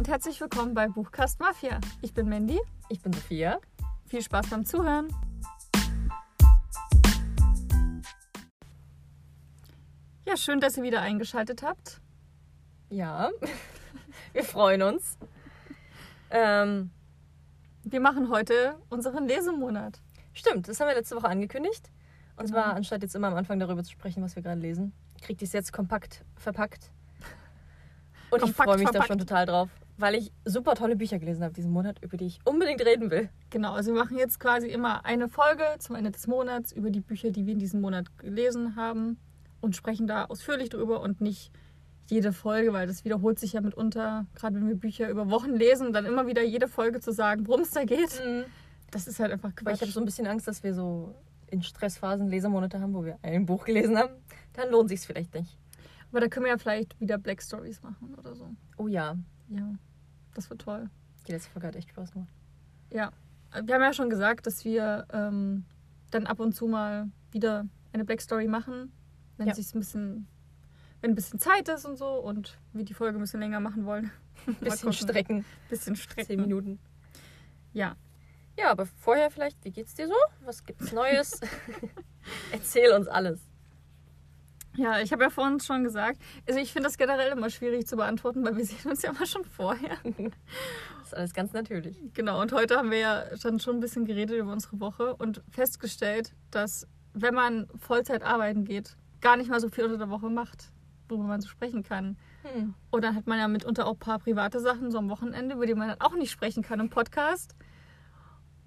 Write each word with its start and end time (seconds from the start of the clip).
und 0.00 0.08
herzlich 0.08 0.40
willkommen 0.40 0.72
bei 0.72 0.88
Buchcast 0.88 1.40
Mafia. 1.40 1.78
Ich 2.00 2.14
bin 2.14 2.26
Mandy. 2.26 2.58
Ich 2.88 3.02
bin 3.02 3.12
Sophia. 3.12 3.60
Viel 4.06 4.22
Spaß 4.22 4.48
beim 4.48 4.64
Zuhören. 4.64 5.08
Ja, 10.26 10.38
schön, 10.38 10.58
dass 10.60 10.78
ihr 10.78 10.84
wieder 10.84 11.02
eingeschaltet 11.02 11.62
habt. 11.62 12.00
Ja, 12.88 13.28
wir 14.32 14.42
freuen 14.42 14.80
uns. 14.80 15.18
Ähm, 16.30 16.90
Wir 17.84 18.00
machen 18.00 18.30
heute 18.30 18.76
unseren 18.88 19.26
Lesemonat. 19.28 20.00
stimmt, 20.32 20.66
das 20.68 20.80
haben 20.80 20.88
wir 20.88 20.94
letzte 20.94 21.14
Woche 21.16 21.28
angekündigt. 21.28 21.90
Und 22.36 22.46
Genau. 22.46 22.62
zwar, 22.62 22.74
anstatt 22.74 23.02
jetzt 23.02 23.14
immer 23.14 23.26
am 23.28 23.34
Anfang 23.34 23.58
darüber 23.60 23.84
zu 23.84 23.90
sprechen, 23.92 24.22
was 24.22 24.34
wir 24.34 24.42
gerade 24.42 24.62
lesen, 24.62 24.94
kriegt 25.20 25.42
ihr 25.42 25.46
es 25.46 25.52
jetzt 25.52 25.74
kompakt 25.74 26.24
verpackt. 26.36 26.90
Und 28.30 28.38
ich 28.38 28.42
Kompakt 28.44 28.64
freue 28.70 28.78
mich 28.78 28.86
da 28.86 28.92
verpackt. 28.92 29.08
schon 29.08 29.18
total 29.18 29.44
drauf, 29.44 29.68
weil 30.00 30.14
ich 30.14 30.32
super 30.44 30.74
tolle 30.74 30.96
Bücher 30.96 31.18
gelesen 31.18 31.42
habe 31.44 31.54
diesen 31.54 31.70
Monat, 31.70 32.02
über 32.02 32.16
die 32.16 32.26
ich 32.26 32.38
unbedingt 32.44 32.84
reden 32.84 33.10
will. 33.10 33.28
Genau, 33.50 33.72
also 33.72 33.92
wir 33.92 34.00
machen 34.00 34.16
jetzt 34.18 34.40
quasi 34.40 34.68
immer 34.68 35.04
eine 35.04 35.28
Folge 35.28 35.64
zum 35.78 35.96
Ende 35.96 36.10
des 36.10 36.26
Monats 36.26 36.72
über 36.72 36.90
die 36.90 37.00
Bücher, 37.00 37.30
die 37.30 37.46
wir 37.46 37.52
in 37.52 37.58
diesem 37.58 37.80
Monat 37.80 38.16
gelesen 38.18 38.76
haben 38.76 39.18
und 39.60 39.76
sprechen 39.76 40.06
da 40.06 40.24
ausführlich 40.24 40.68
drüber 40.70 41.00
und 41.00 41.20
nicht 41.20 41.50
jede 42.08 42.32
Folge, 42.32 42.72
weil 42.72 42.86
das 42.86 43.04
wiederholt 43.04 43.38
sich 43.38 43.52
ja 43.52 43.60
mitunter, 43.60 44.26
gerade 44.34 44.56
wenn 44.56 44.66
wir 44.66 44.74
Bücher 44.74 45.08
über 45.10 45.30
Wochen 45.30 45.54
lesen, 45.54 45.92
dann 45.92 46.06
immer 46.06 46.26
wieder 46.26 46.42
jede 46.42 46.66
Folge 46.66 47.00
zu 47.00 47.12
sagen, 47.12 47.46
worum 47.46 47.60
es 47.60 47.70
da 47.70 47.84
geht. 47.84 48.20
Das 48.90 49.06
ist 49.06 49.20
halt 49.20 49.30
einfach 49.32 49.50
Weil 49.62 49.74
ich 49.74 49.78
Quatsch. 49.78 49.80
habe 49.82 49.92
so 49.92 50.00
ein 50.00 50.06
bisschen 50.06 50.26
Angst, 50.26 50.48
dass 50.48 50.64
wir 50.64 50.74
so 50.74 51.14
in 51.48 51.62
Stressphasen 51.62 52.28
Lesemonate 52.28 52.80
haben, 52.80 52.94
wo 52.94 53.04
wir 53.04 53.18
ein 53.22 53.46
Buch 53.46 53.64
gelesen 53.64 53.96
haben. 53.96 54.14
Dann 54.54 54.70
lohnt 54.70 54.88
sich 54.88 55.00
vielleicht 55.00 55.34
nicht. 55.34 55.56
Aber 56.10 56.20
da 56.20 56.26
können 56.28 56.46
wir 56.46 56.52
ja 56.52 56.58
vielleicht 56.58 56.98
wieder 57.00 57.18
Black 57.18 57.40
Stories 57.42 57.80
machen 57.82 58.14
oder 58.18 58.34
so. 58.34 58.48
Oh 58.76 58.88
ja, 58.88 59.16
Ja, 59.48 59.72
das 60.34 60.48
wird 60.50 60.62
toll. 60.62 60.88
die 61.26 61.32
letzte 61.32 61.50
Folge 61.50 61.68
hat 61.68 61.76
echt 61.76 61.90
Spaß 61.90 62.12
gemacht. 62.12 62.30
Ja, 62.92 63.10
wir 63.62 63.74
haben 63.74 63.82
ja 63.82 63.92
schon 63.92 64.10
gesagt, 64.10 64.46
dass 64.46 64.64
wir 64.64 65.06
ähm, 65.12 65.64
dann 66.10 66.26
ab 66.26 66.40
und 66.40 66.54
zu 66.54 66.66
mal 66.66 67.08
wieder 67.32 67.66
eine 67.92 68.04
Black 68.04 68.20
Story 68.20 68.48
machen, 68.48 68.92
wenn 69.36 69.48
Ja. 69.48 69.54
sich 69.54 69.74
ein 69.74 69.80
bisschen, 69.80 70.26
wenn 71.00 71.12
ein 71.12 71.14
bisschen 71.14 71.38
Zeit 71.38 71.68
ist 71.68 71.84
und 71.84 71.96
so 71.96 72.08
und 72.16 72.58
wir 72.72 72.84
die 72.84 72.94
Folge 72.94 73.18
ein 73.18 73.20
bisschen 73.20 73.40
länger 73.40 73.60
machen 73.60 73.84
wollen. 73.86 74.10
Mal 74.46 74.54
Bisschen 74.60 74.92
strecken. 74.92 75.44
Bisschen 75.68 75.96
strecken. 75.96 76.26
Zehn 76.26 76.40
Minuten. 76.40 76.78
Ja, 77.72 77.96
Ja, 78.58 78.70
aber 78.70 78.86
vorher 78.86 79.30
vielleicht, 79.30 79.62
wie 79.64 79.70
geht's 79.70 79.94
dir 79.94 80.08
so? 80.08 80.14
Was 80.44 80.64
gibt's 80.64 80.92
Neues? 80.92 81.40
Erzähl 82.52 82.92
uns 82.92 83.06
alles. 83.08 83.40
Ja, 84.80 84.98
ich 85.00 85.12
habe 85.12 85.24
ja 85.24 85.30
vorhin 85.30 85.60
schon 85.60 85.84
gesagt, 85.84 86.18
also 86.48 86.58
ich 86.58 86.72
finde 86.72 86.88
das 86.88 86.96
generell 86.96 87.32
immer 87.32 87.50
schwierig 87.50 87.86
zu 87.86 87.96
beantworten, 87.96 88.44
weil 88.44 88.56
wir 88.56 88.64
sehen 88.66 88.90
uns 88.90 89.02
ja 89.02 89.10
immer 89.10 89.26
schon 89.26 89.44
vorher. 89.44 89.98
Das 90.02 91.08
ist 91.08 91.14
alles 91.14 91.34
ganz 91.34 91.52
natürlich. 91.52 91.98
Genau, 92.14 92.40
und 92.40 92.52
heute 92.52 92.76
haben 92.76 92.90
wir 92.90 92.98
ja 92.98 93.24
dann 93.42 93.60
schon 93.60 93.76
ein 93.76 93.80
bisschen 93.80 94.06
geredet 94.06 94.38
über 94.38 94.52
unsere 94.52 94.80
Woche 94.80 95.14
und 95.16 95.42
festgestellt, 95.50 96.32
dass 96.50 96.86
wenn 97.12 97.34
man 97.34 97.66
Vollzeit 97.78 98.22
arbeiten 98.22 98.64
geht, 98.64 98.96
gar 99.20 99.36
nicht 99.36 99.50
mal 99.50 99.60
so 99.60 99.68
viel 99.68 99.84
unter 99.84 99.98
der 99.98 100.10
Woche 100.10 100.30
macht, 100.30 100.72
worüber 101.08 101.24
man 101.24 101.40
so 101.40 101.48
sprechen 101.48 101.82
kann. 101.82 102.16
Hm. 102.42 102.74
Und 102.90 103.04
dann 103.04 103.14
hat 103.14 103.26
man 103.26 103.38
ja 103.38 103.48
mitunter 103.48 103.86
auch 103.86 103.92
ein 103.92 103.98
paar 103.98 104.18
private 104.18 104.60
Sachen 104.60 104.90
so 104.90 104.98
am 104.98 105.10
Wochenende, 105.10 105.56
über 105.56 105.66
die 105.66 105.74
man 105.74 105.88
dann 105.88 106.00
auch 106.00 106.14
nicht 106.14 106.30
sprechen 106.30 106.62
kann 106.62 106.80
im 106.80 106.88
Podcast. 106.88 107.54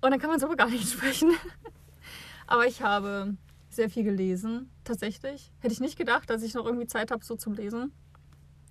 Und 0.01 0.11
dann 0.11 0.19
kann 0.19 0.29
man 0.29 0.39
so 0.39 0.47
gar 0.49 0.69
nicht 0.69 0.87
sprechen. 0.91 1.31
Aber 2.45 2.67
ich 2.67 2.83
habe 2.83 3.35
sehr 3.69 3.89
viel 3.89 4.03
gelesen, 4.03 4.69
tatsächlich. 4.83 5.51
Hätte 5.59 5.73
ich 5.73 5.79
nicht 5.79 5.97
gedacht, 5.97 6.29
dass 6.29 6.43
ich 6.43 6.53
noch 6.53 6.65
irgendwie 6.65 6.87
Zeit 6.87 7.11
habe, 7.11 7.23
so 7.23 7.35
zum 7.35 7.53
Lesen. 7.53 7.91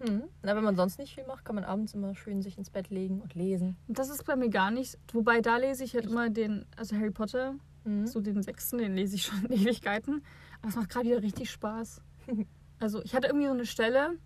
Hm. 0.00 0.24
Na, 0.42 0.56
wenn 0.56 0.64
man 0.64 0.76
sonst 0.76 0.98
nicht 0.98 1.14
viel 1.14 1.26
macht, 1.26 1.44
kann 1.44 1.54
man 1.54 1.64
abends 1.64 1.94
immer 1.94 2.14
schön 2.14 2.42
sich 2.42 2.58
ins 2.58 2.70
Bett 2.70 2.90
legen 2.90 3.20
und 3.20 3.34
lesen. 3.34 3.76
Das 3.86 4.10
ist 4.10 4.24
bei 4.24 4.34
mir 4.36 4.48
gar 4.48 4.70
nicht. 4.70 4.98
Wobei 5.12 5.40
da 5.40 5.58
lese 5.58 5.84
ich 5.84 5.94
halt 5.94 6.06
immer 6.06 6.28
den, 6.30 6.66
also 6.76 6.96
Harry 6.96 7.10
Potter, 7.10 7.54
Hm. 7.84 8.06
so 8.06 8.20
den 8.20 8.42
sechsten, 8.42 8.78
den 8.78 8.94
lese 8.94 9.16
ich 9.16 9.24
schon 9.24 9.44
in 9.46 9.52
Ewigkeiten. 9.62 10.22
Aber 10.60 10.68
es 10.68 10.76
macht 10.76 10.90
gerade 10.90 11.06
wieder 11.08 11.22
richtig 11.22 11.50
Spaß. 11.50 12.00
Also 12.78 13.00
ich 13.04 13.14
hatte 13.14 13.28
irgendwie 13.28 13.46
so 13.46 13.52
eine 13.52 13.64
Stelle, 13.64 14.18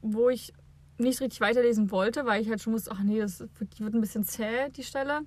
wo 0.00 0.28
ich 0.28 0.52
nicht 0.98 1.20
richtig 1.20 1.40
weiterlesen 1.40 1.90
wollte, 1.90 2.24
weil 2.24 2.40
ich 2.40 2.48
halt 2.48 2.60
schon 2.60 2.72
wusste, 2.72 2.92
ach 2.92 3.02
nee, 3.02 3.18
das 3.18 3.40
wird, 3.40 3.76
die 3.76 3.82
wird 3.82 3.94
ein 3.94 4.00
bisschen 4.00 4.22
zäh, 4.22 4.68
die 4.70 4.84
Stelle. 4.84 5.22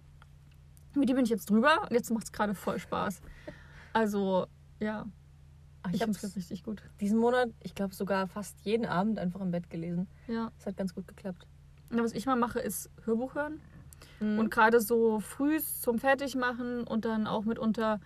Mit 0.96 1.10
die 1.10 1.14
bin 1.14 1.26
ich 1.26 1.30
jetzt 1.30 1.50
drüber 1.50 1.82
und 1.82 1.92
jetzt 1.92 2.10
macht 2.10 2.24
es 2.24 2.32
gerade 2.32 2.56
voll 2.56 2.80
Spaß. 2.80 3.20
Also, 3.92 4.48
ja, 4.80 5.06
Ach, 5.84 5.90
ich 5.90 5.96
ich 5.96 6.04
finde 6.04 6.18
es 6.22 6.36
richtig 6.36 6.64
gut. 6.64 6.82
diesen 7.02 7.20
Monat, 7.20 7.50
ich 7.62 7.76
glaube, 7.76 7.94
sogar 7.94 8.28
fast 8.28 8.58
jeden 8.66 8.86
Abend 8.86 9.20
einfach 9.20 9.42
im 9.42 9.52
Bett 9.52 9.70
gelesen. 9.70 10.08
Ja. 10.28 10.52
Das 10.58 10.66
hat 10.68 10.78
ganz 10.78 10.94
gut 10.96 11.08
geklappt. 11.08 11.46
Und 11.90 12.02
was 12.02 12.14
ich 12.14 12.26
mal 12.26 12.36
mache, 12.38 12.60
ist 12.60 12.90
Hörbuch 13.06 13.36
hören. 13.36 13.60
Hm. 14.20 14.40
Und 14.40 14.50
gerade 14.50 14.80
so 14.80 15.20
früh 15.20 15.60
zum 15.60 16.00
Fertigmachen 16.00 16.86
und 16.88 17.06
dann 17.06 17.28
auch 17.28 17.44
mitunter 17.46 18.00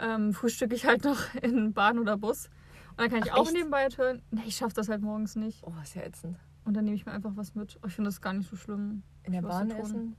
ähm, 0.00 0.32
frühstücke 0.32 0.74
ich 0.74 0.84
halt 0.84 1.04
noch 1.04 1.32
in 1.42 1.72
Bahn 1.72 1.98
oder 1.98 2.16
Bus. 2.18 2.50
Und 2.90 3.00
dann 3.00 3.10
kann 3.10 3.22
ich 3.24 3.32
Ach, 3.32 3.38
auch 3.38 3.44
echt? 3.46 3.54
nebenbei 3.54 3.82
halt 3.82 3.96
hören. 3.98 4.22
Nee, 4.30 4.42
ich 4.46 4.56
schaffe 4.56 4.74
das 4.74 4.88
halt 4.88 5.00
morgens 5.02 5.36
nicht. 5.36 5.62
oh, 5.64 5.72
ist 5.82 5.94
ja 5.94 6.02
ätzend. 6.02 6.36
Und 6.64 6.74
dann 6.74 6.84
nehme 6.84 6.96
ich 6.96 7.06
mir 7.06 7.12
einfach 7.12 7.32
was 7.36 7.54
mit. 7.54 7.78
Oh, 7.82 7.86
Ich 7.86 7.94
finde 7.94 8.08
das 8.08 8.20
gar 8.20 8.32
nicht 8.32 8.48
so 8.50 8.56
schlimm. 8.56 9.02
In 9.24 9.32
der 9.32 9.42
Bahn 9.42 9.70
essen? 9.70 10.16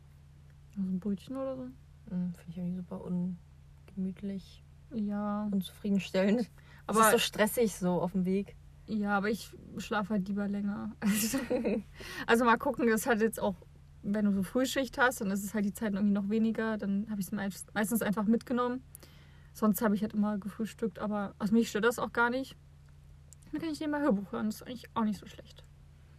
So 0.76 0.82
ein 0.82 1.00
Brötchen 1.00 1.36
oder 1.38 1.56
so. 1.58 1.64
Hm, 2.10 2.34
Finde 2.34 2.50
ich 2.50 2.58
irgendwie 2.58 2.78
super 2.78 3.02
ungemütlich, 3.96 4.64
Ja. 4.94 5.48
unzufriedenstellend. 5.52 6.50
Aber 6.88 7.00
es 7.00 7.06
ist 7.08 7.12
so 7.12 7.18
stressig 7.20 7.76
so 7.76 8.02
auf 8.02 8.12
dem 8.12 8.26
Weg. 8.26 8.56
ja, 8.88 9.18
aber 9.18 9.30
ich 9.30 9.56
schlafe 9.78 10.10
halt 10.12 10.28
lieber 10.28 10.48
länger. 10.48 10.96
Also, 11.00 11.40
also 12.28 12.46
mal 12.46 12.58
gucken, 12.58 12.88
das 12.88 13.06
halt 13.06 13.22
jetzt 13.22 13.40
auch, 13.40 13.56
wenn 14.02 14.26
du 14.26 14.32
so 14.32 14.44
Frühschicht 14.44 14.98
hast, 14.98 15.22
dann 15.22 15.32
ist 15.32 15.44
es 15.44 15.54
halt 15.54 15.66
die 15.66 15.74
Zeit 15.74 15.94
irgendwie 15.94 16.14
noch 16.14 16.30
weniger. 16.30 16.78
Dann 16.78 17.08
habe 17.10 17.22
ich 17.22 17.32
es 17.32 17.66
meistens 17.74 18.02
einfach 18.02 18.26
mitgenommen. 18.26 18.84
Sonst 19.54 19.82
habe 19.82 19.96
ich 19.96 20.02
halt 20.02 20.14
immer 20.14 20.38
gefrühstückt, 20.40 21.00
aber 21.00 21.36
also 21.38 21.54
mich 21.54 21.70
stört 21.70 21.86
das 21.86 22.00
auch 22.00 22.12
gar 22.12 22.30
nicht. 22.30 22.58
Dann 23.52 23.62
kann 23.62 23.70
ich 23.70 23.80
nebenbei 23.80 24.02
Hörbuch 24.02 24.32
hören. 24.32 24.48
Das 24.48 24.56
ist 24.56 24.64
eigentlich 24.64 24.90
auch 24.96 25.04
nicht 25.04 25.20
so 25.20 25.28
schlecht. 25.28 25.64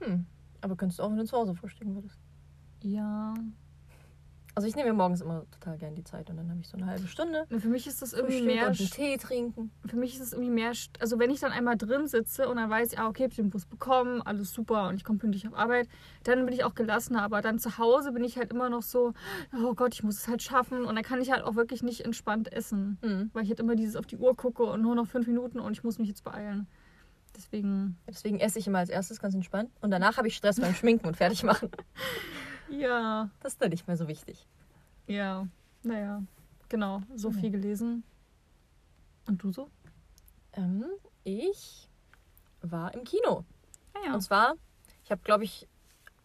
Hm. 0.01 0.27
Aber 0.61 0.77
könntest 0.77 1.01
du 1.01 1.03
auch, 1.03 1.11
wenn 1.11 1.19
du 1.19 1.25
zu 1.25 1.37
Hause 1.37 1.55
frühstücken 1.55 1.95
würdest. 1.95 2.19
Ja. 2.83 3.35
Also 4.57 4.69
ich 4.69 4.77
nehme 4.77 4.91
mir 4.91 4.95
morgens 4.95 5.21
immer 5.21 5.45
total 5.51 5.79
gern 5.79 5.95
die 5.97 6.05
Zeit 6.05 6.31
und 6.31 6.37
dann 6.37 6.49
habe 6.49 6.61
ich 6.61 6.69
so 6.69 6.77
eine 6.77 6.87
halbe 6.87 7.09
Stunde. 7.09 7.45
Und 7.51 7.61
Für 7.61 7.69
mich 7.69 7.87
ist 7.89 8.03
das 8.03 8.13
irgendwie 8.13 8.39
Frühstück 8.39 8.55
mehr. 8.55 8.69
und 8.69 8.81
einen 8.81 8.91
Tee 8.91 9.17
trinken. 9.17 9.71
Für 9.87 9.97
mich 9.97 10.15
ist 10.15 10.21
es 10.21 10.33
irgendwie 10.33 10.51
mehr. 10.51 10.73
Also 11.01 11.19
wenn 11.19 11.31
ich 11.31 11.41
dann 11.41 11.51
einmal 11.51 11.77
drin 11.77 12.07
sitze 12.07 12.49
und 12.49 12.57
dann 12.57 12.71
weiß 12.71 12.93
ich, 12.93 12.99
ah, 12.99 13.09
okay, 13.09 13.25
hab 13.25 13.31
ich 13.31 13.37
den 13.37 13.51
Bus 13.51 13.67
bekommen, 13.67 14.23
alles 14.23 14.53
super 14.53 14.89
und 14.89 14.97
ich 14.97 15.05
komme 15.05 15.19
pünktlich 15.19 15.49
auf 15.49 15.55
Arbeit, 15.55 15.89
dann 16.23 16.45
bin 16.45 16.55
ich 16.55 16.63
auch 16.63 16.75
gelassener. 16.75 17.23
Aber 17.23 17.43
dann 17.43 17.59
zu 17.59 17.79
Hause 17.79 18.13
bin 18.13 18.23
ich 18.23 18.39
halt 18.39 18.53
immer 18.53 18.69
noch 18.69 18.83
so, 18.83 19.13
oh 19.53 19.75
Gott, 19.75 19.95
ich 19.95 20.05
muss 20.05 20.19
es 20.19 20.29
halt 20.29 20.43
schaffen. 20.43 20.85
Und 20.85 20.95
dann 20.95 21.05
kann 21.05 21.21
ich 21.21 21.33
halt 21.33 21.43
auch 21.43 21.57
wirklich 21.57 21.83
nicht 21.83 22.03
entspannt 22.03 22.53
essen. 22.53 22.99
Hm. 23.03 23.31
Weil 23.33 23.43
ich 23.43 23.49
halt 23.49 23.61
immer 23.61 23.75
dieses 23.75 23.97
auf 23.97 24.07
die 24.07 24.17
Uhr 24.17 24.37
gucke 24.37 24.63
und 24.63 24.83
nur 24.83 24.95
noch 24.95 25.09
fünf 25.09 25.27
Minuten 25.27 25.59
und 25.59 25.73
ich 25.73 25.83
muss 25.83 25.99
mich 25.99 26.09
jetzt 26.09 26.23
beeilen. 26.23 26.69
Deswegen. 27.37 27.99
Deswegen 28.07 28.39
esse 28.39 28.61
ich 28.61 28.69
immer 28.69 28.79
als 28.79 28.91
erstes 28.91 29.19
ganz 29.19 29.35
entspannt. 29.35 29.71
Und 29.81 29.91
danach 29.91 30.17
habe 30.17 30.29
ich 30.29 30.37
Stress 30.37 30.61
beim 30.61 30.75
Schminken 30.75 31.07
und 31.09 31.17
fertig 31.17 31.43
machen. 31.43 31.71
Ja. 32.69 33.31
Das 33.41 33.53
ist 33.53 33.63
dann 33.63 33.71
nicht 33.71 33.87
mehr 33.87 33.97
so 33.97 34.09
wichtig. 34.09 34.47
Ja. 35.07 35.47
Naja. 35.83 36.23
Genau. 36.69 37.03
So 37.15 37.31
Ja. 37.31 37.39
viel 37.41 37.51
gelesen. 37.51 38.05
Und 39.27 39.43
du 39.43 39.53
so? 39.53 39.71
Ähm, 40.55 40.85
ich 41.25 41.89
war 42.63 42.95
im 42.95 43.05
Kino. 43.05 43.45
Ah 43.95 43.99
ja. 44.07 44.15
Und 44.15 44.21
zwar, 44.23 44.55
ich 45.05 45.11
habe, 45.11 45.21
glaube 45.23 45.45
ich, 45.45 45.69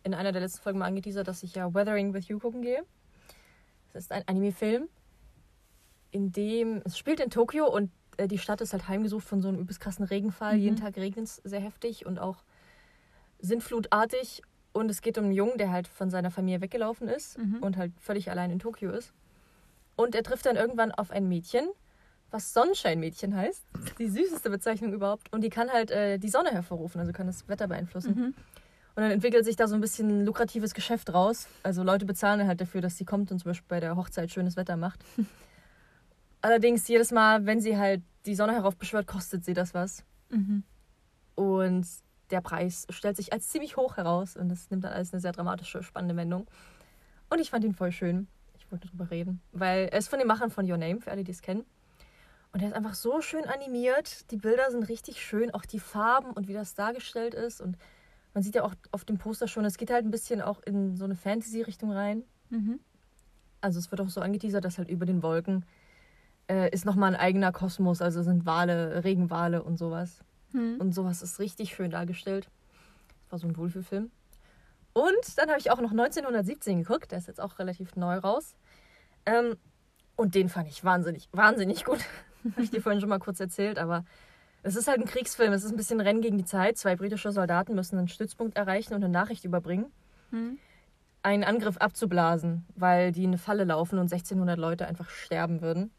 in 0.04 0.14
einer 0.14 0.32
der 0.32 0.42
letzten 0.42 0.62
Folgen 0.62 0.80
mal 0.80 0.86
angeteasert, 0.86 1.28
dass 1.28 1.44
ich 1.44 1.56
ja 1.56 1.74
Weathering 1.74 2.14
with 2.14 2.28
You 2.28 2.40
gucken 2.40 2.62
gehe. 2.62 2.84
Das 3.94 4.04
ist 4.04 4.12
ein 4.12 4.24
Anime-Film, 4.28 4.88
in 6.12 6.32
dem 6.32 6.82
es 6.86 6.98
spielt 6.98 7.20
in 7.20 7.30
Tokio 7.30 7.66
und 7.68 7.92
äh, 8.18 8.28
die 8.28 8.38
Stadt 8.38 8.62
ist 8.62 8.72
halt 8.74 8.88
heimgesucht 8.88 9.26
von 9.28 9.42
so 9.42 9.48
einem 9.50 9.60
übelst 9.60 9.80
krassen 9.80 10.06
Regenfall. 10.06 10.56
Mhm. 10.56 10.62
Jeden 10.62 10.76
Tag 10.78 10.96
regnet 10.98 11.26
es 11.26 11.36
sehr 11.38 11.60
heftig 11.60 12.06
und 12.06 12.20
auch 12.20 12.44
sintflutartig. 13.40 14.42
Und 14.80 14.90
es 14.90 15.02
geht 15.02 15.18
um 15.18 15.26
einen 15.26 15.34
Jungen, 15.34 15.58
der 15.58 15.72
halt 15.72 15.88
von 15.88 16.10
seiner 16.10 16.32
Familie 16.32 16.62
weggelaufen 16.62 17.08
ist 17.10 17.38
Mhm. 17.38 17.58
und 17.62 17.76
halt 17.76 17.92
völlig 18.00 18.32
allein 18.32 18.50
in 18.50 18.60
Tokio 18.60 18.92
ist. 18.92 19.12
Und 19.98 20.16
er 20.16 20.24
trifft 20.24 20.46
dann 20.46 20.56
irgendwann 20.56 20.94
auf 20.94 21.12
ein 21.12 21.28
Mädchen, 21.28 21.68
was 22.32 22.54
Sonnenschein-Mädchen 22.54 23.36
heißt. 23.36 23.64
Die 23.98 24.08
süßeste 24.08 24.50
Bezeichnung 24.50 24.94
überhaupt. 24.94 25.34
Und 25.34 25.42
die 25.44 25.50
kann 25.50 25.70
halt 25.70 25.92
äh, 25.92 26.18
die 26.18 26.30
Sonne 26.30 26.52
hervorrufen, 26.52 27.02
also 27.02 27.12
kann 27.12 27.28
das 27.28 27.48
Wetter 27.50 27.68
beeinflussen. 27.68 28.16
Mhm. 28.16 28.26
Und 28.96 29.04
dann 29.04 29.12
entwickelt 29.12 29.44
sich 29.46 29.56
da 29.58 29.68
so 29.68 29.76
ein 29.76 29.82
bisschen 29.82 30.26
lukratives 30.26 30.74
Geschäft 30.74 31.14
raus. 31.14 31.48
Also 31.64 31.84
Leute 31.84 32.06
bezahlen 32.06 32.48
halt 32.48 32.62
dafür, 32.62 32.80
dass 32.82 32.98
sie 32.98 33.06
kommt 33.06 33.32
und 33.32 33.40
zum 33.40 33.50
Beispiel 33.50 33.68
bei 33.68 33.80
der 33.82 33.96
Hochzeit 33.98 34.32
schönes 34.32 34.56
Wetter 34.56 34.78
macht. 34.78 35.04
Allerdings 36.42 36.88
jedes 36.88 37.12
Mal, 37.12 37.46
wenn 37.46 37.60
sie 37.60 37.78
halt 37.78 38.02
die 38.26 38.36
Sonne 38.36 38.54
heraufbeschwört, 38.54 39.08
kostet 39.08 39.44
sie 39.44 39.54
das 39.54 39.74
was. 39.74 40.06
Mhm. 40.30 40.64
Und 41.36 41.86
der 42.32 42.42
Preis 42.42 42.86
stellt 42.90 43.18
sich 43.18 43.34
als 43.34 43.48
ziemlich 43.50 43.78
hoch 43.78 43.98
heraus 43.98 44.36
und 44.36 44.50
das 44.50 44.70
nimmt 44.70 44.84
dann 44.84 44.94
alles 44.94 45.14
eine 45.14 45.20
sehr 45.22 45.32
dramatische, 45.32 45.84
spannende 45.84 46.16
Wendung. 46.16 46.48
Und 47.30 47.40
ich 47.40 47.50
fand 47.50 47.64
ihn 47.64 47.74
voll 47.74 47.92
schön. 47.92 48.28
Ich 48.58 48.72
wollte 48.72 48.88
drüber 48.88 49.10
reden, 49.12 49.42
weil 49.52 49.88
er 49.92 49.98
ist 49.98 50.10
von 50.10 50.20
den 50.20 50.28
Machern 50.28 50.52
von 50.52 50.70
Your 50.70 50.78
Name, 50.78 51.02
für 51.02 51.12
alle, 51.12 51.24
die 51.24 51.32
es 51.32 51.42
kennen. 51.42 51.66
Und 52.52 52.62
er 52.62 52.70
ist 52.70 52.74
einfach 52.76 52.96
so 52.96 53.22
schön 53.22 53.46
animiert. 53.46 54.30
Die 54.32 54.38
Bilder 54.38 54.72
sind 54.72 54.90
richtig 54.90 55.24
schön, 55.24 55.52
auch 55.52 55.66
die 55.66 55.80
Farben 55.80 56.32
und 56.32 56.48
wie 56.48 56.54
das 56.54 56.74
dargestellt 56.74 57.34
ist. 57.36 57.62
Und 57.62 57.78
Man 58.34 58.44
sieht 58.44 58.56
ja 58.56 58.64
auch 58.64 58.74
auf 58.92 59.06
dem 59.06 59.18
Poster 59.18 59.48
schon, 59.48 59.66
es 59.66 59.78
geht 59.78 59.92
halt 59.92 60.06
ein 60.06 60.12
bisschen 60.12 60.42
auch 60.42 60.62
in 60.64 60.96
so 60.96 61.06
eine 61.06 61.16
Fantasy-Richtung 61.16 61.92
rein. 61.92 62.24
Mhm. 62.50 62.80
Also 63.62 63.80
es 63.80 63.92
wird 63.92 64.02
auch 64.02 64.10
so 64.10 64.22
angeteasert, 64.22 64.64
dass 64.64 64.78
halt 64.78 64.90
über 64.90 65.06
den 65.06 65.22
Wolken 65.24 65.66
äh, 66.50 66.70
ist 66.72 66.86
nochmal 66.86 67.14
ein 67.14 67.20
eigener 67.20 67.52
Kosmos. 67.52 68.02
Also 68.02 68.24
sind 68.24 68.46
Wale, 68.46 69.04
Regenwale 69.04 69.64
und 69.64 69.78
sowas. 69.78 70.24
Mhm. 70.52 70.78
Und 70.80 70.94
sowas 70.94 71.22
ist 71.22 71.40
richtig 71.40 71.76
schön 71.76 71.92
dargestellt. 71.92 72.50
Das 73.24 73.32
war 73.32 73.40
so 73.40 73.48
ein 73.48 73.58
Wohlfühlfilm. 73.58 74.12
Und 74.94 75.38
dann 75.38 75.50
habe 75.50 75.60
ich 75.60 75.72
auch 75.72 75.80
noch 75.82 75.92
1917 75.92 76.80
geguckt. 76.84 77.12
Der 77.12 77.20
ist 77.20 77.28
jetzt 77.28 77.42
auch 77.42 77.60
relativ 77.60 77.96
neu 77.96 78.18
raus. 78.18 78.56
Ähm, 79.26 79.56
und 80.16 80.36
den 80.36 80.50
fand 80.50 80.68
ich 80.68 80.84
wahnsinnig, 80.84 81.30
wahnsinnig 81.32 81.86
gut. 81.86 82.00
habe 82.52 82.62
ich 82.62 82.72
dir 82.72 82.82
vorhin 82.82 83.00
schon 83.00 83.10
mal 83.10 83.20
kurz 83.20 83.40
erzählt. 83.40 83.78
Aber 83.78 84.04
es 84.64 84.76
ist 84.76 84.88
halt 84.88 85.00
ein 85.00 85.06
Kriegsfilm. 85.06 85.54
Es 85.54 85.64
ist 85.64 85.72
ein 85.72 85.78
bisschen 85.78 86.02
Rennen 86.02 86.22
gegen 86.22 86.38
die 86.38 86.46
Zeit. 86.46 86.78
Zwei 86.78 86.96
britische 86.96 87.32
Soldaten 87.32 87.76
müssen 87.76 87.98
einen 87.98 88.08
Stützpunkt 88.08 88.58
erreichen 88.58 88.94
und 88.94 89.04
eine 89.04 89.12
Nachricht 89.12 89.46
überbringen. 89.46 89.92
Mhm. 90.32 90.58
Einen 91.22 91.44
Angriff 91.44 91.78
abzublasen, 91.78 92.66
weil 92.76 93.12
die 93.12 93.24
in 93.24 93.32
eine 93.32 93.38
Falle 93.38 93.66
laufen 93.66 94.00
und 94.00 94.12
1600 94.12 94.58
Leute 94.58 94.88
einfach 94.88 95.10
sterben 95.10 95.62
würden. 95.62 95.92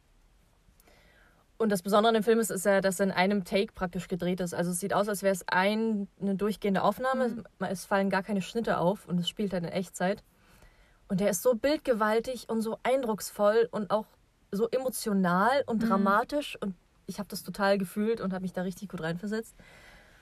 Und 1.61 1.69
das 1.71 1.83
Besondere 1.83 2.09
an 2.09 2.15
dem 2.15 2.23
Film 2.23 2.41
ist, 2.41 2.51
ist 2.51 2.65
ja, 2.65 2.81
dass 2.81 3.01
er 3.01 3.05
in 3.07 3.13
einem 3.13 3.45
Take 3.45 3.75
praktisch 3.75 4.09
gedreht 4.09 4.41
ist. 4.41 4.55
Also 4.55 4.71
es 4.71 4.81
sieht 4.81 4.95
aus, 4.95 5.11
als 5.11 5.23
wäre 5.23 5.35
es 5.35 5.45
ein, 5.47 6.09
eine 6.19 6.35
durchgehende 6.35 6.83
Aufnahme. 6.83 7.29
Mhm. 7.29 7.45
Es 7.59 7.85
fallen 7.85 8.09
gar 8.09 8.23
keine 8.23 8.41
Schnitte 8.41 8.79
auf 8.79 9.07
und 9.07 9.19
es 9.21 9.29
spielt 9.29 9.53
halt 9.53 9.65
in 9.65 9.69
Echtzeit. 9.71 10.25
Und 11.09 11.21
der 11.21 11.29
ist 11.29 11.43
so 11.43 11.55
bildgewaltig 11.55 12.49
und 12.49 12.63
so 12.63 12.79
eindrucksvoll 12.83 13.69
und 13.73 13.91
auch 13.91 14.07
so 14.51 14.71
emotional 14.71 15.63
und 15.67 15.83
Mhm. 15.83 15.89
dramatisch. 15.89 16.57
Und 16.63 16.75
ich 17.05 17.19
habe 17.19 17.29
das 17.29 17.43
total 17.43 17.77
gefühlt 17.77 18.23
und 18.23 18.33
habe 18.33 18.41
mich 18.41 18.55
da 18.55 18.63
richtig 18.63 18.89
gut 18.89 19.03
reinversetzt. 19.03 19.55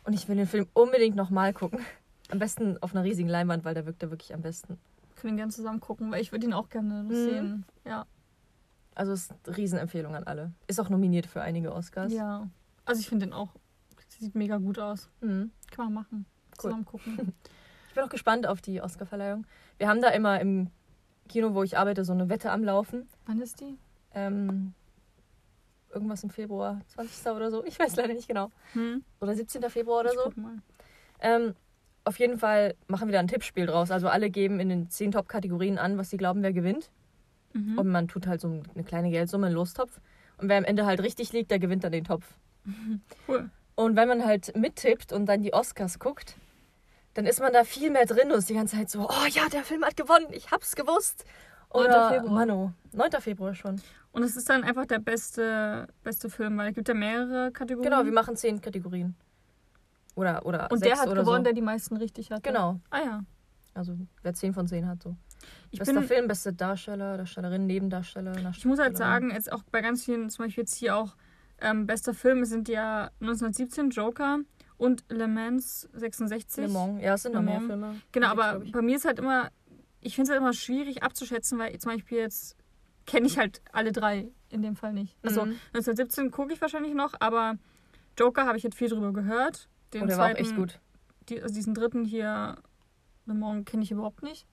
Und 0.03 0.15
ich 0.15 0.29
will 0.29 0.35
den 0.35 0.49
Film 0.49 0.67
unbedingt 0.73 1.15
nochmal 1.15 1.53
gucken. 1.53 1.79
Am 2.33 2.41
besten 2.41 2.79
auf 2.83 2.97
einer 2.97 3.05
riesigen 3.05 3.29
Leinwand, 3.29 3.65
weil 3.65 3.75
der 3.75 3.87
wirkt 3.87 4.03
ja 4.03 4.11
wirklich 4.11 4.35
am 4.35 4.43
besten. 4.43 4.77
Wir 5.15 5.23
können 5.23 5.37
gerne 5.37 5.53
zusammen 5.53 5.79
gucken, 5.79 6.11
weil 6.11 6.21
ich 6.21 6.33
würde 6.33 6.47
ihn 6.47 6.53
auch 6.53 6.69
gerne 6.69 7.05
Mhm. 7.05 7.15
sehen. 7.15 7.65
Ja. 7.87 8.07
Also 8.99 9.13
es 9.13 9.23
ist 9.23 9.35
eine 9.47 9.57
Riesenempfehlung 9.57 10.17
an 10.17 10.25
alle. 10.25 10.53
Ist 10.67 10.81
auch 10.81 10.89
nominiert 10.89 11.27
für 11.27 11.41
einige 11.41 11.73
Oscars. 11.73 12.13
Ja. 12.13 12.49
Also 12.85 13.01
ich 13.01 13.09
finde 13.09 13.27
den 13.27 13.33
auch. 13.33 13.51
Sieht 14.09 14.35
mega 14.35 14.57
gut 14.57 14.81
aus. 14.81 15.09
Mhm. 15.21 15.53
Kann 15.71 15.85
man 15.87 15.95
machen. 15.95 16.27
Cool. 16.57 16.71
Zusammen 16.71 16.85
gucken. 16.85 17.33
Ich 17.89 17.95
bin 17.95 18.05
auch 18.05 18.11
gespannt 18.11 18.47
auf 18.47 18.61
die 18.61 18.81
Oscarverleihung. 18.81 19.45
Wir 19.79 19.89
haben 19.89 20.01
da 20.01 20.11
immer 20.11 20.41
im 20.41 20.71
Kino, 21.29 21.55
wo 21.55 21.63
ich 21.65 21.79
arbeite, 21.79 22.05
so 22.05 22.13
eine 22.13 22.29
Wette 22.29 22.53
am 22.53 22.63
Laufen. 22.63 23.09
Wann 23.27 23.41
ist 23.41 23.61
die? 23.61 23.77
Ähm, 24.15 24.73
irgendwas 25.93 26.23
im 26.23 26.31
Februar, 26.31 26.81
20. 26.89 27.27
oder 27.33 27.51
so. 27.51 27.65
Ich 27.65 27.79
weiß 27.79 27.97
leider 27.97 28.15
nicht 28.15 28.29
genau. 28.29 28.51
Hm? 28.75 29.03
Oder 29.21 29.35
17. 29.35 29.63
Februar 29.71 30.01
oder 30.01 30.11
Ich 30.11 30.17
so. 30.19 30.25
guck 30.25 30.37
mal. 30.37 30.59
Ähm, 31.21 31.55
auf 32.05 32.19
jeden 32.21 32.39
Fall 32.39 32.75
machen 32.87 33.09
wir 33.09 33.15
da 33.15 33.21
ein 33.21 33.27
Tippspiel 33.27 33.67
draus. 33.67 33.91
Also 33.91 34.09
alle 34.09 34.31
geben 34.31 34.61
in 34.61 34.69
den 34.69 34.91
10 34.91 35.13
Top-Kategorien 35.13 35.79
an, 35.79 35.99
was 35.99 36.11
sie 36.11 36.19
glauben, 36.19 36.43
wer 36.43 36.53
gewinnt. 36.53 36.91
Mhm. 37.53 37.79
Und 37.79 37.89
man 37.89 38.09
tut 38.09 38.27
halt 38.27 38.41
so 38.41 38.63
eine 38.75 38.85
kleine 38.85 39.11
Geldsumme, 39.11 39.47
einen 39.47 39.55
Lostopf. 39.55 40.01
Und 40.39 40.49
wer 40.49 40.59
am 40.59 40.65
Ende 40.65 40.87
halt 40.87 41.01
richtig 41.03 41.33
liegt, 41.33 41.51
der 41.51 41.59
gewinnt 41.59 41.85
dann 41.85 41.93
den 41.93 42.05
Topf. 42.05 42.35
Cool. 43.27 43.51
Und 43.77 43.95
wenn 43.95 44.09
man 44.09 44.25
halt 44.25 44.57
mittippt 44.57 45.13
und 45.13 45.27
dann 45.27 45.41
die 45.41 45.53
Oscars 45.55 46.01
guckt, 46.01 46.35
dann 47.15 47.27
ist 47.27 47.41
man 47.41 47.53
da 47.53 47.63
viel 47.65 47.91
mehr 47.91 48.07
drin 48.07 48.33
und 48.33 48.39
ist 48.39 48.49
die 48.49 48.55
ganze 48.55 48.77
Zeit 48.77 48.91
so, 48.91 49.09
oh 49.09 49.27
ja, 49.31 49.49
der 49.49 49.63
Film 49.63 49.85
hat 49.85 49.97
gewonnen, 49.97 50.27
ich 50.33 50.51
hab's 50.51 50.75
gewusst. 50.75 51.25
9. 51.73 51.85
Oder 51.85 52.09
Februar. 52.11 52.33
Mano, 52.33 52.73
9. 52.93 53.11
Februar 53.21 53.55
schon. 53.55 53.81
Und 54.13 54.23
es 54.25 54.37
ist 54.37 54.49
dann 54.49 54.65
einfach 54.65 54.87
der 54.87 54.99
beste, 54.99 55.87
beste 56.03 56.29
Film, 56.29 56.59
weil 56.59 56.71
es 56.71 56.75
gibt 56.75 56.89
ja 56.89 56.95
mehrere 56.95 57.53
Kategorien. 57.53 57.91
Genau, 57.91 58.05
wir 58.05 58.13
machen 58.13 58.35
zehn 58.37 58.61
Kategorien. 58.61 59.15
Oder, 60.17 60.45
oder 60.45 60.71
Und 60.73 60.85
der 60.85 60.99
hat 60.99 61.09
gewonnen, 61.09 61.25
so. 61.25 61.43
der 61.45 61.53
die 61.53 61.63
meisten 61.63 61.97
richtig 61.97 62.33
hat. 62.33 62.43
Genau, 62.43 62.81
Ah 62.91 63.01
ja. 63.01 63.21
also 63.75 63.97
wer 64.23 64.35
zehn 64.35 64.53
von 64.53 64.67
zehn 64.67 64.89
hat 64.89 65.03
so. 65.03 65.15
Ich, 65.71 65.79
Bester 65.79 65.95
bin, 66.01 66.05
Film, 66.05 66.29
beste 66.29 66.53
Darsteller, 66.53 67.17
Darstellerin, 67.19 67.67
Nebendarsteller. 67.67 68.53
ich 68.57 68.65
muss 68.65 68.79
halt 68.79 68.97
sagen, 68.97 69.31
jetzt 69.31 69.53
auch 69.53 69.63
bei 69.71 69.81
ganz 69.83 70.05
vielen, 70.05 70.31
zum 70.31 70.47
Beispiel 70.47 70.63
jetzt 70.63 70.75
hier 70.75 70.97
auch, 70.97 71.15
ähm, 71.61 71.87
bester 71.87 72.15
Film 72.15 72.45
sind 72.45 72.69
ja 72.69 73.11
1917 73.21 73.91
Joker 73.91 74.39
und 74.77 75.05
Le 75.09 75.27
Mans 75.29 75.89
66. 75.93 76.67
Le 76.67 76.69
Mans. 76.73 77.03
Ja, 77.03 77.15
es 77.15 77.23
sind 77.23 77.35
noch 77.35 77.41
Le 77.43 77.47
mehr. 77.47 77.61
Filme. 77.61 78.01
Genau, 78.13 78.29
aber 78.29 78.61
bei 78.73 78.81
mir 78.83 78.97
ist 78.97 79.05
halt 79.05 79.19
immer, 79.19 79.51
ich 80.01 80.15
finde 80.15 80.29
es 80.29 80.31
halt 80.31 80.41
immer 80.41 80.53
schwierig 80.53 81.03
abzuschätzen, 81.03 81.59
weil 81.59 81.77
zum 81.79 81.93
Beispiel 81.93 82.19
jetzt 82.19 82.57
kenne 83.07 83.27
ich 83.27 83.39
halt 83.39 83.61
alle 83.73 83.91
drei 83.93 84.29
in 84.51 84.63
dem 84.63 84.77
Fall 84.77 84.93
nicht. 84.93 85.17
Also 85.23 85.45
Mhm. 85.45 85.57
1917 85.75 86.31
gucke 86.31 86.53
ich 86.53 86.61
wahrscheinlich 86.61 86.95
noch, 86.95 87.15
aber 87.21 87.57
Joker 88.19 88.47
habe 88.47 88.57
ich 88.57 88.63
jetzt 88.63 88.77
viel 88.77 88.89
drüber 88.89 89.13
gehört. 89.13 89.69
Den 89.93 90.05
Oh, 90.05 90.07
der 90.07 90.17
war 90.19 90.25
auch 90.27 90.29
zweiten, 90.31 90.41
echt 90.43 90.57
gut. 90.57 90.81
Die, 91.29 91.43
also 91.43 91.55
diesen 91.55 91.75
dritten 91.75 92.05
hier, 92.05 92.57
Le 93.27 93.35
Mans, 93.35 93.65
kenne 93.67 93.83
ich 93.83 93.91
überhaupt 93.91 94.23
nicht. 94.23 94.47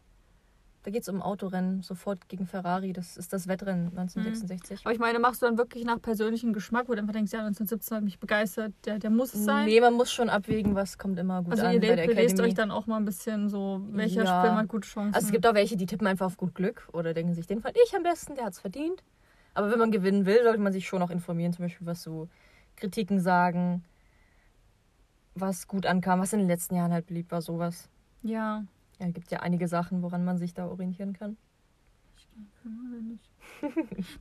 Da 0.85 0.91
geht 0.91 1.01
es 1.01 1.09
um 1.09 1.19
Autorennen, 1.23 1.81
sofort 1.81 2.29
gegen 2.29 2.45
Ferrari. 2.45 2.93
Das 2.93 3.17
ist 3.17 3.33
das 3.33 3.47
Wettrennen 3.47 3.87
1966. 3.97 4.81
Aber 4.85 4.93
ich 4.93 4.99
meine, 4.99 5.17
machst 5.17 5.41
du 5.41 5.47
dann 5.47 5.57
wirklich 5.57 5.83
nach 5.83 5.99
persönlichem 5.99 6.53
Geschmack, 6.53 6.87
wo 6.87 6.93
du 6.93 6.99
einfach 6.99 7.13
denkst, 7.13 7.31
ja, 7.33 7.39
1917 7.39 7.97
hat 7.97 8.03
mich 8.03 8.19
begeistert, 8.19 8.71
der, 8.85 8.99
der 8.99 9.09
muss 9.09 9.33
es 9.33 9.45
sein. 9.45 9.65
Nee, 9.65 9.81
man 9.81 9.95
muss 9.95 10.11
schon 10.11 10.29
abwägen, 10.29 10.75
was 10.75 10.99
kommt 10.99 11.17
immer 11.17 11.41
gut 11.41 11.53
also 11.53 11.65
an 11.65 11.73
ihr 11.73 11.79
bei 11.81 11.87
le- 11.87 11.95
der 11.95 12.05
belest 12.05 12.33
Academy. 12.35 12.47
euch 12.49 12.53
dann 12.53 12.69
auch 12.69 12.85
mal 12.85 12.97
ein 12.97 13.05
bisschen 13.05 13.49
so, 13.49 13.81
welcher 13.89 14.25
Ja. 14.25 14.43
Film 14.43 14.55
hat 14.57 14.67
gute 14.67 14.87
Chancen. 14.87 15.15
Also 15.15 15.25
es 15.25 15.31
gibt 15.31 15.47
auch 15.47 15.55
welche, 15.55 15.75
die 15.75 15.87
tippen 15.87 16.05
einfach 16.05 16.27
auf 16.27 16.37
gut 16.37 16.53
Glück 16.53 16.87
oder 16.93 17.15
denken 17.15 17.33
sich, 17.33 17.47
den 17.47 17.61
fand 17.61 17.75
ich 17.83 17.95
am 17.95 18.03
besten, 18.03 18.35
der 18.35 18.45
hat 18.45 18.53
es 18.53 18.59
verdient. 18.59 19.01
Aber 19.55 19.71
wenn 19.71 19.79
man 19.79 19.89
gewinnen 19.89 20.27
will, 20.27 20.43
sollte 20.43 20.59
man 20.61 20.71
sich 20.71 20.87
schon 20.87 21.01
auch 21.01 21.09
informieren, 21.09 21.51
zum 21.51 21.65
Beispiel, 21.65 21.87
was 21.87 22.03
so 22.03 22.29
Kritiken 22.75 23.19
sagen, 23.19 23.83
was 25.33 25.67
gut 25.67 25.85
ankam, 25.87 26.19
was 26.21 26.31
in 26.33 26.39
den 26.39 26.47
letzten 26.47 26.75
Jahren 26.75 26.93
halt 26.93 27.07
beliebt 27.07 27.31
war, 27.31 27.41
sowas. 27.41 27.89
Ja. 28.21 28.63
Ja, 28.99 29.09
gibt 29.09 29.31
ja 29.31 29.39
einige 29.41 29.67
Sachen, 29.67 30.01
woran 30.01 30.23
man 30.23 30.37
sich 30.37 30.53
da 30.53 30.67
orientieren 30.67 31.13
kann. 31.13 31.37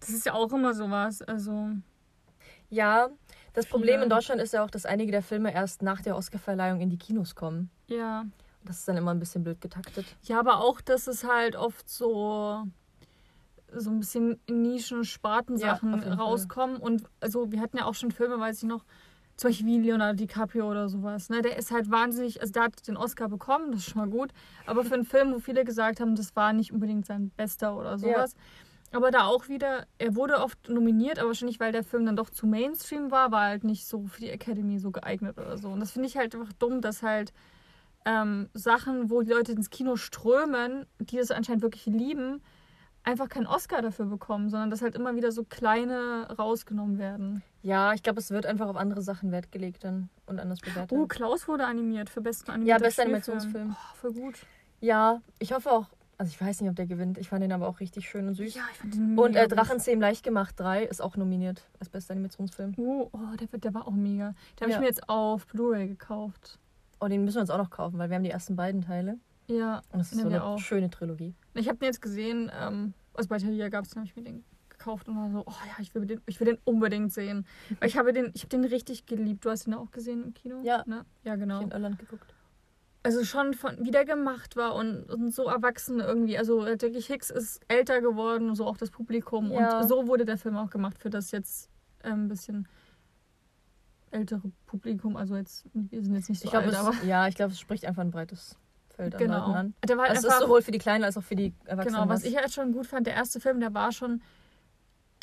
Das 0.00 0.09
ist 0.11 0.26
ja 0.26 0.35
auch 0.35 0.53
immer 0.53 0.75
sowas. 0.75 1.23
Also, 1.23 1.71
Ja, 2.71 3.09
das 3.53 3.67
Problem 3.67 4.03
in 4.03 4.09
Deutschland 4.09 4.41
ist 4.41 4.53
ja 4.53 4.65
auch, 4.65 4.71
dass 4.71 4.85
einige 4.87 5.12
der 5.12 5.23
Filme 5.23 5.53
erst 5.53 5.82
nach 5.82 6.00
der 6.00 6.17
Oscarverleihung 6.17 6.81
in 6.81 6.91
die 6.91 6.99
Kinos 6.99 7.35
kommen. 7.35 7.71
ja. 7.88 8.25
Das 8.67 8.79
ist 8.79 8.88
dann 8.88 8.97
immer 8.97 9.11
ein 9.11 9.19
bisschen 9.19 9.44
blöd 9.44 9.61
getaktet. 9.61 10.06
Ja, 10.23 10.41
aber 10.41 10.61
auch, 10.61 10.81
dass 10.81 11.06
es 11.06 11.23
halt 11.25 11.55
oft 11.55 11.87
so 11.87 12.65
so 13.77 13.91
ein 13.91 14.00
bisschen 14.00 14.41
Nischen-Spartensachen 14.49 15.91
Ja, 15.91 15.94
auf 15.99 16.03
jeden 16.05 16.17
Fall. 16.17 16.25
rauskommen. 16.27 16.77
Und 16.79 17.03
also 17.20 17.53
wir 17.53 17.61
hatten 17.61 17.77
ja 17.77 17.85
auch 17.85 17.93
schon 17.93 18.11
Filme, 18.11 18.41
weiß 18.41 18.62
ich 18.62 18.69
noch, 18.69 18.87
zum 19.37 19.51
Beispiel 19.51 19.67
wie 19.67 19.79
Leonardo 19.81 20.17
DiCaprio 20.17 20.71
oder 20.71 20.89
sowas. 20.89 21.29
Ne? 21.29 21.43
Der 21.43 21.56
ist 21.56 21.70
halt 21.70 21.91
wahnsinnig, 21.91 22.41
also 22.41 22.53
der 22.53 22.65
hat 22.65 22.87
den 22.87 22.97
Oscar 22.97 23.29
bekommen, 23.29 23.73
das 23.73 23.81
ist 23.81 23.91
schon 23.91 24.01
mal 24.01 24.11
gut. 24.11 24.31
Aber 24.67 24.85
für 24.85 24.94
einen 24.94 25.05
Film, 25.05 25.32
wo 25.32 25.39
viele 25.39 25.65
gesagt 25.65 26.01
haben, 26.01 26.15
das 26.15 26.37
war 26.37 26.53
nicht 26.53 26.73
unbedingt 26.73 27.06
sein 27.06 27.31
bester 27.37 27.77
oder 27.77 27.99
sowas. 27.99 28.35
Aber 28.93 29.11
da 29.11 29.25
auch 29.25 29.49
wieder, 29.49 29.87
er 29.99 30.15
wurde 30.15 30.39
oft 30.39 30.69
nominiert, 30.69 31.19
aber 31.19 31.29
wahrscheinlich, 31.29 31.58
weil 31.58 31.73
der 31.73 31.82
Film 31.82 32.06
dann 32.06 32.15
doch 32.15 32.31
zu 32.31 32.47
Mainstream 32.47 33.11
war, 33.11 33.32
war 33.32 33.49
halt 33.49 33.65
nicht 33.65 33.87
so 33.87 34.06
für 34.06 34.20
die 34.20 34.31
Academy 34.31 34.79
so 34.79 34.93
geeignet 34.93 35.37
oder 35.37 35.58
so. 35.58 35.70
Und 35.70 35.81
das 35.81 35.91
finde 35.91 36.06
ich 36.06 36.17
halt 36.17 36.32
einfach 36.37 36.53
dumm, 36.53 36.81
dass 36.81 37.03
halt 37.03 37.32
ähm, 38.05 38.49
Sachen, 38.55 39.11
wo 39.11 39.23
die 39.23 39.32
Leute 39.32 39.51
ins 39.51 39.70
Kino 39.70 39.97
strömen, 39.97 40.87
die 41.01 41.17
das 41.17 41.32
anscheinend 41.32 41.63
wirklich 41.63 41.87
lieben, 41.87 42.41
einfach 43.05 43.29
keinen 43.29 43.46
Oscar 43.46 43.82
dafür 43.82 44.06
bekommen, 44.06 44.49
sondern 44.51 44.70
dass 44.70 44.82
halt 44.82 44.94
immer 44.94 45.15
wieder 45.15 45.31
so 45.31 45.44
kleine 45.44 46.29
rausgenommen 46.39 46.99
werden. 46.99 47.43
Ja, 47.63 47.93
ich 47.94 48.03
glaube, 48.03 48.19
es 48.20 48.31
wird 48.31 48.46
einfach 48.46 48.69
auf 48.69 48.77
andere 48.77 49.03
Sachen 49.03 49.31
Wert 49.31 49.53
gelegt 49.53 49.84
dann 49.84 50.08
und 50.27 50.41
anders 50.41 50.61
bewertet. 50.61 50.93
Oh, 50.99 51.06
Klaus 51.06 51.46
wurde 51.46 51.67
animiert 51.67 52.11
für 52.11 52.20
besten 52.20 52.46
ja, 52.49 52.55
animierten 52.55 52.82
bester. 52.82 53.03
Animationsfilm. 53.03 53.77
Oh, 53.79 53.96
voll 53.96 54.13
gut. 54.13 54.34
Ja, 54.81 55.20
ich 55.39 55.53
hoffe 55.53 55.70
auch, 55.70 55.87
also 56.19 56.31
ich 56.31 56.41
weiß 56.41 56.61
nicht, 56.61 56.70
ob 56.70 56.77
der 56.77 56.87
gewinnt. 56.87 57.19
Ich 57.19 57.29
fand 57.29 57.43
den 57.43 57.53
aber 57.53 57.69
auch 57.69 57.81
richtig 57.81 58.08
schön 58.08 58.29
und 58.29 58.34
süß. 58.34 58.55
Ja, 58.55 58.63
ich 58.73 58.79
fand 58.79 58.94
den 58.94 59.19
und 59.19 59.37
äh, 59.37 59.46
gut. 59.49 59.56
Drachenzähmen 59.56 60.01
leicht 60.01 60.23
gemacht 60.25 60.55
3 60.58 60.84
ist 60.84 61.01
auch 61.03 61.17
nominiert 61.17 61.63
als 61.81 61.89
bester 61.89 62.13
Animationsfilm. 62.13 62.75
Oh, 62.77 63.08
oh 63.13 63.19
der, 63.39 63.58
der 63.58 63.75
war 63.75 63.87
auch 63.87 63.93
mega. 63.93 64.34
Den 64.58 64.63
habe 64.63 64.70
Ja. 64.70 64.77
ich 64.77 64.81
mir 64.81 64.87
jetzt 64.87 65.08
auf 65.08 65.46
Blu-ray 65.46 65.89
gekauft. 65.89 66.58
Oh, 67.01 67.08
den 67.08 67.25
müssen 67.25 67.37
wir 67.37 67.41
uns 67.43 67.51
auch 67.51 67.58
noch 67.58 67.70
kaufen, 67.70 67.99
weil 67.99 68.08
wir 68.08 68.17
haben 68.17 68.25
die 68.25 68.31
ersten 68.31 68.56
beiden 68.56 68.82
Teile. 68.82 69.19
Ja, 69.46 69.82
Und 69.93 70.01
es 70.01 70.13
ist 70.13 70.20
so 70.20 70.27
eine 70.29 70.43
auch. 70.43 70.58
schöne 70.58 70.91
Trilogie. 70.91 71.34
ich 71.55 71.69
habe 71.69 71.79
den 71.79 71.86
jetzt 71.86 72.01
gesehen, 72.01 72.51
ähm, 72.58 72.94
also 73.13 73.29
bei 73.29 73.39
Thalia 73.39 73.69
gab 73.69 73.84
es, 73.84 73.91
den 73.91 74.01
habe 74.01 74.06
ich 74.06 74.17
mir 74.17 74.22
den 74.22 74.44
gekauft 74.70 75.08
und 75.08 75.17
war 75.17 75.31
so, 75.31 75.44
oh 75.46 75.67
ja, 75.67 75.74
ich 75.81 75.94
will 75.94 76.06
den, 76.06 76.20
ich 76.27 76.41
will 76.41 76.46
den 76.46 76.58
unbedingt 76.65 77.13
sehen. 77.13 77.46
Weil 77.81 77.89
ich 77.89 77.96
habe 77.96 78.13
den, 78.13 78.31
ich 78.34 78.43
habe 78.43 78.48
den 78.48 78.65
richtig 78.65 79.06
geliebt. 79.06 79.44
Du 79.44 79.51
hast 79.51 79.67
ihn 79.67 79.74
auch 79.74 79.91
gesehen 79.91 80.22
im 80.22 80.34
Kino? 80.34 80.60
Ja. 80.63 80.82
Ne? 80.86 81.05
Ja, 81.22 81.36
genau. 81.36 81.58
ich 81.60 81.67
in 81.67 81.70
Irland 81.70 81.98
geguckt. 81.98 82.34
also 83.03 83.24
schon 83.24 83.55
von 83.55 83.77
wie 83.84 83.91
der 83.91 84.05
gemacht 84.05 84.56
war 84.56 84.74
und, 84.74 85.05
und 85.05 85.34
so 85.34 85.44
erwachsen 85.44 86.01
irgendwie. 86.01 86.39
Also 86.39 86.67
Jackie 86.67 87.01
Hicks 87.01 87.31
ist 87.31 87.60
älter 87.69 88.01
geworden, 88.01 88.55
so 88.55 88.67
auch 88.67 88.77
das 88.77 88.91
Publikum. 88.91 89.53
Ja. 89.53 89.81
Und 89.81 89.89
so 89.89 90.06
wurde 90.06 90.24
der 90.24 90.39
Film 90.39 90.56
auch 90.56 90.70
gemacht 90.70 90.98
für 90.98 91.10
das 91.10 91.31
jetzt 91.31 91.70
ähm, 92.03 92.24
ein 92.24 92.29
bisschen 92.29 92.69
ältere 94.10 94.51
Publikum. 94.67 95.17
Also 95.17 95.36
jetzt, 95.36 95.67
wir 95.72 96.03
sind 96.03 96.15
jetzt 96.15 96.29
nicht 96.29 96.41
so 96.41 96.44
Ich 96.44 96.51
glaube, 96.51 96.67
alt, 96.67 96.77
aber 96.77 96.91
es, 96.91 97.05
ja, 97.05 97.27
ich 97.29 97.34
glaube, 97.34 97.53
es 97.53 97.60
spricht 97.60 97.84
einfach 97.84 98.03
ein 98.03 98.10
breites 98.10 98.58
An 98.98 99.10
genau. 99.10 99.53
An. 99.53 99.74
Der 99.86 99.96
war 99.96 100.05
halt 100.05 100.17
Also 100.17 100.20
es 100.20 100.24
ist 100.27 100.31
einfach, 100.36 100.46
sowohl 100.48 100.63
für 100.63 100.70
die 100.70 100.79
Kleinen 100.79 101.05
als 101.05 101.17
auch 101.17 101.22
für 101.22 101.36
die 101.36 101.53
Erwachsenen. 101.65 101.94
genau, 102.03 102.08
was 102.08 102.24
ich 102.24 102.36
halt 102.36 102.53
schon 102.53 102.72
gut 102.72 102.86
fand, 102.86 103.06
der 103.06 103.15
erste 103.15 103.41
Film, 103.41 103.60
der 103.60 103.74
war 103.74 103.93
schon, 103.93 104.22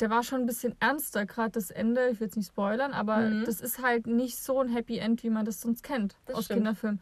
der 0.00 0.10
war 0.10 0.22
schon 0.22 0.40
ein 0.40 0.46
bisschen 0.46 0.74
ernster, 0.80 1.26
gerade 1.26 1.50
das 1.52 1.70
Ende. 1.70 2.08
Ich 2.08 2.20
will 2.20 2.26
jetzt 2.26 2.36
nicht 2.36 2.48
spoilern, 2.48 2.92
aber 2.92 3.18
Mhm. 3.18 3.44
das 3.44 3.60
ist 3.60 3.80
halt 3.82 4.06
nicht 4.06 4.36
so 4.42 4.60
ein 4.60 4.68
Happy 4.68 4.98
End, 4.98 5.22
wie 5.22 5.30
man 5.30 5.44
das 5.44 5.60
sonst 5.60 5.82
kennt 5.82 6.16
Das 6.26 6.36
aus 6.36 6.44
stimmt. 6.46 6.58
Kinderfilmen. 6.58 7.00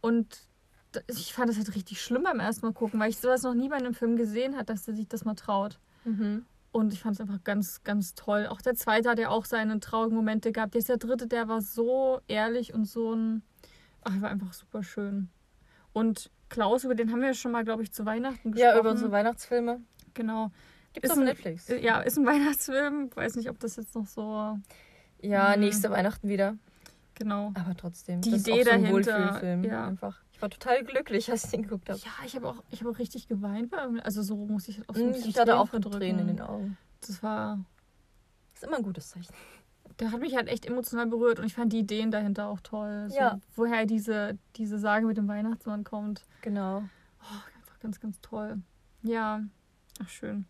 Und 0.00 0.40
ich 1.06 1.32
fand 1.32 1.48
das 1.48 1.56
halt 1.56 1.74
richtig 1.74 2.02
schlimm 2.02 2.24
beim 2.24 2.40
ersten 2.40 2.66
Mal 2.66 2.72
gucken, 2.72 2.98
weil 2.98 3.10
ich 3.10 3.18
sowas 3.18 3.42
noch 3.42 3.54
nie 3.54 3.68
bei 3.68 3.76
einem 3.76 3.94
Film 3.94 4.16
gesehen 4.16 4.56
hat, 4.56 4.68
dass 4.68 4.88
er 4.88 4.94
sich 4.94 5.06
das 5.08 5.24
mal 5.24 5.34
traut. 5.36 5.78
Mhm. 6.04 6.44
Und 6.72 6.92
ich 6.92 7.00
fand 7.00 7.14
es 7.14 7.20
einfach 7.20 7.42
ganz, 7.44 7.82
ganz 7.82 8.14
toll. 8.14 8.46
Auch 8.48 8.60
der 8.60 8.74
zweite 8.74 9.08
hat 9.10 9.18
ja 9.18 9.28
auch 9.28 9.44
seine 9.44 9.78
traurigen 9.80 10.16
Momente 10.16 10.52
gehabt. 10.52 10.74
Jetzt 10.74 10.88
der 10.88 10.96
dritte, 10.98 11.26
der 11.26 11.48
war 11.48 11.62
so 11.62 12.20
ehrlich 12.28 12.74
und 12.74 12.84
so 12.86 13.12
ein. 13.14 13.42
Ach, 14.02 14.14
er 14.14 14.22
war 14.22 14.30
einfach 14.30 14.52
super 14.52 14.82
schön. 14.82 15.28
Und 15.92 16.30
Klaus, 16.48 16.84
über 16.84 16.94
den 16.94 17.10
haben 17.12 17.20
wir 17.20 17.28
ja 17.28 17.34
schon 17.34 17.52
mal, 17.52 17.64
glaube 17.64 17.82
ich, 17.82 17.92
zu 17.92 18.04
Weihnachten 18.06 18.52
gesprochen. 18.52 18.74
Ja, 18.74 18.78
über 18.78 18.90
unsere 18.90 19.10
Weihnachtsfilme. 19.12 19.80
Genau. 20.14 20.50
Gibt's 20.92 21.10
Ist 21.10 21.16
auf 21.16 21.22
Netflix. 21.24 21.68
Ja, 21.68 22.00
ist 22.00 22.18
ein 22.18 22.26
Weihnachtsfilm. 22.26 23.10
Weiß 23.14 23.36
nicht, 23.36 23.48
ob 23.50 23.58
das 23.60 23.76
jetzt 23.76 23.94
noch 23.94 24.06
so. 24.06 24.58
Ja, 25.22 25.54
Mhm. 25.54 25.60
nächste 25.60 25.90
Weihnachten 25.90 26.28
wieder. 26.28 26.56
Genau. 27.14 27.52
Aber 27.54 27.76
trotzdem. 27.76 28.20
Die 28.22 28.30
das 28.30 28.40
ist 28.40 28.48
Idee 28.48 28.64
so 28.64 28.70
ein 28.70 28.82
dahinter, 28.82 29.62
ja. 29.62 29.86
Einfach. 29.86 30.20
Ich 30.32 30.40
war 30.42 30.48
total 30.48 30.82
glücklich, 30.84 31.30
als 31.30 31.44
ich 31.44 31.50
den 31.50 31.62
geguckt 31.64 31.88
habe. 31.90 31.98
Ja, 31.98 32.10
ich 32.24 32.34
habe 32.34 32.48
auch, 32.48 32.62
ich 32.70 32.80
hab 32.82 32.88
auch 32.88 32.98
richtig 32.98 33.28
geweint. 33.28 33.72
Also 34.02 34.22
so 34.22 34.36
muss 34.36 34.68
ich 34.68 34.80
auch 34.88 34.96
so 34.96 35.04
ein 35.04 35.12
bisschen 35.12 35.30
Ich 35.30 35.38
hatte 35.38 35.58
auch. 35.58 35.68
Tränen 35.68 36.20
in 36.20 36.26
den 36.28 36.40
Augen. 36.40 36.78
Das 37.06 37.22
war. 37.22 37.58
ist 38.54 38.64
immer 38.64 38.78
ein 38.78 38.82
gutes 38.82 39.10
Zeichen. 39.10 39.32
Der 40.00 40.12
hat 40.12 40.20
mich 40.20 40.34
halt 40.34 40.48
echt 40.48 40.64
emotional 40.66 41.06
berührt 41.06 41.38
und 41.38 41.44
ich 41.46 41.54
fand 41.54 41.72
die 41.72 41.80
Ideen 41.80 42.10
dahinter 42.10 42.48
auch 42.48 42.60
toll. 42.60 43.06
So, 43.10 43.16
Ja. 43.16 43.38
Woher 43.54 43.84
diese, 43.86 44.38
diese 44.56 44.78
Sage 44.78 45.06
mit 45.06 45.16
dem 45.18 45.28
Weihnachtsmann 45.28 45.84
kommt. 45.84 46.24
Genau. 46.40 46.78
Oh, 47.22 47.58
einfach 47.58 47.78
ganz, 47.80 48.00
ganz 48.00 48.20
toll. 48.22 48.58
Ja, 49.02 49.42
ach 50.02 50.08
schön. 50.08 50.46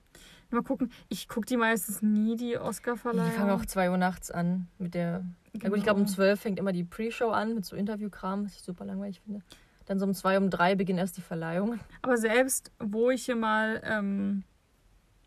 Mal 0.53 0.63
gucken. 0.63 0.91
Ich 1.09 1.29
gucke 1.29 1.47
die 1.47 1.57
meistens 1.57 2.03
nie, 2.03 2.37
die 2.37 2.49
Die 2.51 2.59
Oscar-Verleihung. 2.59 3.31
fangen 3.33 3.51
auch 3.51 3.65
2 3.65 3.91
Uhr 3.91 3.99
nachts 3.99 4.31
an 4.33 4.67
mit 4.79 4.95
der. 4.95 5.25
Ja 5.53 5.69
gut, 5.69 5.79
ich 5.79 5.85
glaube 5.85 6.01
um 6.01 6.07
Genau. 6.07 6.15
12 6.17 6.41
fängt 6.41 6.59
immer 6.59 6.73
die 6.73 6.85
Pre-Show 6.85 7.31
an 7.31 7.55
mit 7.55 7.65
so 7.65 7.77
Interviewkram, 7.77 8.45
was 8.45 8.55
ich 8.55 8.63
super 8.63 8.85
langweilig 8.85 9.21
finde. 9.21 9.43
Dann 9.87 9.99
so 9.99 10.07
um 10.07 10.15
2, 10.15 10.39
um 10.39 10.51
3 10.51 10.75
beginnt 10.77 10.99
erst 11.01 11.17
die 11.17 11.21
Verleihung. 11.23 11.79
Aber 12.03 12.17
selbst, 12.17 12.71
wo 12.81 13.11
ich 13.11 13.25
hier 13.25 13.37
mal 13.37 13.81
ähm, 13.85 14.45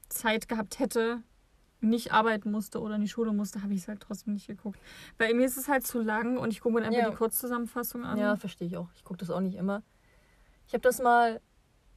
Zeit 0.09 0.47
gehabt 0.47 0.79
hätte, 0.79 1.21
nicht 1.83 2.13
arbeiten 2.13 2.51
musste 2.51 2.79
oder 2.81 2.95
in 2.95 3.01
die 3.01 3.09
Schule 3.09 3.33
musste, 3.33 3.61
habe 3.61 3.73
ich 3.73 3.81
es 3.81 3.87
halt 3.87 4.01
trotzdem 4.01 4.33
nicht 4.33 4.47
geguckt. 4.47 4.79
Weil 5.17 5.33
mir 5.33 5.45
ist 5.45 5.57
es 5.57 5.67
halt 5.67 5.85
zu 5.85 6.01
lang 6.01 6.37
und 6.37 6.51
ich 6.51 6.61
gucke 6.61 6.75
mir 6.75 6.85
einfach 6.85 6.99
Ja. 6.99 7.09
die 7.09 7.15
Kurzzusammenfassung 7.15 8.05
an. 8.05 8.17
Ja, 8.17 8.35
verstehe 8.35 8.67
ich 8.67 8.77
auch. 8.77 8.89
Ich 8.95 9.03
gucke 9.03 9.19
das 9.19 9.29
auch 9.29 9.41
nicht 9.41 9.55
immer. 9.55 9.83
Ich 10.67 10.73
habe 10.73 10.81
das 10.81 11.01
mal, 11.01 11.41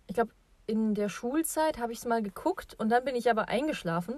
ich 0.09 0.15
glaube, 0.15 0.33
in 0.67 0.95
der 0.95 1.09
Schulzeit 1.09 1.79
habe 1.79 1.93
ich 1.93 1.99
es 1.99 2.05
mal 2.05 2.23
geguckt 2.23 2.75
und 2.79 2.89
dann 2.91 3.05
bin 3.05 3.15
ich 3.15 3.31
aber 3.31 3.49
eingeschlafen, 3.49 4.17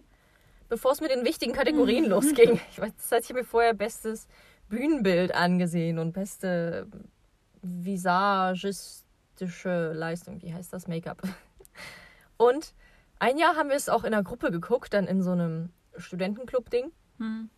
bevor 0.71 0.93
es 0.93 1.01
mit 1.03 1.11
den 1.11 1.25
wichtigen 1.25 1.53
Kategorien 1.53 2.05
losging. 2.09 2.59
Ich 2.71 2.81
weiß, 2.81 2.93
das 2.97 3.13
heißt, 3.13 3.25
ich 3.27 3.31
habe 3.31 3.41
mir 3.41 3.47
vorher 3.47 3.75
bestes 3.75 4.27
Bühnenbild 4.69 5.35
angesehen 5.35 5.99
und 5.99 6.13
beste 6.13 6.87
visagistische 7.63 9.93
Leistung. 9.93 10.41
Wie 10.43 10.53
heißt 10.53 10.73
das? 10.73 10.89
Make-up. 10.89 11.23
Und 12.37 12.75
ein 13.19 13.39
Jahr 13.39 13.57
haben 13.57 13.69
wir 13.69 13.77
es 13.77 13.89
auch 13.89 14.05
in 14.05 14.13
einer 14.15 14.23
Gruppe 14.23 14.51
geguckt, 14.51 14.93
dann 14.95 15.07
in 15.07 15.23
so 15.23 15.33
einem 15.33 15.71
Studentenclub-Ding. 15.97 16.91
Hm. 17.19 17.51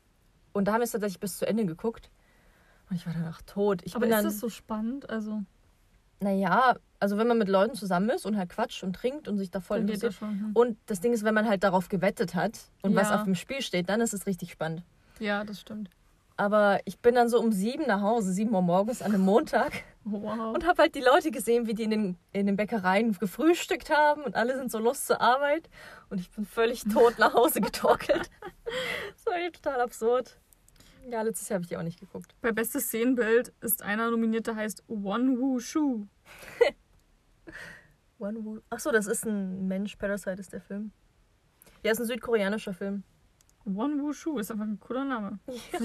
Und 0.53 0.65
da 0.65 0.73
haben 0.73 0.81
wir 0.81 0.85
es 0.85 0.93
tatsächlich 0.93 1.21
bis 1.21 1.39
zu 1.39 1.47
Ende 1.47 1.65
geguckt. 1.67 2.11
Und 2.89 2.97
ich 2.97 3.07
war 3.07 3.13
danach 3.13 3.41
tot. 3.43 3.83
Ich 3.85 3.95
Aber 3.95 4.07
ist 4.07 4.13
dann, 4.13 4.25
das 4.25 4.41
so 4.41 4.49
spannend? 4.49 5.09
Also, 5.11 5.43
naja, 6.21 6.75
also 6.99 7.17
wenn 7.19 7.29
man 7.29 7.39
mit 7.39 7.49
Leuten 7.49 7.75
zusammen 7.75 8.11
ist 8.11 8.27
und 8.27 8.37
halt 8.37 8.51
quatscht 8.51 8.83
und 8.83 8.95
trinkt 8.95 9.29
und 9.29 9.39
sich 9.39 9.51
da 9.51 9.61
voll 9.61 9.79
interessiert. 9.79 10.13
das. 10.15 10.21
Hm. 10.21 10.51
Und 10.55 10.77
das 10.87 11.01
Ding 11.01 11.13
ist, 11.13 11.25
wenn 11.25 11.35
man 11.35 11.49
halt 11.49 11.63
darauf 11.63 11.89
gewettet 11.89 12.35
hat 12.35 12.59
und 12.83 12.95
was 12.95 13.11
Ja. 13.11 13.17
auf 13.17 13.25
dem 13.25 13.35
Spiel 13.35 13.63
steht, 13.63 13.89
dann 13.89 14.01
ist 14.01 14.13
es 14.13 14.27
richtig 14.27 14.51
spannend. 14.53 14.83
Ja, 15.21 15.45
das 15.45 15.61
stimmt. 15.61 15.91
Aber 16.41 16.81
ich 16.87 16.99
bin 17.01 17.15
dann 17.17 17.29
so 17.29 17.39
um 17.39 17.53
sieben 17.53 17.87
nach 17.87 18.01
Hause, 18.01 18.33
sieben 18.33 18.55
Uhr 18.55 18.63
morgens 18.63 19.03
an 19.03 19.13
einem 19.13 19.25
Montag 19.27 19.73
Wow. 20.05 20.55
und 20.55 20.67
habe 20.67 20.81
halt 20.81 20.95
die 20.95 21.03
Leute 21.03 21.31
gesehen, 21.31 21.67
wie 21.67 21.75
die 21.75 21.83
in 21.83 21.91
den, 21.91 22.17
in 22.33 22.47
den 22.47 22.57
Bäckereien 22.57 23.13
gefrühstückt 23.13 23.91
haben 23.91 24.23
und 24.23 24.35
alle 24.37 24.57
sind 24.57 24.73
so 24.73 24.79
los 24.79 25.05
zur 25.05 25.21
Arbeit 25.21 25.69
und 26.09 26.19
ich 26.19 26.31
bin 26.31 26.47
völlig 26.47 26.85
tot 26.85 27.19
nach 27.19 27.35
Hause 27.35 27.61
getorkelt. 27.61 28.31
das 29.15 29.27
war 29.27 29.35
total 29.53 29.83
absurd. 29.83 30.41
Ja, 31.11 31.21
letztes 31.21 31.51
Jahr 31.51 31.57
habe 31.57 31.65
ich 31.65 31.69
die 31.69 31.77
auch 31.77 31.83
nicht 31.83 32.01
geguckt. 32.01 32.35
Bei 32.41 32.53
bestes 32.53 32.85
Szenenbild 32.87 33.53
ist 33.61 33.83
einer 33.83 34.11
nominiert, 34.11 34.47
der 34.47 34.57
heißt 34.57 34.83
One 34.89 35.39
Woo 35.39 35.61
Shu. 35.61 36.07
One 38.19 38.43
Woo. 38.43 38.61
Achso, 38.71 38.91
das 38.93 39.07
ist 39.07 39.27
ein 39.27 39.69
Mensch, 39.69 39.97
Parasite 39.97 40.41
ist 40.41 40.55
der 40.55 40.63
Film. 40.63 40.93
Ja, 41.83 41.93
ist 41.93 42.01
ein 42.01 42.07
südkoreanischer 42.07 42.73
Film. 42.73 43.05
One 43.67 44.03
Woo 44.03 44.13
Shu 44.13 44.39
ist 44.39 44.51
einfach 44.51 44.65
ein 44.65 44.81
cooler 44.81 45.05
Name. 45.05 45.39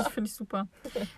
Finde 0.10 0.28
ich, 0.28 0.34
super. 0.34 0.68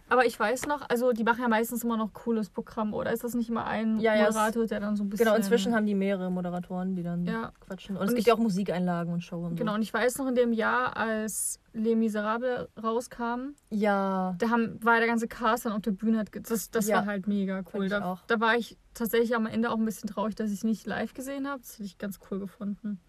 Aber 0.09 0.25
ich 0.25 0.39
weiß 0.39 0.65
noch, 0.65 0.89
also 0.89 1.11
die 1.13 1.23
machen 1.23 1.41
ja 1.41 1.47
meistens 1.47 1.83
immer 1.83 1.97
noch 1.97 2.13
cooles 2.13 2.49
Programm, 2.49 2.93
oder 2.93 3.11
ist 3.13 3.23
das 3.23 3.35
nicht 3.35 3.49
immer 3.49 3.65
ein 3.65 3.99
Ja, 3.99 4.15
ja, 4.15 4.25
Moderator, 4.25 4.65
der 4.65 4.79
dann 4.79 4.95
so 4.95 5.03
ein 5.03 5.09
bisschen. 5.09 5.25
Genau, 5.25 5.37
inzwischen 5.37 5.75
haben 5.75 5.85
die 5.85 5.93
mehrere 5.93 6.31
Moderatoren, 6.31 6.95
die 6.95 7.03
dann 7.03 7.25
Ja. 7.25 7.51
quatschen. 7.59 7.95
Und, 7.95 8.01
Und 8.01 8.07
es 8.09 8.15
gibt 8.15 8.27
ja 8.27 8.33
auch 8.33 8.39
Musikeinlagen 8.39 9.13
und 9.13 9.21
Show 9.23 9.45
und 9.45 9.55
Genau, 9.55 9.71
so. 9.73 9.75
und 9.75 9.81
ich 9.83 9.93
weiß 9.93 10.17
noch 10.17 10.27
in 10.27 10.35
dem 10.35 10.51
Jahr, 10.51 10.97
als 10.97 11.59
Les 11.73 11.95
Miserables 11.95 12.67
rauskam, 12.81 13.53
Ja. 13.69 14.33
da 14.39 14.49
haben, 14.49 14.83
war 14.83 14.97
der 14.97 15.07
ganze 15.07 15.27
Cast 15.27 15.65
dann 15.65 15.73
auf 15.73 15.81
der 15.81 15.91
Bühne. 15.91 16.17
Hat, 16.17 16.29
das 16.49 16.71
das 16.71 16.87
Ja. 16.87 16.97
war 16.97 17.05
halt 17.05 17.27
mega 17.27 17.61
cool. 17.73 17.87
Da, 17.87 18.19
da 18.25 18.39
war 18.39 18.55
ich 18.55 18.77
tatsächlich 18.95 19.35
am 19.35 19.45
Ende 19.45 19.69
auch 19.69 19.77
ein 19.77 19.85
bisschen 19.85 20.09
traurig, 20.09 20.33
dass 20.33 20.49
ich 20.49 20.57
es 20.57 20.63
nicht 20.63 20.87
live 20.87 21.13
gesehen 21.13 21.47
habe. 21.47 21.59
Das 21.61 21.73
hätte 21.73 21.83
ich 21.83 21.99
ganz 21.99 22.19
cool 22.31 22.39
gefunden. 22.39 22.99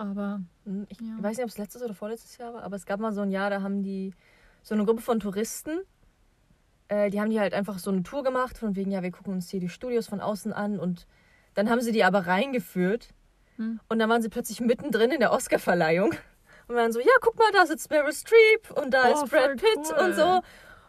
Aber 0.00 0.40
Hm, 0.64 0.86
Ich 0.88 0.98
Ja. 0.98 1.14
weiß 1.18 1.36
nicht, 1.36 1.44
ob 1.44 1.50
es 1.50 1.58
letztes 1.58 1.82
oder 1.82 1.92
vorletztes 1.94 2.38
Jahr 2.38 2.54
war, 2.54 2.62
aber 2.62 2.76
es 2.76 2.86
gab 2.86 3.00
mal 3.00 3.12
so 3.12 3.20
ein 3.20 3.30
Jahr, 3.30 3.50
da 3.50 3.60
haben 3.60 3.82
die 3.82 4.14
so 4.62 4.74
eine 4.74 4.84
Gruppe 4.86 5.02
von 5.02 5.20
Touristen, 5.20 5.80
äh, 6.88 7.10
die 7.10 7.20
haben 7.20 7.28
die 7.30 7.38
halt 7.40 7.52
einfach 7.54 7.78
so 7.78 7.90
eine 7.90 8.02
Tour 8.02 8.22
gemacht, 8.22 8.56
von 8.58 8.76
wegen, 8.76 8.90
ja, 8.90 9.02
wir 9.02 9.10
gucken 9.10 9.34
uns 9.34 9.50
hier 9.50 9.60
die 9.60 9.68
Studios 9.68 10.06
von 10.06 10.20
außen 10.20 10.52
an 10.52 10.78
und 10.78 11.06
dann 11.54 11.68
haben 11.68 11.80
sie 11.82 11.92
die 11.92 12.04
aber 12.04 12.26
reingeführt 12.26 13.08
Hm. 13.56 13.78
und 13.88 13.98
dann 13.98 14.08
waren 14.08 14.22
sie 14.22 14.28
plötzlich 14.30 14.60
mittendrin 14.60 15.10
in 15.10 15.20
der 15.20 15.32
Oscarverleihung 15.32 16.12
und 16.68 16.74
waren 16.76 16.92
so, 16.92 17.00
ja, 17.00 17.12
guck 17.20 17.38
mal, 17.38 17.50
da 17.52 17.66
sitzt 17.66 17.90
Meryl 17.90 18.12
Streep 18.12 18.70
und 18.82 18.92
da 18.92 19.08
Oh, 19.10 19.12
ist 19.24 19.30
Brad 19.30 19.56
Pitt 19.56 19.76
cool. 19.76 20.04
und 20.06 20.14
so. 20.14 20.40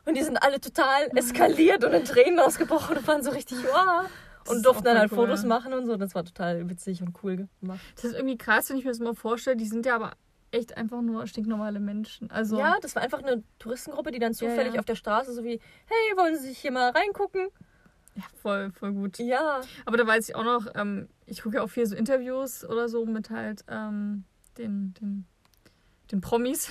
Und 0.05 0.15
die 0.17 0.23
sind 0.23 0.37
alle 0.37 0.59
total 0.59 1.09
eskaliert 1.15 1.83
und 1.83 1.93
in 1.93 2.03
Tränen 2.05 2.39
ausgebrochen 2.39 2.97
und 2.97 3.07
waren 3.07 3.23
so 3.23 3.31
richtig, 3.31 3.57
wow. 3.63 4.09
Das 4.45 4.55
Und 4.55 4.65
durften 4.65 4.83
dann 4.85 4.97
halt 4.97 5.11
cool. 5.11 5.17
Fotos 5.19 5.43
machen 5.45 5.73
und 5.73 5.85
so. 5.85 5.97
Das 5.97 6.15
war 6.15 6.23
total 6.23 6.69
witzig 6.69 7.01
und 7.01 7.15
cool 7.23 7.47
gemacht. 7.59 7.79
das 7.95 8.05
ist 8.05 8.13
irgendwie 8.15 8.37
krass, 8.37 8.69
wenn 8.69 8.77
ich 8.77 8.83
mir 8.85 8.91
das 8.91 8.99
mal 8.99 9.13
vorstelle. 9.15 9.55
Die 9.57 9.65
sind 9.65 9.85
ja 9.85 9.95
aber 9.95 10.13
echt 10.51 10.75
einfach 10.77 11.01
nur 11.01 11.27
stinknormale 11.27 11.79
Menschen. 11.79 12.29
Also, 12.29 12.57
Ja, 12.57 12.77
das 12.81 12.95
war 12.95 13.01
einfach 13.03 13.19
eine 13.23 13.43
Touristengruppe, 13.59 14.11
die 14.11 14.19
dann 14.19 14.33
Ja, 14.33 14.37
zufällig 14.37 14.73
ja. 14.73 14.79
auf 14.79 14.85
der 14.85 14.95
Straße 14.95 15.31
so 15.33 15.43
wie, 15.43 15.59
hey, 15.85 16.17
wollen 16.17 16.35
Sie 16.37 16.47
sich 16.49 16.57
hier 16.57 16.71
mal 16.71 16.89
reingucken? 16.91 17.47
ja, 18.15 18.23
voll, 18.41 18.71
voll 18.73 18.91
gut. 18.91 19.19
Ja. 19.19 19.61
Aber 19.85 19.95
da 19.95 20.05
weiß 20.05 20.27
ich 20.27 20.35
auch 20.35 20.43
noch, 20.43 20.67
ähm, 20.75 21.07
ich 21.25 21.41
gucke 21.43 21.57
ja 21.57 21.63
auch 21.63 21.69
viel 21.69 21.85
so 21.85 21.95
Interviews 21.95 22.65
oder 22.65 22.89
so 22.89 23.05
mit 23.05 23.29
halt 23.29 23.63
ähm, 23.69 24.25
den, 24.57 24.93
den, 24.99 25.25
den 26.11 26.19
Promis. 26.19 26.69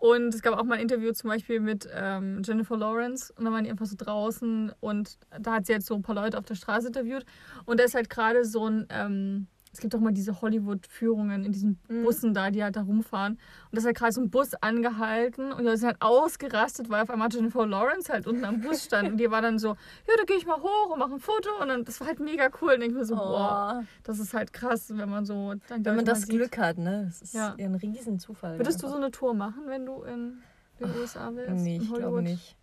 Und 0.00 0.34
es 0.34 0.40
gab 0.40 0.58
auch 0.58 0.64
mal 0.64 0.76
ein 0.76 0.80
Interview 0.80 1.12
zum 1.12 1.28
Beispiel 1.28 1.60
mit 1.60 1.86
ähm, 1.94 2.40
Jennifer 2.42 2.74
Lawrence. 2.74 3.34
Und 3.36 3.44
da 3.44 3.52
waren 3.52 3.64
die 3.64 3.70
einfach 3.70 3.84
so 3.84 3.96
draußen 3.98 4.72
und 4.80 5.18
da 5.38 5.52
hat 5.52 5.66
sie 5.66 5.74
jetzt 5.74 5.86
so 5.86 5.94
ein 5.94 6.00
paar 6.00 6.14
Leute 6.14 6.38
auf 6.38 6.46
der 6.46 6.54
Straße 6.54 6.86
interviewt. 6.86 7.26
Und 7.66 7.78
da 7.78 7.84
ist 7.84 7.94
halt 7.94 8.08
gerade 8.08 8.46
so 8.46 8.66
ein, 8.66 8.86
ähm, 8.88 9.46
es 9.72 9.78
gibt 9.80 9.94
auch 9.94 10.00
mal 10.00 10.12
diese 10.12 10.40
Hollywood-Führungen 10.40 11.44
in 11.44 11.52
diesen 11.52 11.78
Mhm. 11.88 12.02
Bussen 12.02 12.34
da, 12.34 12.50
die 12.50 12.62
halt 12.62 12.76
da 12.76 12.82
rumfahren 12.82 13.34
und 13.34 13.40
da 13.72 13.78
ist 13.78 13.84
halt 13.86 13.96
gerade 13.96 14.12
so 14.12 14.20
ein 14.20 14.30
Bus 14.30 14.54
angehalten 14.60 15.52
und 15.52 15.64
da 15.64 15.72
ist 15.72 15.84
halt 15.84 15.96
ausgerastet, 16.00 16.88
weil 16.90 17.02
auf 17.02 17.10
einmal 17.10 17.28
Jennifer 17.30 17.66
Lawrence 17.66 18.12
halt 18.12 18.26
unten 18.26 18.44
am 18.44 18.60
Bus 18.60 18.84
stand 18.84 19.10
und 19.10 19.16
die 19.18 19.30
war 19.30 19.42
dann 19.42 19.58
so, 19.58 19.68
ja, 19.68 20.14
da 20.18 20.24
gehe 20.24 20.36
ich 20.36 20.46
mal 20.46 20.60
hoch 20.60 20.90
und 20.92 20.98
mache 20.98 21.12
ein 21.12 21.20
Foto 21.20 21.50
und 21.60 21.68
dann, 21.68 21.84
das 21.84 22.00
war 22.00 22.08
halt 22.08 22.20
mega 22.20 22.48
cool 22.60 22.72
und 22.74 22.80
denke 22.80 22.96
mir 22.96 23.04
so, 23.04 23.14
boah, 23.14 23.80
Oh, 23.82 23.86
das 24.02 24.18
ist 24.18 24.34
halt 24.34 24.52
krass, 24.52 24.90
wenn 24.96 25.08
man 25.08 25.24
so 25.24 25.54
dann 25.68 25.84
wenn 25.84 25.96
man 25.96 26.04
das 26.04 26.22
sieht. 26.22 26.30
Glück 26.30 26.58
hat, 26.58 26.78
ne? 26.78 27.04
Das 27.06 27.22
ist 27.22 27.34
Ja. 27.34 27.54
ein 27.58 27.74
riesen 27.76 28.18
Zufall. 28.18 28.58
Würdest 28.58 28.82
du 28.82 28.88
so 28.88 28.96
eine 28.96 29.10
Tour 29.10 29.34
machen, 29.34 29.62
wenn 29.66 29.86
du 29.86 30.02
in 30.02 30.38
den 30.80 30.94
USA 30.96 31.34
wärst? 31.34 31.62
Nee, 31.64 31.78
ich 31.82 31.92
glaube 31.94 32.22
nicht. 32.22 32.56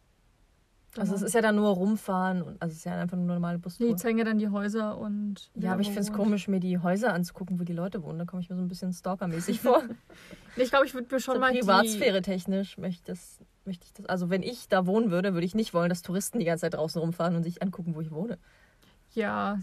Also 1.00 1.16
es 1.16 1.22
ist 1.22 1.34
ja 1.34 1.42
dann 1.42 1.56
nur 1.56 1.70
rumfahren 1.70 2.42
und 2.42 2.62
also 2.62 2.72
es 2.72 2.80
ist 2.80 2.86
ja 2.86 3.00
einfach 3.00 3.18
nur 3.18 3.26
normale 3.26 3.60
Bustour. 3.60 3.88
die 3.88 3.96
zeigen 3.96 4.18
ja 4.18 4.24
dann 4.24 4.40
die 4.40 4.50
Häuser 4.50 4.98
und. 4.98 5.52
ja, 5.56 5.74
aber 5.74 5.82
ich 5.82 5.88
finde 5.88 6.02
es 6.02 6.14
komisch, 6.14 6.48
mir 6.48 6.60
die 6.60 6.80
Häuser 6.80 7.14
anzugucken, 7.14 7.60
wo 7.60 7.64
die 7.64 7.74
Leute 7.74 8.04
wohnen. 8.04 8.20
Da 8.20 8.26
komme 8.26 8.42
ich 8.42 8.50
mir 8.50 8.56
so 8.56 8.62
ein 8.62 8.68
bisschen 8.68 8.94
stalkermäßig 8.94 9.62
vor. 9.62 9.84
Ich 10.60 10.72
glaube, 10.72 10.88
ich 10.88 10.96
würde 10.96 11.08
mir 11.14 11.20
schon 11.22 11.36
so 11.36 11.40
mal. 11.40 11.54
Privatsphäre 11.54 12.24
technisch 12.24 12.80
möchte 12.80 13.00
ich, 13.00 13.04
das, 13.04 13.40
möchte 13.66 13.86
ich 13.86 13.94
das. 13.94 14.08
Also 14.08 14.32
wenn 14.32 14.42
ich 14.42 14.68
da 14.68 14.88
wohnen 14.88 15.12
würde, 15.12 15.36
würde 15.36 15.46
ich 15.46 15.54
nicht 15.54 15.76
wollen, 15.76 15.90
dass 15.90 16.02
Touristen 16.02 16.40
die 16.40 16.46
ganze 16.46 16.62
Zeit 16.62 16.74
draußen 16.74 17.00
rumfahren 17.00 17.36
und 17.36 17.44
sich 17.44 17.62
angucken, 17.62 17.94
wo 17.94 18.02
ich 18.02 18.10
wohne. 18.10 18.40
Ja. 19.14 19.60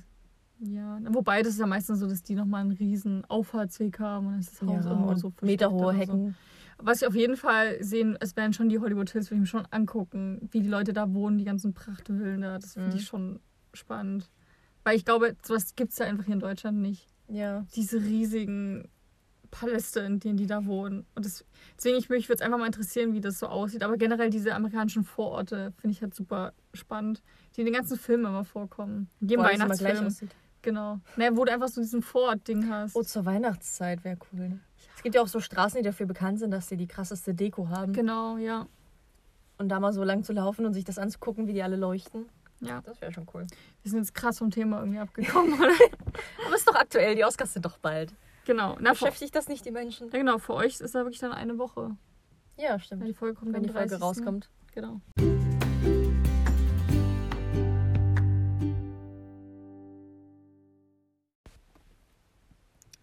Ja. 0.60 0.98
Wobei 1.08 1.42
das 1.42 1.54
ist 1.54 1.58
ja 1.58 1.66
meistens 1.66 1.98
so, 1.98 2.06
dass 2.06 2.22
die 2.22 2.36
nochmal 2.36 2.60
einen 2.60 2.70
riesen 2.70 3.24
Auffahrtsweg 3.24 3.98
haben 3.98 4.26
und 4.26 4.32
dann 4.34 4.40
ist 4.40 4.52
das 4.52 4.68
Haus 4.68 4.86
irgendwo 4.86 5.10
und 5.10 5.16
so 5.18 5.32
meterhohe 5.42 5.94
oder 5.96 6.06
so. 6.06 6.32
Was 6.78 7.02
ich 7.02 7.08
auf 7.08 7.14
jeden 7.14 7.36
Fall 7.36 7.82
sehen, 7.82 8.16
es 8.20 8.36
wären 8.36 8.52
schon 8.52 8.68
die 8.68 8.78
Hollywood 8.78 9.10
Hills, 9.10 9.26
würde 9.30 9.36
ich 9.36 9.40
mir 9.40 9.46
schon 9.46 9.66
angucken, 9.70 10.48
wie 10.50 10.60
die 10.60 10.68
Leute 10.68 10.92
da 10.92 11.12
wohnen, 11.14 11.38
die 11.38 11.44
ganzen 11.44 11.72
Prachtvillen 11.74 12.40
da. 12.42 12.58
Das 12.58 12.74
finde 12.74 12.90
Mhm. 12.90 12.96
ich 12.96 13.04
schon 13.06 13.40
spannend. 13.72 14.30
Weil 14.82 14.96
ich 14.96 15.04
glaube, 15.04 15.36
sowas 15.42 15.74
gibt 15.76 15.92
es 15.92 15.98
ja 15.98 16.06
einfach 16.06 16.24
hier 16.24 16.34
in 16.34 16.40
Deutschland 16.40 16.78
nicht. 16.78 17.08
Ja. 17.28 17.64
Diese 17.74 17.98
riesigen 18.02 18.88
Paläste, 19.50 20.00
in 20.00 20.18
denen 20.20 20.36
die 20.36 20.46
da 20.46 20.66
wohnen. 20.66 21.06
Und 21.14 21.24
das, 21.24 21.44
deswegen, 21.76 21.96
ich, 21.96 22.08
mich 22.10 22.28
würde 22.28 22.36
es 22.36 22.40
einfach 22.42 22.58
mal 22.58 22.66
interessieren, 22.66 23.12
wie 23.14 23.20
das 23.20 23.38
so 23.38 23.46
aussieht. 23.46 23.82
Aber 23.84 23.96
generell 23.96 24.28
diese 24.28 24.54
amerikanischen 24.54 25.04
Vororte 25.04 25.72
finde 25.80 25.92
ich 25.94 26.02
halt 26.02 26.12
super 26.14 26.52
spannend, 26.74 27.22
die 27.56 27.60
in 27.60 27.66
den 27.66 27.74
ganzen 27.74 27.96
Filmen 27.96 28.26
immer 28.26 28.44
vorkommen. 28.44 29.08
Jedem 29.20 29.40
gleich 29.44 29.60
Weihnachtsfilm. 29.60 30.08
Genau. 30.62 30.98
Naja, 31.16 31.36
wo 31.36 31.44
du 31.44 31.52
einfach 31.52 31.68
so 31.68 31.80
diesen 31.80 32.02
Vorort-Ding 32.02 32.68
hast. 32.68 32.96
Oh, 32.96 33.02
zur 33.02 33.24
Weihnachtszeit 33.26 34.02
wäre 34.02 34.16
cool. 34.32 34.58
Es 35.04 35.12
gibt 35.12 35.16
ja 35.16 35.20
auch 35.20 35.28
so 35.28 35.38
Straßen, 35.38 35.76
die 35.76 35.84
dafür 35.84 36.06
bekannt 36.06 36.38
sind, 36.38 36.50
dass 36.50 36.66
sie 36.66 36.78
die 36.78 36.86
krasseste 36.86 37.34
Deko 37.34 37.68
haben. 37.68 37.92
Genau, 37.92 38.38
ja. 38.38 38.66
Und 39.58 39.68
da 39.68 39.78
mal 39.78 39.92
so 39.92 40.02
lang 40.02 40.22
zu 40.22 40.32
laufen 40.32 40.64
und 40.64 40.72
sich 40.72 40.82
das 40.84 40.96
anzugucken, 40.98 41.46
wie 41.46 41.52
die 41.52 41.62
alle 41.62 41.76
leuchten. 41.76 42.24
Ja. 42.60 42.80
Das 42.86 43.02
wäre 43.02 43.12
schon 43.12 43.26
cool. 43.34 43.46
Wir 43.82 43.90
sind 43.90 44.00
jetzt 44.00 44.14
krass 44.14 44.38
vom 44.38 44.50
Thema 44.50 44.78
irgendwie 44.78 45.00
abgekommen, 45.00 45.52
oder? 45.60 45.74
Aber 46.46 46.54
ist 46.56 46.66
doch 46.66 46.74
aktuell, 46.74 47.14
die 47.16 47.22
Oscars 47.22 47.52
sind 47.52 47.66
doch 47.66 47.76
bald. 47.76 48.14
genau. 48.46 48.78
Na, 48.80 48.92
Beschäftigt 48.92 49.34
das 49.34 49.46
nicht 49.46 49.66
die 49.66 49.72
Menschen? 49.72 50.06
ja, 50.10 50.16
genau. 50.20 50.38
Für 50.38 50.54
euch 50.54 50.80
ist 50.80 50.94
da 50.94 51.00
wirklich 51.00 51.20
dann 51.20 51.32
eine 51.32 51.58
Woche. 51.58 51.94
Ja, 52.56 52.78
stimmt. 52.78 53.06
die 53.06 53.12
Folge 53.12 53.34
kommt 53.38 53.52
Wenn 53.52 53.64
die 53.64 53.68
Folge 53.68 53.98
30.. 53.98 54.02
rauskommt. 54.02 54.48
Genau. 54.72 55.02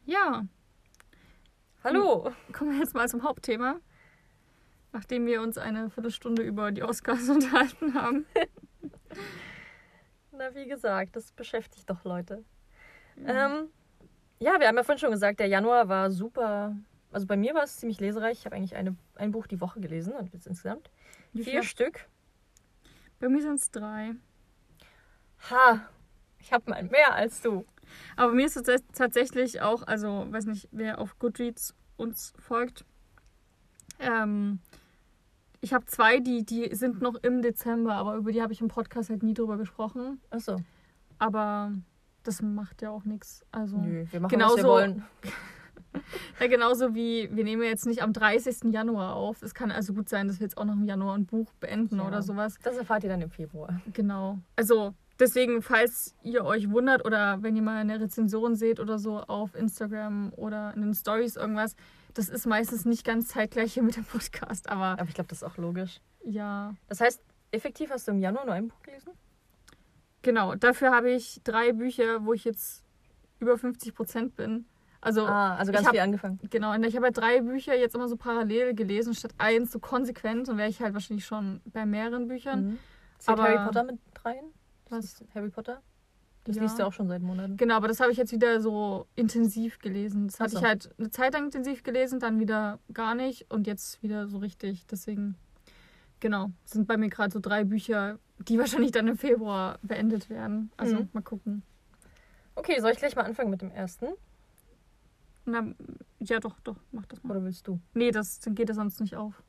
Ja, 0.06 0.46
Hallo! 1.84 2.32
kommen 2.54 2.74
wir 2.74 2.80
jetzt 2.80 2.94
mal 2.94 3.10
zum 3.10 3.24
Hauptthema. 3.24 3.80
Nachdem 4.92 5.26
wir 5.26 5.42
uns 5.42 5.58
eine 5.58 5.90
Viertelstunde 5.90 6.44
über 6.44 6.72
die 6.72 6.84
Oscars 6.84 7.28
unterhalten 7.30 7.96
haben. 7.96 8.28
Na, 10.32 10.54
wie 10.54 10.68
gesagt, 10.68 11.16
das 11.16 11.32
beschäftigt 11.32 11.90
doch 11.90 12.04
Leute. 12.04 12.44
Ähm, 13.26 13.70
ja, 14.38 14.60
wir 14.60 14.68
haben 14.68 14.78
ja 14.78 14.84
vorhin 14.84 15.00
schon 15.00 15.12
gesagt, 15.12 15.40
der 15.40 15.48
Januar 15.48 15.90
war 15.90 16.12
super. 16.12 16.76
Also 17.12 17.26
bei 17.26 17.36
mir 17.36 17.56
war 17.56 17.64
es 17.64 17.78
ziemlich 17.78 18.00
lesereich. 18.00 18.40
Ich 18.40 18.46
habe 18.46 18.56
eigentlich 18.56 18.76
eine, 18.76 18.96
ein 19.16 19.32
Buch 19.32 19.48
die 19.48 19.60
Woche 19.60 19.80
gelesen 19.80 20.14
und 20.14 20.32
jetzt 20.34 20.46
insgesamt 20.46 20.92
Wie 21.34 21.44
vier 21.44 21.62
viel? 21.62 21.64
Stück. 21.64 22.08
Bei 23.20 23.28
mir 23.28 23.42
sind 23.42 23.56
es 23.56 23.72
drei. 23.72 24.12
Ha! 25.50 25.82
Ich 26.38 26.54
habe 26.54 26.70
mal 26.70 26.84
mehr 26.84 27.16
als 27.16 27.42
du. 27.42 27.66
Aber 28.16 28.34
mir 28.34 28.46
ist 28.46 28.56
es 28.58 28.64
tats- 28.64 28.84
tatsächlich 28.94 29.62
auch, 29.62 29.84
also 29.84 30.26
weiß 30.30 30.46
nicht, 30.46 30.68
wer 30.72 31.00
auf 31.00 31.18
Goodreads 31.20 31.76
uns 31.98 32.34
folgt. 32.40 32.86
Ähm, 34.00 34.60
ich 35.62 35.74
habe 35.74 35.86
zwei, 35.86 36.20
die, 36.20 36.44
die 36.44 36.74
sind 36.76 37.02
noch 37.02 37.16
im 37.16 37.42
Dezember, 37.42 37.94
aber 37.94 38.16
über 38.16 38.32
die 38.32 38.42
habe 38.42 38.54
ich 38.54 38.62
im 38.62 38.68
Podcast 38.68 39.10
halt 39.10 39.22
nie 39.24 39.34
drüber 39.34 39.58
gesprochen. 39.58 40.20
Achso. 40.32 40.58
Aber 41.20 41.72
das 42.24 42.42
macht 42.42 42.82
ja 42.82 42.90
auch 42.90 43.04
nichts. 43.06 43.46
Also 43.52 43.78
Nö, 43.78 44.06
wir 44.10 44.20
machen, 44.20 44.32
Genauso- 44.32 44.56
was 44.58 44.64
wir 44.64 44.70
wollen. 44.70 45.04
ja, 46.40 46.48
genauso 46.48 46.96
wie 46.96 47.30
wir 47.32 47.44
nehmen 47.44 47.62
jetzt 47.64 47.86
nicht 47.86 48.02
am 48.02 48.12
30. 48.14 48.72
Januar 48.74 49.16
auf. 49.16 49.42
Es 49.44 49.54
kann 49.54 49.72
also 49.72 49.94
gut 49.94 50.10
sein, 50.10 50.28
dass 50.28 50.40
wir 50.40 50.46
jetzt 50.46 50.58
auch 50.58 50.66
noch 50.66 50.74
im 50.74 50.86
Januar 50.86 51.16
ein 51.16 51.26
Buch 51.28 51.52
beenden 51.60 51.98
Ja. 51.98 52.08
oder 52.08 52.24
sowas. 52.24 52.56
Das 52.64 52.78
erfahrt 52.78 53.04
ihr 53.04 53.10
dann 53.10 53.22
im 53.22 53.30
Februar. 53.30 53.82
Genau. 53.94 54.40
Also 54.56 54.96
deswegen, 55.22 55.62
falls 55.62 56.16
ihr 56.24 56.44
euch 56.44 56.70
wundert 56.70 57.06
oder 57.06 57.42
wenn 57.42 57.56
ihr 57.56 57.62
mal 57.62 57.78
eine 57.78 58.00
Rezension 58.02 58.56
seht 58.56 58.80
oder 58.82 59.00
so 59.00 59.20
auf 59.22 59.56
Instagram 59.56 60.34
oder 60.36 60.74
in 60.76 60.82
den 60.82 60.94
Stories 60.94 61.38
irgendwas, 61.38 61.76
das 62.14 62.28
ist 62.28 62.46
meistens 62.46 62.84
nicht 62.84 63.06
ganz 63.06 63.30
zeitgleich 63.30 63.74
hier 63.74 63.84
mit 63.84 63.96
dem 63.96 64.04
Podcast. 64.04 64.70
Aber 64.70 65.00
Aber 65.00 65.08
ich 65.08 65.14
glaube, 65.16 65.30
das 65.30 65.38
ist 65.40 65.44
auch 65.44 65.58
logisch. 65.58 66.02
ja, 66.26 66.74
Das 66.90 67.00
heißt, 67.00 67.22
effektiv 67.52 67.90
hast 67.92 68.08
du 68.08 68.12
im 68.12 68.20
Januar 68.20 68.46
nur 68.46 68.54
ein 68.56 68.68
Buch 68.68 68.82
gelesen? 68.82 69.12
genau. 70.22 70.56
Dafür 70.56 70.92
habe 70.92 71.12
ich 71.12 71.42
drei 71.44 71.72
Bücher, 71.74 72.26
wo 72.26 72.34
ich 72.34 72.44
jetzt 72.44 72.84
über 73.40 73.58
50 73.58 73.96
Prozent 73.96 74.36
bin. 74.36 74.66
Also 75.04 75.26
ah, 75.26 75.56
also 75.56 75.72
ganz 75.72 75.86
hab- 75.88 75.94
viel 75.94 76.00
angefangen. 76.02 76.40
Genau, 76.52 76.74
und 76.76 76.84
ich 76.84 76.96
habe 76.96 77.06
halt 77.06 77.18
drei 77.18 77.42
Bücher 77.42 77.76
jetzt 77.76 77.96
immer 77.96 78.08
so 78.08 78.18
parallel 78.18 78.76
gelesen, 78.76 79.16
statt 79.16 79.34
eins 79.40 79.72
so 79.72 79.80
konsequent. 79.80 80.48
Und 80.48 80.58
wäre 80.60 80.70
ich 80.70 80.80
halt 80.80 80.94
wahrscheinlich 80.94 81.26
schon 81.26 81.60
bei 81.66 81.88
mehreren 81.88 82.28
Büchern. 82.28 82.66
Mhm. 82.74 82.80
Zählt 83.18 83.40
Aber- 83.40 83.48
Harry 83.50 83.66
Potter 83.66 83.84
mit 83.84 84.00
rein? 84.24 84.44
Was? 84.92 85.24
Harry 85.34 85.50
Potter? 85.50 85.82
Das 86.44 86.56
Ja. 86.56 86.64
liest 86.64 86.80
du 86.80 86.86
auch 86.88 86.94
schon 86.94 87.08
seit 87.08 87.22
Monaten. 87.22 87.56
Genau, 87.58 87.76
aber 87.76 87.88
das 87.88 88.00
habe 88.00 88.12
ich 88.12 88.18
jetzt 88.18 88.32
wieder 88.32 88.62
so 88.62 89.06
intensiv 89.16 89.78
gelesen. 89.80 90.28
Das 90.28 90.40
hatte 90.40 90.52
so. 90.54 90.58
ich 90.60 90.64
halt 90.64 90.90
eine 90.98 91.10
Zeit 91.12 91.34
lang 91.34 91.46
intensiv 91.46 91.84
gelesen, 91.84 92.20
dann 92.20 92.40
wieder 92.40 92.80
gar 92.94 93.14
nicht 93.16 93.50
und 93.52 93.68
jetzt 93.68 94.02
wieder 94.02 94.28
so 94.28 94.40
richtig. 94.40 94.86
Deswegen, 94.88 95.36
genau, 96.20 96.50
sind 96.66 96.88
bei 96.88 96.98
mir 96.98 97.10
gerade 97.10 97.32
so 97.32 97.40
drei 97.40 97.64
Bücher, 97.64 98.18
die 98.40 98.58
wahrscheinlich 98.86 98.92
dann 98.92 99.08
im 99.08 99.18
Februar 99.18 99.78
beendet 99.84 100.30
werden. 100.30 100.72
Also 100.78 100.96
Mhm. 100.98 101.10
mal 101.14 101.22
gucken. 101.22 101.62
Okay, 102.56 102.80
soll 102.82 102.92
ich 102.92 102.98
gleich 102.98 103.16
mal 103.16 103.24
anfangen 103.24 103.50
mit 103.52 103.62
dem 103.62 103.72
ersten? 103.72 104.08
Na, 105.46 105.64
ja, 106.20 106.40
doch, 106.40 106.60
doch, 106.62 106.78
mach 106.92 107.06
das 107.08 107.24
mal. 107.24 107.32
Oder 107.38 107.44
willst 107.46 107.68
du? 107.68 107.80
Nee, 107.94 108.12
das 108.12 108.40
dann 108.40 108.56
geht 108.56 108.70
das 108.70 108.76
sonst 108.76 109.00
nicht 109.00 109.16
auf, 109.16 109.42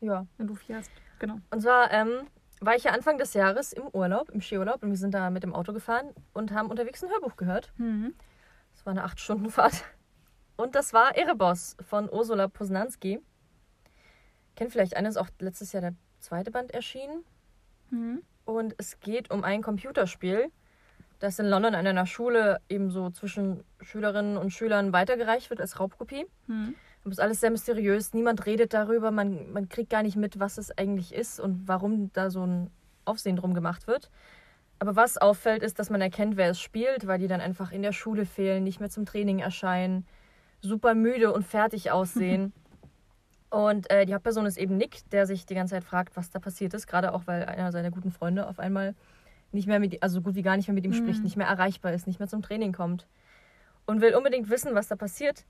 Ja. 0.00 0.26
wenn 0.36 0.46
du 0.46 0.54
fährst. 0.54 0.90
Genau. 1.18 1.38
Und 1.50 1.60
zwar 1.62 1.90
ähm, 1.92 2.26
war 2.60 2.76
ich 2.76 2.84
ja 2.84 2.92
Anfang 2.92 3.18
des 3.18 3.34
Jahres 3.34 3.72
im 3.72 3.88
Urlaub, 3.88 4.30
im 4.30 4.40
Skiurlaub, 4.40 4.82
und 4.82 4.90
wir 4.90 4.96
sind 4.98 5.14
da 5.14 5.30
mit 5.30 5.42
dem 5.42 5.54
Auto 5.54 5.72
gefahren 5.72 6.14
und 6.32 6.52
haben 6.52 6.70
unterwegs 6.70 7.02
ein 7.02 7.10
Hörbuch 7.10 7.36
gehört. 7.36 7.72
Mhm. 7.78 8.14
Das 8.74 8.86
war 8.86 8.90
eine 8.92 9.04
8-Stunden-Fahrt. 9.06 9.84
Und 10.56 10.74
das 10.74 10.92
war 10.92 11.16
Erebos 11.16 11.76
von 11.88 12.10
Ursula 12.10 12.48
Posnanski. 12.48 13.20
Kennt 14.56 14.72
vielleicht 14.72 14.94
einer, 14.94 15.08
ist 15.08 15.16
auch 15.16 15.28
letztes 15.38 15.72
Jahr 15.72 15.80
der 15.80 15.94
zweite 16.18 16.50
Band 16.50 16.72
erschienen. 16.72 17.24
Mhm. 17.90 18.22
Und 18.44 18.74
es 18.76 19.00
geht 19.00 19.30
um 19.30 19.42
ein 19.42 19.62
Computerspiel, 19.62 20.50
das 21.18 21.38
in 21.38 21.46
London 21.46 21.74
an 21.74 21.86
einer 21.86 22.06
Schule 22.06 22.60
eben 22.68 22.90
so 22.90 23.10
zwischen 23.10 23.64
Schülerinnen 23.80 24.36
und 24.36 24.50
Schülern 24.50 24.92
weitergereicht 24.92 25.48
wird 25.48 25.60
als 25.60 25.80
Raubkopie. 25.80 26.26
Mhm. 26.46 26.74
Aber 27.02 27.12
es 27.12 27.18
ist 27.18 27.24
alles 27.24 27.40
sehr 27.40 27.50
mysteriös. 27.50 28.12
Niemand 28.12 28.44
redet 28.46 28.74
darüber. 28.74 29.10
Man, 29.10 29.52
man 29.52 29.68
kriegt 29.68 29.90
gar 29.90 30.02
nicht 30.02 30.16
mit, 30.16 30.38
was 30.38 30.58
es 30.58 30.76
eigentlich 30.76 31.14
ist 31.14 31.40
und 31.40 31.66
warum 31.66 32.12
da 32.12 32.30
so 32.30 32.44
ein 32.44 32.70
Aufsehen 33.04 33.36
drum 33.36 33.54
gemacht 33.54 33.86
wird. 33.86 34.10
Aber 34.78 34.96
was 34.96 35.16
auffällt, 35.16 35.62
ist, 35.62 35.78
dass 35.78 35.90
man 35.90 36.00
erkennt, 36.00 36.36
wer 36.36 36.50
es 36.50 36.60
spielt, 36.60 37.06
weil 37.06 37.18
die 37.18 37.26
dann 37.26 37.40
einfach 37.40 37.72
in 37.72 37.82
der 37.82 37.92
Schule 37.92 38.26
fehlen, 38.26 38.64
nicht 38.64 38.80
mehr 38.80 38.90
zum 38.90 39.04
Training 39.06 39.38
erscheinen, 39.38 40.06
super 40.62 40.94
müde 40.94 41.32
und 41.32 41.46
fertig 41.46 41.90
aussehen. 41.90 42.52
und 43.50 43.90
äh, 43.90 44.04
die 44.06 44.14
Hauptperson 44.14 44.46
ist 44.46 44.58
eben 44.58 44.76
Nick, 44.76 45.08
der 45.10 45.26
sich 45.26 45.46
die 45.46 45.54
ganze 45.54 45.74
Zeit 45.74 45.84
fragt, 45.84 46.16
was 46.16 46.30
da 46.30 46.38
passiert 46.38 46.74
ist. 46.74 46.86
Gerade 46.86 47.14
auch, 47.14 47.22
weil 47.26 47.44
einer 47.44 47.72
seiner 47.72 47.90
guten 47.90 48.10
Freunde 48.10 48.46
auf 48.46 48.58
einmal 48.58 48.94
nicht 49.52 49.66
mehr 49.66 49.80
mit, 49.80 50.02
also 50.02 50.16
so 50.16 50.22
gut 50.22 50.34
wie 50.34 50.42
gar 50.42 50.56
nicht 50.56 50.68
mehr 50.68 50.74
mit 50.74 50.84
ihm 50.84 50.92
spricht, 50.92 51.18
Mhm. 51.18 51.24
nicht 51.24 51.36
mehr 51.36 51.48
erreichbar 51.48 51.92
ist, 51.92 52.06
nicht 52.06 52.20
mehr 52.20 52.28
zum 52.28 52.42
Training 52.42 52.72
kommt. 52.72 53.06
Und 53.86 54.00
will 54.00 54.14
unbedingt 54.14 54.48
wissen, 54.50 54.74
was 54.74 54.88
da 54.88 54.96
passiert 54.96 55.44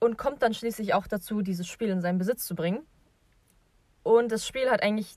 und 0.00 0.18
kommt 0.18 0.42
dann 0.42 0.54
schließlich 0.54 0.94
auch 0.94 1.06
dazu, 1.06 1.42
dieses 1.42 1.66
Spiel 1.66 1.88
in 1.88 2.00
seinen 2.00 2.18
Besitz 2.18 2.44
zu 2.46 2.54
bringen. 2.54 2.80
Und 4.02 4.32
das 4.32 4.46
Spiel 4.46 4.70
hat 4.70 4.82
eigentlich 4.82 5.16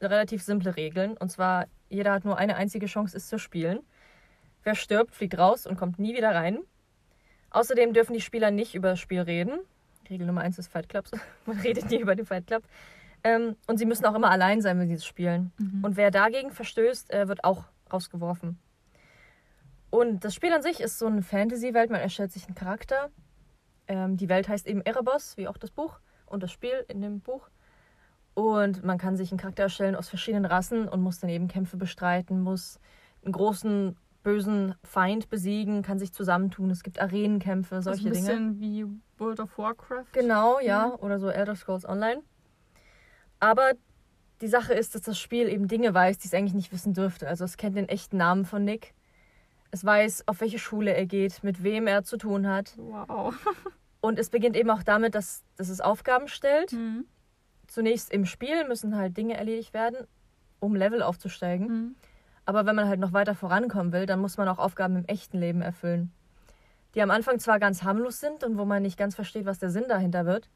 relativ 0.00 0.42
simple 0.42 0.76
Regeln. 0.76 1.16
Und 1.16 1.30
zwar, 1.30 1.66
jeder 1.88 2.12
hat 2.12 2.24
nur 2.24 2.38
eine 2.38 2.56
einzige 2.56 2.86
Chance, 2.86 3.16
es 3.16 3.28
zu 3.28 3.38
spielen. 3.38 3.80
Wer 4.64 4.74
stirbt, 4.74 5.14
fliegt 5.14 5.38
raus 5.38 5.66
und 5.66 5.76
kommt 5.76 5.98
nie 5.98 6.16
wieder 6.16 6.34
rein. 6.34 6.58
Außerdem 7.50 7.92
dürfen 7.92 8.12
die 8.12 8.20
Spieler 8.20 8.50
nicht 8.50 8.74
über 8.74 8.90
das 8.90 9.00
Spiel 9.00 9.20
reden. 9.20 9.60
Regel 10.10 10.26
Nummer 10.26 10.40
eins 10.40 10.56
des 10.56 10.68
Fight 10.68 10.88
Clubs. 10.88 11.10
Man 11.46 11.58
redet 11.60 11.90
nie 11.90 12.00
über 12.00 12.14
den 12.14 12.26
Fight 12.26 12.46
Club. 12.46 12.62
Ähm, 13.24 13.56
und 13.66 13.78
sie 13.78 13.86
müssen 13.86 14.04
auch 14.04 14.14
immer 14.14 14.30
allein 14.30 14.60
sein, 14.60 14.78
wenn 14.78 14.88
sie 14.88 14.94
es 14.94 15.04
spielen. 15.04 15.52
Mhm. 15.58 15.84
Und 15.84 15.96
wer 15.96 16.10
dagegen 16.10 16.50
verstößt, 16.50 17.12
äh, 17.12 17.28
wird 17.28 17.44
auch 17.44 17.64
rausgeworfen. 17.92 18.58
Und 19.90 20.24
das 20.24 20.34
Spiel 20.34 20.52
an 20.52 20.62
sich 20.62 20.80
ist 20.80 20.98
so 20.98 21.06
eine 21.06 21.22
Fantasy-Welt. 21.22 21.90
Man 21.90 22.00
erstellt 22.00 22.32
sich 22.32 22.46
einen 22.46 22.54
Charakter. 22.54 23.10
Ähm, 23.88 24.16
die 24.16 24.28
Welt 24.28 24.48
heißt 24.48 24.66
eben 24.66 24.82
Erebos, 24.82 25.36
wie 25.36 25.48
auch 25.48 25.56
das 25.58 25.70
Buch 25.70 25.98
und 26.26 26.42
das 26.42 26.52
Spiel 26.52 26.84
in 26.88 27.00
dem 27.02 27.20
Buch. 27.20 27.48
Und 28.34 28.84
man 28.84 28.98
kann 28.98 29.16
sich 29.16 29.32
einen 29.32 29.40
Charakter 29.40 29.64
erstellen 29.64 29.96
aus 29.96 30.08
verschiedenen 30.08 30.44
Rassen 30.44 30.86
und 30.88 31.00
muss 31.02 31.18
dann 31.18 31.30
eben 31.30 31.48
Kämpfe 31.48 31.76
bestreiten, 31.76 32.40
muss 32.40 32.78
einen 33.24 33.32
großen, 33.32 33.96
bösen 34.22 34.74
Feind 34.84 35.28
besiegen, 35.28 35.82
kann 35.82 35.98
sich 35.98 36.12
zusammentun. 36.12 36.70
Es 36.70 36.82
gibt 36.82 37.00
Arenenkämpfe, 37.00 37.76
Also 37.76 37.90
solche 37.90 38.08
ein 38.08 38.12
Dinge. 38.12 38.26
bisschen 38.26 38.60
wie 38.60 38.86
World 39.18 39.40
of 39.40 39.56
Warcraft. 39.58 40.04
Genau, 40.12 40.60
ja. 40.60 40.94
Oder 41.00 41.18
so 41.18 41.28
Elder 41.28 41.56
Scrolls 41.56 41.84
Online. 41.88 42.22
Aber 43.40 43.72
die 44.40 44.48
Sache 44.48 44.74
ist, 44.74 44.94
dass 44.94 45.02
das 45.02 45.18
Spiel 45.18 45.48
eben 45.48 45.66
Dinge 45.66 45.92
weiß, 45.94 46.18
die 46.18 46.28
es 46.28 46.34
eigentlich 46.34 46.54
nicht 46.54 46.72
wissen 46.72 46.94
dürfte. 46.94 47.26
Also 47.26 47.44
es 47.44 47.56
kennt 47.56 47.76
den 47.76 47.88
echten 47.88 48.18
Namen 48.18 48.44
von 48.44 48.64
Nick. 48.64 48.94
Es 49.70 49.84
weiß, 49.84 50.26
auf 50.26 50.40
welche 50.40 50.58
Schule 50.58 50.94
er 50.94 51.06
geht, 51.06 51.44
mit 51.44 51.62
wem 51.62 51.86
er 51.86 52.02
zu 52.02 52.16
tun 52.16 52.46
hat. 52.48 52.72
Wow. 52.76 53.34
Und 54.00 54.18
es 54.18 54.30
beginnt 54.30 54.56
eben 54.56 54.70
auch 54.70 54.82
damit, 54.82 55.14
dass, 55.14 55.44
dass 55.56 55.68
es 55.68 55.80
Aufgaben 55.80 56.28
stellt. 56.28 56.72
Mhm. 56.72 57.04
Zunächst 57.66 58.10
im 58.12 58.24
Spiel 58.24 58.66
müssen 58.66 58.96
halt 58.96 59.16
Dinge 59.16 59.36
erledigt 59.36 59.74
werden, 59.74 60.06
um 60.60 60.74
Level 60.74 61.02
aufzusteigen. 61.02 61.66
Mhm. 61.66 61.96
Aber 62.46 62.64
wenn 62.64 62.76
man 62.76 62.88
halt 62.88 63.00
noch 63.00 63.12
weiter 63.12 63.34
vorankommen 63.34 63.92
will, 63.92 64.06
dann 64.06 64.20
muss 64.20 64.38
man 64.38 64.48
auch 64.48 64.58
Aufgaben 64.58 64.96
im 64.96 65.04
echten 65.04 65.38
Leben 65.38 65.60
erfüllen. 65.60 66.12
Die 66.94 67.02
am 67.02 67.10
Anfang 67.10 67.38
zwar 67.38 67.58
ganz 67.58 67.82
harmlos 67.82 68.20
sind 68.20 68.42
und 68.42 68.56
wo 68.56 68.64
man 68.64 68.82
nicht 68.82 68.96
ganz 68.96 69.14
versteht, 69.14 69.44
was 69.44 69.58
der 69.58 69.70
Sinn 69.70 69.84
dahinter 69.88 70.24
wird, 70.24 70.48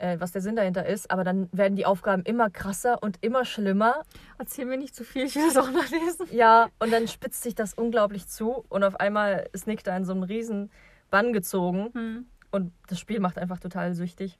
äh, 0.00 0.18
was 0.18 0.32
der 0.32 0.40
Sinn 0.42 0.56
dahinter 0.56 0.86
ist, 0.86 1.10
aber 1.10 1.24
dann 1.24 1.48
werden 1.52 1.76
die 1.76 1.86
Aufgaben 1.86 2.22
immer 2.22 2.50
krasser 2.50 3.02
und 3.02 3.18
immer 3.20 3.44
schlimmer. 3.44 4.02
Erzähl 4.38 4.64
mir 4.64 4.76
nicht 4.76 4.94
zu 4.94 5.04
viel, 5.04 5.26
ich 5.26 5.36
will 5.36 5.46
das 5.46 5.56
auch 5.56 5.70
noch 5.70 5.88
lesen. 5.90 6.26
Ja, 6.32 6.68
und 6.78 6.92
dann 6.92 7.06
spitzt 7.08 7.42
sich 7.42 7.54
das 7.54 7.74
unglaublich 7.74 8.26
zu 8.28 8.64
und 8.68 8.82
auf 8.84 8.98
einmal 8.98 9.48
ist 9.52 9.66
Nick 9.66 9.84
da 9.84 9.96
in 9.96 10.04
so 10.04 10.12
einen 10.12 10.22
riesen 10.22 10.70
Bann 11.10 11.32
gezogen 11.32 11.90
Mhm. 11.94 12.26
Und 12.52 12.72
das 12.88 12.98
Spiel 12.98 13.20
macht 13.20 13.38
einfach 13.38 13.60
total 13.60 13.94
süchtig. 13.94 14.36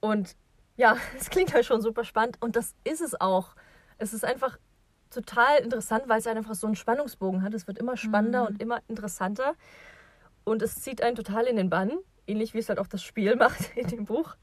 Und 0.00 0.34
ja, 0.76 0.96
es 1.18 1.30
klingt 1.30 1.54
halt 1.54 1.64
schon 1.64 1.80
super 1.80 2.04
spannend. 2.04 2.38
Und 2.40 2.56
das 2.56 2.74
ist 2.84 3.00
es 3.00 3.20
auch. 3.20 3.54
Es 3.98 4.12
ist 4.12 4.24
einfach 4.24 4.58
total 5.10 5.60
interessant, 5.60 6.08
weil 6.08 6.18
es 6.18 6.26
einfach 6.26 6.54
so 6.54 6.66
einen 6.66 6.76
Spannungsbogen 6.76 7.42
hat. 7.42 7.54
Es 7.54 7.66
wird 7.66 7.78
immer 7.78 7.96
spannender 7.96 8.42
Mhm. 8.42 8.46
und 8.48 8.62
immer 8.62 8.80
interessanter. 8.88 9.54
Und 10.44 10.62
es 10.62 10.80
zieht 10.80 11.02
einen 11.02 11.16
total 11.16 11.44
in 11.46 11.56
den 11.56 11.70
Bann. 11.70 11.92
Ähnlich 12.26 12.54
wie 12.54 12.58
es 12.58 12.68
halt 12.68 12.78
auch 12.78 12.86
das 12.86 13.02
Spiel 13.02 13.36
macht 13.36 13.76
in 13.76 13.86
dem 13.88 14.04
Buch. 14.04 14.36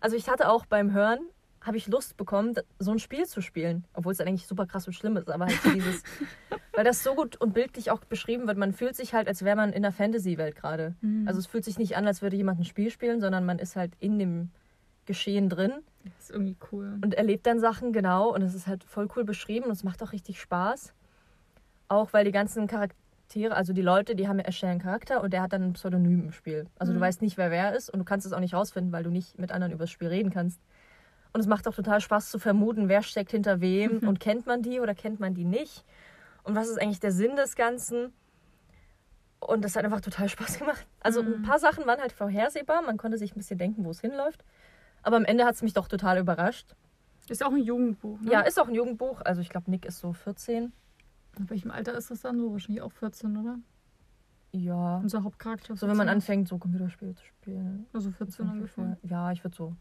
Also 0.00 0.16
ich 0.16 0.28
hatte 0.28 0.48
auch 0.48 0.66
beim 0.66 0.92
Hören, 0.92 1.20
habe 1.60 1.76
ich 1.76 1.88
Lust 1.88 2.16
bekommen, 2.16 2.54
so 2.78 2.90
ein 2.90 2.98
Spiel 2.98 3.26
zu 3.26 3.42
spielen. 3.42 3.84
Obwohl 3.92 4.12
es 4.12 4.18
dann 4.18 4.28
eigentlich 4.28 4.46
super 4.46 4.66
krass 4.66 4.86
und 4.86 4.94
schlimm 4.94 5.16
ist. 5.16 5.30
Aber 5.30 5.46
halt 5.46 5.60
so 5.62 5.70
dieses, 5.70 6.02
weil 6.72 6.84
das 6.84 7.02
so 7.02 7.14
gut 7.14 7.36
und 7.36 7.52
bildlich 7.52 7.90
auch 7.90 8.00
beschrieben 8.04 8.46
wird. 8.46 8.56
Man 8.56 8.72
fühlt 8.72 8.96
sich 8.96 9.12
halt, 9.12 9.28
als 9.28 9.44
wäre 9.44 9.56
man 9.56 9.72
in 9.72 9.82
der 9.82 9.92
Fantasy-Welt 9.92 10.56
gerade. 10.56 10.94
Mhm. 11.02 11.28
Also 11.28 11.38
es 11.38 11.46
fühlt 11.46 11.64
sich 11.64 11.78
nicht 11.78 11.96
an, 11.96 12.06
als 12.06 12.22
würde 12.22 12.36
jemand 12.36 12.60
ein 12.60 12.64
Spiel 12.64 12.90
spielen, 12.90 13.20
sondern 13.20 13.44
man 13.44 13.58
ist 13.58 13.76
halt 13.76 13.92
in 14.00 14.18
dem 14.18 14.50
Geschehen 15.06 15.48
drin 15.48 15.72
Das 16.04 16.12
ist 16.24 16.30
irgendwie 16.30 16.56
cool. 16.70 16.98
und 17.02 17.14
erlebt 17.14 17.44
dann 17.46 17.58
Sachen 17.58 17.92
genau 17.92 18.32
und 18.32 18.42
es 18.42 18.54
ist 18.54 18.66
halt 18.66 18.84
voll 18.84 19.08
cool 19.16 19.24
beschrieben 19.24 19.66
und 19.66 19.72
es 19.72 19.82
macht 19.82 20.02
auch 20.02 20.12
richtig 20.12 20.40
Spaß. 20.40 20.92
Auch 21.88 22.12
weil 22.12 22.24
die 22.24 22.30
ganzen 22.32 22.68
Charaktere, 22.68 22.99
also 23.50 23.72
die 23.72 23.82
Leute, 23.82 24.14
die 24.14 24.28
haben 24.28 24.38
ja 24.38 24.44
erstellen 24.44 24.78
Charakter 24.80 25.22
und 25.22 25.32
der 25.32 25.42
hat 25.42 25.52
dann 25.52 25.62
ein 25.62 25.72
Pseudonym 25.74 26.24
im 26.24 26.32
Spiel. 26.32 26.66
Also 26.78 26.92
du 26.92 26.98
Mhm. 26.98 27.02
weißt 27.02 27.22
nicht, 27.22 27.36
wer 27.38 27.50
wer 27.50 27.74
ist 27.74 27.88
und 27.90 27.98
du 28.00 28.04
kannst 28.04 28.26
es 28.26 28.32
auch 28.32 28.40
nicht 28.40 28.54
rausfinden, 28.54 28.92
weil 28.92 29.02
du 29.04 29.10
nicht 29.10 29.38
mit 29.38 29.52
anderen 29.52 29.72
über 29.72 29.84
das 29.84 29.90
Spiel 29.90 30.08
reden 30.08 30.30
kannst. 30.30 30.60
Und 31.32 31.40
es 31.40 31.46
macht 31.46 31.68
auch 31.68 31.74
total 31.74 32.00
Spaß 32.00 32.30
zu 32.30 32.38
vermuten, 32.40 32.88
wer 32.88 33.02
steckt 33.02 33.30
hinter 33.30 33.60
wem 33.60 33.98
und 34.08 34.20
kennt 34.20 34.46
man 34.46 34.62
die 34.62 34.80
oder 34.80 34.94
kennt 34.94 35.20
man 35.20 35.34
die 35.34 35.44
nicht. 35.44 35.84
Und 36.42 36.54
was 36.56 36.68
ist 36.68 36.80
eigentlich 36.80 37.00
der 37.00 37.12
Sinn 37.12 37.36
des 37.36 37.54
Ganzen? 37.54 38.12
Und 39.38 39.64
das 39.64 39.76
hat 39.76 39.84
einfach 39.84 40.00
total 40.00 40.28
Spaß 40.28 40.58
gemacht. 40.58 40.86
Also 41.00 41.20
ein 41.20 41.38
Mhm. 41.38 41.42
paar 41.42 41.58
Sachen 41.58 41.86
waren 41.86 42.00
halt 42.00 42.12
vorhersehbar, 42.12 42.82
man 42.82 42.96
konnte 42.98 43.16
sich 43.16 43.32
ein 43.34 43.38
bisschen 43.38 43.58
denken, 43.58 43.84
wo 43.84 43.90
es 43.90 44.00
hinläuft. 44.00 44.44
Aber 45.02 45.16
am 45.16 45.24
Ende 45.24 45.44
hat 45.44 45.54
es 45.54 45.62
mich 45.62 45.72
doch 45.72 45.88
total 45.88 46.18
überrascht. 46.18 46.74
Ist 47.28 47.44
auch 47.44 47.52
ein 47.52 47.62
Jugendbuch. 47.62 48.20
Ne? 48.20 48.32
Ja, 48.32 48.40
ist 48.40 48.60
auch 48.60 48.68
ein 48.68 48.74
Jugendbuch. 48.74 49.22
Also 49.22 49.40
ich 49.40 49.48
glaube, 49.48 49.70
Nick 49.70 49.86
ist 49.86 50.00
so 50.00 50.12
14. 50.12 50.72
In 51.38 51.48
welchem 51.50 51.70
Alter 51.70 51.94
ist 51.94 52.10
das 52.10 52.20
dann 52.20 52.38
so? 52.38 52.52
Wahrscheinlich 52.52 52.82
auch 52.82 52.92
14, 52.92 53.36
oder? 53.36 53.58
Ja. 54.52 54.96
Unser 54.98 55.22
Hauptcharakter. 55.22 55.76
So 55.76 55.82
wenn 55.82 55.96
man 55.96 56.08
14. 56.08 56.16
anfängt, 56.16 56.48
so 56.48 56.58
Computerspiele 56.58 57.14
zu 57.14 57.24
spielen. 57.24 57.86
Also 57.92 58.10
14 58.10 58.48
ungefähr. 58.48 58.98
Ja, 59.02 59.30
ich 59.30 59.44
würde 59.44 59.56
so. 59.56 59.76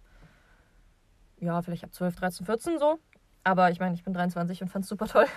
Ja, 1.40 1.62
vielleicht 1.62 1.84
ab 1.84 1.94
12, 1.94 2.16
13, 2.16 2.46
14 2.46 2.80
so. 2.80 3.00
Aber 3.44 3.72
ich 3.72 3.80
meine, 3.80 3.96
ich 3.96 4.04
bin 4.04 4.14
23 4.14 4.62
und 4.62 4.68
fand 4.68 4.84
es 4.84 4.90
super 4.90 5.08
toll. 5.08 5.26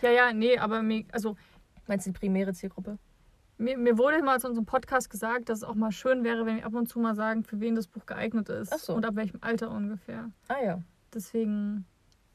Ja, 0.00 0.10
ja, 0.10 0.32
nee, 0.32 0.56
aber 0.56 0.80
mir, 0.80 1.04
also 1.12 1.36
Meinst 1.86 2.06
du 2.06 2.10
die 2.10 2.18
primäre 2.18 2.54
Zielgruppe? 2.54 2.98
mir, 3.58 3.78
mir 3.78 3.98
wurde 3.98 4.22
mal 4.22 4.40
zu 4.40 4.48
unserem 4.48 4.66
Podcast 4.66 5.10
gesagt, 5.10 5.48
dass 5.48 5.58
es 5.58 5.64
auch 5.64 5.74
mal 5.74 5.92
schön 5.92 6.24
wäre, 6.24 6.46
wenn 6.46 6.56
wir 6.56 6.66
ab 6.66 6.74
und 6.74 6.88
zu 6.88 6.98
mal 6.98 7.14
sagen, 7.14 7.44
für 7.44 7.60
wen 7.60 7.74
das 7.74 7.86
Buch 7.86 8.06
geeignet 8.06 8.48
ist. 8.48 8.72
Ach 8.72 8.78
so. 8.78 8.94
Und 8.94 9.04
ab 9.04 9.16
welchem 9.16 9.38
Alter 9.42 9.70
ungefähr. 9.70 10.30
Ah 10.48 10.62
ja. 10.62 10.82
Deswegen 11.14 11.86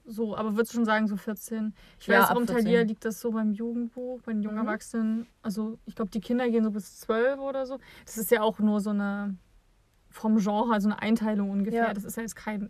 so, 0.05 0.35
aber 0.35 0.55
würdest 0.55 0.73
du 0.73 0.77
schon 0.77 0.85
sagen, 0.85 1.07
so 1.07 1.15
14. 1.15 1.73
Ich 1.99 2.07
Ja, 2.07 2.21
weiß, 2.21 2.29
warum 2.29 2.45
14. 2.47 2.65
Thalia 2.65 2.81
liegt 2.81 3.05
das 3.05 3.21
so 3.21 3.31
beim 3.31 3.51
Jugendbuch, 3.51 4.21
bei 4.23 4.33
den 4.33 4.41
jungen 4.41 4.57
Mhm. 4.57 4.67
Erwachsenen. 4.67 5.27
Also 5.41 5.77
ich 5.85 5.95
glaube, 5.95 6.11
die 6.11 6.19
Kinder 6.21 6.49
gehen 6.49 6.63
so 6.63 6.71
bis 6.71 6.99
12 6.99 7.39
oder 7.39 7.65
so. 7.65 7.77
Das 8.05 8.17
ist 8.17 8.31
ja 8.31 8.41
auch 8.41 8.59
nur 8.59 8.79
so 8.81 8.89
eine 8.91 9.37
vom 10.09 10.37
Genre, 10.39 10.73
also 10.73 10.89
eine 10.89 11.01
Einteilung 11.01 11.49
ungefähr. 11.51 11.87
Ja. 11.87 11.93
Das 11.93 12.03
ist 12.03 12.17
ja 12.17 12.23
jetzt 12.23 12.35
kein 12.35 12.69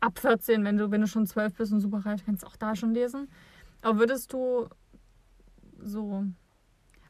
ab 0.00 0.18
14, 0.18 0.64
wenn 0.64 0.76
du, 0.76 0.90
wenn 0.90 1.00
du 1.00 1.06
schon 1.06 1.26
12 1.26 1.54
bist 1.54 1.72
und 1.72 1.80
super 1.80 1.98
reif, 2.06 2.24
kannst 2.24 2.42
du 2.44 2.46
auch 2.46 2.56
da 2.56 2.74
schon 2.76 2.94
lesen. 2.94 3.28
Aber 3.82 3.98
würdest 3.98 4.32
du 4.32 4.68
so. 5.82 6.24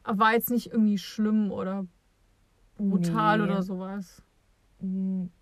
Aber 0.03 0.19
war 0.19 0.33
jetzt 0.33 0.49
nicht 0.49 0.71
irgendwie 0.71 0.97
schlimm 0.97 1.51
oder 1.51 1.85
brutal 2.77 3.37
Nee. 3.37 3.43
oder 3.43 3.61
sowas. 3.63 4.21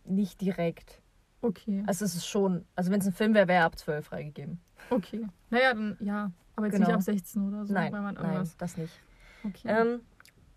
Nicht 0.04 0.42
direkt. 0.42 1.02
Okay. 1.42 1.84
Also 1.88 2.06
es 2.06 2.16
ist 2.16 2.28
schon, 2.28 2.66
also 2.76 2.92
wenn 2.92 3.00
es 3.00 3.06
ein 3.08 3.14
Film 3.14 3.34
wäre, 3.34 3.48
wäre 3.48 3.60
er 3.60 3.66
ab 3.66 3.78
12 3.78 4.06
freigegeben. 4.08 4.60
Okay. 4.90 5.28
Naja, 5.50 5.74
dann 5.74 5.98
ja. 6.00 6.32
Aber 6.56 6.66
jetzt 6.66 6.76
Genau. 6.76 6.88
nicht 6.88 6.96
ab 6.96 7.02
16 7.04 7.48
oder 7.48 7.66
so. 7.66 7.74
nein, 7.74 7.92
weil 7.94 8.02
man 8.02 8.16
nein, 8.16 8.50
das 8.58 8.78
nicht. 8.78 8.94
Okay. 9.44 9.68
Ähm, 9.68 10.02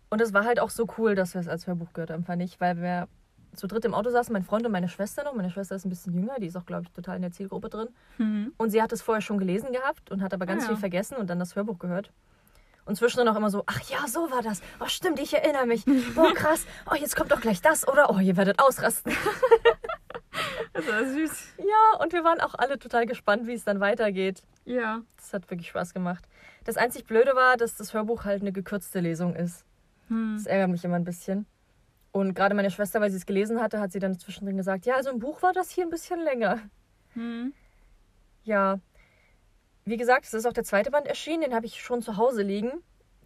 und 0.09 0.21
es 0.21 0.33
war 0.33 0.45
halt 0.45 0.59
auch 0.61 0.71
so 0.71 0.87
cool, 0.99 1.14
dass 1.14 1.35
wir 1.35 1.40
es 1.40 1.49
als 1.49 1.66
Hörbuch 1.66 1.93
gehört 1.93 2.11
haben, 2.11 2.25
fand 2.25 2.43
ich, 2.43 2.61
weil 2.61 2.81
wir 2.81 3.09
zu 3.55 3.66
dritt 3.66 3.85
im 3.85 3.95
Auto 3.95 4.11
saßen, 4.11 4.33
mein 4.33 4.43
Freund 4.43 4.64
und 4.64 4.73
meine 4.73 4.88
Schwester 4.88 5.25
noch. 5.25 5.35
Meine 5.35 5.51
Schwester 5.51 5.75
ist 5.77 5.85
ein 5.85 5.88
bisschen 5.90 6.14
jünger, 6.14 6.37
die 6.40 6.47
ist 6.47 6.57
auch, 6.57 6.64
glaube 6.64 6.85
ich, 6.85 6.90
total 6.93 7.16
in 7.16 7.23
der 7.23 7.33
Zielgruppe 7.33 7.69
drin. 7.69 7.88
Mhm. 8.19 8.53
Und 8.57 8.71
sie 8.71 8.81
hat 8.81 8.93
es 8.93 9.03
vorher 9.03 9.21
schon 9.21 9.38
gelesen 9.38 9.73
gehabt 9.73 10.11
und 10.11 10.23
hat 10.23 10.33
aber 10.33 10.47
ganz 10.47 10.62
Ah, 10.62 10.66
ja. 10.66 10.69
viel 10.71 10.79
vergessen 10.81 11.16
und 11.16 11.29
dann 11.29 11.38
das 11.38 11.55
Hörbuch 11.57 11.79
gehört. 11.79 12.12
Und 12.87 12.97
zwischendrin 12.97 13.29
auch 13.29 13.37
immer 13.37 13.51
so, 13.51 13.62
ach 13.66 13.81
ja, 13.90 14.07
so 14.09 14.31
war 14.31 14.43
das. 14.43 14.62
Oh, 14.81 14.87
stimmt, 14.87 15.21
ich 15.21 15.35
erinnere 15.35 15.66
mich. 15.66 15.85
Boah, 16.14 16.33
krass. 16.35 16.64
Oh, 16.90 16.95
jetzt 16.95 17.14
kommt 17.14 17.31
doch 17.31 17.40
gleich 17.40 17.61
das, 17.61 17.87
oder? 17.87 18.09
Oh, 18.11 18.19
ihr 18.19 18.37
werdet 18.37 18.59
ausrasten. 18.61 19.12
Das 20.72 20.87
war 20.87 21.04
süß. 21.04 21.54
Ja, 21.59 22.00
und 22.00 22.12
wir 22.12 22.22
waren 22.24 22.40
auch 22.40 22.54
alle 22.54 22.78
total 22.78 23.06
gespannt, 23.06 23.46
wie 23.46 23.54
es 23.54 23.64
dann 23.64 23.80
weitergeht. 23.80 24.42
Ja. 24.64 25.02
Das 25.16 25.33
hat 25.33 25.50
wirklich 25.50 25.68
Spaß 25.68 25.94
gemacht. 25.94 26.24
Das 26.64 26.76
einzig 26.76 27.06
Blöde 27.06 27.35
war, 27.35 27.56
dass 27.56 27.76
das 27.76 27.92
Hörbuch 27.92 28.24
halt 28.24 28.42
eine 28.42 28.52
gekürzte 28.52 29.00
Lesung 29.00 29.35
ist. 29.35 29.64
Hm. 30.09 30.35
Das 30.37 30.46
ärgert 30.46 30.70
mich 30.70 30.85
immer 30.85 30.96
ein 30.96 31.04
bisschen. 31.04 31.46
Und 32.12 32.35
gerade 32.35 32.54
meine 32.54 32.70
Schwester, 32.70 33.00
weil 33.00 33.11
sie 33.11 33.16
es 33.16 33.26
gelesen 33.26 33.61
hatte, 33.61 33.80
hat 33.80 33.92
sie 33.92 33.98
dann 33.98 34.18
zwischendrin 34.18 34.56
gesagt, 34.56 34.85
ja, 34.87 34.94
also 34.96 35.11
im 35.11 35.18
Buch 35.18 35.42
war 35.42 35.52
das 35.52 35.70
hier 35.70 35.85
ein 35.85 35.90
bisschen 35.90 36.20
länger. 36.20 36.61
Hm. 37.14 37.52
Ja. 38.44 38.80
Wie 39.85 39.96
gesagt, 39.96 40.26
es 40.26 40.35
ist 40.35 40.46
auch 40.46 40.52
der 40.52 40.64
zweite 40.64 40.90
Band 40.90 41.06
erschienen, 41.06 41.42
den 41.42 41.54
habe 41.54 41.66
ich 41.66 41.80
schon 41.80 42.02
zu 42.02 42.16
Hause 42.16 42.42
liegen. 42.42 42.70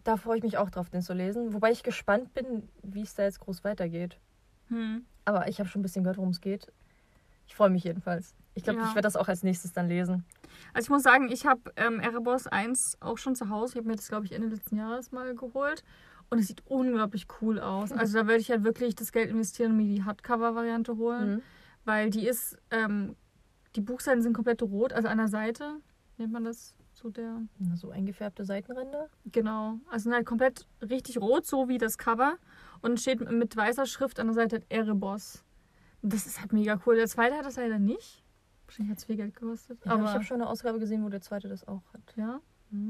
Da 0.03 0.17
freue 0.17 0.37
ich 0.37 0.43
mich 0.43 0.57
auch 0.57 0.69
drauf, 0.69 0.89
den 0.89 1.01
zu 1.01 1.13
lesen. 1.13 1.53
Wobei 1.53 1.71
ich 1.71 1.83
gespannt 1.83 2.33
bin, 2.33 2.69
wie 2.83 3.01
es 3.01 3.15
da 3.15 3.23
jetzt 3.23 3.39
groß 3.39 3.63
weitergeht. 3.63 4.19
Hm. 4.69 5.05
Aber 5.25 5.47
ich 5.47 5.59
habe 5.59 5.67
schon 5.67 5.79
ein 5.79 5.83
bisschen 5.83 6.03
gehört, 6.03 6.17
worum 6.17 6.29
es 6.29 6.41
geht. 6.41 6.71
Ich 7.47 7.55
freue 7.55 7.69
mich 7.69 7.83
jedenfalls. 7.83 8.35
Ich 8.53 8.63
glaube, 8.63 8.79
Ja. 8.79 8.85
ich 8.87 8.95
werde 8.95 9.05
das 9.05 9.15
auch 9.15 9.27
als 9.27 9.43
nächstes 9.43 9.73
dann 9.73 9.87
lesen. 9.87 10.23
Also 10.73 10.85
ich 10.85 10.89
muss 10.89 11.03
sagen, 11.03 11.29
ich 11.29 11.45
habe 11.45 11.61
ähm, 11.75 11.99
Erebos 11.99 12.47
1 12.47 12.97
auch 13.01 13.17
schon 13.17 13.35
zu 13.35 13.49
Hause. 13.49 13.73
Ich 13.73 13.77
habe 13.77 13.87
mir 13.87 13.95
das, 13.95 14.07
glaube 14.07 14.25
ich, 14.25 14.31
Ende 14.31 14.47
letzten 14.47 14.77
Jahres 14.77 15.11
mal 15.11 15.35
geholt. 15.35 15.83
Und 16.29 16.39
es 16.39 16.47
sieht 16.47 16.63
unglaublich 16.65 17.27
cool 17.41 17.59
aus. 17.59 17.91
Also 17.91 18.17
da 18.17 18.27
werde 18.27 18.41
ich 18.41 18.49
halt 18.49 18.63
wirklich 18.63 18.95
das 18.95 19.11
Geld 19.11 19.29
investieren 19.29 19.71
und 19.71 19.77
mir 19.77 19.85
die 19.95 20.03
Hardcover-Variante 20.03 20.97
holen. 20.97 21.35
Mhm. 21.35 21.41
Weil 21.83 22.09
die 22.09 22.27
ist, 22.27 22.57
ähm, 22.71 23.15
die 23.75 23.81
Buchseiten 23.81 24.21
sind 24.23 24.33
komplett 24.33 24.63
rot, 24.63 24.91
also 24.93 25.07
an 25.07 25.17
der 25.17 25.27
Seite. 25.27 25.75
Nennt 26.17 26.31
man 26.31 26.45
das 26.45 26.73
so 26.93 27.09
der. 27.09 27.41
Na, 27.59 27.75
So 27.75 27.91
eingefärbte 27.91 28.45
Seitenränder. 28.45 29.09
Genau. 29.25 29.75
Also 29.91 30.03
sind 30.05 30.13
halt 30.13 30.25
komplett 30.25 30.65
richtig 30.81 31.19
rot, 31.19 31.45
so 31.45 31.67
wie 31.67 31.77
das 31.77 31.97
Cover. 31.97 32.37
Und 32.81 32.99
steht 32.99 33.19
mit 33.29 33.55
weißer 33.55 33.85
Schrift 33.85 34.19
an 34.19 34.27
der 34.27 34.33
Seite 34.33 34.61
Erebos. 34.69 35.43
Das 36.07 36.25
ist 36.27 36.39
halt 36.39 36.53
mega 36.53 36.79
cool. 36.85 36.95
Der 36.95 37.07
zweite 37.07 37.35
hat 37.35 37.45
das 37.45 37.55
leider 37.55 37.79
nicht. 37.79 38.23
Wahrscheinlich 38.67 38.91
hat 38.91 38.97
es 38.99 39.05
viel 39.05 39.15
Geld 39.15 39.35
gekostet. 39.35 39.79
Ja, 39.85 39.93
aber 39.93 40.03
ich 40.05 40.09
habe 40.11 40.23
schon 40.23 40.41
eine 40.41 40.49
Ausgabe 40.49 40.79
gesehen, 40.79 41.03
wo 41.03 41.09
der 41.09 41.21
zweite 41.21 41.47
das 41.47 41.67
auch 41.67 41.81
hat. 41.93 42.01
ja, 42.15 42.41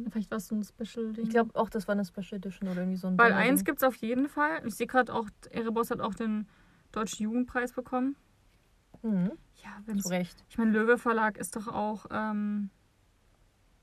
vielleicht 0.09 0.31
war 0.31 0.37
es 0.37 0.47
so 0.47 0.55
ein 0.55 0.63
Special-Ding. 0.63 1.23
Ich 1.25 1.29
glaube 1.29 1.55
auch, 1.55 1.69
das 1.69 1.87
war 1.87 1.93
eine 1.93 2.05
Special 2.05 2.37
Edition 2.37 2.69
oder 2.69 2.81
irgendwie 2.81 2.97
so 2.97 3.07
ein 3.07 3.17
Weil 3.17 3.29
Sonderding. 3.29 3.51
eins 3.51 3.63
gibt 3.65 3.77
es 3.79 3.83
auf 3.83 3.95
jeden 3.97 4.27
Fall. 4.27 4.65
Ich 4.65 4.75
sehe 4.75 4.87
gerade 4.87 5.13
auch, 5.13 5.27
Erebos 5.49 5.91
hat 5.91 6.01
auch 6.01 6.15
den 6.15 6.47
Deutschen 6.91 7.23
Jugendpreis 7.23 7.73
bekommen. 7.73 8.15
Mhm. 9.01 9.31
Ja, 9.63 9.81
wenn 9.85 9.99
Zu 9.99 10.09
Recht. 10.09 10.43
Ich 10.49 10.57
meine, 10.57 10.71
Löwe 10.71 10.97
Verlag 10.97 11.37
ist 11.37 11.55
doch 11.55 11.67
auch 11.67 12.05
ähm, 12.11 12.69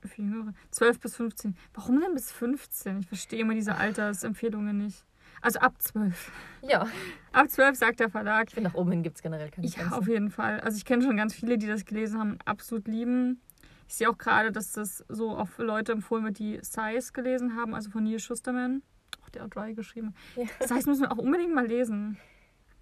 für 0.01 0.21
Jüngere. 0.21 0.53
12 0.71 0.99
bis 0.99 1.15
15. 1.15 1.55
Warum 1.73 1.99
denn 2.01 2.13
bis 2.13 2.31
15? 2.31 2.99
Ich 3.01 3.07
verstehe 3.07 3.39
immer 3.39 3.53
diese 3.53 3.75
Altersempfehlungen 3.75 4.77
nicht. 4.77 5.05
Also 5.43 5.59
ab 5.59 5.73
12. 5.79 6.31
Ja, 6.61 6.87
Ab 7.33 7.49
12 7.49 7.77
sagt 7.77 7.99
der 7.99 8.09
Verlag. 8.09 8.47
ich 8.47 8.53
finde, 8.55 8.69
nach 8.69 8.75
oben 8.75 8.91
hin 8.91 9.03
gibt 9.03 9.17
es 9.17 9.21
generell 9.21 9.49
keine 9.49 9.67
Ja, 9.67 9.73
Grenzen. 9.75 9.93
auf 9.93 10.07
jeden 10.07 10.31
Fall. 10.31 10.61
Also 10.61 10.77
ich 10.77 10.85
kenne 10.85 11.03
schon 11.03 11.17
ganz 11.17 11.33
viele, 11.33 11.57
die 11.57 11.67
das 11.67 11.83
gelesen 11.85 12.17
haben 12.19 12.31
und 12.33 12.47
absolut 12.47 12.87
lieben. 12.87 13.41
Ich 13.89 13.95
sehe 13.95 14.09
auch 14.09 14.17
gerade, 14.17 14.51
dass 14.53 14.71
das 14.71 15.03
so 15.09 15.37
auch 15.37 15.49
für 15.49 15.63
Leute 15.63 15.91
empfohlen 15.91 16.23
wird, 16.23 16.39
die 16.39 16.59
Size 16.61 17.11
gelesen 17.11 17.55
haben, 17.57 17.75
also 17.75 17.89
von 17.91 18.03
Neil 18.05 18.19
Schusterman. 18.19 18.81
Auch 19.23 19.29
der 19.29 19.43
hat 19.43 19.53
Dry 19.55 19.73
geschrieben. 19.73 20.15
Ja. 20.37 20.45
Das 20.59 20.71
heißt, 20.71 20.87
müssen 20.87 21.01
wir 21.01 21.11
auch 21.11 21.17
unbedingt 21.17 21.53
mal 21.53 21.67
lesen. 21.67 22.17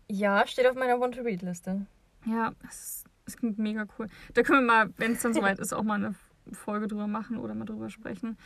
Ja, 0.07 0.45
steht 0.45 0.67
auf 0.67 0.75
meiner 0.75 0.99
Want-to-Read-Liste. 0.99 1.87
Ja, 2.25 2.51
das, 2.61 3.05
das 3.25 3.37
klingt 3.37 3.57
mega 3.57 3.85
cool. 3.97 4.07
Da 4.35 4.43
können 4.43 4.59
wir 4.59 4.67
mal, 4.67 4.93
wenn 4.97 5.13
es 5.13 5.21
dann 5.23 5.33
soweit 5.33 5.57
ist, 5.57 5.73
auch 5.73 5.83
mal 5.83 5.95
eine 5.95 6.13
Folge 6.53 6.87
drüber 6.87 7.07
machen 7.07 7.37
oder 7.37 7.55
mal 7.55 7.65
drüber 7.65 7.89
sprechen. 7.89 8.37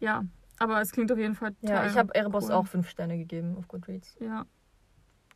Ja, 0.00 0.24
aber 0.60 0.80
es 0.80 0.92
klingt 0.92 1.10
auf 1.10 1.18
jeden 1.18 1.34
Fall 1.34 1.56
Ja, 1.62 1.86
ich 1.86 1.96
habe 1.96 2.14
Erebos 2.14 2.44
cool. 2.46 2.52
auch 2.52 2.66
fünf 2.68 2.88
Sterne 2.88 3.18
gegeben 3.18 3.56
auf 3.58 3.66
Goodreads. 3.66 4.14
Ja. 4.20 4.46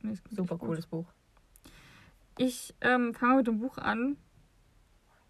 Nee, 0.03 0.15
Super 0.31 0.57
gut. 0.59 0.69
cooles 0.69 0.87
Buch. 0.87 1.07
Ich 2.39 2.75
ähm, 2.81 3.15
fange 3.15 3.37
mit 3.37 3.47
dem 3.47 3.59
Buch 3.59 3.79
an, 3.79 4.17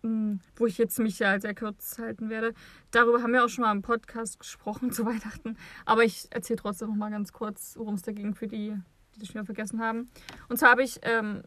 mh, 0.02 0.38
wo 0.56 0.66
ich 0.66 0.78
jetzt 0.78 0.98
mich 0.98 1.18
ja 1.18 1.38
sehr 1.40 1.54
kurz 1.54 1.98
halten 1.98 2.28
werde. 2.28 2.54
Darüber 2.90 3.22
haben 3.22 3.32
wir 3.32 3.44
auch 3.44 3.48
schon 3.48 3.62
mal 3.64 3.72
im 3.72 3.82
Podcast 3.82 4.38
gesprochen 4.40 4.90
zu 4.92 5.04
Weihnachten. 5.06 5.56
Aber 5.84 6.02
ich 6.04 6.26
erzähle 6.30 6.58
trotzdem 6.58 6.88
noch 6.88 6.96
mal 6.96 7.10
ganz 7.10 7.32
kurz, 7.32 7.76
worum 7.78 7.94
es 7.94 8.02
da 8.02 8.12
ging 8.12 8.34
für 8.34 8.48
die, 8.48 8.74
die 9.14 9.18
das 9.20 9.28
schon 9.28 9.34
wieder 9.36 9.44
vergessen 9.46 9.80
haben. 9.80 10.10
Und 10.48 10.58
zwar 10.58 10.70
habe 10.70 10.82
ich 10.82 10.98
ähm, 11.02 11.42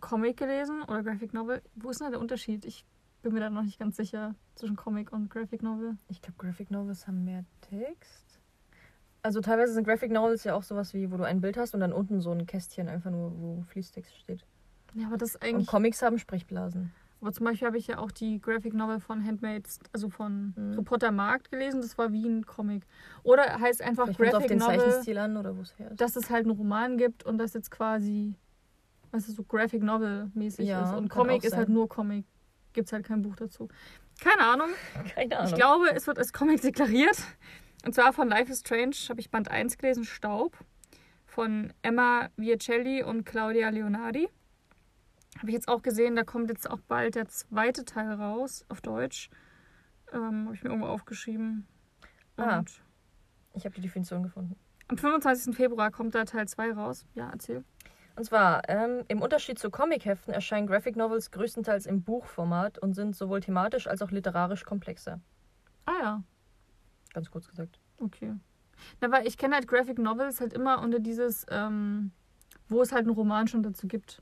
Comic 0.00 0.36
gelesen 0.38 0.82
oder 0.82 1.02
Graphic 1.02 1.32
Novel. 1.32 1.62
Wo 1.76 1.90
ist 1.90 2.00
denn 2.00 2.06
da 2.06 2.10
der 2.12 2.20
Unterschied? 2.20 2.64
Ich 2.64 2.84
bin 3.24 3.32
mir 3.34 3.40
da 3.40 3.50
noch 3.50 3.62
nicht 3.62 3.78
ganz 3.78 3.96
sicher 3.96 4.34
zwischen 4.54 4.76
Comic 4.76 5.12
und 5.12 5.30
Graphic 5.30 5.62
Novel. 5.62 5.96
Ich 6.08 6.20
glaube, 6.22 6.36
Graphic 6.38 6.70
Novels 6.70 7.06
haben 7.06 7.24
mehr 7.24 7.44
Text. 7.62 8.38
Also 9.22 9.40
teilweise 9.40 9.72
sind 9.72 9.84
Graphic 9.84 10.12
Novels 10.12 10.44
ja 10.44 10.54
auch 10.54 10.62
sowas 10.62 10.92
wie, 10.92 11.10
wo 11.10 11.16
du 11.16 11.24
ein 11.24 11.40
Bild 11.40 11.56
hast 11.56 11.74
und 11.74 11.80
dann 11.80 11.92
unten 11.94 12.20
so 12.20 12.30
ein 12.30 12.46
Kästchen 12.46 12.88
einfach 12.88 13.10
nur, 13.10 13.32
wo 13.40 13.62
Fließtext 13.68 14.14
steht. 14.16 14.44
Ja, 14.92 15.06
aber 15.06 15.16
das 15.16 15.30
ist 15.30 15.36
Und 15.36 15.48
eigentlich. 15.48 15.66
Comics 15.66 16.02
haben 16.02 16.18
Sprechblasen. 16.18 16.92
Aber 17.22 17.32
zum 17.32 17.46
Beispiel 17.46 17.66
habe 17.66 17.78
ich 17.78 17.86
ja 17.86 17.96
auch 17.98 18.10
die 18.10 18.38
Graphic 18.38 18.74
Novel 18.74 19.00
von 19.00 19.24
Handmaids, 19.24 19.80
also 19.94 20.10
von 20.10 20.52
Mhm. 20.56 20.74
Reporter 20.74 21.10
Markt 21.10 21.50
gelesen. 21.50 21.80
Das 21.80 21.96
war 21.96 22.12
wie 22.12 22.26
ein 22.28 22.44
Comic. 22.44 22.86
Oder 23.22 23.58
heißt 23.60 23.80
einfach 23.80 24.08
Vielleicht 24.08 24.20
es 24.20 24.34
auf 24.34 24.42
Graphic 24.42 24.48
den 24.48 24.58
Novel, 24.58 24.78
Zeichenstil 24.78 25.16
an 25.18 25.36
oder 25.38 25.56
wo 25.56 25.62
es 25.62 25.78
her 25.78 25.90
ist. 25.92 26.00
dass 26.02 26.16
es 26.16 26.28
halt 26.28 26.44
einen 26.44 26.54
Roman 26.56 26.98
gibt 26.98 27.24
und 27.24 27.38
das 27.38 27.54
jetzt 27.54 27.70
quasi, 27.70 28.34
was 29.10 29.26
ist 29.26 29.36
so 29.36 29.42
Graphic 29.42 29.82
Novel 29.82 30.30
mäßig 30.34 30.68
Ja, 30.68 30.82
ist. 30.82 30.92
Und 30.92 31.08
Comic 31.08 31.44
ist 31.44 31.56
halt 31.56 31.70
nur 31.70 31.88
Comic. 31.88 32.26
Gibt 32.74 32.88
es 32.88 32.92
halt 32.92 33.06
kein 33.06 33.22
Buch 33.22 33.36
dazu. 33.36 33.68
Keine 34.20 34.42
Ahnung. 34.42 34.68
Keine 35.14 35.38
Ahnung. 35.38 35.50
Ich 35.50 35.54
glaube, 35.54 35.90
es 35.94 36.06
wird 36.06 36.18
als 36.18 36.32
Comic 36.32 36.60
deklariert. 36.60 37.16
Und 37.86 37.94
zwar 37.94 38.12
von 38.12 38.28
Life 38.28 38.52
is 38.52 38.60
Strange 38.60 38.96
habe 39.08 39.20
ich 39.20 39.30
Band 39.30 39.50
1 39.50 39.78
gelesen, 39.78 40.04
Staub. 40.04 40.58
Von 41.26 41.72
Emma 41.82 42.28
Viacelli 42.36 43.02
und 43.02 43.24
Claudia 43.24 43.70
Leonardi. 43.70 44.28
Habe 45.38 45.48
ich 45.48 45.54
jetzt 45.54 45.68
auch 45.68 45.82
gesehen, 45.82 46.14
da 46.14 46.22
kommt 46.22 46.48
jetzt 46.48 46.70
auch 46.70 46.80
bald 46.86 47.16
der 47.16 47.28
zweite 47.28 47.84
Teil 47.84 48.12
raus, 48.12 48.64
auf 48.68 48.80
Deutsch. 48.80 49.30
Ähm, 50.12 50.44
habe 50.44 50.54
ich 50.54 50.62
mir 50.62 50.70
irgendwo 50.70 50.86
aufgeschrieben. 50.86 51.66
Ah. 52.36 52.62
Ich 53.54 53.64
habe 53.64 53.74
die 53.74 53.80
Definition 53.80 54.22
gefunden. 54.22 54.56
am 54.88 54.98
25. 54.98 55.54
Februar 55.56 55.90
kommt 55.90 56.14
da 56.14 56.24
Teil 56.24 56.46
2 56.46 56.72
raus. 56.72 57.04
Ja, 57.14 57.30
erzähl. 57.30 57.64
Und 58.16 58.24
zwar, 58.24 58.62
ähm, 58.68 59.04
im 59.08 59.20
Unterschied 59.22 59.58
zu 59.58 59.70
Comicheften 59.70 60.32
erscheinen 60.32 60.66
Graphic 60.68 60.94
Novels 60.96 61.30
größtenteils 61.32 61.86
im 61.86 62.02
Buchformat 62.02 62.78
und 62.78 62.94
sind 62.94 63.16
sowohl 63.16 63.40
thematisch 63.40 63.86
als 63.88 64.02
auch 64.02 64.10
literarisch 64.12 64.64
komplexer. 64.64 65.20
Ah 65.86 65.92
ja, 66.00 66.22
Ganz 67.12 67.30
kurz 67.30 67.48
gesagt. 67.48 67.78
okay. 67.98 68.34
Na, 69.00 69.10
weil 69.12 69.26
ich 69.26 69.36
kenne 69.38 69.54
halt 69.54 69.68
Graphic 69.68 69.98
Novels 69.98 70.40
halt 70.40 70.52
immer 70.52 70.82
unter 70.82 70.98
dieses, 70.98 71.46
ähm, 71.48 72.10
wo 72.68 72.82
es 72.82 72.90
halt 72.92 73.06
einen 73.06 73.14
Roman 73.14 73.46
schon 73.46 73.62
dazu 73.62 73.86
gibt. 73.86 74.20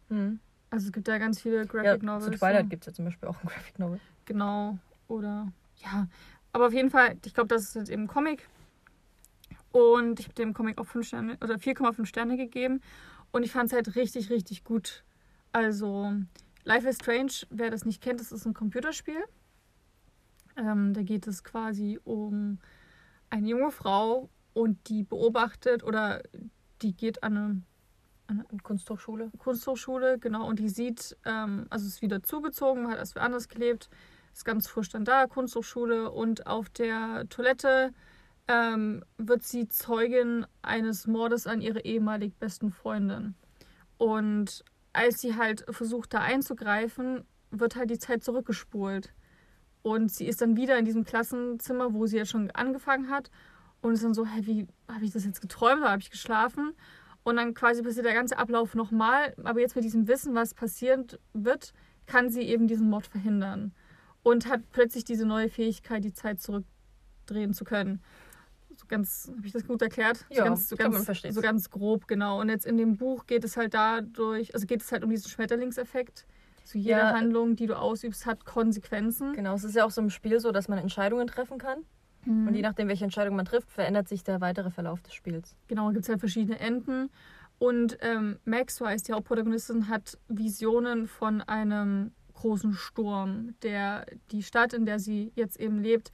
Also 0.70 0.86
es 0.86 0.92
gibt 0.92 1.08
ja 1.08 1.16
ganz 1.18 1.40
viele 1.40 1.66
Graphic 1.66 2.02
Ja, 2.02 2.06
Novels. 2.06 2.24
zu 2.32 2.38
Twilight 2.38 2.64
so. 2.64 2.68
gibt 2.68 2.82
es 2.82 2.86
ja 2.88 2.92
zum 2.92 3.04
Beispiel 3.06 3.28
auch 3.28 3.36
ein 3.42 3.48
Graphic 3.48 3.78
Novel. 3.78 3.98
Genau. 4.26 4.78
Oder 5.08 5.48
ja. 5.76 6.06
Aber 6.52 6.66
auf 6.66 6.72
jeden 6.74 6.90
Fall, 6.90 7.16
ich 7.24 7.32
glaube, 7.34 7.48
das 7.48 7.62
ist 7.64 7.74
jetzt 7.74 7.90
eben 7.90 8.06
Comic. 8.06 8.46
Und 9.72 10.20
ich 10.20 10.26
habe 10.26 10.34
dem 10.34 10.52
Comic 10.52 10.78
auch 10.78 10.84
5 10.86 11.06
Sterne 11.06 11.38
oder 11.42 11.54
4,5 11.54 12.04
Sterne 12.04 12.36
gegeben. 12.36 12.82
Und 13.32 13.42
ich 13.42 13.50
fand 13.50 13.70
es 13.70 13.72
halt 13.74 13.96
richtig, 13.96 14.30
richtig 14.30 14.62
gut. 14.62 15.04
Also, 15.50 16.12
Life 16.64 16.88
is 16.88 16.96
Strange, 16.96 17.32
wer 17.50 17.70
das 17.70 17.84
nicht 17.84 18.02
kennt, 18.02 18.20
das 18.20 18.30
ist 18.30 18.46
ein 18.46 18.54
Computerspiel. 18.54 19.22
Ähm, 20.56 20.92
da 20.94 21.02
geht 21.02 21.26
es 21.26 21.42
quasi 21.42 21.98
um 22.04 22.58
eine 23.30 23.48
junge 23.48 23.70
Frau 23.70 24.28
und 24.52 24.88
die 24.88 25.02
beobachtet 25.02 25.82
oder 25.82 26.22
die 26.82 26.94
geht 26.94 27.22
an 27.22 27.64
eine 28.26 28.44
Und 28.50 28.62
Kunsthochschule. 28.62 29.30
Kunsthochschule, 29.38 30.18
genau, 30.18 30.46
und 30.46 30.58
die 30.58 30.68
sieht, 30.68 31.16
ähm, 31.24 31.66
also 31.70 31.86
ist 31.86 32.02
wieder 32.02 32.22
zugezogen, 32.22 32.88
hat 32.88 32.98
erst 32.98 33.16
woanders 33.16 33.48
gelebt, 33.48 33.90
ist 34.32 34.44
ganz 34.44 34.68
frisch 34.68 34.88
dann 34.88 35.04
da, 35.04 35.26
Kunsthochschule, 35.26 36.10
und 36.10 36.46
auf 36.46 36.68
der 36.70 37.26
Toilette 37.28 37.92
ähm, 38.48 39.04
wird 39.18 39.42
sie 39.42 39.68
Zeugin 39.68 40.46
eines 40.62 41.06
Mordes 41.06 41.46
an 41.46 41.60
ihre 41.60 41.80
ehemalig 41.80 42.34
besten 42.36 42.70
Freundin. 42.72 43.34
Und 43.98 44.64
als 44.92 45.20
sie 45.20 45.36
halt 45.36 45.64
versucht, 45.70 46.12
da 46.12 46.20
einzugreifen, 46.20 47.24
wird 47.50 47.76
halt 47.76 47.90
die 47.90 47.98
Zeit 47.98 48.24
zurückgespult. 48.24 49.12
Und 49.82 50.12
sie 50.12 50.26
ist 50.26 50.40
dann 50.40 50.56
wieder 50.56 50.78
in 50.78 50.84
diesem 50.84 51.04
Klassenzimmer, 51.04 51.92
wo 51.92 52.06
sie 52.06 52.18
ja 52.18 52.24
schon 52.24 52.50
angefangen 52.52 53.10
hat. 53.10 53.30
Und 53.80 53.94
ist 53.94 54.04
dann 54.04 54.14
so, 54.14 54.26
hä, 54.26 54.40
wie 54.42 54.66
habe 54.88 55.04
ich 55.04 55.12
das 55.12 55.24
jetzt 55.24 55.40
geträumt 55.40 55.80
oder 55.80 55.90
habe 55.90 56.02
ich 56.02 56.10
geschlafen? 56.10 56.72
Und 57.24 57.36
dann 57.36 57.54
quasi 57.54 57.82
passiert 57.82 58.06
der 58.06 58.14
ganze 58.14 58.38
Ablauf 58.38 58.74
nochmal. 58.74 59.34
Aber 59.42 59.60
jetzt 59.60 59.74
mit 59.74 59.84
diesem 59.84 60.06
Wissen, 60.08 60.34
was 60.34 60.54
passieren 60.54 61.06
wird, 61.32 61.72
kann 62.06 62.30
sie 62.30 62.42
eben 62.42 62.68
diesen 62.68 62.90
Mord 62.90 63.06
verhindern. 63.06 63.72
Und 64.22 64.46
hat 64.48 64.62
plötzlich 64.70 65.04
diese 65.04 65.26
neue 65.26 65.48
Fähigkeit, 65.48 66.04
die 66.04 66.12
Zeit 66.12 66.40
zurückdrehen 66.40 67.54
zu 67.54 67.64
können. 67.64 68.00
So 68.82 68.88
ganz, 68.88 69.30
habe 69.36 69.46
ich 69.46 69.52
das 69.52 69.64
gut 69.64 69.80
erklärt? 69.80 70.26
Ja, 70.28 70.38
so 70.38 70.44
ganz, 70.44 70.68
so 70.68 70.76
ganz, 70.76 71.06
so 71.30 71.40
ganz 71.40 71.70
grob, 71.70 72.08
genau. 72.08 72.40
Und 72.40 72.48
jetzt 72.48 72.66
in 72.66 72.76
dem 72.76 72.96
Buch 72.96 73.26
geht 73.26 73.44
es 73.44 73.56
halt 73.56 73.74
dadurch, 73.74 74.52
also 74.54 74.66
geht 74.66 74.82
es 74.82 74.90
halt 74.90 75.04
um 75.04 75.10
diesen 75.10 75.30
Schmetterlingseffekt. 75.30 76.26
So 76.64 76.78
jede 76.78 76.98
Ja. 76.98 77.12
Handlung, 77.12 77.54
die 77.54 77.66
du 77.66 77.78
ausübst, 77.78 78.26
hat 78.26 78.44
Konsequenzen. 78.44 79.34
Genau, 79.34 79.54
es 79.54 79.62
ist 79.62 79.76
ja 79.76 79.84
auch 79.84 79.90
so 79.92 80.00
im 80.00 80.10
Spiel 80.10 80.40
so, 80.40 80.50
dass 80.50 80.68
man 80.68 80.78
Entscheidungen 80.78 81.28
treffen 81.28 81.58
kann. 81.58 81.84
Mhm. 82.24 82.48
Und 82.48 82.54
je 82.54 82.62
nachdem, 82.62 82.88
welche 82.88 83.04
Entscheidung 83.04 83.36
man 83.36 83.44
trifft, 83.44 83.70
verändert 83.70 84.08
sich 84.08 84.24
der 84.24 84.40
weitere 84.40 84.70
Verlauf 84.70 85.00
des 85.02 85.14
Spiels. 85.14 85.56
Genau, 85.68 85.90
gibt 85.90 86.02
es 86.02 86.08
halt 86.08 86.20
verschiedene 86.20 86.58
Enden. 86.58 87.10
Und 87.58 87.98
ähm, 88.00 88.38
Max, 88.44 88.76
so 88.76 88.86
heißt 88.86 89.06
die 89.06 89.12
Hauptprotagonistin, 89.12 89.88
hat 89.88 90.18
Visionen 90.26 91.06
von 91.06 91.40
einem 91.40 92.12
großen 92.34 92.72
Sturm, 92.72 93.54
der 93.62 94.06
die 94.32 94.42
Stadt, 94.42 94.72
in 94.72 94.86
der 94.86 94.98
sie 94.98 95.30
jetzt 95.36 95.60
eben 95.60 95.80
lebt, 95.80 96.10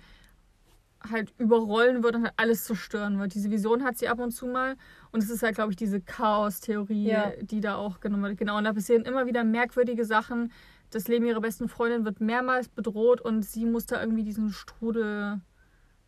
halt 1.10 1.32
überrollen 1.38 2.02
wird 2.02 2.16
und 2.16 2.24
halt 2.24 2.34
alles 2.36 2.64
zerstören 2.64 3.18
wird. 3.18 3.34
Diese 3.34 3.50
Vision 3.50 3.84
hat 3.84 3.98
sie 3.98 4.08
ab 4.08 4.18
und 4.20 4.30
zu 4.30 4.46
mal. 4.46 4.76
Und 5.12 5.22
es 5.22 5.30
ist 5.30 5.42
halt, 5.42 5.54
glaube 5.54 5.72
ich, 5.72 5.76
diese 5.76 6.00
Chaos-Theorie, 6.00 7.08
Ja. 7.08 7.32
die 7.40 7.60
da 7.60 7.76
auch 7.76 8.00
genommen 8.00 8.24
wird. 8.24 8.38
Genau, 8.38 8.58
und 8.58 8.64
da 8.64 8.72
passieren 8.72 9.04
immer 9.04 9.26
wieder 9.26 9.44
merkwürdige 9.44 10.04
Sachen. 10.04 10.52
Das 10.90 11.08
Leben 11.08 11.26
ihrer 11.26 11.40
besten 11.40 11.68
Freundin 11.68 12.04
wird 12.04 12.20
mehrmals 12.20 12.68
bedroht 12.68 13.20
und 13.20 13.42
sie 13.44 13.66
muss 13.66 13.86
da 13.86 14.00
irgendwie 14.00 14.22
diesen 14.24 14.50
Strudel 14.50 15.40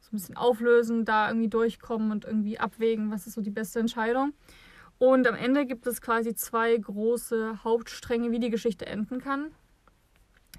so 0.01 0.09
ein 0.09 0.13
bisschen 0.17 0.37
auflösen, 0.37 1.05
da 1.05 1.29
irgendwie 1.29 1.49
durchkommen 1.49 2.11
und 2.13 2.25
irgendwie 2.25 2.59
abwägen, 2.59 3.11
was 3.11 3.27
ist 3.27 3.35
so 3.35 3.43
die 3.43 3.51
beste 3.51 3.79
Entscheidung. 3.81 4.33
Und 4.99 5.27
am 5.27 5.35
Ende 5.35 5.67
gibt 5.67 5.87
es 5.87 6.01
quasi 6.01 6.35
zwei 6.35 6.77
große 6.77 7.63
Hauptstränge, 7.65 8.31
wie 8.31 8.39
die 8.39 8.51
Geschichte 8.51 8.87
enden 8.87 9.21
kann. 9.21 9.51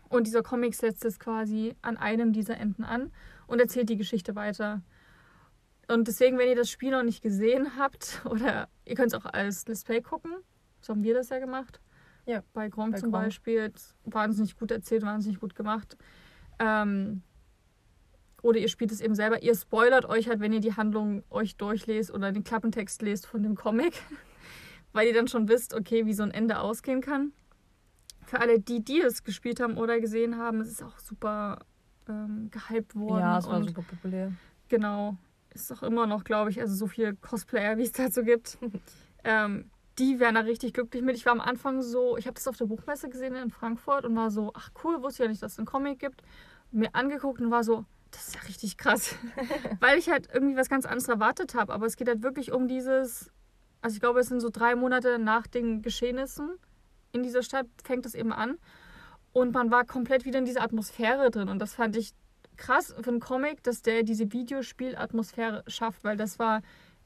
Und 0.09 0.27
dieser 0.27 0.43
Comic 0.43 0.75
setzt 0.75 1.05
es 1.05 1.19
quasi 1.19 1.75
an 1.81 1.95
einem 1.97 2.33
dieser 2.33 2.57
Enden 2.57 2.83
an 2.83 3.11
und 3.51 3.59
erzählt 3.59 3.89
die 3.89 3.97
Geschichte 3.97 4.35
weiter. 4.35 4.81
Und 5.89 6.07
deswegen, 6.07 6.37
wenn 6.37 6.47
ihr 6.47 6.55
das 6.55 6.69
Spiel 6.69 6.91
noch 6.91 7.03
nicht 7.03 7.21
gesehen 7.21 7.77
habt, 7.77 8.21
oder 8.29 8.69
ihr 8.85 8.95
könnt 8.95 9.13
es 9.13 9.19
auch 9.19 9.25
als 9.25 9.67
Let's 9.67 9.83
Play 9.83 10.01
gucken, 10.01 10.31
so 10.79 10.93
haben 10.93 11.03
wir 11.03 11.13
das 11.13 11.29
ja 11.29 11.39
gemacht. 11.39 11.81
Ja, 12.25 12.43
Bei 12.53 12.69
bei 12.69 12.69
zum 12.69 12.91
Gronk. 12.91 13.11
Beispiel. 13.11 13.73
Wahnsinnig 14.05 14.57
gut 14.57 14.71
erzählt, 14.71 15.03
wahnsinnig 15.03 15.39
gut 15.39 15.53
gemacht. 15.53 15.97
Ähm, 16.59 17.23
oder 18.41 18.59
ihr 18.59 18.69
spielt 18.69 18.91
es 18.91 19.01
eben 19.01 19.15
selber. 19.15 19.43
Ihr 19.43 19.53
spoilert 19.53 20.05
euch 20.05 20.29
halt, 20.29 20.39
wenn 20.39 20.53
ihr 20.53 20.61
die 20.61 20.75
Handlung 20.75 21.23
euch 21.29 21.57
durchlest 21.57 22.11
oder 22.11 22.31
den 22.31 22.43
Klappentext 22.43 23.01
lest 23.01 23.27
von 23.27 23.43
dem 23.43 23.55
Comic. 23.55 23.93
Weil 24.93 25.07
ihr 25.07 25.13
dann 25.13 25.27
schon 25.27 25.49
wisst, 25.49 25.73
okay, 25.73 26.05
wie 26.05 26.13
so 26.13 26.23
ein 26.23 26.31
Ende 26.31 26.59
ausgehen 26.59 27.01
kann. 27.01 27.33
Für 28.25 28.39
alle, 28.39 28.59
die, 28.59 28.83
die 28.83 29.01
es 29.01 29.23
gespielt 29.23 29.59
haben 29.59 29.77
oder 29.77 29.99
gesehen 29.99 30.37
haben, 30.37 30.61
es 30.61 30.69
ist 30.69 30.83
auch 30.83 30.99
super 30.99 31.59
ähm, 32.11 32.49
gehypt 32.51 32.95
worden. 32.95 33.21
Ja, 33.21 33.39
es 33.39 33.47
war 33.47 33.57
und 33.57 33.67
super 33.67 33.83
populär. 33.83 34.31
Genau. 34.69 35.17
Ist 35.53 35.71
auch 35.71 35.83
immer 35.83 36.07
noch, 36.07 36.23
glaube 36.23 36.49
ich, 36.49 36.59
also 36.59 36.75
so 36.75 36.87
viele 36.87 37.15
Cosplayer, 37.15 37.77
wie 37.77 37.83
es 37.83 37.91
dazu 37.91 38.23
gibt. 38.23 38.57
ähm, 39.23 39.69
die 39.97 40.19
wären 40.19 40.35
da 40.35 40.41
richtig 40.41 40.73
glücklich 40.73 41.03
mit. 41.03 41.15
Ich 41.15 41.25
war 41.25 41.33
am 41.33 41.41
Anfang 41.41 41.81
so, 41.81 42.17
ich 42.17 42.25
habe 42.25 42.35
das 42.35 42.47
auf 42.47 42.57
der 42.57 42.65
Buchmesse 42.65 43.09
gesehen 43.09 43.35
in 43.35 43.51
Frankfurt 43.51 44.05
und 44.05 44.15
war 44.15 44.31
so, 44.31 44.51
ach 44.53 44.71
cool, 44.83 45.01
wusste 45.01 45.23
ja 45.23 45.29
nicht, 45.29 45.43
dass 45.43 45.53
es 45.53 45.57
einen 45.59 45.67
Comic 45.67 45.99
gibt. 45.99 46.21
Mir 46.71 46.95
angeguckt 46.95 47.41
und 47.41 47.51
war 47.51 47.63
so, 47.63 47.85
das 48.11 48.29
ist 48.29 48.35
ja 48.35 48.41
richtig 48.41 48.77
krass. 48.77 49.15
Weil 49.79 49.97
ich 49.97 50.09
halt 50.09 50.29
irgendwie 50.33 50.55
was 50.55 50.69
ganz 50.69 50.85
anderes 50.85 51.07
erwartet 51.07 51.55
habe. 51.55 51.73
Aber 51.73 51.85
es 51.85 51.97
geht 51.97 52.07
halt 52.07 52.23
wirklich 52.23 52.51
um 52.51 52.67
dieses, 52.67 53.31
also 53.81 53.95
ich 53.95 53.99
glaube, 53.99 54.21
es 54.21 54.27
sind 54.27 54.39
so 54.39 54.49
drei 54.49 54.75
Monate 54.75 55.19
nach 55.19 55.47
den 55.47 55.81
Geschehnissen 55.81 56.51
in 57.11 57.23
dieser 57.23 57.43
Stadt, 57.43 57.67
fängt 57.83 58.05
es 58.05 58.15
eben 58.15 58.31
an. 58.31 58.57
Und 59.33 59.53
man 59.53 59.71
war 59.71 59.85
komplett 59.85 60.25
wieder 60.25 60.39
in 60.39 60.45
dieser 60.45 60.61
Atmosphäre 60.61 61.31
drin. 61.31 61.49
Und 61.49 61.59
das 61.59 61.73
fand 61.73 61.95
ich 61.95 62.13
krass 62.57 62.93
für 62.99 63.09
einen 63.09 63.19
Comic, 63.19 63.63
dass 63.63 63.81
der 63.81 64.03
diese 64.03 64.31
Videospielatmosphäre 64.31 65.63
schafft, 65.67 66.03
weil 66.03 66.17
das 66.17 66.37
war 66.37 66.61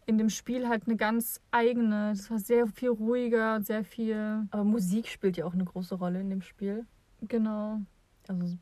in 0.06 0.18
dem 0.18 0.30
Spiel 0.30 0.68
halt 0.68 0.84
eine 0.86 0.98
ganz 0.98 1.42
eigene, 1.52 2.14
das 2.16 2.30
war 2.30 2.40
sehr 2.40 2.68
viel 2.68 2.90
ruhiger, 2.90 3.62
sehr 3.62 3.84
viel, 3.84 4.44
Aber 4.52 4.64
Musik 4.64 5.08
spielt 5.08 5.38
ja 5.38 5.46
auch 5.46 5.54
eine 5.54 5.66
große 5.66 5.96
Rolle 5.96 6.20
in 6.20 6.30
dem 6.30 6.42
Spiel. 6.42 6.86
genau, 7.22 7.80
Also 8.28 8.58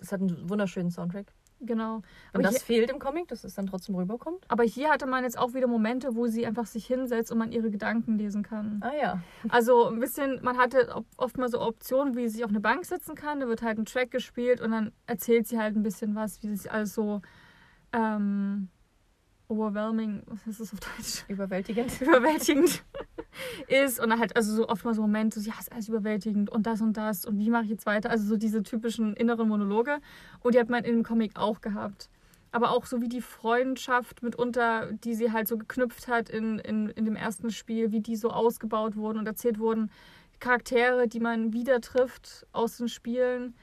es 0.00 0.12
hat 0.12 0.20
einen 0.20 0.48
wunderschönen 0.48 0.90
Soundtrack. 0.90 1.32
Genau. 1.60 1.96
Und 1.96 2.04
Aber 2.34 2.42
das 2.42 2.52
hier, 2.52 2.60
fehlt 2.60 2.90
im 2.90 2.98
Comic, 2.98 3.28
dass 3.28 3.44
es 3.44 3.54
dann 3.54 3.66
trotzdem 3.66 3.94
rüberkommt. 3.94 4.44
aber 4.48 4.64
hier 4.64 4.90
hatte 4.90 5.06
man 5.06 5.24
jetzt 5.24 5.38
auch 5.38 5.54
wieder 5.54 5.66
Momente, 5.66 6.14
wo 6.14 6.26
sie 6.26 6.46
einfach 6.46 6.66
sich 6.66 6.86
hinsetzt 6.86 7.30
und 7.32 7.38
man 7.38 7.52
ihre 7.52 7.70
Gedanken 7.70 8.18
lesen 8.18 8.42
kann. 8.42 8.80
Ah 8.82 8.92
ja. 9.00 9.22
Also 9.48 9.86
ein 9.88 10.00
bisschen, 10.00 10.40
man 10.42 10.58
hatte 10.58 11.02
oft 11.16 11.38
mal 11.38 11.48
so 11.48 11.60
Optionen, 11.60 12.16
wie 12.16 12.28
sie 12.28 12.36
sich 12.36 12.44
auf 12.44 12.50
eine 12.50 12.60
Bank 12.60 12.84
setzen 12.84 13.14
kann. 13.14 13.40
Da 13.40 13.48
wird 13.48 13.62
halt 13.62 13.78
ein 13.78 13.84
Track 13.84 14.10
gespielt 14.10 14.60
und 14.60 14.70
dann 14.70 14.92
erzählt 15.06 15.46
sie 15.46 15.58
halt 15.58 15.76
ein 15.76 15.82
bisschen 15.82 16.14
was, 16.14 16.42
wie 16.42 16.54
sich 16.54 16.70
alles 16.70 16.94
so 16.94 17.22
ähm, 17.92 18.68
overwhelming, 19.48 20.22
was 20.26 20.44
heißt 20.46 20.60
das 20.60 20.72
auf 20.72 20.80
Deutsch? 20.80 21.24
Überwältigend. 21.28 22.00
überwältigend 22.00 22.84
ist 23.68 24.00
und 24.00 24.18
halt 24.18 24.36
also 24.36 24.54
so 24.54 24.68
oft 24.68 24.84
mal 24.84 24.94
so 24.94 25.02
Momente, 25.02 25.40
so, 25.40 25.48
ja, 25.50 25.56
ist 25.58 25.72
alles 25.72 25.88
überwältigend 25.88 26.50
und 26.50 26.66
das 26.66 26.80
und 26.80 26.96
das 26.96 27.24
und 27.24 27.38
wie 27.38 27.50
mache 27.50 27.64
ich 27.64 27.70
jetzt 27.70 27.86
weiter? 27.86 28.10
Also 28.10 28.26
so 28.26 28.36
diese 28.36 28.62
typischen 28.62 29.14
inneren 29.14 29.48
Monologe 29.48 29.98
und 30.40 30.54
die 30.54 30.58
hat 30.60 30.68
man 30.70 30.84
in 30.84 30.96
dem 30.96 31.02
Comic 31.04 31.32
auch 31.36 31.60
gehabt. 31.60 32.08
aber 32.50 32.70
auch 32.70 32.86
so 32.86 33.02
wie 33.02 33.08
die 33.08 33.20
Freundschaft 33.20 34.22
mitunter, 34.22 34.90
die 34.92 35.14
sie 35.14 35.32
halt 35.32 35.48
so 35.48 35.58
geknüpft 35.58 36.08
hat 36.08 36.30
in, 36.30 36.58
in, 36.60 36.88
in 36.88 37.04
dem 37.04 37.14
ersten 37.16 37.50
Spiel, 37.50 37.92
wie 37.92 38.00
die 38.00 38.16
so 38.16 38.30
ausgebaut 38.30 38.96
wurden 38.96 39.18
und 39.18 39.26
erzählt 39.26 39.58
wurden. 39.58 39.90
Charaktere, 40.40 41.08
die 41.08 41.20
man 41.20 41.52
wieder 41.52 41.80
trifft 41.82 42.46
aus 42.52 42.78
den 42.78 42.88
Spielen, 42.88 43.54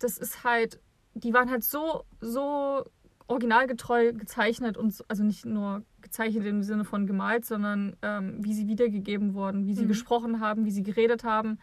das 0.00 0.18
ist 0.18 0.44
halt, 0.44 0.80
die 1.14 1.32
waren 1.32 1.50
halt 1.50 1.64
so, 1.64 2.04
so 2.20 2.84
originalgetreu 3.26 4.12
gezeichnet 4.12 4.76
und 4.76 4.92
so- 4.94 5.04
also 5.08 5.24
nicht 5.24 5.46
nur 5.46 5.82
gezeichnet 6.06 6.46
im 6.46 6.62
Sinne 6.62 6.84
von 6.84 7.06
gemalt, 7.06 7.44
sondern 7.44 7.96
ähm, 8.02 8.42
wie 8.44 8.54
sie 8.54 8.66
wiedergegeben 8.68 9.34
wurden, 9.34 9.66
wie 9.66 9.74
sie 9.74 9.84
Mhm. 9.84 9.88
gesprochen 9.88 10.40
haben, 10.40 10.64
wie 10.64 10.70
sie 10.70 10.82
geredet 10.82 11.24
haben. 11.24 11.58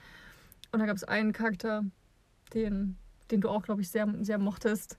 Und 0.72 0.80
da 0.80 0.86
gab 0.86 0.96
es 0.98 1.04
einen 1.04 1.32
Charakter, 1.34 1.84
den, 2.54 2.98
den 3.32 3.42
du 3.42 3.50
auch, 3.50 3.64
glaube 3.64 3.82
ich, 3.82 3.90
sehr, 3.90 4.08
sehr 4.22 4.38
mochtest, 4.40 4.98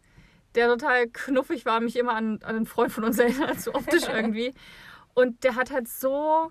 der 0.55 0.69
total 0.69 1.09
knuffig 1.09 1.67
war, 1.67 1.81
mich 1.81 1.97
immer 1.97 2.15
an, 2.15 2.39
an 2.43 2.57
einen 2.57 2.67
Freund 2.67 2.91
von 2.93 3.05
uns 3.05 3.19
erinnert, 3.25 3.61
so 3.61 3.75
optisch 3.75 4.09
irgendwie. 4.09 4.55
Und 5.15 5.45
der 5.45 5.57
hat 5.57 5.71
halt 5.71 5.89
so, 5.89 6.51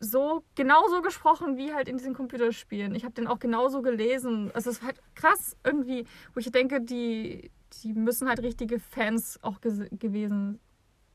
so 0.00 0.42
genauso 0.54 1.02
gesprochen 1.02 1.56
wie 1.56 1.72
halt 1.72 1.88
in 1.88 1.96
diesen 1.98 2.14
Computerspielen. 2.14 2.94
Ich 2.94 3.04
habe 3.04 3.14
den 3.14 3.26
auch 3.26 3.38
genauso 3.38 3.80
gelesen. 3.82 4.50
Also 4.54 4.70
es 4.70 4.80
war 4.80 4.88
halt 4.88 5.00
krass 5.14 5.56
irgendwie, 5.64 6.04
wo 6.34 6.40
ich 6.40 6.50
denke, 6.50 6.80
die, 6.80 7.50
die 7.82 7.92
müssen 7.94 8.28
halt 8.28 8.40
richtige 8.42 8.78
Fans 8.80 9.38
auch 9.42 9.60
gewesen 9.60 10.58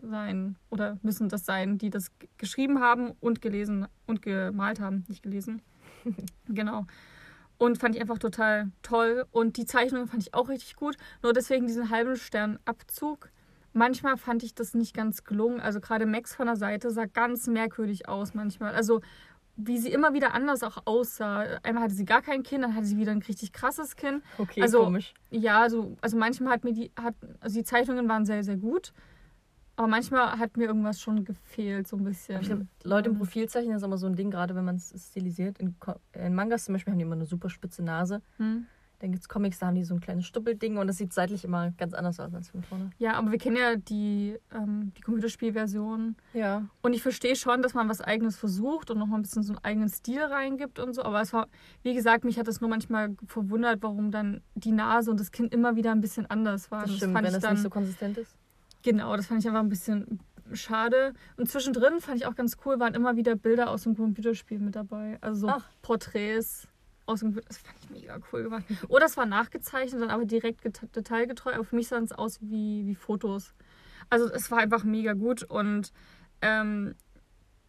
sein 0.01 0.55
oder 0.69 0.97
müssen 1.01 1.29
das 1.29 1.45
sein, 1.45 1.77
die 1.77 1.89
das 1.89 2.11
geschrieben 2.37 2.79
haben 2.79 3.11
und 3.19 3.41
gelesen 3.41 3.87
und 4.07 4.21
gemalt 4.21 4.79
haben, 4.79 5.05
nicht 5.07 5.23
gelesen. 5.23 5.61
genau. 6.47 6.85
Und 7.57 7.77
fand 7.77 7.95
ich 7.95 8.01
einfach 8.01 8.17
total 8.17 8.71
toll. 8.81 9.25
Und 9.31 9.57
die 9.57 9.65
Zeichnung 9.65 10.07
fand 10.07 10.23
ich 10.23 10.33
auch 10.33 10.49
richtig 10.49 10.75
gut. 10.75 10.97
Nur 11.21 11.31
deswegen 11.33 11.67
diesen 11.67 11.89
halben 11.91 12.15
Stern 12.15 12.57
Abzug. 12.65 13.29
Manchmal 13.73 14.17
fand 14.17 14.43
ich 14.43 14.55
das 14.55 14.73
nicht 14.73 14.95
ganz 14.95 15.23
gelungen. 15.23 15.59
Also 15.61 15.79
gerade 15.79 16.05
Max 16.07 16.33
von 16.35 16.47
der 16.47 16.55
Seite 16.55 16.89
sah 16.89 17.05
ganz 17.05 17.47
merkwürdig 17.47 18.09
aus 18.09 18.33
manchmal. 18.33 18.73
Also 18.73 19.01
wie 19.57 19.77
sie 19.77 19.91
immer 19.91 20.13
wieder 20.13 20.33
anders 20.33 20.63
auch 20.63 20.77
aussah. 20.85 21.41
Einmal 21.61 21.83
hatte 21.83 21.93
sie 21.93 22.05
gar 22.05 22.21
kein 22.21 22.41
Kinn, 22.41 22.61
dann 22.61 22.73
hatte 22.75 22.85
sie 22.85 22.97
wieder 22.97 23.11
ein 23.11 23.21
richtig 23.21 23.53
krasses 23.53 23.95
Kinn. 23.95 24.23
Okay, 24.39 24.61
Also- 24.61 24.83
komisch. 24.85 25.13
Ja, 25.29 25.61
also, 25.61 25.95
also 26.01 26.17
manchmal 26.17 26.53
hat 26.53 26.63
mir 26.63 26.73
die, 26.73 26.91
hat, 26.99 27.13
also 27.39 27.59
die 27.59 27.63
Zeichnungen 27.63 28.09
waren 28.09 28.25
sehr, 28.25 28.43
sehr 28.43 28.57
gut. 28.57 28.91
Aber 29.75 29.87
manchmal 29.87 30.37
hat 30.37 30.57
mir 30.57 30.65
irgendwas 30.65 31.01
schon 31.01 31.23
gefehlt, 31.23 31.87
so 31.87 31.97
ein 31.97 32.03
bisschen. 32.03 32.41
Ich 32.41 32.47
glaub, 32.47 32.59
Leute 32.83 33.09
im 33.09 33.17
Profil 33.17 33.47
zeichnen 33.47 33.75
ist 33.75 33.83
immer 33.83 33.97
so 33.97 34.07
ein 34.07 34.15
Ding, 34.15 34.29
gerade 34.29 34.55
wenn 34.55 34.65
man 34.65 34.75
es 34.75 34.93
stilisiert. 35.09 35.57
In, 35.59 35.75
in 36.13 36.35
Mangas 36.35 36.65
zum 36.65 36.73
Beispiel 36.73 36.91
haben 36.91 36.99
die 36.99 37.05
immer 37.05 37.15
eine 37.15 37.25
super 37.25 37.49
spitze 37.49 37.83
Nase. 37.83 38.21
Hm? 38.37 38.67
Dann 39.01 39.11
gibt 39.11 39.23
es 39.23 39.29
Comics, 39.29 39.57
da 39.57 39.65
haben 39.67 39.75
die 39.75 39.83
so 39.83 39.95
ein 39.95 39.99
kleines 39.99 40.27
Stuppelding 40.27 40.77
und 40.77 40.85
das 40.85 40.97
sieht 40.97 41.11
seitlich 41.11 41.43
immer 41.43 41.71
ganz 41.71 41.95
anders 41.95 42.19
aus 42.19 42.31
als 42.35 42.49
von 42.49 42.61
vorne. 42.61 42.91
Ja, 42.99 43.13
aber 43.13 43.31
wir 43.31 43.39
kennen 43.39 43.55
ja 43.55 43.75
die, 43.75 44.37
ähm, 44.53 44.93
die 44.95 45.01
Computerspielversion. 45.01 46.15
Ja. 46.33 46.67
Und 46.83 46.93
ich 46.93 47.01
verstehe 47.01 47.35
schon, 47.35 47.63
dass 47.63 47.73
man 47.73 47.89
was 47.89 47.99
Eigenes 47.99 48.37
versucht 48.37 48.91
und 48.91 48.99
noch 48.99 49.07
mal 49.07 49.17
ein 49.17 49.23
bisschen 49.23 49.41
so 49.41 49.53
einen 49.53 49.63
eigenen 49.63 49.89
Stil 49.89 50.21
reingibt 50.21 50.77
und 50.77 50.93
so. 50.93 51.01
Aber 51.01 51.19
es 51.19 51.33
war, 51.33 51.47
wie 51.81 51.95
gesagt, 51.95 52.23
mich 52.25 52.37
hat 52.37 52.47
es 52.47 52.61
nur 52.61 52.69
manchmal 52.69 53.15
verwundert, 53.25 53.81
warum 53.81 54.11
dann 54.11 54.41
die 54.53 54.71
Nase 54.71 55.09
und 55.09 55.19
das 55.19 55.31
Kinn 55.31 55.47
immer 55.47 55.75
wieder 55.75 55.91
ein 55.91 56.01
bisschen 56.01 56.27
anders 56.27 56.69
waren. 56.69 56.83
Das 56.83 56.97
stimmt, 56.97 57.13
fand 57.13 57.25
wenn 57.25 57.41
das 57.41 57.51
nicht 57.51 57.63
so 57.63 57.71
konsistent 57.71 58.19
ist. 58.19 58.35
Genau, 58.83 59.15
das 59.15 59.27
fand 59.27 59.41
ich 59.41 59.47
einfach 59.47 59.61
ein 59.61 59.69
bisschen 59.69 60.19
schade. 60.53 61.13
Und 61.37 61.49
zwischendrin 61.49 61.99
fand 62.01 62.17
ich 62.17 62.25
auch 62.25 62.35
ganz 62.35 62.57
cool, 62.65 62.79
waren 62.79 62.93
immer 62.93 63.15
wieder 63.15 63.35
Bilder 63.35 63.69
aus 63.69 63.83
dem 63.83 63.95
Computerspiel 63.95 64.59
mit 64.59 64.75
dabei. 64.75 65.17
Also 65.21 65.41
so 65.41 65.47
Ach. 65.49 65.65
Porträts 65.81 66.67
aus 67.05 67.21
dem 67.21 67.33
Das 67.35 67.57
fand 67.59 67.77
ich 67.83 67.89
mega 67.89 68.19
cool 68.31 68.43
gemacht. 68.43 68.63
Oder 68.87 69.05
es 69.05 69.17
war 69.17 69.25
nachgezeichnet, 69.25 70.01
dann 70.01 70.09
aber 70.09 70.25
direkt 70.25 70.61
get- 70.61 70.95
detailgetreu. 70.95 71.53
Aber 71.53 71.63
für 71.63 71.75
mich 71.75 71.87
sahen 71.87 72.03
es 72.03 72.11
aus 72.11 72.39
wie, 72.41 72.85
wie 72.85 72.95
Fotos. 72.95 73.53
Also 74.09 74.29
es 74.31 74.49
war 74.51 74.59
einfach 74.59 74.83
mega 74.83 75.13
gut. 75.13 75.43
Und 75.43 75.91
ähm, 76.41 76.95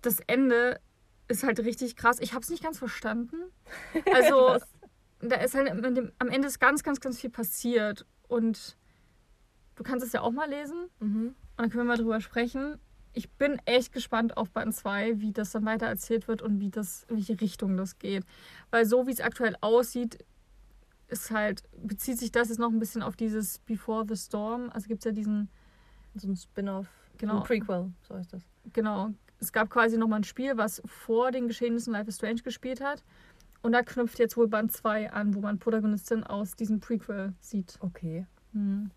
das 0.01 0.18
Ende 0.27 0.81
ist 1.29 1.44
halt 1.44 1.61
richtig 1.61 1.94
krass. 1.96 2.18
Ich 2.20 2.33
habe 2.33 2.42
es 2.42 2.51
nicht 2.51 2.62
ganz 2.62 2.79
verstanden. 2.79 3.37
Also 4.14 4.59
da 5.20 5.37
ist 5.37 5.55
halt 5.55 5.70
am 5.70 5.85
Ende- 5.85 6.12
am 6.18 6.29
Ende 6.29 6.48
ist 6.48 6.59
ganz, 6.59 6.83
ganz, 6.83 7.01
ganz 7.01 7.20
viel 7.20 7.31
passiert. 7.31 8.07
Und 8.29 8.77
du 9.76 9.82
kannst 9.82 10.04
es 10.06 10.12
ja 10.12 10.20
auch 10.20 10.32
mal 10.32 10.48
lesen. 10.48 10.88
Mhm. 11.00 11.26
Und 11.28 11.35
dann 11.56 11.70
können 11.70 11.85
wir 11.85 11.92
mal 11.92 11.96
drüber 11.96 12.20
sprechen. 12.20 12.78
Ich 13.14 13.30
bin 13.30 13.61
echt 13.66 13.92
gespannt 13.92 14.37
auf 14.37 14.50
Band 14.50 14.74
2, 14.74 15.20
wie 15.20 15.32
das 15.32 15.52
dann 15.52 15.66
weiter 15.66 15.87
erzählt 15.87 16.28
wird 16.28 16.40
und 16.40 16.61
wie 16.61 16.70
das, 16.70 17.04
in 17.08 17.16
welche 17.16 17.40
Richtung 17.40 17.76
das 17.76 17.98
geht. 17.98 18.24
Weil 18.70 18.87
so 18.87 19.06
wie 19.06 19.12
es 19.12 19.20
aktuell 19.20 19.54
aussieht, 19.61 20.24
ist 21.08 21.30
halt, 21.30 21.62
bezieht 21.76 22.18
sich 22.18 22.32
das 22.32 22.48
jetzt 22.48 22.58
noch 22.58 22.70
ein 22.70 22.78
bisschen 22.78 23.02
auf 23.02 23.16
dieses 23.16 23.58
Before 23.58 24.04
the 24.08 24.16
Storm. 24.16 24.70
Also 24.72 24.88
gibt 24.88 25.00
es 25.00 25.04
ja 25.04 25.12
diesen, 25.12 25.50
So 26.14 26.28
ein 26.28 26.37
Spin-off. 26.37 26.88
Genau. 27.18 27.38
Ein 27.38 27.42
Prequel, 27.42 27.92
so 28.08 28.14
heißt 28.14 28.32
das. 28.32 28.42
genau, 28.72 29.11
es 29.38 29.52
gab 29.52 29.68
quasi 29.70 29.98
nochmal 29.98 30.20
ein 30.20 30.24
Spiel, 30.24 30.56
was 30.56 30.82
vor 30.87 31.30
den 31.30 31.48
Geschehnissen 31.48 31.92
Life 31.92 32.08
is 32.08 32.16
Strange 32.16 32.42
gespielt 32.42 32.80
hat. 32.80 33.04
Und 33.61 33.72
da 33.72 33.82
knüpft 33.82 34.18
jetzt 34.18 34.37
wohl 34.37 34.48
Band 34.48 34.72
2 34.72 35.12
an, 35.12 35.35
wo 35.35 35.40
man 35.40 35.58
Protagonistin 35.58 36.24
aus 36.24 36.56
diesem 36.56 36.80
Prequel 36.80 37.35
sieht. 37.40 37.76
Okay. 37.80 38.26
Hm. 38.52 38.90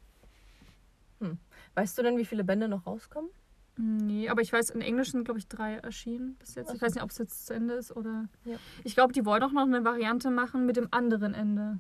Weißt 1.76 1.98
du 1.98 2.04
denn, 2.04 2.18
wie 2.18 2.26
viele 2.26 2.44
Bände 2.44 2.68
noch 2.68 2.86
rauskommen? 2.86 3.30
Nee, 3.78 4.30
aber 4.30 4.42
ich 4.42 4.54
weiß, 4.54 4.70
in 4.70 4.80
Englisch 4.82 5.12
sind, 5.12 5.26
glaube 5.26 5.40
ich, 5.40 5.48
drei 5.50 5.76
erschienen 5.76 6.36
bis 6.36 6.56
jetzt. 6.56 6.72
Ich 6.72 6.80
so. 6.80 6.86
weiß 6.86 6.94
nicht, 6.96 7.04
ob 7.04 7.10
es 7.10 7.18
jetzt 7.18 7.46
zu 7.46 7.54
Ende 7.54 7.74
ist 7.74 7.94
oder. 7.96 8.30
Ja. 8.46 8.56
Ich 8.86 8.96
glaube, 8.96 9.12
die 9.12 9.26
wollen 9.26 9.44
auch 9.44 9.52
noch 9.52 9.64
eine 9.64 9.84
Variante 9.84 10.32
machen 10.32 10.66
mit 10.66 10.78
dem 10.78 10.88
anderen 10.92 11.34
Ende. 11.34 11.80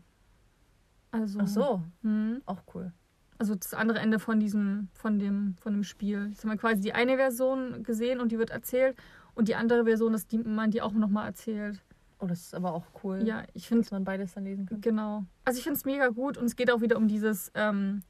Also. 1.12 1.40
Ach 1.42 1.48
so, 1.48 1.84
Hm, 2.02 2.42
auch 2.46 2.64
cool. 2.74 2.92
also 3.38 3.56
das 3.56 3.74
andere 3.74 4.00
Ende 4.00 4.20
von 4.20 4.40
diesem, 4.42 4.90
von 4.94 5.20
dem, 5.20 5.56
von 5.62 5.72
dem 5.74 5.84
Spiel. 5.84 6.28
Jetzt 6.32 6.44
haben 6.44 6.52
wir 6.52 6.58
quasi 6.58 6.82
die 6.82 6.94
eine 6.94 7.16
Version 7.16 7.84
gesehen 7.84 8.20
und 8.20 8.32
die 8.34 8.38
wird 8.40 8.50
erzählt. 8.50 8.98
Und 9.34 9.48
die 9.50 9.56
andere 9.56 9.84
Version, 9.86 10.14
dass 10.14 10.28
die, 10.28 10.38
man 10.38 10.72
die 10.72 10.82
auch 10.82 10.94
nochmal 10.94 11.28
erzählt. 11.28 11.82
Oh, 12.20 12.26
das 12.28 12.42
ist 12.42 12.56
aber 12.56 12.74
auch 12.74 12.86
cool, 13.04 13.22
Ja, 13.26 13.44
ich 13.54 13.68
finde 13.68 13.84
dass 13.84 13.92
man 13.92 14.06
beides 14.06 14.34
dann 14.34 14.46
lesen 14.46 14.66
kann. 14.66 14.80
Genau. 14.80 15.26
Also 15.44 15.58
ich 15.58 15.64
finde 15.64 15.78
es 15.78 15.84
mega 15.86 16.08
gut 16.08 16.38
und 16.38 16.46
es 16.46 16.56
geht 16.56 16.72
auch 16.72 16.80
wieder 16.82 16.96
um 16.98 17.08
dieses 17.10 17.52
ähm, 17.54 18.04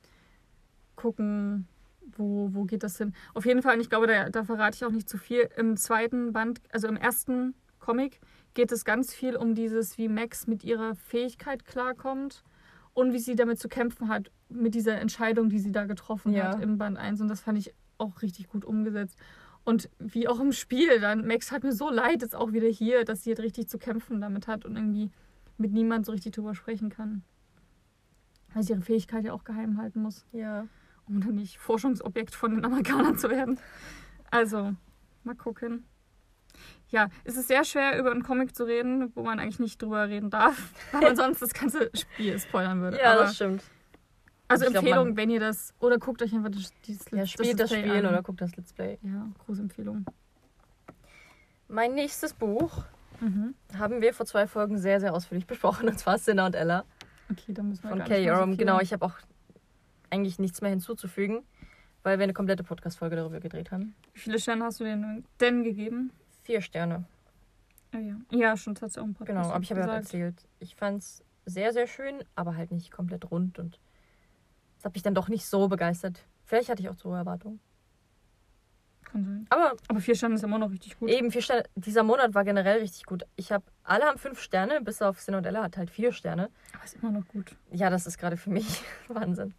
Gucken, 1.06 1.68
wo, 2.18 2.50
wo 2.52 2.64
geht 2.64 2.82
das 2.82 2.98
hin. 2.98 3.14
Auf 3.36 3.46
jeden 3.46 3.62
Fall, 3.62 3.76
und 3.76 3.82
ich 3.82 3.90
glaube, 3.92 4.08
da, 4.08 4.28
da 4.32 4.44
verrate 4.44 4.76
ich 4.76 4.86
auch 4.86 4.90
nicht 4.92 5.08
zu 5.08 5.20
viel. 5.20 5.48
Im 5.56 5.78
zweiten 5.78 6.34
Band, 6.34 6.62
also 6.72 6.88
im 6.88 6.98
ersten 6.98 7.54
Comic, 7.78 8.20
geht 8.56 8.72
es 8.72 8.86
ganz 8.86 9.14
viel 9.14 9.36
um 9.36 9.54
dieses, 9.54 10.00
wie 10.00 10.08
Max 10.08 10.48
mit 10.48 10.64
ihrer 10.64 10.96
Fähigkeit 10.96 11.64
klarkommt 11.64 12.44
und 12.96 13.14
wie 13.14 13.20
sie 13.20 13.36
damit 13.36 13.60
zu 13.60 13.68
kämpfen 13.70 14.08
hat, 14.08 14.32
mit 14.50 14.74
dieser 14.74 15.00
Entscheidung, 15.00 15.50
die 15.50 15.60
sie 15.60 15.72
da 15.72 15.86
getroffen 15.86 16.34
Ja. 16.34 16.46
hat 16.54 16.64
im 16.64 16.80
Band 16.80 16.98
1. 16.98 17.22
Und 17.22 17.28
das 17.28 17.42
fand 17.42 17.60
ich 17.60 17.72
auch 18.00 18.24
richtig 18.24 18.48
gut 18.48 18.66
umgesetzt. 18.66 19.16
Und 19.64 19.88
wie 20.00 20.28
auch 20.28 20.40
im 20.40 20.54
Spiel 20.54 21.00
dann, 21.00 21.28
Max 21.28 21.52
hat 21.52 21.62
mir 21.64 21.72
so 21.74 21.92
leid, 21.92 22.24
jetzt 22.24 22.36
auch 22.36 22.52
wieder 22.52 22.68
hier, 22.68 23.06
dass 23.06 23.24
sie 23.24 23.30
halt 23.30 23.42
richtig 23.42 23.68
zu 23.70 23.78
kämpfen 23.78 24.22
damit 24.22 24.48
hat 24.48 24.66
und 24.66 24.76
irgendwie 24.76 25.12
mit 25.60 25.72
niemand 25.72 26.08
so 26.08 26.14
richtig 26.14 26.34
drüber 26.34 26.56
sprechen 26.56 26.90
kann. 26.90 27.22
Weil 28.56 28.64
sie 28.64 28.74
ihre 28.74 28.82
Fähigkeit 28.82 29.24
ja 29.24 29.34
auch 29.34 29.44
geheim 29.44 29.78
halten 29.78 30.02
muss, 30.02 30.26
Ja. 30.32 30.66
Um 31.08 31.22
dann 31.22 31.36
nicht 31.36 31.58
Forschungsobjekt 31.60 32.34
von 32.36 32.56
den 32.56 32.66
Amerikanern 32.66 33.18
zu 33.18 33.30
werden. 33.30 33.60
Also, 34.32 34.74
mal 35.24 35.36
gucken. 35.36 35.86
Ja, 36.90 37.10
es 37.26 37.36
ist 37.36 37.48
sehr 37.48 37.64
schwer, 37.66 38.00
über 38.00 38.12
einen 38.12 38.24
Comic 38.24 38.56
zu 38.56 38.64
reden, 38.64 39.12
wo 39.16 39.24
man 39.24 39.40
eigentlich 39.40 39.60
nicht 39.60 39.82
drüber 39.82 40.08
reden 40.08 40.30
darf, 40.30 40.72
weil 40.92 41.02
man 41.02 41.16
sonst 41.16 41.42
das 41.42 41.54
ganze 41.54 41.90
Spiel 41.94 42.40
spoilern 42.40 42.82
würde. 42.82 42.98
Ja, 43.00 43.14
Aber, 43.14 43.22
das 43.24 43.36
stimmt. 43.36 43.64
also 44.48 44.66
Ich 44.66 44.72
glaub, 44.72 44.84
Empfehlung, 44.84 45.08
man- 45.10 45.18
wenn 45.18 45.30
ihr 45.30 45.40
das, 45.40 45.74
oder 45.80 45.98
guckt 45.98 46.22
euch 46.22 46.34
einfach 46.34 46.52
das, 46.52 46.70
dieses 46.86 47.06
Ja, 47.12 47.26
spielt 47.26 47.60
das, 47.60 47.70
Play 47.72 47.82
Spiel 47.82 47.98
an. 47.98 48.06
oder 48.06 48.24
guckt 48.24 48.40
das 48.42 48.56
Let's 48.56 48.72
Play. 48.74 48.98
Ja, 49.02 49.28
große 49.46 49.62
Empfehlung. 49.62 50.06
Mein 51.68 51.94
nächstes 51.96 52.34
Buch 52.34 52.84
Mhm. 53.22 53.56
haben 53.78 54.02
wir 54.02 54.14
vor 54.14 54.26
zwei 54.26 54.46
Folgen 54.46 54.78
sehr, 54.78 55.00
sehr 55.00 55.14
ausführlich 55.14 55.48
besprochen, 55.48 55.88
und 55.90 55.98
zwar 55.98 56.18
Sinner 56.18 56.46
und 56.46 56.56
Ella 56.56 56.84
Okay, 57.32 57.54
dann 57.54 57.70
müssen 57.70 57.84
wir 57.84 57.90
von 57.90 58.04
Kay 58.04 58.30
Oram. 58.30 58.56
Genau, 58.56 58.80
ich 58.80 58.94
habe 58.94 59.06
auch 59.06 59.16
eigentlich 60.16 60.40
nichts 60.40 60.62
mehr 60.62 60.72
hinzuzufügen, 60.72 61.44
weil 62.04 62.18
wir 62.18 62.24
eine 62.24 62.34
komplette 62.34 62.64
Podcast-Folge 62.64 63.16
darüber 63.16 63.40
gedreht 63.40 63.72
haben. 63.72 63.96
Wie 64.14 64.20
viele 64.20 64.40
Sterne 64.40 64.64
hast 64.64 64.80
du 64.80 64.86
denn, 64.86 65.26
denn 65.40 65.64
gegeben? 65.64 66.12
Vier 66.44 66.62
Sterne. 66.62 67.06
Oh 67.94 67.98
ja. 67.98 68.16
ja, 68.32 68.58
schon, 68.58 68.74
das 68.76 68.94
sie 68.94 69.02
auch 69.02 69.06
ein 69.06 69.14
paar 69.14 69.28
Genau, 69.28 69.50
aber 69.50 69.64
ich 69.64 69.72
habe 69.72 69.82
ja 69.82 69.94
erzählt. 69.94 70.36
Ich 70.60 70.76
fand 70.76 71.02
es 71.02 71.24
sehr, 71.46 71.74
sehr 71.74 71.88
schön, 71.88 72.24
aber 72.36 72.56
halt 72.56 72.72
nicht 72.72 72.92
komplett 72.92 73.30
rund 73.32 73.60
und 73.60 73.80
es 74.80 74.86
hat 74.86 74.94
mich 74.94 75.04
dann 75.04 75.16
doch 75.16 75.30
nicht 75.30 75.46
so 75.46 75.68
begeistert. 75.68 76.26
Vielleicht 76.46 76.70
hatte 76.70 76.82
ich 76.82 76.90
auch 76.90 76.96
zu 76.96 77.10
hohe 77.10 77.18
Erwartungen. 77.18 77.60
Kann 79.06 79.24
sein. 79.24 79.46
Aber 79.50 79.76
Aber 79.88 80.00
vier 80.02 80.16
Sterne 80.16 80.36
ist 80.36 80.44
immer 80.44 80.58
noch 80.60 80.72
richtig 80.72 81.00
gut. 81.00 81.10
eben 81.10 81.32
vier 81.32 81.42
Sterne. 81.42 81.64
Dieser 81.76 82.04
Monat 82.04 82.34
war 82.34 82.44
generell 82.44 82.80
richtig 82.80 83.06
gut. 83.06 83.24
Ich 83.36 83.52
habe 83.52 83.64
alle 83.84 84.06
haben 84.06 84.18
fünf 84.18 84.40
Sterne, 84.42 84.82
bis 84.82 85.02
auf 85.02 85.22
Sin 85.22 85.36
und 85.36 85.46
Ella 85.46 85.64
hat 85.64 85.78
halt 85.78 85.90
vier 85.90 86.12
Sterne. 86.12 86.50
Aber 86.74 86.84
ist 86.84 86.96
immer 87.02 87.12
noch 87.12 87.28
gut. 87.28 87.56
Ja, 87.72 87.90
das 87.90 88.08
ist 88.08 88.18
gerade 88.18 88.38
für 88.38 88.50
mich 88.50 88.84
Wahnsinn. 89.08 89.54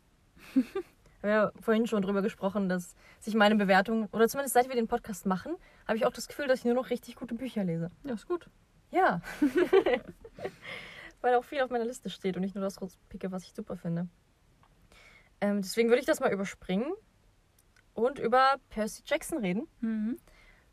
Wir 1.22 1.32
haben 1.32 1.52
ja 1.54 1.60
vorhin 1.60 1.86
schon 1.86 2.02
drüber 2.02 2.22
gesprochen, 2.22 2.68
dass 2.68 2.94
sich 3.20 3.34
meine 3.34 3.56
Bewertung, 3.56 4.08
oder 4.12 4.28
zumindest 4.28 4.54
seit 4.54 4.68
wir 4.68 4.76
den 4.76 4.86
Podcast 4.86 5.26
machen, 5.26 5.56
habe 5.88 5.96
ich 5.96 6.06
auch 6.06 6.12
das 6.12 6.28
Gefühl, 6.28 6.46
dass 6.46 6.60
ich 6.60 6.64
nur 6.66 6.74
noch 6.74 6.90
richtig 6.90 7.16
gute 7.16 7.34
Bücher 7.34 7.64
lese. 7.64 7.90
Ja, 8.04 8.14
ist 8.14 8.28
gut. 8.28 8.48
Ja. 8.90 9.20
Weil 11.20 11.34
auch 11.34 11.44
viel 11.44 11.60
auf 11.62 11.70
meiner 11.70 11.84
Liste 11.84 12.10
steht 12.10 12.36
und 12.36 12.44
ich 12.44 12.54
nur 12.54 12.62
das 12.62 12.80
rauspicke, 12.80 13.32
was 13.32 13.42
ich 13.44 13.54
super 13.54 13.76
finde. 13.76 14.08
Ähm, 15.40 15.62
deswegen 15.62 15.88
würde 15.88 16.00
ich 16.00 16.06
das 16.06 16.20
mal 16.20 16.32
überspringen 16.32 16.92
und 17.94 18.18
über 18.18 18.56
Percy 18.68 19.02
Jackson 19.04 19.38
reden. 19.38 19.66
Mhm. 19.80 20.18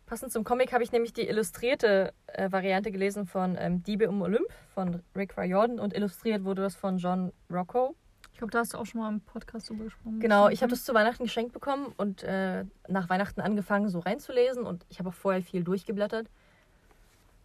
Passend 0.05 0.31
zum 0.31 0.43
Comic 0.43 0.73
habe 0.73 0.83
ich 0.83 0.91
nämlich 0.91 1.13
die 1.13 1.27
illustrierte 1.27 2.13
äh, 2.27 2.51
Variante 2.51 2.91
gelesen 2.91 3.25
von 3.25 3.57
ähm, 3.57 3.81
Diebe 3.83 4.09
um 4.09 4.21
Olymp 4.21 4.47
von 4.73 5.01
Rick 5.15 5.37
Riordan 5.37 5.79
und 5.79 5.95
illustriert 5.95 6.43
wurde 6.43 6.61
das 6.61 6.75
von 6.75 6.97
John 6.97 7.31
Rocco. 7.49 7.95
Ich 8.43 8.45
glaube, 8.45 8.51
da 8.51 8.59
hast 8.59 8.73
du 8.73 8.77
auch 8.77 8.85
schon 8.85 8.99
mal 8.99 9.09
im 9.09 9.21
Podcast 9.21 9.69
drüber 9.69 9.85
gesprochen. 9.85 10.19
Genau, 10.19 10.49
ich 10.49 10.61
habe 10.63 10.69
das 10.71 10.83
zu 10.83 10.93
Weihnachten 10.93 11.23
geschenkt 11.23 11.53
bekommen 11.53 11.93
und 11.95 12.23
äh, 12.23 12.65
nach 12.89 13.07
Weihnachten 13.07 13.39
angefangen, 13.39 13.87
so 13.87 13.99
reinzulesen. 13.99 14.65
Und 14.65 14.85
ich 14.89 14.99
habe 14.99 15.07
auch 15.07 15.13
vorher 15.13 15.41
viel 15.41 15.63
durchgeblättert, 15.63 16.29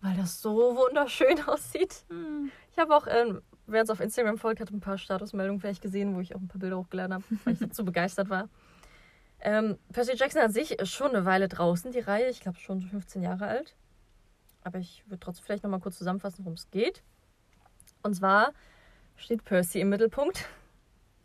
weil 0.00 0.16
das 0.16 0.42
so 0.42 0.74
wunderschön 0.74 1.40
aussieht. 1.46 2.04
Mhm. 2.08 2.50
Ich 2.72 2.78
habe 2.78 2.96
auch, 2.96 3.06
ähm, 3.06 3.42
wer 3.68 3.82
uns 3.82 3.90
auf 3.90 4.00
Instagram 4.00 4.38
folgt, 4.38 4.60
hat 4.60 4.72
ein 4.72 4.80
paar 4.80 4.98
Statusmeldungen 4.98 5.60
vielleicht 5.60 5.82
gesehen, 5.82 6.16
wo 6.16 6.20
ich 6.20 6.34
auch 6.34 6.40
ein 6.40 6.48
paar 6.48 6.58
Bilder 6.58 6.78
hochgeladen 6.78 7.14
habe, 7.14 7.24
weil 7.44 7.52
ich 7.52 7.60
dazu 7.60 7.84
begeistert 7.84 8.28
war. 8.28 8.48
Ähm, 9.38 9.78
Percy 9.92 10.16
Jackson 10.16 10.42
an 10.42 10.50
sich 10.50 10.80
ist 10.80 10.90
schon 10.90 11.14
eine 11.14 11.24
Weile 11.24 11.46
draußen, 11.46 11.92
die 11.92 12.00
Reihe. 12.00 12.28
Ich 12.28 12.40
glaube 12.40 12.58
schon 12.58 12.82
15 12.82 13.22
Jahre 13.22 13.46
alt. 13.46 13.76
Aber 14.64 14.80
ich 14.80 15.04
würde 15.06 15.20
trotzdem 15.20 15.44
vielleicht 15.44 15.62
noch 15.62 15.70
mal 15.70 15.78
kurz 15.78 15.96
zusammenfassen, 15.96 16.44
worum 16.44 16.54
es 16.54 16.68
geht. 16.72 17.04
Und 18.02 18.14
zwar 18.14 18.52
steht 19.14 19.44
Percy 19.44 19.80
im 19.80 19.90
Mittelpunkt. 19.90 20.48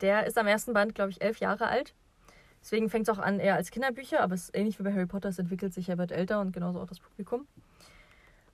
Der 0.04 0.28
ist 0.28 0.38
am 0.38 0.48
ersten 0.48 0.74
Band, 0.74 0.96
glaube 0.96 1.12
ich, 1.12 1.22
elf 1.22 1.40
Jahre 1.40 1.68
alt. 1.68 1.96
Deswegen 2.62 2.90
fängt 2.90 3.08
es 3.08 3.18
auch 3.18 3.22
an 3.22 3.40
eher 3.40 3.56
als 3.56 3.72
Kinderbücher, 3.72 4.20
aber 4.20 4.36
es 4.36 4.44
ist 4.44 4.56
ähnlich 4.56 4.78
wie 4.78 4.84
bei 4.84 4.92
Harry 4.92 5.06
Potter, 5.06 5.30
es 5.30 5.40
entwickelt 5.40 5.74
sich, 5.74 5.88
er 5.88 5.98
wird 5.98 6.12
älter 6.12 6.42
und 6.42 6.52
genauso 6.52 6.82
auch 6.82 6.88
das 6.88 7.00
Publikum. 7.00 7.48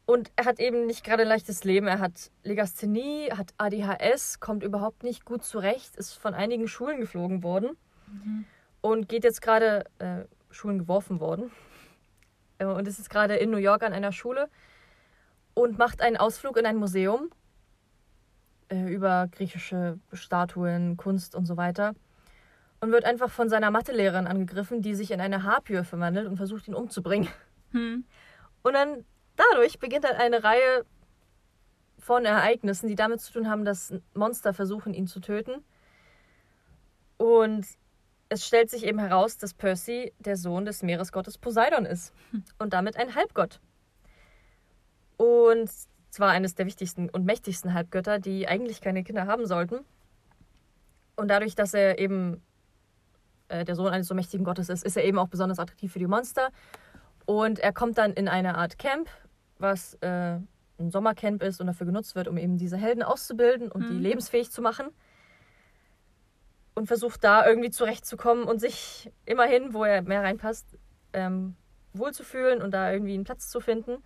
Und 0.06 0.32
er 0.36 0.45
hat 0.45 0.60
eben 0.60 0.86
nicht 0.86 1.04
gerade 1.04 1.24
ein 1.24 1.28
leichtes 1.28 1.64
Leben. 1.64 1.88
Er 1.88 1.97
hat 1.97 2.30
Legasthenie, 2.43 3.32
hat 3.32 3.54
ADHS, 3.58 4.39
kommt 4.39 4.64
überhaupt 4.64 5.02
nicht 5.02 5.26
gut 5.26 5.43
zurecht, 5.43 5.95
ist 5.95 6.14
von 6.14 6.36
einigen 6.36 6.68
Schulen 6.68 7.00
geflogen 7.00 7.41
worden 7.41 7.76
und 8.82 9.10
geht 9.10 9.24
jetzt 9.24 9.41
gerade, 9.41 9.86
äh, 9.97 10.26
Schulen 10.52 10.78
geworfen 10.78 11.20
worden, 11.20 11.52
äh, 12.60 12.66
und 12.66 12.88
ist 12.88 13.00
jetzt 13.00 13.10
gerade 13.10 13.38
in 13.38 13.50
New 13.50 13.58
York 13.58 13.82
an 13.82 13.93
einer 13.93 14.12
Schule 14.12 14.50
und 15.56 15.80
macht 15.80 16.02
einen 16.02 16.18
Ausflug 16.18 16.58
in 16.58 16.68
ein 16.68 16.78
Museum 16.78 17.32
äh, 18.70 18.88
über 18.88 19.28
griechische 19.32 19.99
Statuen, 20.13 20.97
Kunst 20.97 21.36
und 21.36 21.45
so 21.45 21.57
weiter. 21.57 21.93
Und 22.82 22.91
wird 22.91 23.03
einfach 23.03 23.30
von 23.30 23.49
seiner 23.49 23.72
Mathelehrerin 23.72 24.26
angegriffen, 24.26 24.82
die 24.82 24.95
sich 24.95 25.11
in 25.11 25.20
eine 25.20 25.43
Harpyie 25.43 25.84
verwandelt 25.84 26.28
und 26.28 26.38
versucht, 26.38 26.67
ihn 26.67 26.76
umzubringen. 26.76 27.28
Hm. 27.72 28.05
Und 28.63 28.74
dann 28.74 29.05
dadurch 29.36 29.80
beginnt 29.80 30.05
dann 30.05 30.15
eine 30.15 30.43
Reihe 30.43 30.86
von 31.99 32.26
Ereignissen, 32.26 32.88
die 32.88 32.95
damit 32.95 33.22
zu 33.22 33.34
tun 33.34 33.49
haben, 33.49 33.65
dass 33.65 33.93
Monster 34.13 34.53
versuchen, 34.53 34.93
ihn 34.93 35.07
zu 35.07 35.20
töten. 35.20 35.63
Und 37.17 37.65
es 38.30 38.45
stellt 38.45 38.70
sich 38.70 38.86
eben 38.86 38.99
heraus, 38.99 39.38
dass 39.38 39.53
Percy 39.53 40.13
der 40.20 40.38
Sohn 40.38 40.65
des 40.65 40.84
Meeresgottes 40.84 41.38
Poseidon 41.38 41.86
ist 41.86 42.13
und 42.59 42.74
damit 42.74 42.95
ein 42.95 43.15
Halbgott. 43.15 43.59
Und 45.17 45.70
zwar 46.10 46.30
eines 46.30 46.55
der 46.55 46.66
wichtigsten 46.66 47.10
und 47.10 47.26
mächtigsten 47.26 47.74
Halbgötter, 47.74 48.20
die 48.20 48.47
eigentlich 48.47 48.82
keine 48.82 49.03
Kinder 49.03 49.28
haben 49.28 49.45
sollten. 49.45 49.80
Und 51.16 51.28
dadurch, 51.28 51.55
dass 51.55 51.74
er 51.74 51.99
eben 51.99 52.41
äh, 53.49 53.66
der 53.66 53.76
Sohn 53.76 53.88
eines 53.91 54.07
so 54.07 54.16
mächtigen 54.16 54.45
Gottes 54.45 54.70
ist, 54.70 54.84
ist 54.84 54.97
er 54.97 55.03
eben 55.03 55.20
auch 55.20 55.28
besonders 55.28 55.60
attraktiv 55.60 55.91
für 55.91 55.99
die 55.99 56.07
Monster. 56.07 56.49
Und 57.26 57.60
er 57.60 57.74
kommt 57.74 57.97
dann 57.97 58.14
in 58.14 58.28
eine 58.28 58.57
Art 58.57 58.80
Camp, 58.80 59.10
was 59.60 59.95
äh, 60.01 60.39
ein 60.80 60.91
Sommercamp 60.91 61.43
ist 61.43 61.60
und 61.60 61.68
dafür 61.68 61.86
genutzt 61.86 62.16
wird, 62.16 62.28
um 62.28 62.38
eben 62.38 62.57
diese 62.57 62.78
Helden 62.78 63.03
auszubilden 63.03 63.72
und 63.72 63.89
die 63.89 63.93
Mhm. 63.93 64.01
lebensfähig 64.01 64.49
zu 64.49 64.62
machen. 64.62 64.88
Und 66.74 66.88
versucht 66.88 67.24
da 67.24 67.45
irgendwie 67.45 67.72
zurechtzukommen 67.72 68.45
und 68.45 68.60
sich 68.60 69.12
immerhin, 69.26 69.74
wo 69.74 69.84
er 69.84 70.01
mehr 70.01 70.24
reinpasst, 70.24 70.78
ähm, 71.12 71.55
wohlzufühlen 71.93 72.62
und 72.62 72.72
da 72.72 72.91
irgendwie 72.93 73.16
einen 73.16 73.26
Platz 73.26 73.49
zu 73.49 73.60
finden. 73.60 73.97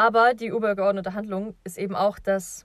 Aber 0.00 0.32
die 0.32 0.46
übergeordnete 0.46 1.12
Handlung 1.12 1.54
ist 1.62 1.76
eben 1.76 1.94
auch, 1.94 2.18
dass, 2.18 2.64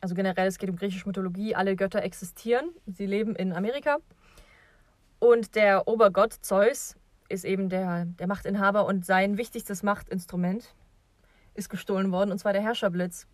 also 0.00 0.14
generell, 0.14 0.46
es 0.46 0.58
geht 0.58 0.70
um 0.70 0.76
griechische 0.76 1.08
Mythologie, 1.08 1.56
alle 1.56 1.74
Götter 1.74 2.04
existieren, 2.04 2.70
sie 2.86 3.06
leben 3.06 3.34
in 3.34 3.52
Amerika. 3.52 3.96
Und 5.18 5.56
der 5.56 5.88
Obergott 5.88 6.34
Zeus 6.40 6.94
ist 7.28 7.44
eben 7.44 7.68
der, 7.68 8.04
der 8.04 8.28
Machtinhaber 8.28 8.86
und 8.86 9.04
sein 9.04 9.38
wichtigstes 9.38 9.82
Machtinstrument 9.82 10.72
ist 11.54 11.68
gestohlen 11.68 12.12
worden, 12.12 12.30
und 12.30 12.38
zwar 12.38 12.52
der 12.52 12.62
Herrscherblitz. 12.62 13.26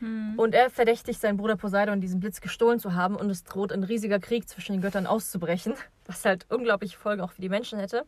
Hm. 0.00 0.34
Und 0.36 0.52
er 0.52 0.70
verdächtigt 0.70 1.20
seinen 1.20 1.36
Bruder 1.36 1.54
Poseidon, 1.54 2.00
diesen 2.00 2.18
Blitz 2.18 2.40
gestohlen 2.40 2.80
zu 2.80 2.94
haben, 2.94 3.14
und 3.14 3.30
es 3.30 3.44
droht 3.44 3.70
ein 3.70 3.84
riesiger 3.84 4.18
Krieg 4.18 4.48
zwischen 4.48 4.72
den 4.72 4.82
Göttern 4.82 5.06
auszubrechen, 5.06 5.74
was 6.06 6.24
halt 6.24 6.46
unglaubliche 6.50 6.98
Folgen 6.98 7.22
auch 7.22 7.30
für 7.30 7.42
die 7.42 7.48
Menschen 7.48 7.78
hätte. 7.78 8.06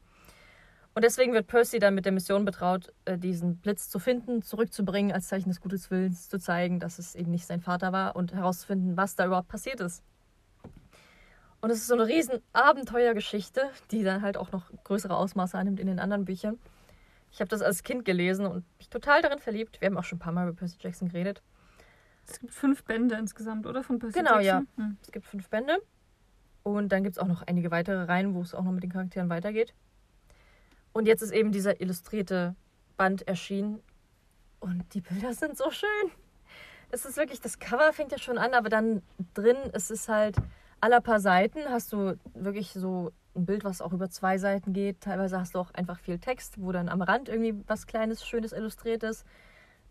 Und 0.95 1.05
deswegen 1.05 1.33
wird 1.33 1.47
Percy 1.47 1.79
dann 1.79 1.95
mit 1.95 2.05
der 2.05 2.13
Mission 2.13 2.45
betraut, 2.45 2.93
äh, 3.07 3.17
diesen 3.17 3.57
Blitz 3.57 3.89
zu 3.89 3.99
finden, 3.99 4.43
zurückzubringen, 4.43 5.13
als 5.13 5.29
Zeichen 5.29 5.49
des 5.49 5.61
Gutes 5.61 5.91
Willens 5.91 6.29
zu 6.29 6.39
zeigen, 6.39 6.81
dass 6.81 6.99
es 6.99 7.15
eben 7.15 7.31
nicht 7.31 7.47
sein 7.47 7.61
Vater 7.61 7.93
war 7.93 8.15
und 8.15 8.35
herauszufinden, 8.35 8.97
was 8.97 9.15
da 9.15 9.27
überhaupt 9.27 9.49
passiert 9.49 9.81
ist. 9.81 10.03
Und 11.63 11.71
es 11.71 11.79
ist 11.79 11.87
so 11.87 11.95
eine 11.95 12.07
riesen 12.07 12.41
Abenteuergeschichte, 12.53 13.71
die 13.91 14.03
dann 14.03 14.21
halt 14.21 14.37
auch 14.37 14.53
noch 14.53 14.71
größere 14.85 15.17
Ausmaße 15.17 15.57
annimmt 15.57 15.81
in 15.81 15.87
den 15.87 16.01
anderen 16.01 16.25
Büchern. 16.25 16.59
Ich 17.31 17.41
habe 17.41 17.49
das 17.49 17.63
als 17.63 17.83
Kind 17.83 18.05
gelesen 18.05 18.45
und 18.45 18.65
mich 18.79 18.91
total 18.91 19.23
darin 19.23 19.39
verliebt. 19.39 19.81
Wir 19.81 19.87
haben 19.87 19.97
auch 19.97 20.05
schon 20.05 20.17
ein 20.17 20.21
paar 20.21 20.33
Mal 20.33 20.49
über 20.49 20.57
Percy 20.57 20.77
Jackson 20.81 21.09
geredet. 21.09 21.41
Es 22.29 22.39
gibt 22.39 22.53
fünf 22.53 22.85
Bände 22.85 23.15
insgesamt, 23.15 23.67
oder? 23.67 23.83
Von 23.83 23.99
Percy 23.99 24.19
Genau, 24.19 24.41
Jackson? 24.41 24.69
Hm. 24.77 24.97
Es 25.01 25.11
gibt 25.11 25.25
fünf 25.25 25.49
Bände. 25.49 25.79
Und 26.63 26.91
dann 26.91 27.03
gibt 27.03 27.17
es 27.17 27.23
auch 27.23 27.27
noch 27.27 27.43
einige 27.43 27.71
weitere 27.71 28.05
Reihen, 28.05 28.35
wo 28.35 28.43
es 28.43 28.55
auch 28.55 28.63
noch 28.63 28.73
mit 28.73 28.83
den 28.83 28.91
Charakteren 28.93 29.31
weitergeht. 29.31 29.73
Und 30.93 31.07
jetzt 31.07 31.23
ist 31.23 31.33
eben 31.33 31.53
dieser 31.53 31.81
illustrierte 31.81 32.55
Band 32.97 33.27
erschienen. 33.27 33.81
Und 34.61 34.95
die 34.95 35.01
Bilder 35.01 35.33
sind 35.35 35.57
so 35.57 35.71
schön. 35.71 36.11
Es 36.91 37.05
ist 37.05 37.17
wirklich, 37.17 37.41
das 37.41 37.59
Cover 37.59 37.93
fängt 37.93 38.13
ja 38.13 38.19
schon 38.19 38.39
an, 38.39 38.55
aber 38.55 38.69
dann 38.69 39.03
drin, 39.35 39.57
es 39.73 39.91
ist 39.91 40.09
halt 40.09 40.37
aller 40.83 41.01
paar 41.01 41.21
Seiten 41.21 41.61
hast 41.69 41.93
du 41.93 42.19
wirklich 42.35 42.73
so 42.73 43.13
ein 43.35 43.47
Bild, 43.47 43.65
was 43.65 43.81
auch 43.81 43.93
über 43.93 44.11
zwei 44.11 44.37
Seiten 44.37 44.73
geht. 44.73 45.01
Teilweise 45.01 45.41
hast 45.41 45.55
du 45.55 45.61
auch 45.61 45.73
einfach 45.73 45.99
viel 45.99 46.19
Text, 46.19 46.61
wo 46.61 46.73
dann 46.73 46.89
am 46.89 47.01
Rand 47.01 47.29
irgendwie 47.29 47.55
was 47.67 47.87
Kleines, 47.87 48.27
Schönes 48.27 48.53
illustriert 48.53 49.03
ist. 49.05 49.25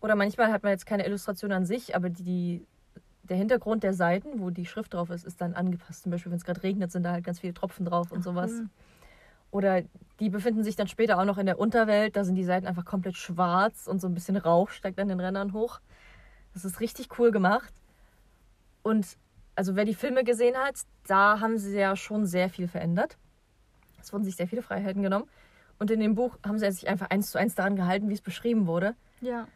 Oder 0.00 0.14
manchmal 0.14 0.52
hat 0.52 0.62
man 0.62 0.70
jetzt 0.70 0.86
keine 0.86 1.06
Illustration 1.06 1.50
an 1.50 1.64
sich, 1.64 1.96
aber 1.96 2.10
die, 2.10 2.66
der 3.22 3.36
Hintergrund 3.36 3.82
der 3.82 3.94
Seiten, 3.94 4.40
wo 4.40 4.50
die 4.50 4.66
Schrift 4.66 4.94
drauf 4.94 5.10
ist, 5.10 5.24
ist 5.24 5.40
dann 5.40 5.54
angepasst. 5.54 6.02
Zum 6.02 6.12
Beispiel, 6.12 6.30
wenn 6.30 6.38
es 6.38 6.44
gerade 6.44 6.62
regnet, 6.62 6.92
sind 6.92 7.04
da 7.04 7.12
halt 7.12 7.24
ganz 7.24 7.40
viele 7.40 7.54
Tropfen 7.54 7.86
drauf 7.86 8.12
und 8.12 8.22
sowas. 8.22 8.50
cool. 8.50 8.68
Oder 9.52 9.82
die 10.18 10.30
befinden 10.30 10.64
sich 10.64 10.74
dann 10.74 10.88
später 10.88 11.20
auch 11.20 11.24
noch 11.24 11.38
in 11.38 11.46
der 11.46 11.60
Unterwelt. 11.60 12.16
Da 12.16 12.24
sind 12.24 12.34
die 12.34 12.44
Seiten 12.44 12.66
einfach 12.66 12.84
komplett 12.84 13.16
schwarz 13.16 13.86
und 13.86 14.00
so 14.00 14.08
ein 14.08 14.14
bisschen 14.14 14.36
Rauch 14.36 14.70
steigt 14.70 14.98
an 14.98 15.08
den 15.08 15.20
Rändern 15.20 15.52
hoch. 15.52 15.80
Das 16.54 16.64
ist 16.64 16.80
richtig 16.80 17.18
cool 17.18 17.30
gemacht. 17.30 17.72
Und 18.82 19.06
also 19.54 19.76
wer 19.76 19.84
die 19.84 19.94
Filme 19.94 20.24
gesehen 20.24 20.56
hat, 20.56 20.80
da 21.06 21.38
haben 21.40 21.58
sie 21.58 21.78
ja 21.78 21.94
schon 21.94 22.26
sehr 22.26 22.48
viel 22.48 22.66
verändert. 22.66 23.18
Es 24.00 24.12
wurden 24.12 24.24
sich 24.24 24.36
sehr 24.36 24.48
viele 24.48 24.62
Freiheiten 24.62 25.02
genommen. 25.02 25.28
Und 25.78 25.90
in 25.90 26.00
dem 26.00 26.14
Buch 26.14 26.38
haben 26.46 26.58
sie 26.58 26.70
sich 26.70 26.88
einfach 26.88 27.10
eins 27.10 27.30
zu 27.30 27.38
eins 27.38 27.54
daran 27.54 27.76
gehalten, 27.76 28.08
wie 28.08 28.14
es 28.14 28.20
beschrieben 28.22 28.66
wurde. 28.66 28.94
Ja. 29.20 29.46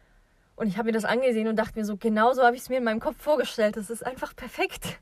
Und 0.55 0.67
ich 0.67 0.77
habe 0.77 0.87
mir 0.87 0.91
das 0.91 1.05
angesehen 1.05 1.47
und 1.47 1.55
dachte 1.55 1.77
mir 1.77 1.85
so, 1.85 1.97
genau 1.97 2.33
so 2.33 2.43
habe 2.43 2.55
ich 2.55 2.61
es 2.61 2.69
mir 2.69 2.77
in 2.77 2.83
meinem 2.83 2.99
Kopf 2.99 3.15
vorgestellt. 3.19 3.77
Das 3.77 3.89
ist 3.89 4.05
einfach 4.05 4.35
perfekt. 4.35 4.99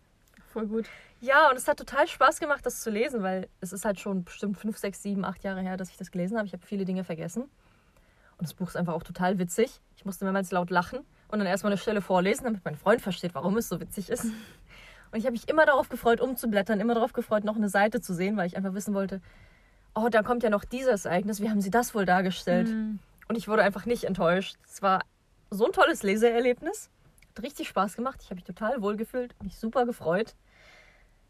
Voll 0.54 0.68
gut. 0.68 0.86
Ja, 1.26 1.50
und 1.50 1.58
es 1.58 1.68
hat 1.68 1.78
total 1.78 2.08
Spaß 2.08 2.40
gemacht, 2.40 2.64
das 2.68 2.82
zu 2.82 2.92
lesen, 2.92 3.24
weil 3.24 3.50
es 3.60 3.74
ist 3.74 3.84
halt 3.84 4.00
schon 4.00 4.24
bestimmt 4.24 4.60
fünf, 4.60 4.78
sechs, 4.78 5.02
sieben, 5.02 5.26
acht 5.26 5.44
Jahre 5.44 5.62
her, 5.62 5.76
dass 5.76 5.90
ich 5.90 5.98
das 5.98 6.12
gelesen 6.12 6.38
habe. 6.38 6.46
Ich 6.46 6.54
habe 6.54 6.64
viele 6.64 6.86
Dinge 6.86 7.04
vergessen. 7.04 7.44
Und 7.44 8.42
das 8.42 8.54
Buch 8.54 8.68
ist 8.68 8.76
einfach 8.76 8.94
auch 8.94 9.02
total 9.02 9.40
witzig. 9.40 9.82
Ich 9.98 10.06
musste 10.06 10.24
mehrmals 10.26 10.52
laut 10.52 10.70
lachen 10.70 11.00
und 11.30 11.40
dann 11.40 11.48
erstmal 11.48 11.72
eine 11.72 11.80
Stelle 11.80 12.02
vorlesen, 12.02 12.44
damit 12.44 12.64
mein 12.64 12.76
Freund 12.76 13.02
versteht, 13.02 13.34
warum 13.34 13.58
es 13.58 13.70
so 13.70 13.80
witzig 13.80 14.12
ist. 14.12 14.26
Und 14.26 15.18
ich 15.18 15.24
habe 15.24 15.32
mich 15.32 15.50
immer 15.50 15.66
darauf 15.66 15.90
gefreut, 15.90 16.22
umzublättern, 16.22 16.80
immer 16.80 16.94
darauf 16.94 17.14
gefreut, 17.14 17.44
noch 17.44 17.56
eine 17.56 17.70
Seite 17.70 18.02
zu 18.02 18.14
sehen, 18.14 18.38
weil 18.38 18.46
ich 18.46 18.56
einfach 18.56 18.76
wissen 18.76 18.94
wollte, 18.94 19.20
oh, 19.96 20.10
da 20.10 20.22
kommt 20.22 20.44
ja 20.44 20.52
noch 20.52 20.64
dieses 20.64 21.06
Ereignis, 21.06 21.42
wie 21.42 21.50
haben 21.50 21.62
sie 21.62 21.72
das 21.72 21.96
wohl 21.96 22.06
dargestellt? 22.06 22.68
Hm. 22.68 23.00
Und 23.28 23.36
ich 23.36 23.48
wurde 23.48 23.64
einfach 23.64 23.88
nicht 23.88 24.04
enttäuscht. 24.04 24.58
Es 24.66 24.84
war 24.84 25.02
so 25.50 25.66
ein 25.66 25.72
tolles 25.72 26.04
Leseerlebnis. 26.04 26.92
Hat 27.30 27.44
richtig 27.44 27.68
Spaß 27.70 27.96
gemacht. 27.96 28.20
Ich 28.22 28.28
habe 28.28 28.36
mich 28.36 28.44
total 28.44 28.82
wohlgefühlt, 28.82 29.34
mich 29.42 29.58
super 29.58 29.86
gefreut. 29.88 30.36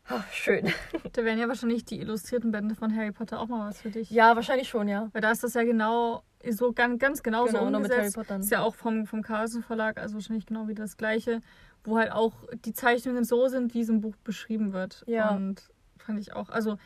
Ah, 0.08 0.24
schön. 0.32 0.72
Da 1.14 1.24
wären 1.24 1.40
ja 1.40 1.48
wahrscheinlich 1.48 1.86
die 1.86 2.00
illustrierten 2.00 2.52
Bände 2.52 2.76
von 2.76 2.96
Harry 2.96 3.12
Potter 3.12 3.40
auch 3.40 3.48
mal 3.48 3.70
was 3.70 3.82
für 3.82 3.90
dich. 3.90 4.10
Ja, 4.10 4.36
wahrscheinlich 4.36 4.68
schon, 4.70 4.88
ja. 4.88 5.10
Weil 5.14 5.22
da 5.22 5.32
ist 5.32 5.44
das 5.44 5.54
ja 5.54 5.64
genau 5.64 6.24
so 6.48 6.74
ganz, 6.74 7.00
ganz 7.00 7.24
genau, 7.24 7.46
Genau, 7.46 7.60
so 7.64 7.70
nur 7.70 7.80
mit 7.80 7.90
Harry 7.92 8.02
umgesetzt. 8.02 8.16
Potter. 8.16 8.40
Ist 8.40 8.52
ja 8.52 8.62
auch 8.62 8.76
vom, 8.76 9.06
vom 9.08 9.22
Carlsen 9.24 9.64
Verlag, 9.64 9.98
also 9.98 10.16
wahrscheinlich 10.16 10.46
genau 10.46 10.68
wie 10.68 10.76
das 10.76 10.98
gleiche, 10.98 11.42
wo 11.84 11.98
halt 11.98 12.12
auch 12.12 12.34
die 12.66 12.74
Zeichnungen 12.74 13.24
so 13.24 13.48
sind, 13.48 13.74
wie 13.74 13.82
es 13.82 13.90
im 13.90 14.02
Buch 14.02 14.16
beschrieben 14.24 14.74
wird. 14.74 15.04
Ja. 15.08 15.30
Und 15.36 15.70
fand 15.98 16.20
ich 16.20 16.34
auch, 16.34 16.50
also 16.50 16.78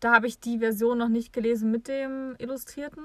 da 0.00 0.12
habe 0.14 0.26
ich 0.26 0.40
die 0.40 0.58
Version 0.58 0.98
noch 0.98 1.08
nicht 1.08 1.32
gelesen 1.32 1.70
mit 1.70 1.86
dem 1.86 2.34
Illustrierten. 2.38 3.04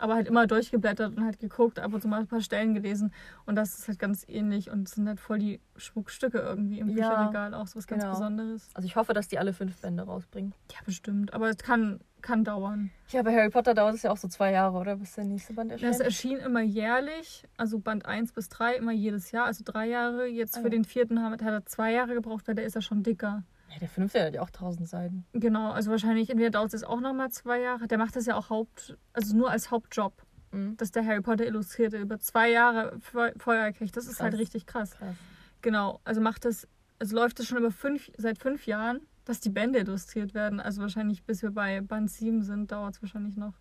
aber 0.00 0.14
halt 0.14 0.28
immer 0.28 0.46
durchgeblättert 0.46 1.16
und 1.16 1.24
halt 1.24 1.40
geguckt, 1.40 1.80
ab 1.80 1.92
und 1.92 2.00
zu 2.00 2.06
mal 2.06 2.20
ein 2.20 2.28
paar 2.28 2.40
Stellen 2.40 2.72
gelesen. 2.74 3.12
Und 3.46 3.56
das 3.56 3.76
ist 3.78 3.88
halt 3.88 3.98
ganz 3.98 4.24
ähnlich 4.28 4.70
und 4.70 4.88
sind 4.88 5.08
halt 5.08 5.18
voll 5.18 5.38
die 5.40 5.60
Schmuckstücke 5.78 6.38
irgendwie 6.38 6.80
im 6.80 6.88
Ja, 6.90 7.08
Bücherregal, 7.08 7.54
auch 7.54 7.66
so 7.66 7.76
was 7.76 7.86
ganz 7.86 8.02
genau. 8.02 8.14
Besonderes. 8.14 8.68
Also 8.74 8.86
ich 8.86 8.96
hoffe, 8.96 9.14
dass 9.14 9.28
die 9.28 9.38
alle 9.38 9.52
fünf 9.52 9.80
Bände 9.80 10.02
rausbringen. 10.02 10.52
Ja, 10.72 10.78
bestimmt. 10.84 11.32
Aber 11.32 11.48
es 11.48 11.56
kann, 11.58 12.00
kann 12.20 12.44
dauern. 12.44 12.90
Ja, 13.08 13.22
bei 13.22 13.34
Harry 13.34 13.50
Potter 13.50 13.74
dauert 13.74 13.94
es 13.94 14.02
ja 14.02 14.10
auch 14.10 14.16
so 14.16 14.28
zwei 14.28 14.52
Jahre, 14.52 14.76
oder? 14.76 14.96
Bis 14.96 15.14
der 15.14 15.24
nächste 15.24 15.52
Band 15.54 15.70
Das 15.72 15.82
erscheint. 15.82 16.00
erschien 16.02 16.38
immer 16.38 16.60
jährlich, 16.62 17.44
also 17.56 17.78
Band 17.78 18.06
1 18.06 18.32
bis 18.32 18.48
3 18.48 18.74
immer 18.76 18.92
jedes 18.92 19.30
Jahr, 19.30 19.46
also 19.46 19.62
drei 19.64 19.86
Jahre. 19.88 20.26
Jetzt 20.26 20.56
Ah, 20.56 20.60
für 20.60 20.66
ja. 20.66 20.70
den 20.70 20.84
vierten 20.84 21.22
hat, 21.22 21.40
er 21.40 21.64
zwei 21.66 21.92
Jahre 21.92 22.14
gebraucht, 22.14 22.48
weil 22.48 22.54
der 22.54 22.64
ist 22.64 22.74
ja 22.74 22.80
schon 22.82 23.02
dicker. 23.02 23.44
Ja, 23.70 23.78
der 23.80 23.88
fünfte 23.88 24.24
hat 24.24 24.34
ja 24.34 24.40
auch 24.42 24.50
tausend 24.50 24.88
Seiten. 24.88 25.26
Genau, 25.34 25.70
also 25.72 25.90
wahrscheinlich 25.90 26.30
entweder 26.30 26.50
dauert 26.50 26.72
es 26.72 26.84
auch 26.84 27.00
nochmal 27.00 27.30
zwei 27.30 27.60
Jahre. 27.60 27.86
Der 27.86 27.98
macht 27.98 28.16
das 28.16 28.24
ja 28.26 28.34
auch 28.34 28.48
Haupt, 28.48 28.96
also 29.12 29.36
nur 29.36 29.50
als 29.50 29.70
Hauptjob, 29.70 30.14
Mhm. 30.52 30.78
dass 30.78 30.90
der 30.90 31.04
Harry 31.04 31.20
Potter 31.20 31.44
Illustrierte 31.46 31.98
über 31.98 32.18
zwei 32.18 32.50
Jahre 32.50 32.98
Fe- 33.00 33.34
Feuer 33.36 33.70
kriegt. 33.72 33.94
Das 33.98 34.04
ist 34.06 34.16
Krass. 34.16 34.24
halt 34.24 34.38
richtig 34.38 34.64
krass. 34.64 34.92
Krass. 34.96 35.14
Genau, 35.62 36.00
also 36.04 36.20
macht 36.20 36.44
das, 36.44 36.66
also 36.98 37.16
läuft 37.16 37.38
das 37.38 37.46
schon 37.46 37.58
über 37.58 37.70
fünf, 37.70 38.10
seit 38.16 38.38
fünf 38.38 38.66
Jahren, 38.66 39.00
dass 39.24 39.40
die 39.40 39.50
Bände 39.50 39.78
illustriert 39.80 40.34
werden. 40.34 40.60
Also 40.60 40.80
wahrscheinlich, 40.82 41.24
bis 41.24 41.42
wir 41.42 41.50
bei 41.50 41.80
Band 41.80 42.10
7 42.10 42.42
sind, 42.42 42.70
dauert 42.72 42.94
es 42.96 43.02
wahrscheinlich 43.02 43.36
noch 43.36 43.54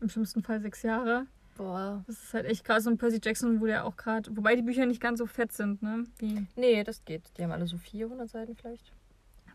im 0.00 0.08
schlimmsten 0.08 0.42
Fall 0.42 0.60
sechs 0.60 0.82
Jahre. 0.82 1.26
Boah. 1.56 2.04
Das 2.06 2.22
ist 2.22 2.34
halt 2.34 2.44
echt 2.44 2.64
krass. 2.64 2.86
Und 2.86 2.98
Percy 2.98 3.18
Jackson 3.22 3.60
wurde 3.60 3.72
ja 3.72 3.84
auch 3.84 3.96
gerade, 3.96 4.36
wobei 4.36 4.56
die 4.56 4.62
Bücher 4.62 4.84
nicht 4.84 5.00
ganz 5.00 5.18
so 5.20 5.26
fett 5.26 5.52
sind, 5.52 5.80
ne? 5.82 6.04
Wie, 6.18 6.46
Nee, 6.54 6.84
das 6.84 7.02
geht. 7.06 7.22
Die 7.38 7.42
haben 7.42 7.52
alle 7.52 7.66
so 7.66 7.78
400 7.78 8.28
Seiten 8.28 8.54
vielleicht. 8.56 8.92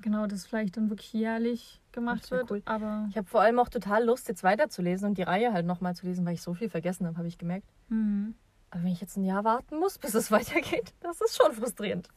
genau, 0.01 0.25
das 0.25 0.47
vielleicht 0.47 0.77
dann 0.77 0.89
wirklich 0.89 1.13
jährlich 1.13 1.79
gemacht 1.91 2.31
wird. 2.31 2.49
cool. 2.49 2.61
Aber 2.65 3.05
Ich 3.11 3.17
habe 3.17 3.27
vor 3.27 3.41
allem 3.41 3.59
auch 3.59 3.69
total 3.69 4.03
Lust, 4.03 4.27
jetzt 4.29 4.43
weiterzulesen 4.43 5.09
und 5.09 5.17
die 5.19 5.23
Reihe 5.23 5.53
halt 5.53 5.67
nochmal 5.67 5.95
zu 5.95 6.07
lesen, 6.07 6.25
weil 6.25 6.33
ich 6.33 6.41
so 6.41 6.55
viel 6.55 6.69
vergessen 6.69 7.05
habe, 7.05 7.17
habe 7.17 7.27
ich 7.27 7.37
gemerkt. 7.37 7.67
hm. 7.89 8.33
Aber 8.71 8.83
wenn 8.83 8.91
ich 8.91 9.01
jetzt 9.01 9.17
ein 9.17 9.23
Jahr 9.23 9.43
warten 9.43 9.77
muss, 9.77 9.97
bis 9.97 10.15
es 10.15 10.31
weitergeht, 10.31 10.93
das 11.01 11.21
ist 11.21 11.37
schon 11.37 11.53
frustrierend. 11.53 12.09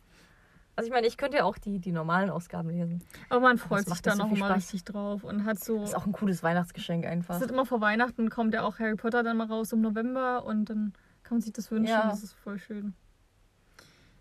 Also 0.77 0.89
ich 0.89 0.93
meine, 0.93 1.07
ich 1.07 1.17
könnte 1.17 1.37
ja 1.37 1.45
auch 1.45 1.57
die, 1.57 1.79
die 1.79 1.93
normalen 1.93 2.31
Ausgaben 2.31 2.71
lesen. 2.71 3.05
Aber 3.29 3.41
man 3.41 3.59
freut 3.59 3.81
sich 3.81 3.91
macht 3.91 4.07
da 4.07 4.15
nicht 4.15 4.23
so 4.23 4.35
immer 4.35 4.47
Spaß. 4.47 4.57
richtig 4.57 4.85
drauf 4.85 5.23
und 5.23 5.45
hat 5.45 5.63
so. 5.63 5.79
Das 5.79 5.91
ist 5.91 5.95
auch 5.95 6.07
ein 6.07 6.13
cooles 6.13 6.43
Weihnachtsgeschenk 6.43 7.07
einfach. 7.07 7.37
Es 7.37 7.43
ist 7.43 7.51
immer 7.51 7.65
vor 7.65 7.81
Weihnachten 7.81 8.29
kommt 8.29 8.55
ja 8.55 8.63
auch 8.63 8.81
Harry 8.81 8.97
Potter 8.97 9.23
dann 9.23 9.37
mal 9.37 9.47
raus 9.47 9.73
im 9.73 9.83
November 9.83 10.45
und 10.45 10.71
dann 10.71 10.93
kann 11.23 11.37
man 11.37 11.43
sich 11.43 11.53
das 11.53 11.71
wünschen. 11.71 11.91
Ja. 11.91 12.09
Das 12.09 12.25
ist 12.25 12.33
voll 12.33 12.59
schön. 12.59 12.95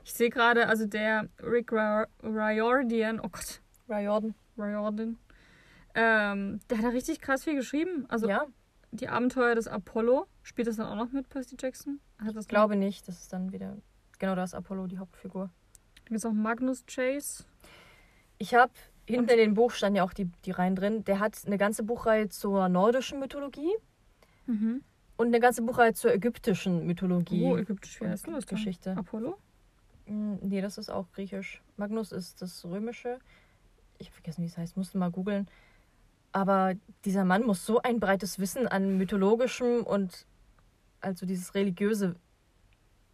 Ich 0.03 0.13
sehe 0.13 0.29
gerade, 0.29 0.67
also 0.67 0.85
der 0.85 1.27
Rick 1.41 1.71
Riordan, 1.71 3.19
oh 3.19 3.29
Gott, 3.29 3.61
Riordan. 3.89 4.35
Riordan, 4.55 5.17
ähm, 5.95 6.59
der 6.69 6.77
hat 6.77 6.85
da 6.85 6.89
richtig 6.89 7.19
krass 7.19 7.43
viel 7.43 7.55
geschrieben. 7.55 8.05
Also 8.09 8.27
ja, 8.27 8.45
die 8.93 9.09
Abenteuer 9.09 9.55
des 9.55 9.67
Apollo, 9.67 10.27
spielt 10.43 10.67
das 10.67 10.77
dann 10.77 10.87
auch 10.87 10.95
noch 10.95 11.11
mit 11.11 11.29
Percy 11.29 11.55
Jackson? 11.59 11.99
Hat 12.19 12.35
das 12.35 12.45
ich 12.45 12.49
glaube 12.49 12.75
nicht. 12.75 13.07
Das 13.07 13.19
ist 13.19 13.33
dann 13.33 13.51
wieder. 13.51 13.77
Genau, 14.19 14.35
da 14.35 14.43
ist 14.43 14.53
Apollo 14.53 14.87
die 14.87 14.97
Hauptfigur. 14.99 15.49
Dann 15.95 16.05
gibt 16.05 16.17
es 16.17 16.25
auch 16.25 16.31
Magnus 16.33 16.85
Chase. 16.85 17.43
Ich 18.37 18.53
habe 18.53 18.71
hinten 19.05 19.29
in 19.31 19.37
dem 19.37 19.53
Buch 19.53 19.71
standen 19.71 19.97
ja 19.97 20.03
auch 20.03 20.13
die, 20.13 20.25
die 20.45 20.51
Reihen 20.51 20.75
drin. 20.75 21.03
Der 21.03 21.19
hat 21.19 21.37
eine 21.45 21.57
ganze 21.57 21.83
Buchreihe 21.83 22.29
zur 22.29 22.69
nordischen 22.69 23.19
Mythologie 23.19 23.71
Mhm. 24.45 24.81
und 25.17 25.27
eine 25.27 25.39
ganze 25.39 25.61
Buchreihe 25.61 25.93
zur 25.93 26.13
ägyptischen 26.13 26.85
Mythologie. 26.85 27.43
Oh, 27.45 27.57
ägyptisch, 27.57 27.99
wie 28.01 28.07
heißt 28.07 28.27
das 28.27 28.45
dann? 28.45 28.57
Geschichte. 28.57 28.95
Apollo? 28.97 29.37
Mm, 30.05 30.35
Nee, 30.41 30.61
das 30.61 30.77
ist 30.77 30.89
auch 30.89 31.09
griechisch. 31.13 31.61
Magnus 31.77 32.11
ist 32.11 32.41
das 32.41 32.63
römische. 32.65 33.19
Ich 33.99 34.07
habe 34.07 34.15
vergessen, 34.15 34.41
wie 34.43 34.47
es 34.47 34.57
heißt. 34.57 34.75
Musste 34.77 34.97
mal 34.97 35.11
googeln. 35.11 35.47
Aber 36.33 36.73
dieser 37.05 37.25
Mann 37.25 37.43
muss 37.43 37.65
so 37.65 37.81
ein 37.81 37.99
breites 37.99 38.39
Wissen 38.39 38.67
an 38.67 38.97
mythologischem 38.97 39.83
und 39.83 40.25
also 40.99 41.25
dieses 41.25 41.53
religiöse 41.53 42.15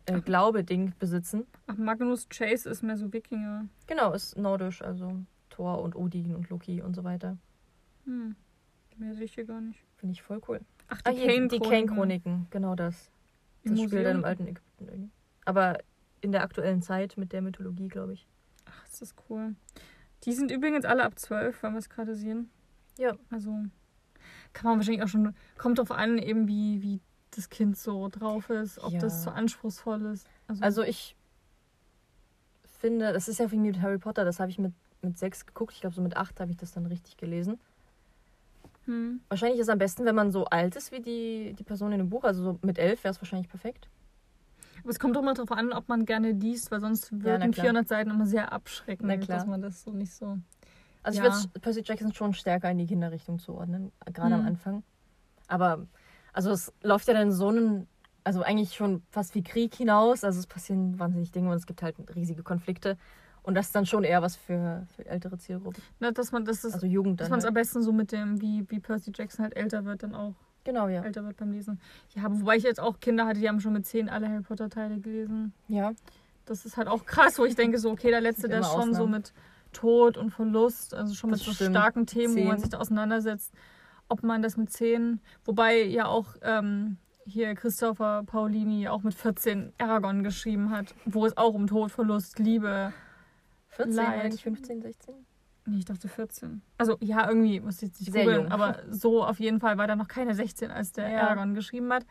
äh, 0.05 0.21
Glaube-Ding 0.21 0.93
besitzen. 0.99 1.45
Ach, 1.67 1.75
Magnus 1.77 2.27
Chase 2.29 2.69
ist 2.69 2.81
mehr 2.81 2.97
so 2.97 3.11
Wikinger. 3.11 3.67
Genau, 3.87 4.13
ist 4.13 4.37
nordisch, 4.37 4.81
also 4.81 5.17
Thor 5.49 5.81
und 5.81 5.95
Odin 5.95 6.33
und 6.33 6.49
Loki 6.49 6.81
und 6.81 6.95
so 6.95 7.03
weiter. 7.03 7.37
Hm. 8.05 8.35
Mehr 8.97 9.13
sehe 9.15 9.25
ich 9.25 9.33
hier 9.35 9.45
gar 9.45 9.61
nicht. 9.61 9.83
Finde 9.97 10.13
ich 10.13 10.21
voll 10.21 10.41
cool. 10.47 10.61
Ach, 10.87 10.99
Ah, 11.03 11.11
die 11.11 11.19
Kane-Chroniken. 11.19 11.69
Kane-Chroniken, 11.69 12.47
genau 12.49 12.75
das. 12.75 13.11
Im 13.63 13.75
Das 13.75 13.83
spielt 13.83 14.05
dann 14.05 14.17
im 14.17 14.25
alten 14.25 14.47
Ägypten 14.47 14.87
irgendwie. 14.87 15.11
Aber 15.45 15.77
in 16.21 16.31
der 16.31 16.43
aktuellen 16.43 16.81
Zeit 16.81 17.17
mit 17.17 17.33
der 17.33 17.41
Mythologie, 17.41 17.87
glaube 17.87 18.13
ich. 18.13 18.27
Ach, 18.65 18.85
ist 18.85 19.01
das 19.01 19.13
cool. 19.29 19.55
Die 20.23 20.33
sind 20.33 20.51
übrigens 20.51 20.85
alle 20.85 21.03
ab 21.03 21.17
12, 21.17 21.61
weil 21.63 21.71
wir 21.71 21.77
es 21.79 21.89
gerade 21.89 22.15
sehen. 22.15 22.49
Ja. 22.99 23.15
Also 23.31 23.51
kann 24.53 24.65
man 24.69 24.77
wahrscheinlich 24.77 25.03
auch 25.03 25.07
schon. 25.07 25.33
Kommt 25.57 25.79
drauf 25.79 25.91
an, 25.91 26.17
eben 26.17 26.47
wie, 26.47 26.81
wie 26.81 26.99
das 27.31 27.49
Kind 27.49 27.77
so 27.77 28.09
drauf 28.09 28.49
ist, 28.49 28.79
ob 28.79 28.91
Ja. 28.91 28.99
das 28.99 29.23
so 29.23 29.29
anspruchsvoll 29.29 30.01
ist. 30.07 30.27
Also, 30.47 30.63
Also 30.63 30.83
ich 30.83 31.15
finde, 32.79 33.13
das 33.13 33.27
ist 33.27 33.39
ja 33.39 33.51
wie 33.51 33.57
mit 33.57 33.81
Harry 33.81 33.97
Potter, 33.97 34.25
das 34.25 34.39
habe 34.39 34.51
ich 34.51 34.57
mit, 34.59 34.73
mit 35.01 35.17
sechs 35.17 35.45
geguckt. 35.45 35.73
Ich 35.73 35.81
glaube, 35.81 35.95
so 35.95 36.01
mit 36.01 36.17
acht 36.17 36.39
habe 36.39 36.51
ich 36.51 36.57
das 36.57 36.71
dann 36.73 36.85
richtig 36.85 37.17
gelesen. 37.17 37.59
hm. 38.85 39.21
Wahrscheinlich 39.29 39.59
ist 39.59 39.67
es 39.67 39.69
am 39.71 39.77
besten, 39.77 40.05
wenn 40.05 40.15
man 40.15 40.31
so 40.31 40.45
alt 40.45 40.75
ist 40.75 40.91
wie 40.91 41.01
die, 41.01 41.53
die 41.57 41.63
Person 41.63 41.91
in 41.91 41.99
dem 41.99 42.09
Buch. 42.09 42.23
Also 42.23 42.43
so 42.43 42.59
mit 42.63 42.77
elf 42.79 43.03
wäre 43.03 43.13
es 43.13 43.21
wahrscheinlich 43.21 43.49
perfekt. 43.49 43.87
Aber 44.81 44.89
es 44.89 44.99
kommt 44.99 45.15
doch 45.15 45.21
mal 45.21 45.33
drauf 45.33 45.51
an, 45.51 45.73
ob 45.73 45.89
man 45.89 46.05
gerne 46.05 46.31
liest, 46.31 46.71
weil 46.71 46.79
sonst 46.79 47.11
wirken 47.23 47.51
klar. 47.51 47.65
400 47.65 47.87
Seiten 47.87 48.09
immer 48.11 48.25
sehr 48.25 48.51
abschreckend, 48.51 49.29
dass 49.29 49.45
man 49.45 49.61
das 49.61 49.83
so 49.83 49.91
nicht 49.91 50.13
so. 50.13 50.37
Also 51.03 51.21
Ja. 51.21 51.27
ich 51.29 51.33
würde 51.45 51.59
Percy 51.59 51.81
Jackson 51.83 52.13
schon 52.13 52.33
stärker 52.33 52.69
in 52.71 52.77
die 52.77 52.85
Kinderrichtung 52.87 53.39
zuordnen, 53.39 53.91
gerade 54.13 54.35
am 54.35 54.41
Mhm. 54.41 54.47
Anfang. 54.47 54.83
Aber 55.47 55.87
also 56.33 56.51
es 56.51 56.71
läuft 56.81 57.07
ja 57.07 57.13
dann 57.13 57.31
so 57.31 57.47
einen, 57.49 57.87
also 58.23 58.41
eigentlich 58.43 58.73
schon 58.75 59.01
fast 59.09 59.33
wie 59.35 59.43
Krieg 59.43 59.73
hinaus. 59.73 60.23
Also 60.23 60.39
es 60.39 60.47
passieren 60.47 60.99
wahnsinnig 60.99 61.31
Dinge 61.31 61.49
und 61.49 61.55
es 61.55 61.65
gibt 61.65 61.81
halt 61.81 61.95
riesige 62.15 62.43
Konflikte. 62.43 62.97
Und 63.41 63.55
das 63.55 63.67
ist 63.67 63.75
dann 63.75 63.85
schon 63.85 64.03
eher 64.03 64.21
was 64.21 64.35
für, 64.35 64.85
für 64.95 65.05
ältere 65.05 65.37
Zielgruppen. 65.37 65.81
Na, 65.99 66.11
dass 66.11 66.31
man 66.31 66.43
das, 66.45 66.63
ist, 66.65 66.73
Also 66.75 66.85
Jugend 66.85 67.19
dass 67.19 67.25
dann. 67.25 67.31
man 67.31 67.39
es 67.39 67.45
Halt. 67.45 67.49
am 67.51 67.53
besten 67.55 67.81
so 67.81 67.91
mit 67.93 68.11
dem, 68.11 68.41
wie, 68.41 68.65
wie 68.69 68.79
Percy 68.79 69.11
Jackson 69.15 69.43
halt 69.43 69.55
älter 69.55 69.85
wird, 69.85 70.03
dann 70.03 70.13
auch 70.13 70.33
Genau, 70.65 70.89
ja. 70.89 71.01
älter 71.03 71.23
wird 71.23 71.37
beim 71.37 71.51
Lesen. 71.53 71.79
Ja, 72.13 72.23
wobei 72.27 72.57
ich 72.57 72.63
jetzt 72.63 72.81
auch 72.81 72.99
Kinder 72.99 73.25
hatte, 73.25 73.39
die 73.39 73.47
haben 73.47 73.61
schon 73.61 73.73
mit 73.73 73.85
10 73.85 74.09
alle 74.09 74.27
Harry 74.29 74.41
Potter 74.43 74.69
Teile 74.69 74.99
gelesen. 74.99 75.53
Ja. 75.69 75.93
Das 76.45 76.65
ist 76.65 76.75
halt 76.77 76.87
auch 76.89 77.05
krass, 77.05 77.39
wo 77.39 77.45
ich 77.45 77.55
denke, 77.55 77.79
so, 77.79 77.89
okay, 77.89 78.09
der 78.11 78.21
letzte, 78.21 78.49
der 78.49 78.59
ist 78.59 78.67
schon 78.71 78.93
so 78.93 79.03
Ausnahmen. 79.03 79.11
mit 79.11 79.33
Tod 79.71 80.17
und 80.17 80.31
Verlust, 80.31 80.93
also 80.93 81.13
schon 81.13 81.29
Das 81.31 81.39
mit 81.41 81.47
so 81.47 81.53
stimmt. 81.53 81.75
starken 81.75 82.05
Themen, 82.05 82.35
wo 82.35 82.43
man 82.43 82.51
Zehn. 82.57 82.59
sich 82.61 82.69
da 82.69 82.77
auseinandersetzt, 82.79 83.53
ob 84.07 84.23
man 84.23 84.41
das 84.41 84.57
mit 84.57 84.71
10, 84.71 85.19
wobei 85.45 85.83
ja 85.83 86.07
auch 86.07 86.35
ähm, 86.41 86.97
hier 87.25 87.53
Christopher 87.55 88.23
Paulini 88.25 88.87
auch 88.87 89.03
mit 89.03 89.13
14 89.13 89.73
Aragon 89.77 90.23
geschrieben 90.23 90.71
hat, 90.71 90.95
wo 91.05 91.25
es 91.25 91.37
auch 91.37 91.53
um 91.53 91.67
Tod, 91.67 91.91
Verlust, 91.91 92.39
Liebe, 92.39 92.91
14, 93.69 93.93
Leid. 93.95 94.31
nicht 94.31 94.43
15, 94.43 94.81
16? 94.81 95.13
nee, 95.65 95.77
ich 95.77 95.85
dachte 95.85 96.07
14. 96.07 96.63
Also 96.79 96.97
ja, 97.01 97.27
irgendwie, 97.27 97.59
muss 97.59 97.75
ich 97.75 97.89
jetzt 97.89 97.99
nicht 97.99 98.11
googeln, 98.11 98.51
aber 98.51 98.77
so 98.89 99.23
auf 99.23 99.39
jeden 99.39 99.59
Fall 99.59 99.77
war 99.77 99.85
da 99.85 99.95
noch 99.95 100.07
keine 100.07 100.33
16, 100.33 100.71
als 100.71 100.91
der 100.93 101.09
Ja. 101.09 101.21
Aragon 101.27 101.53
geschrieben 101.53 101.93
hat. 101.93 102.05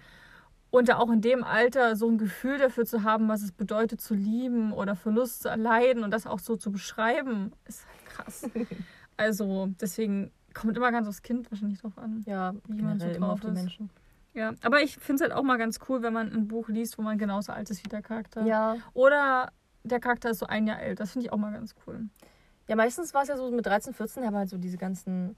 Und 0.70 0.88
da 0.88 0.98
auch 0.98 1.10
in 1.10 1.22
dem 1.22 1.44
Alter 1.44 1.96
so 1.96 2.08
ein 2.08 2.18
Gefühl 2.18 2.58
dafür 2.58 2.84
zu 2.84 3.02
haben, 3.02 3.28
was 3.28 3.42
es 3.42 3.52
bedeutet 3.52 4.00
zu 4.00 4.14
lieben 4.14 4.72
oder 4.72 4.96
Verlust 4.96 5.42
zu 5.42 5.48
erleiden 5.48 6.04
und 6.04 6.10
das 6.10 6.26
auch 6.26 6.38
so 6.38 6.56
zu 6.56 6.70
beschreiben, 6.70 7.52
ist 7.66 7.86
halt 7.86 8.06
krass. 8.06 8.50
also 9.16 9.68
deswegen 9.80 10.30
kommt 10.52 10.76
immer 10.76 10.92
ganz 10.92 11.08
aufs 11.08 11.22
Kind 11.22 11.50
wahrscheinlich 11.50 11.80
drauf 11.80 11.96
an. 11.96 12.22
Ja, 12.26 12.52
Wie 12.66 12.82
man 12.82 12.98
so 12.98 13.06
generell 13.06 13.16
immer 13.16 13.32
auf 13.32 13.40
drauf 13.40 13.50
die 13.52 13.56
ist. 13.56 13.62
Menschen. 13.62 13.90
Ja, 14.34 14.52
aber 14.62 14.82
ich 14.82 14.96
finde 14.98 15.24
es 15.24 15.30
halt 15.30 15.32
auch 15.38 15.42
mal 15.42 15.56
ganz 15.56 15.80
cool, 15.88 16.02
wenn 16.02 16.12
man 16.12 16.32
ein 16.32 16.48
Buch 16.48 16.68
liest, 16.68 16.98
wo 16.98 17.02
man 17.02 17.18
genauso 17.18 17.52
alt 17.52 17.70
ist 17.70 17.84
wie 17.84 17.88
der 17.88 18.02
Charakter. 18.02 18.44
Ja. 18.44 18.76
Oder 18.92 19.52
der 19.84 20.00
Charakter 20.00 20.30
ist 20.30 20.38
so 20.38 20.46
ein 20.46 20.66
Jahr 20.66 20.80
älter. 20.80 21.04
Das 21.04 21.12
finde 21.12 21.26
ich 21.26 21.32
auch 21.32 21.38
mal 21.38 21.52
ganz 21.52 21.74
cool. 21.86 22.08
Ja, 22.68 22.76
meistens 22.76 23.14
war 23.14 23.22
es 23.22 23.28
ja 23.28 23.36
so 23.36 23.50
mit 23.50 23.64
13, 23.64 23.94
14, 23.94 24.24
haben 24.24 24.36
halt 24.36 24.50
so 24.50 24.58
diese 24.58 24.76
ganzen 24.76 25.34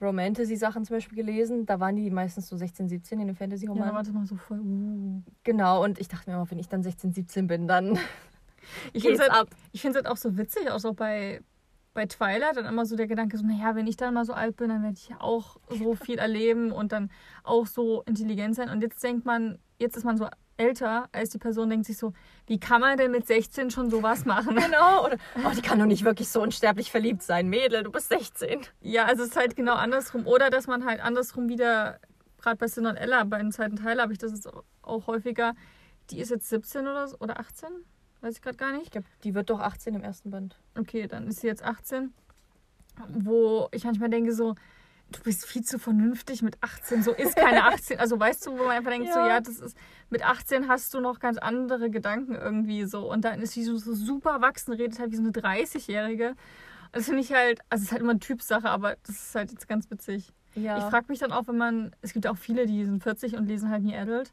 Romantasy-Sachen 0.00 0.84
zum 0.84 0.96
Beispiel 0.96 1.16
gelesen. 1.16 1.66
Da 1.66 1.80
waren 1.80 1.96
die 1.96 2.10
meistens 2.10 2.48
so 2.48 2.56
16, 2.56 2.88
17 2.88 3.20
in 3.20 3.26
den 3.28 3.28
Ja, 3.28 3.32
da 3.34 3.38
Fantasy-Romanen. 3.38 3.94
war 3.94 4.02
das 4.02 4.12
mal 4.12 4.26
so 4.26 4.36
voll. 4.36 4.60
Uh. 4.60 5.22
genau, 5.44 5.82
und 5.84 5.98
ich 5.98 6.08
dachte 6.08 6.30
mir 6.30 6.36
immer, 6.36 6.50
wenn 6.50 6.58
ich 6.58 6.68
dann 6.68 6.82
16, 6.82 7.12
17 7.12 7.46
bin, 7.46 7.68
dann 7.68 7.98
Ich 8.92 9.02
finde 9.02 9.18
geht's 9.18 9.20
es 9.20 9.20
halt, 9.20 9.32
ab. 9.32 9.48
ich 9.72 9.80
find's 9.80 9.96
halt 9.96 10.06
auch 10.06 10.16
so 10.16 10.36
witzig, 10.36 10.70
auch 10.70 10.78
so 10.78 10.92
bei, 10.92 11.40
bei 11.94 12.06
Twilight, 12.06 12.56
dann 12.56 12.66
immer 12.66 12.84
so 12.86 12.96
der 12.96 13.06
Gedanke, 13.06 13.38
so, 13.38 13.46
naja, 13.46 13.74
wenn 13.74 13.86
ich 13.86 13.96
dann 13.96 14.14
mal 14.14 14.24
so 14.24 14.34
alt 14.34 14.56
bin, 14.56 14.68
dann 14.68 14.82
werde 14.82 14.96
ich 14.96 15.08
ja 15.08 15.20
auch 15.20 15.56
so 15.70 15.94
viel 15.94 16.18
erleben 16.18 16.70
und 16.72 16.92
dann 16.92 17.10
auch 17.44 17.66
so 17.66 18.02
intelligent 18.02 18.54
sein. 18.56 18.68
Und 18.68 18.82
jetzt 18.82 19.02
denkt 19.02 19.24
man, 19.24 19.58
jetzt 19.78 19.96
ist 19.96 20.04
man 20.04 20.16
so 20.16 20.28
älter, 20.58 21.08
als 21.12 21.30
die 21.30 21.38
Person 21.38 21.70
denkt 21.70 21.86
sich 21.86 21.96
so, 21.96 22.12
wie 22.46 22.60
kann 22.60 22.80
man 22.80 22.98
denn 22.98 23.10
mit 23.10 23.26
16 23.26 23.70
schon 23.70 23.90
sowas 23.90 24.24
machen? 24.24 24.56
Genau. 24.68 25.06
Oder, 25.06 25.16
oh, 25.44 25.50
die 25.56 25.62
kann 25.62 25.78
doch 25.78 25.86
nicht 25.86 26.04
wirklich 26.04 26.28
so 26.28 26.42
unsterblich 26.42 26.90
verliebt 26.90 27.22
sein. 27.22 27.48
Mädel, 27.48 27.82
du 27.84 27.90
bist 27.90 28.08
16. 28.10 28.60
Ja, 28.80 29.04
also 29.06 29.22
es 29.22 29.30
ist 29.30 29.36
halt 29.36 29.56
genau 29.56 29.74
andersrum. 29.74 30.26
Oder 30.26 30.50
dass 30.50 30.66
man 30.66 30.84
halt 30.84 31.00
andersrum 31.00 31.48
wieder, 31.48 31.98
gerade 32.42 32.56
bei 32.56 32.66
Sin 32.66 32.86
und 32.86 32.96
Ella, 32.96 33.24
bei 33.24 33.38
dem 33.38 33.50
zweiten 33.52 33.76
Teil 33.76 34.00
habe 34.00 34.12
ich 34.12 34.18
das 34.18 34.32
jetzt 34.32 34.48
auch 34.82 35.06
häufiger, 35.06 35.54
die 36.10 36.20
ist 36.20 36.30
jetzt 36.30 36.48
17 36.48 36.86
oder, 36.86 37.08
so, 37.08 37.16
oder 37.20 37.38
18? 37.40 37.68
Weiß 38.20 38.34
ich 38.34 38.42
gerade 38.42 38.56
gar 38.56 38.72
nicht. 38.72 38.84
Ich 38.84 38.90
glaube, 38.90 39.06
die 39.22 39.34
wird 39.34 39.48
doch 39.50 39.60
18 39.60 39.94
im 39.94 40.02
ersten 40.02 40.30
Band. 40.30 40.58
Okay, 40.76 41.06
dann 41.06 41.28
ist 41.28 41.40
sie 41.40 41.46
jetzt 41.46 41.64
18. 41.64 42.12
Wo 43.08 43.68
ich 43.70 43.84
manchmal 43.84 44.10
denke 44.10 44.32
so, 44.32 44.54
du 45.12 45.20
bist 45.22 45.46
viel 45.46 45.62
zu 45.62 45.78
vernünftig 45.78 46.42
mit 46.42 46.56
18. 46.62 47.02
So 47.02 47.12
ist 47.12 47.36
keine 47.36 47.64
18. 47.72 48.00
Also 48.00 48.18
weißt 48.18 48.46
du, 48.46 48.52
wo 48.58 48.64
man 48.64 48.70
einfach 48.70 48.90
denkt, 48.90 49.06
Ja. 49.08 49.14
so 49.14 49.20
ja, 49.20 49.40
das 49.40 49.58
ist 49.60 49.76
mit 50.10 50.24
18 50.24 50.68
hast 50.68 50.94
du 50.94 51.00
noch 51.00 51.20
ganz 51.20 51.38
andere 51.38 51.90
Gedanken 51.90 52.34
irgendwie 52.34 52.84
so. 52.84 53.10
Und 53.10 53.24
dann 53.24 53.40
ist 53.40 53.52
sie 53.52 53.64
so, 53.64 53.76
so 53.76 53.94
super 53.94 54.30
erwachsen, 54.30 54.72
redet 54.72 54.98
halt 54.98 55.12
wie 55.12 55.16
so 55.16 55.22
eine 55.22 55.32
30-Jährige. 55.32 56.34
Das 56.92 57.04
finde 57.04 57.20
ich 57.20 57.32
halt, 57.32 57.60
also 57.68 57.82
es 57.82 57.88
ist 57.88 57.92
halt 57.92 58.02
immer 58.02 58.12
eine 58.12 58.20
Typsache, 58.20 58.68
aber 58.68 58.96
das 59.06 59.16
ist 59.16 59.34
halt 59.34 59.50
jetzt 59.52 59.68
ganz 59.68 59.90
witzig. 59.90 60.32
Ja. 60.54 60.78
Ich 60.78 60.84
frage 60.84 61.06
mich 61.08 61.18
dann 61.18 61.32
auch, 61.32 61.46
wenn 61.46 61.58
man, 61.58 61.94
es 62.00 62.12
gibt 62.12 62.26
auch 62.26 62.36
viele, 62.36 62.66
die 62.66 62.84
sind 62.84 63.02
40 63.02 63.36
und 63.36 63.46
lesen 63.46 63.70
halt 63.70 63.82
nie 63.82 63.96
Adult, 63.96 64.32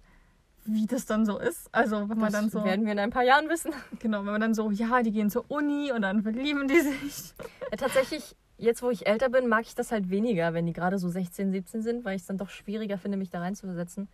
wie 0.63 0.87
das 0.87 1.05
dann 1.05 1.25
so 1.25 1.37
ist. 1.37 1.67
Also 1.73 2.09
wenn 2.09 2.17
man 2.17 2.31
das 2.31 2.41
dann 2.41 2.49
so, 2.49 2.63
werden 2.63 2.85
wir 2.85 2.93
in 2.93 2.99
ein 2.99 3.11
paar 3.11 3.23
Jahren 3.23 3.49
wissen. 3.49 3.71
genau, 3.99 4.19
wenn 4.19 4.31
man 4.31 4.41
dann 4.41 4.53
so, 4.53 4.71
ja, 4.71 5.03
die 5.03 5.11
gehen 5.11 5.29
zur 5.29 5.49
Uni 5.49 5.91
und 5.91 6.01
dann 6.01 6.23
verlieben 6.23 6.67
die 6.67 6.79
sich. 6.79 7.33
Ja, 7.71 7.77
tatsächlich, 7.77 8.35
jetzt 8.57 8.81
wo 8.81 8.89
ich 8.89 9.05
älter 9.05 9.29
bin, 9.29 9.47
mag 9.47 9.65
ich 9.65 9.75
das 9.75 9.91
halt 9.91 10.09
weniger, 10.09 10.53
wenn 10.53 10.65
die 10.65 10.73
gerade 10.73 10.97
so 10.97 11.09
16, 11.09 11.51
17 11.51 11.81
sind, 11.81 12.05
weil 12.05 12.15
ich 12.15 12.21
es 12.21 12.27
dann 12.27 12.37
doch 12.37 12.49
schwieriger 12.49 12.97
finde, 12.97 13.17
mich 13.17 13.29
da 13.29 13.39
reinzuversetzen. 13.39 14.07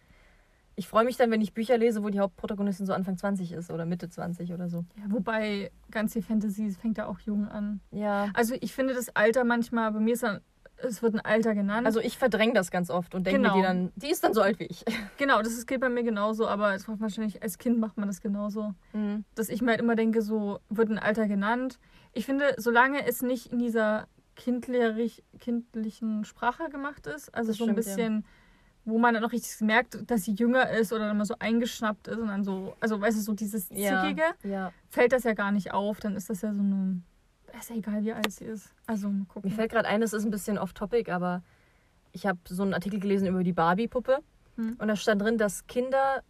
Ich 0.76 0.88
freue 0.88 1.03
mich 1.05 1.17
dann, 1.17 1.30
wenn 1.32 1.41
ich 1.41 1.53
Bücher 1.53 1.78
lese, 1.78 2.03
wo 2.03 2.09
die 2.09 2.19
Hauptprotagonistin 2.19 2.86
so 2.86 2.93
Anfang 2.93 3.17
20 3.17 3.51
ist 3.51 3.72
oder 3.72 3.86
Mitte 3.86 4.09
20 4.09 4.53
oder 4.53 4.69
so. 4.69 4.86
Ja, 4.97 5.03
wobei 5.09 5.72
ganz 5.91 6.13
viel 6.13 6.22
Fantasy 6.22 6.65
es 6.65 6.78
fängt 6.78 6.97
ja 6.97 7.07
auch 7.07 7.19
jung 7.19 7.47
an. 7.47 7.82
Ja. 7.91 8.30
Also 8.34 8.55
ich 8.61 8.74
finde 8.74 8.93
das 8.93 9.15
Alter 9.15 9.43
manchmal, 9.43 9.91
bei 9.91 9.99
mir 9.99 10.13
ist 10.13 10.24
dann, 10.24 10.39
es 10.78 11.03
wird 11.03 11.13
ein 11.13 11.19
Alter 11.19 11.53
genannt. 11.53 11.86
Also 11.86 11.99
ich 11.99 12.17
verdränge 12.17 12.53
das 12.53 12.72
ganz 12.72 12.89
oft 12.89 13.13
und 13.13 13.28
denke 13.28 13.41
Genau. 13.41 13.55
mir 13.55 13.61
die 13.61 13.67
dann, 13.67 13.91
die 13.95 14.09
ist 14.09 14.24
dann 14.24 14.34
so 14.34 14.41
alt 14.41 14.59
wie 14.59 14.63
ich. 14.65 14.84
genau, 15.17 15.41
das 15.41 15.53
ist, 15.53 15.67
geht 15.67 15.82
bei 15.82 15.89
mir 15.89 16.03
genauso, 16.03 16.47
aber 16.47 16.74
es 16.74 16.88
macht 16.88 17.01
wahrscheinlich, 17.01 17.43
als 17.43 17.57
Kind 17.57 17.78
macht 17.80 17.97
man 17.97 18.07
das 18.07 18.22
genauso. 18.22 18.74
Mhm. 18.93 19.26
Dass 19.36 19.49
ich 19.49 19.61
mir 19.61 19.72
halt 19.72 19.82
immer 19.82 19.95
denke, 19.95 20.22
so 20.22 20.59
wird 20.69 20.89
ein 20.89 20.97
Alter 20.99 21.28
genannt. 21.28 21.80
Ich 22.13 22.26
finde, 22.26 22.55
solange 22.57 23.05
es 23.05 23.22
nicht 23.22 23.51
in 23.51 23.59
dieser 23.59 24.07
kindlich, 24.36 25.24
kindlichen 25.39 26.26
Sprache 26.26 26.69
gemacht 26.69 27.05
ist, 27.07 27.34
also 27.36 27.49
Das 27.49 27.57
so 27.57 27.65
ein 27.65 27.72
stimmt, 27.82 27.86
ja. 27.86 27.93
Wo 28.86 28.98
man 28.98 29.14
dann 29.14 29.24
auch 29.24 29.32
richtig 29.32 29.60
merkt, 29.62 30.10
dass 30.10 30.24
sie 30.24 30.34
jünger 30.34 30.70
ist 30.72 30.92
oder 30.92 31.08
dann 31.08 31.18
mal 31.18 31.26
so 31.26 31.36
eingeschnappt 31.40 32.08
ist 32.08 32.18
und 32.18 32.28
dann 32.28 32.44
so, 32.44 32.76
also 32.80 33.00
weißt 33.00 33.18
du, 33.18 33.22
so 33.22 33.34
dieses 33.34 33.70
Ja. 33.70 34.02
Zickige, 34.02 34.24
ja. 34.44 34.72
fällt 34.90 35.12
das 35.12 35.24
ja 35.24 35.34
gar 35.34 35.52
nicht 35.52 35.72
auf, 35.74 36.00
dann 36.00 36.16
ist 36.16 36.30
das 36.30 36.42
ja 36.42 36.52
so 36.54 36.60
eine, 36.62 37.02
ist 37.60 37.70
ja 37.70 37.76
egal, 37.76 38.04
wie 38.04 38.14
alt 38.14 38.32
sie 38.32 38.46
ist. 38.46 38.72
Also 38.88 39.10
mal 39.10 39.26
gucken. 39.26 39.50
Mir 39.52 39.56
fällt 39.56 39.72
gerade 39.72 39.88
ein, 39.88 40.02
das 40.02 40.14
ist 40.14 40.26
ein 40.26 40.32
bisschen 40.32 40.58
off-topic, 40.58 41.12
aber 41.12 41.44
ich 42.12 42.26
habe 42.26 42.40
so 42.46 42.64
einen 42.64 42.74
Artikel 42.74 43.00
gelesen 43.00 43.28
über 43.28 43.44
die 43.44 43.54
Barbie-Puppe. 43.54 44.20
Hm. 44.56 44.76
Und 44.80 44.88
da 44.88 44.96
stand 44.96 45.22
drin, 45.22 45.38
dass 45.38 45.68
Kinder 45.68 46.24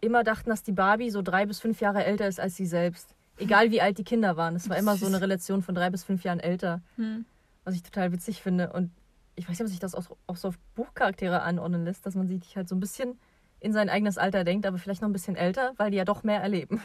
immer 0.00 0.24
dachten, 0.24 0.50
dass 0.50 0.62
die 0.64 0.72
Barbie 0.72 1.10
so 1.10 1.22
drei 1.22 1.46
bis 1.46 1.60
fünf 1.60 1.80
Jahre 1.80 2.04
älter 2.04 2.26
ist 2.26 2.40
als 2.40 2.56
sie 2.56 2.66
selbst. 2.66 3.14
Egal 3.38 3.70
wie 3.70 3.80
alt 3.80 3.96
die 3.98 4.04
Kinder 4.04 4.36
waren. 4.36 4.56
Es 4.56 4.68
war 4.68 4.76
immer 4.76 4.96
so 4.96 5.06
eine 5.06 5.20
Relation 5.20 5.62
von 5.62 5.74
drei 5.74 5.88
bis 5.90 6.02
fünf 6.04 6.24
Jahren 6.24 6.40
älter, 6.40 6.80
Hm. 6.96 7.24
was 7.64 7.74
ich 7.76 7.82
total 7.82 8.12
witzig 8.12 8.42
finde. 8.42 8.72
Und 8.72 8.90
ich 9.34 9.48
weiß 9.48 9.58
nicht, 9.58 9.62
ob 9.62 9.68
sich 9.68 9.78
das 9.78 9.94
auch, 9.94 10.16
auch 10.26 10.36
so 10.36 10.48
auf 10.48 10.58
Buchcharaktere 10.74 11.42
anordnen 11.42 11.84
lässt, 11.84 12.04
dass 12.06 12.14
man 12.14 12.28
sich 12.28 12.56
halt 12.56 12.68
so 12.68 12.76
ein 12.76 12.80
bisschen 12.80 13.18
in 13.60 13.72
sein 13.72 13.88
eigenes 13.88 14.18
Alter 14.18 14.44
denkt, 14.44 14.66
aber 14.66 14.78
vielleicht 14.78 15.02
noch 15.02 15.08
ein 15.08 15.12
bisschen 15.12 15.36
älter, 15.36 15.72
weil 15.76 15.90
die 15.90 15.96
ja 15.96 16.04
doch 16.04 16.22
mehr 16.24 16.40
erleben. 16.40 16.82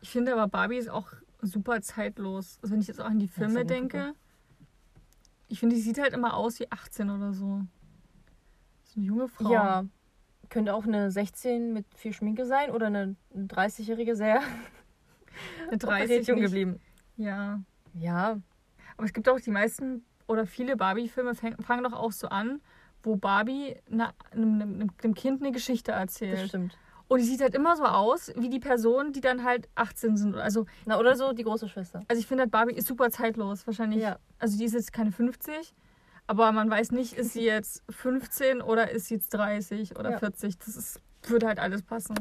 Ich 0.00 0.10
finde 0.10 0.32
aber 0.32 0.48
Barbie 0.48 0.76
ist 0.76 0.90
auch 0.90 1.12
super 1.40 1.80
zeitlos. 1.80 2.58
Also 2.62 2.72
wenn 2.72 2.80
ich 2.80 2.88
jetzt 2.88 3.00
auch 3.00 3.06
an 3.06 3.18
die 3.18 3.28
Filme 3.28 3.60
eine 3.60 3.66
denke, 3.66 4.14
ich 5.48 5.60
finde, 5.60 5.76
die 5.76 5.80
sieht 5.80 6.00
halt 6.00 6.12
immer 6.12 6.34
aus 6.34 6.58
wie 6.58 6.70
18 6.70 7.10
oder 7.10 7.32
so. 7.32 7.62
So 8.84 8.96
eine 8.96 9.06
junge 9.06 9.28
Frau. 9.28 9.52
Ja, 9.52 9.84
könnte 10.48 10.74
auch 10.74 10.84
eine 10.84 11.10
16 11.10 11.72
mit 11.72 11.86
viel 11.94 12.12
Schminke 12.12 12.46
sein 12.46 12.70
oder 12.70 12.86
eine 12.86 13.16
30-jährige 13.34 14.16
sehr 14.16 14.40
eine 15.68 15.78
30 15.78 15.82
operiert 15.84 16.26
jung 16.26 16.40
geblieben. 16.40 16.80
Ja. 17.16 17.60
Ja, 17.94 18.40
Aber 18.96 19.06
es 19.06 19.12
gibt 19.12 19.28
auch 19.28 19.40
die 19.40 19.50
meisten 19.50 20.04
oder 20.26 20.46
viele 20.46 20.76
Barbie-Filme 20.76 21.34
fang- 21.34 21.56
fangen 21.62 21.84
doch 21.84 21.92
auch 21.92 22.12
so 22.12 22.28
an, 22.28 22.60
wo 23.02 23.16
Barbie 23.16 23.76
na- 23.88 24.12
einem, 24.32 24.60
einem, 24.60 24.90
einem 25.02 25.14
Kind 25.14 25.42
eine 25.42 25.52
Geschichte 25.52 25.92
das 25.92 26.00
erzählt. 26.00 26.48
stimmt. 26.48 26.76
Und 27.08 27.20
die 27.20 27.24
sieht 27.24 27.40
halt 27.40 27.54
immer 27.54 27.76
so 27.76 27.84
aus, 27.84 28.32
wie 28.36 28.48
die 28.48 28.58
Personen, 28.58 29.12
die 29.12 29.20
dann 29.20 29.44
halt 29.44 29.68
18 29.76 30.16
sind. 30.16 30.34
Also, 30.34 30.66
Na, 30.86 30.98
oder 30.98 31.14
so 31.16 31.32
die 31.32 31.44
große 31.44 31.68
Schwester. 31.68 32.00
also 32.08 32.18
ich 32.18 32.26
finde 32.26 32.42
halt 32.42 32.50
Barbie 32.50 32.74
ist 32.74 32.88
super 32.88 33.10
zeitlos. 33.10 33.64
Wahrscheinlich. 33.66 34.00
Ja. 34.02 34.18
Also 34.40 34.58
die 34.58 34.64
ist 34.64 34.72
jetzt 34.72 34.92
keine 34.92 35.12
50, 35.12 35.72
aber 36.26 36.50
man 36.50 36.68
weiß 36.68 36.90
nicht, 36.90 37.12
ist 37.12 37.32
sie 37.34 37.44
jetzt 37.44 37.84
15 37.90 38.60
oder 38.60 38.90
ist 38.90 39.06
sie 39.06 39.14
jetzt 39.14 39.28
30 39.34 39.96
oder 39.96 40.10
Ja. 40.12 40.18
40. 40.18 40.58
Das 40.58 40.74
ist, 40.76 41.00
würde 41.22 41.46
halt 41.46 41.60
alles 41.60 41.82
passen. 41.84 42.16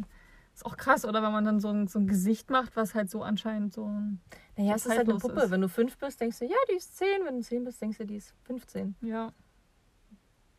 Ist 0.54 0.66
auch 0.68 0.78
krass, 0.78 1.04
oder 1.04 1.24
wenn 1.24 1.32
man 1.32 1.44
dann 1.46 1.60
so 1.60 1.70
ein, 1.70 1.88
so 1.88 1.98
ein 1.98 2.06
Gesicht 2.06 2.52
macht, 2.52 2.76
was 2.78 2.94
halt 2.94 3.10
so 3.10 3.24
anscheinend 3.24 3.74
so 3.74 3.86
ein. 3.88 4.22
Naja, 4.58 4.76
es 4.76 4.86
ist 4.86 4.92
halt 4.92 5.10
eine 5.10 5.18
Puppe. 5.18 5.42
ist. 5.42 5.52
Wenn 5.52 5.62
du 5.62 5.70
fünf 5.70 5.98
bist, 5.98 6.20
denkst 6.22 6.40
du, 6.40 6.46
ja, 6.46 6.56
die 6.70 6.76
ist 6.76 6.98
zehn. 6.98 7.26
Wenn 7.26 7.38
du 7.38 7.42
zehn 7.42 7.64
bist, 7.64 7.82
denkst 7.82 7.98
du, 7.98 8.06
die 8.06 8.16
ist 8.16 8.34
15. 8.44 8.96
Ja. 9.02 9.32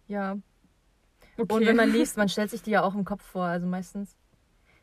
Ja. 0.07 0.36
Okay. 1.38 1.55
Und 1.55 1.66
wenn 1.66 1.76
man 1.76 1.90
liest, 1.92 2.16
man 2.16 2.28
stellt 2.28 2.51
sich 2.51 2.62
die 2.62 2.70
ja 2.70 2.82
auch 2.82 2.94
im 2.94 3.05
Kopf 3.05 3.22
vor, 3.22 3.44
also 3.44 3.66
meistens. 3.66 4.16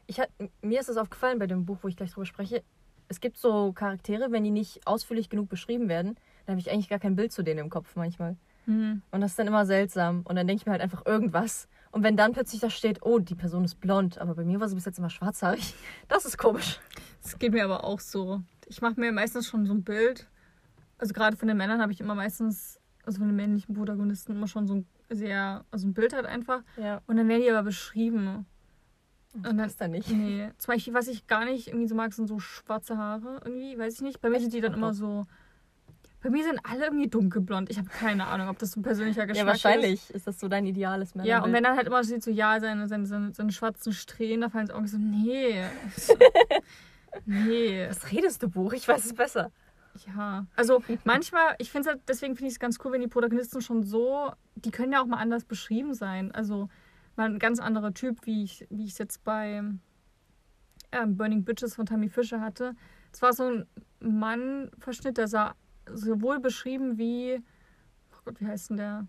Ich 0.07 0.19
hat, 0.19 0.29
mir 0.61 0.79
ist 0.79 0.89
es 0.89 0.97
aufgefallen 0.97 1.39
bei 1.39 1.47
dem 1.47 1.65
Buch, 1.65 1.77
wo 1.81 1.87
ich 1.87 1.95
gleich 1.95 2.11
drüber 2.11 2.25
spreche. 2.25 2.63
Es 3.07 3.19
gibt 3.19 3.37
so 3.37 3.71
Charaktere, 3.73 4.31
wenn 4.31 4.43
die 4.43 4.51
nicht 4.51 4.85
ausführlich 4.85 5.29
genug 5.29 5.49
beschrieben 5.49 5.87
werden, 5.87 6.15
dann 6.45 6.53
habe 6.53 6.59
ich 6.59 6.71
eigentlich 6.71 6.89
gar 6.89 6.99
kein 6.99 7.15
Bild 7.15 7.31
zu 7.31 7.43
denen 7.43 7.59
im 7.59 7.69
Kopf 7.69 7.95
manchmal. 7.95 8.35
Hm. 8.65 9.01
Und 9.11 9.21
das 9.21 9.31
ist 9.31 9.39
dann 9.39 9.47
immer 9.47 9.65
seltsam. 9.65 10.21
Und 10.23 10.35
dann 10.35 10.47
denke 10.47 10.61
ich 10.61 10.65
mir 10.65 10.71
halt 10.71 10.81
einfach 10.81 11.05
irgendwas. 11.05 11.67
Und 11.91 12.03
wenn 12.03 12.17
dann 12.17 12.33
plötzlich 12.33 12.61
da 12.61 12.69
steht, 12.69 13.03
oh, 13.03 13.19
die 13.19 13.35
Person 13.35 13.63
ist 13.63 13.79
blond, 13.79 14.17
aber 14.17 14.35
bei 14.35 14.43
mir 14.43 14.59
war 14.59 14.67
sie 14.67 14.75
bis 14.75 14.85
jetzt 14.85 14.97
immer 14.97 15.09
schwarzhaarig, 15.09 15.75
das 16.07 16.25
ist 16.25 16.37
komisch. 16.37 16.79
Das 17.21 17.37
geht 17.37 17.53
mir 17.53 17.63
aber 17.63 17.83
auch 17.83 17.99
so. 17.99 18.41
Ich 18.67 18.81
mache 18.81 18.99
mir 18.99 19.11
meistens 19.11 19.47
schon 19.47 19.65
so 19.65 19.73
ein 19.73 19.83
Bild. 19.83 20.27
Also 20.97 21.13
gerade 21.13 21.35
von 21.37 21.47
den 21.47 21.57
Männern 21.57 21.81
habe 21.81 21.91
ich 21.91 21.99
immer 21.99 22.15
meistens, 22.15 22.79
also 23.05 23.19
von 23.19 23.27
den 23.27 23.35
männlichen 23.35 23.75
Protagonisten 23.75 24.33
immer 24.33 24.47
schon 24.47 24.67
so 24.67 24.75
ein 24.75 24.87
sehr, 25.09 25.65
also 25.71 25.87
ein 25.87 25.93
Bild 25.93 26.13
halt 26.13 26.25
einfach. 26.25 26.63
Ja. 26.77 27.01
Und 27.07 27.17
dann 27.17 27.27
werden 27.27 27.41
die 27.41 27.49
aber 27.51 27.63
beschrieben. 27.63 28.45
Und 29.33 29.45
dann- 29.45 29.57
dann 29.57 29.67
ist 29.67 29.81
da 29.81 29.87
nicht. 29.87 30.09
Nee. 30.09 30.51
Zum 30.59 30.73
Beispiel, 30.73 30.93
was 30.93 31.07
ich 31.07 31.25
gar 31.27 31.43
nicht 31.45 31.67
irgendwie 31.67 31.87
so 31.87 31.95
mag, 31.95 32.13
sind 32.13 32.27
so 32.27 32.39
schwarze 32.39 32.97
Haare 32.97 33.41
irgendwie, 33.43 33.77
weiß 33.77 33.95
ich 33.95 34.01
nicht. 34.01 34.21
Bei 34.21 34.29
mir 34.29 34.35
Echt? 34.35 34.43
sind 34.43 34.53
die 34.53 34.61
dann 34.61 34.73
Ach 34.73 34.77
immer 34.77 34.89
doch. 34.89 34.97
so. 34.97 35.27
Bei 36.21 36.29
mir 36.29 36.43
sind 36.45 36.59
alle 36.63 36.85
irgendwie 36.85 37.09
dunkelblond. 37.09 37.69
Ich 37.69 37.77
habe 37.77 37.89
keine 37.89 38.27
Ahnung, 38.27 38.47
ob 38.47 38.57
das 38.57 38.71
so 38.71 38.79
ein 38.79 38.83
persönlicher 38.83 39.25
Geschmack 39.25 39.45
Ja, 39.45 39.51
wahrscheinlich 39.51 40.09
ist 40.11 40.25
das 40.25 40.39
so 40.39 40.47
dein 40.47 40.65
ideales 40.65 41.09
ist. 41.09 41.15
Männerbild. 41.15 41.37
Ja, 41.37 41.43
und 41.43 41.51
wenn 41.51 41.63
dann 41.63 41.75
halt 41.75 41.85
immer 41.87 42.01
steht 42.03 42.23
so, 42.23 42.31
ja, 42.31 42.61
seine, 42.61 42.87
seine, 42.87 43.05
seine, 43.07 43.33
seine 43.33 43.51
schwarzen 43.51 43.91
Strähnen, 43.91 44.39
da 44.41 44.49
fallen 44.49 44.67
ins 44.67 44.71
Auge 44.73 44.87
so, 44.87 44.97
nee. 44.97 45.63
nee. 47.25 47.87
Was 47.87 48.11
redest 48.11 48.43
du, 48.43 48.49
Buch? 48.49 48.73
Ich 48.73 48.87
weiß 48.87 49.05
es 49.05 49.13
besser. 49.13 49.51
Ja, 50.07 50.47
also 50.55 50.81
manchmal, 51.03 51.55
ich 51.59 51.71
finde 51.71 51.89
es 51.89 51.95
halt, 51.95 52.03
deswegen 52.07 52.35
finde 52.35 52.47
ich 52.47 52.55
es 52.55 52.59
ganz 52.59 52.79
cool, 52.83 52.93
wenn 52.93 53.01
die 53.01 53.07
Protagonisten 53.07 53.61
schon 53.61 53.83
so, 53.83 54.31
die 54.55 54.71
können 54.71 54.91
ja 54.91 55.01
auch 55.01 55.05
mal 55.05 55.17
anders 55.17 55.45
beschrieben 55.45 55.93
sein. 55.93 56.31
Also 56.31 56.69
mal 57.15 57.29
ein 57.29 57.39
ganz 57.39 57.59
anderer 57.59 57.93
Typ, 57.93 58.25
wie 58.25 58.43
ich 58.43 58.65
wie 58.69 58.85
ich 58.85 58.97
jetzt 58.97 59.23
bei 59.23 59.61
ähm, 60.91 61.17
Burning 61.17 61.43
Bitches 61.43 61.75
von 61.75 61.85
Tammy 61.85 62.09
Fischer 62.09 62.41
hatte. 62.41 62.75
Es 63.11 63.21
war 63.21 63.33
so 63.33 63.43
ein 63.43 63.67
Mann-Verschnitt, 63.99 65.17
der 65.17 65.27
sah 65.27 65.55
sowohl 65.91 66.39
beschrieben 66.39 66.97
wie, 66.97 67.43
oh 68.11 68.21
Gott, 68.25 68.41
wie 68.41 68.47
heißt 68.47 68.71
denn 68.71 68.77
der? 68.77 69.07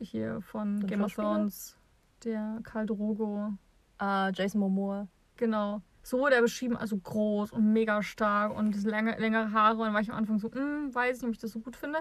Hier 0.00 0.40
von 0.42 0.86
Game 0.86 1.02
of? 1.02 1.14
Thrones, 1.14 1.76
der 2.24 2.60
Karl 2.62 2.86
Drogo. 2.86 3.54
Ah, 3.98 4.30
Jason 4.32 4.60
Momoa. 4.60 5.08
Genau. 5.36 5.82
So 6.08 6.20
wurde 6.20 6.36
er 6.36 6.40
beschrieben, 6.40 6.74
also 6.74 6.96
groß 6.96 7.52
und 7.52 7.70
mega 7.74 8.02
stark 8.02 8.56
und 8.56 8.82
lange, 8.84 9.18
längere 9.18 9.52
Haare. 9.52 9.74
Und 9.76 9.84
dann 9.84 9.92
war 9.92 10.00
ich 10.00 10.10
am 10.10 10.16
Anfang 10.16 10.38
so, 10.38 10.50
hm, 10.50 10.94
weiß 10.94 11.18
nicht, 11.20 11.28
ob 11.28 11.32
ich 11.34 11.38
das 11.38 11.50
so 11.52 11.60
gut 11.60 11.76
finde. 11.76 11.98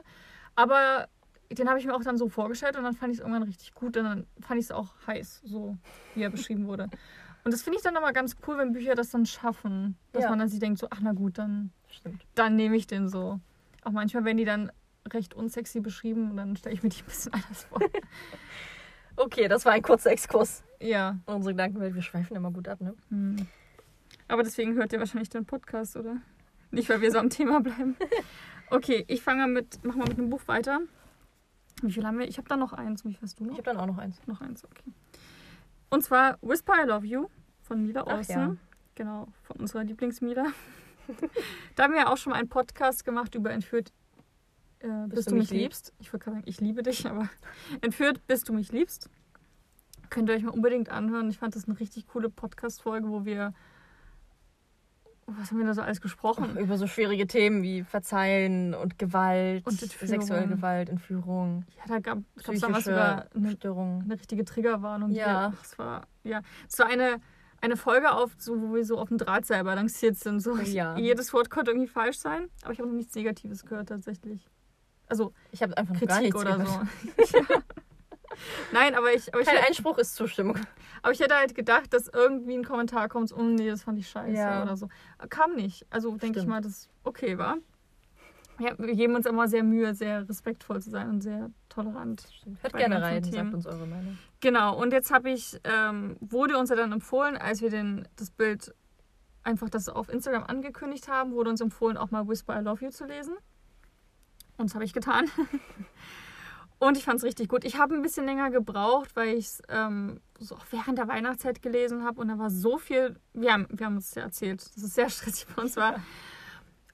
Aber 0.55 1.09
den 1.51 1.67
habe 1.67 1.77
ich 1.77 1.85
mir 1.85 1.93
auch 1.93 2.01
dann 2.03 2.17
so 2.17 2.29
vorgestellt 2.29 2.77
und 2.77 2.83
dann 2.85 2.93
fand 2.93 3.11
ich 3.11 3.17
es 3.17 3.21
irgendwann 3.21 3.43
richtig 3.43 3.73
gut. 3.73 3.97
Und 3.97 4.05
dann 4.05 4.25
fand 4.39 4.61
ich 4.61 4.67
es 4.67 4.71
auch 4.71 4.93
heiß, 5.07 5.41
so 5.43 5.75
wie 6.15 6.21
er 6.23 6.29
beschrieben 6.29 6.67
wurde. 6.67 6.87
Und 7.43 7.53
das 7.53 7.63
finde 7.63 7.79
ich 7.79 7.83
dann 7.83 7.93
nochmal 7.95 8.13
ganz 8.13 8.37
cool, 8.47 8.57
wenn 8.57 8.71
Bücher 8.71 8.95
das 8.95 9.09
dann 9.09 9.25
schaffen. 9.25 9.97
Dass 10.13 10.23
Ja. 10.23 10.29
man 10.29 10.39
dann 10.39 10.47
sich 10.47 10.59
denkt, 10.59 10.79
so, 10.79 10.87
ach 10.89 10.99
na 11.01 11.11
gut, 11.11 11.37
dann, 11.37 11.71
Stimmt. 11.89 12.25
dann 12.33 12.55
nehme 12.55 12.77
ich 12.77 12.87
den 12.87 13.09
so. 13.09 13.41
Auch 13.83 13.91
manchmal 13.91 14.23
werden 14.23 14.37
die 14.37 14.45
dann 14.45 14.71
recht 15.11 15.33
unsexy 15.33 15.81
beschrieben 15.81 16.31
und 16.31 16.37
dann 16.37 16.55
stelle 16.55 16.75
ich 16.75 16.81
mir 16.81 16.87
die 16.89 17.01
ein 17.01 17.05
bisschen 17.05 17.33
anders 17.33 17.65
vor. 17.65 17.81
Okay, 19.17 19.49
das 19.49 19.65
war 19.65 19.73
ein 19.73 19.81
kurzer 19.81 20.11
Exkurs. 20.11 20.63
ja. 20.79 21.17
Unsere 21.25 21.53
Gedankenwelt, 21.53 21.93
wir 21.93 22.01
schweifen 22.01 22.37
immer 22.37 22.51
gut 22.51 22.69
ab, 22.69 22.79
ne? 22.79 22.93
Hm. 23.09 23.35
Aber 24.27 24.43
deswegen 24.43 24.75
hört 24.75 24.93
ihr 24.93 24.99
wahrscheinlich 24.99 25.29
den 25.29 25.45
Podcast, 25.45 25.95
oder? 25.95 26.17
Nicht, 26.71 26.89
weil 26.89 27.01
wir 27.01 27.11
so 27.11 27.19
am 27.19 27.29
Thema 27.29 27.61
bleiben. 27.61 27.95
Okay, 28.69 29.05
ich 29.07 29.21
fange 29.21 29.43
mal 29.43 29.47
mit, 29.47 29.79
mach 29.83 29.95
mal 29.95 30.09
mit 30.09 30.17
einem 30.17 30.29
Buch 30.29 30.41
weiter. 30.47 30.81
Wie 31.81 31.89
viel 31.93 32.05
haben 32.05 32.19
wir? 32.19 32.27
Ich 32.27 32.37
habe 32.37 32.49
da 32.49 32.57
noch 32.57 32.73
eins. 32.73 33.05
Wie 33.05 33.13
viel 33.13 33.21
hast 33.21 33.39
du 33.39 33.45
Ich 33.45 33.49
noch? 33.49 33.57
habe 33.59 33.63
dann 33.63 33.77
auch 33.77 33.85
noch 33.85 33.97
eins. 33.97 34.19
Noch 34.27 34.41
eins, 34.41 34.65
okay. 34.65 34.91
Und 35.89 36.03
zwar 36.03 36.37
Whisper 36.41 36.73
I 36.83 36.85
Love 36.85 37.05
You 37.05 37.27
von 37.61 37.81
Mila 37.81 38.05
Olsen. 38.05 38.35
ja. 38.35 38.55
Genau, 38.95 39.29
von 39.43 39.55
unserer 39.61 39.85
Lieblingsmila. 39.85 40.47
da 41.75 41.83
haben 41.83 41.93
wir 41.93 42.01
ja 42.01 42.07
auch 42.11 42.17
schon 42.17 42.31
mal 42.31 42.39
einen 42.39 42.49
Podcast 42.49 43.05
gemacht 43.05 43.35
über 43.35 43.51
Entführt, 43.51 43.93
äh, 44.79 45.07
bis, 45.07 45.23
du 45.23 45.35
mich 45.35 45.49
liebst. 45.49 45.93
Ich 45.99 46.11
wollte 46.11 46.25
gerade 46.25 46.37
sagen, 46.39 46.49
ich 46.49 46.59
liebe 46.59 46.83
dich, 46.83 47.07
aber 47.07 47.29
Entführt, 47.81 48.27
bis 48.27 48.43
du 48.43 48.51
mich 48.51 48.73
liebst. 48.73 49.09
Könnt 50.09 50.27
ihr 50.29 50.35
euch 50.35 50.43
mal 50.43 50.51
unbedingt 50.51 50.89
anhören. 50.89 51.29
Ich 51.29 51.37
fand 51.37 51.55
das 51.55 51.69
eine 51.69 51.79
richtig 51.79 52.07
coole 52.07 52.29
Podcast-Folge, 52.29 53.07
wo 53.07 53.23
wir 53.23 53.53
was 55.27 55.51
haben 55.51 55.59
wir 55.59 55.65
da 55.65 55.73
so 55.73 55.81
alles 55.81 55.99
gesprochen? 56.01 56.57
Über 56.57 56.77
so 56.77 56.87
schwierige 56.87 57.27
Themen 57.27 57.61
wie 57.61 57.83
Verzeihen 57.83 58.73
und 58.73 58.97
Gewalt, 58.97 59.65
Und 59.67 59.79
sexuelle 59.79 60.47
Gewalt, 60.47 60.89
Entführung, 60.89 61.65
Ja, 61.77 61.83
da 61.87 61.99
gab 61.99 62.19
es 62.35 62.43
damals 62.43 62.61
psychische 62.61 62.81
sogar 62.83 63.25
eine, 63.35 63.51
Störungen. 63.51 64.03
eine 64.03 64.13
richtige 64.13 64.45
Triggerwarnung. 64.45 65.11
Ja. 65.11 65.53
Es 65.61 65.77
war, 65.77 66.07
ja. 66.23 66.41
Es 66.69 66.79
war 66.79 66.87
eine, 66.87 67.17
eine 67.61 67.75
Folge 67.75 68.11
auf, 68.11 68.31
so, 68.37 68.61
wo 68.61 68.73
wir 68.75 68.85
so 68.85 68.97
auf 68.97 69.09
dem 69.09 69.17
Drahtseil 69.17 69.63
balanciert 69.63 70.15
sind. 70.17 70.39
So. 70.39 70.55
Ja. 70.57 70.97
Jedes 70.97 71.33
Wort 71.33 71.49
konnte 71.49 71.71
irgendwie 71.71 71.87
falsch 71.89 72.17
sein, 72.19 72.49
aber 72.63 72.71
ich 72.73 72.79
habe 72.79 72.87
noch 72.89 72.95
nichts 72.95 73.13
Negatives 73.15 73.65
gehört 73.65 73.89
tatsächlich. 73.89 74.47
Also 75.09 75.33
Ich 75.51 75.61
habe 75.61 75.77
einfach 75.77 75.93
noch 75.93 76.01
gar 76.01 76.19
Kritik 76.19 76.33
nichts 76.35 76.39
oder 76.41 76.57
gehört. 76.57 76.87
so. 77.25 77.37
ja. 77.37 77.45
Nein, 78.71 78.95
aber 78.95 79.13
ich, 79.13 79.33
aber, 79.33 79.41
ich, 79.41 79.47
Kein 79.47 79.63
Einspruch 79.65 79.97
ist 79.97 80.15
Zustimmung. 80.15 80.57
aber 81.01 81.11
ich 81.11 81.19
hätte 81.19 81.35
halt 81.35 81.55
gedacht, 81.55 81.93
dass 81.93 82.07
irgendwie 82.07 82.55
ein 82.55 82.63
Kommentar 82.63 83.09
kommt, 83.09 83.31
oh 83.33 83.41
nee, 83.41 83.69
das 83.69 83.83
fand 83.83 83.97
ich 83.99 84.09
scheiße 84.09 84.33
Ja. 84.37 84.63
oder 84.63 84.77
so. 84.77 84.89
Kam 85.29 85.55
nicht. 85.55 85.85
Also 85.89 86.15
denke 86.17 86.39
ich 86.39 86.45
mal, 86.45 86.61
dass 86.61 86.89
okay 87.03 87.37
war. 87.37 87.57
Ja, 88.59 88.71
wir 88.79 88.95
geben 88.95 89.13
uns 89.15 89.27
immer 89.27 89.47
sehr 89.47 89.63
Mühe, 89.63 89.93
sehr 89.93 90.27
respektvoll 90.27 90.81
zu 90.81 90.89
sein 90.89 91.09
und 91.09 91.21
sehr 91.21 91.51
tolerant. 91.69 92.27
Hört 92.61 92.73
gerne 92.73 92.99
rein, 93.01 93.21
Themen. 93.21 93.35
sagt 93.35 93.53
uns 93.53 93.65
eure 93.67 93.85
Meinung. 93.85 94.17
Genau, 94.39 94.75
und 94.81 94.93
jetzt 94.93 95.11
habe 95.11 95.29
ich, 95.29 95.59
ähm, 95.63 96.17
wurde 96.21 96.57
uns 96.57 96.71
ja 96.71 96.75
dann 96.75 96.91
empfohlen, 96.91 97.37
als 97.37 97.61
wir 97.61 97.69
den, 97.69 98.07
das 98.15 98.31
Bild 98.31 98.73
einfach 99.43 99.69
das 99.69 99.89
auf 99.89 100.09
Instagram 100.09 100.43
angekündigt 100.43 101.07
haben, 101.07 101.33
wurde 101.33 101.51
uns 101.51 101.61
empfohlen, 101.61 101.97
auch 101.97 102.09
mal 102.09 102.27
Whisper 102.27 102.59
I 102.59 102.63
Love 102.63 102.83
You 102.85 102.89
zu 102.89 103.05
lesen. 103.05 103.35
Und 104.57 104.69
das 104.71 104.73
habe 104.73 104.85
ich 104.85 104.91
getan. 104.93 105.29
Und 106.79 106.95
ich 106.97 107.05
fand 107.05 107.17
es 107.17 107.23
richtig 107.23 107.49
gut. 107.49 107.63
Ich 107.63 107.77
habe 107.77 107.95
ein 107.95 108.01
bisschen 108.03 108.25
länger 108.25 108.51
gebraucht, 108.51 109.15
weil 109.15 109.29
ich 109.29 109.45
es 109.45 109.61
ähm, 109.67 110.21
so 110.39 110.55
auch 110.55 110.65
während 110.69 110.97
der 110.97 111.07
Weihnachtszeit 111.07 111.61
gelesen 111.61 112.03
habe 112.03 112.21
und 112.21 112.27
da 112.27 112.37
war 112.37 112.51
so 112.51 112.77
viel. 112.77 113.19
Wir 113.33 113.53
haben, 113.53 113.67
wir 113.71 113.87
haben 113.87 113.95
uns 113.95 114.13
ja 114.13 114.23
erzählt, 114.23 114.61
dass 114.75 114.83
es 114.83 114.93
sehr 114.93 115.09
stressig 115.09 115.47
bei 115.55 115.61
uns 115.61 115.75
war. 115.75 115.95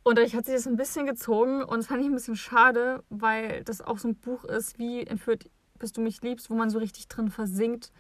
Und 0.04 0.18
dadurch 0.18 0.36
hat 0.36 0.46
sich 0.46 0.56
das 0.56 0.68
ein 0.68 0.76
bisschen 0.76 1.06
gezogen 1.06 1.64
und 1.64 1.78
das 1.78 1.88
fand 1.88 2.02
ich 2.02 2.08
ein 2.08 2.14
bisschen 2.14 2.36
schade, 2.36 3.04
weil 3.10 3.64
das 3.64 3.82
auch 3.82 3.98
so 3.98 4.10
ein 4.10 4.16
Buch 4.16 4.44
ist, 4.44 4.78
wie 4.78 5.06
entführt 5.06 5.50
bis 5.80 5.92
du 5.92 6.00
mich 6.00 6.22
liebst, 6.22 6.50
wo 6.50 6.56
man 6.56 6.70
so 6.70 6.80
richtig 6.80 7.10
drin 7.10 7.30
versinkt, 7.30 7.92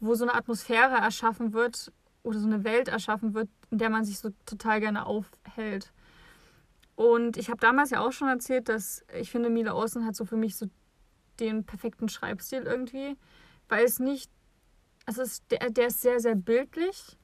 wo 0.00 0.14
so 0.14 0.24
eine 0.24 0.34
Atmosphäre 0.34 0.96
erschaffen 0.96 1.52
wird 1.52 1.92
oder 2.22 2.38
so 2.38 2.46
eine 2.46 2.64
Welt 2.64 2.88
erschaffen 2.88 3.34
wird, 3.34 3.50
in 3.70 3.76
der 3.76 3.90
man 3.90 4.04
sich 4.04 4.18
so 4.18 4.30
total 4.46 4.80
gerne 4.80 5.04
aufhält. 5.04 5.92
Und 6.94 7.36
ich 7.36 7.50
habe 7.50 7.60
damals 7.60 7.90
ja 7.90 8.00
auch 8.00 8.12
schon 8.12 8.28
erzählt, 8.28 8.70
dass 8.70 9.04
ich 9.20 9.30
finde, 9.30 9.50
Mila 9.50 9.74
Olsen 9.74 10.06
hat 10.06 10.16
so 10.16 10.24
für 10.24 10.38
mich 10.38 10.56
so 10.56 10.66
den 11.40 11.64
perfekten 11.64 12.08
Schreibstil 12.08 12.62
irgendwie, 12.62 13.16
weil 13.68 13.84
es 13.84 13.98
nicht, 13.98 14.30
also 15.06 15.22
es, 15.22 15.46
der, 15.48 15.70
der 15.70 15.88
ist 15.88 16.00
sehr, 16.00 16.20
sehr 16.20 16.34
bildlich. 16.34 17.16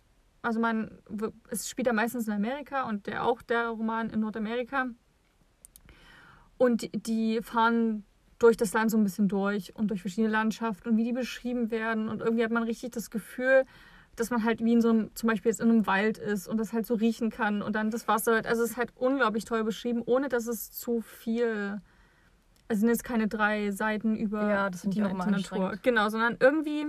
Also 0.42 0.58
man, 0.58 0.98
es 1.50 1.68
spielt 1.68 1.86
ja 1.86 1.92
meistens 1.92 2.26
in 2.26 2.32
Amerika 2.32 2.88
und 2.88 3.06
der 3.06 3.24
auch 3.24 3.42
der 3.42 3.68
Roman 3.68 4.10
in 4.10 4.20
Nordamerika. 4.20 4.86
Und 6.58 6.88
die, 7.06 7.40
fahren 7.42 8.04
durch 8.42 8.56
das 8.56 8.72
Land 8.72 8.90
so 8.90 8.96
ein 8.96 9.04
bisschen 9.04 9.28
durch 9.28 9.74
und 9.76 9.88
durch 9.88 10.00
verschiedene 10.00 10.32
Landschaften 10.32 10.90
und 10.90 10.96
wie 10.96 11.04
die 11.04 11.12
beschrieben 11.12 11.70
werden. 11.70 12.08
Und 12.08 12.20
irgendwie 12.20 12.44
hat 12.44 12.50
man 12.50 12.64
richtig 12.64 12.90
das 12.90 13.10
Gefühl, 13.10 13.64
dass 14.16 14.30
man 14.30 14.44
halt 14.44 14.62
wie 14.64 14.72
in 14.72 14.80
so 14.80 14.90
einem, 14.90 15.14
zum 15.14 15.28
Beispiel 15.28 15.50
jetzt 15.50 15.60
in 15.60 15.70
einem 15.70 15.86
Wald 15.86 16.18
ist 16.18 16.48
und 16.48 16.58
das 16.58 16.72
halt 16.72 16.86
so 16.86 16.94
riechen 16.94 17.30
kann 17.30 17.62
und 17.62 17.76
dann 17.76 17.90
das 17.90 18.08
Wasser. 18.08 18.42
Also 18.44 18.62
es 18.62 18.72
ist 18.72 18.76
halt 18.76 18.92
unglaublich 18.96 19.44
toll 19.44 19.64
beschrieben, 19.64 20.02
ohne 20.04 20.28
dass 20.28 20.46
es 20.48 20.70
zu 20.70 21.00
viel. 21.00 21.80
Es 22.72 22.80
sind 22.80 22.88
jetzt 22.88 23.04
keine 23.04 23.28
drei 23.28 23.70
Seiten 23.70 24.16
über 24.16 24.48
Ja, 24.48 24.70
das 24.70 24.80
finde 24.80 24.94
die 24.94 25.00
immer 25.00 25.26
Natur. 25.26 25.74
Genau, 25.82 26.08
sondern 26.08 26.38
irgendwie 26.40 26.86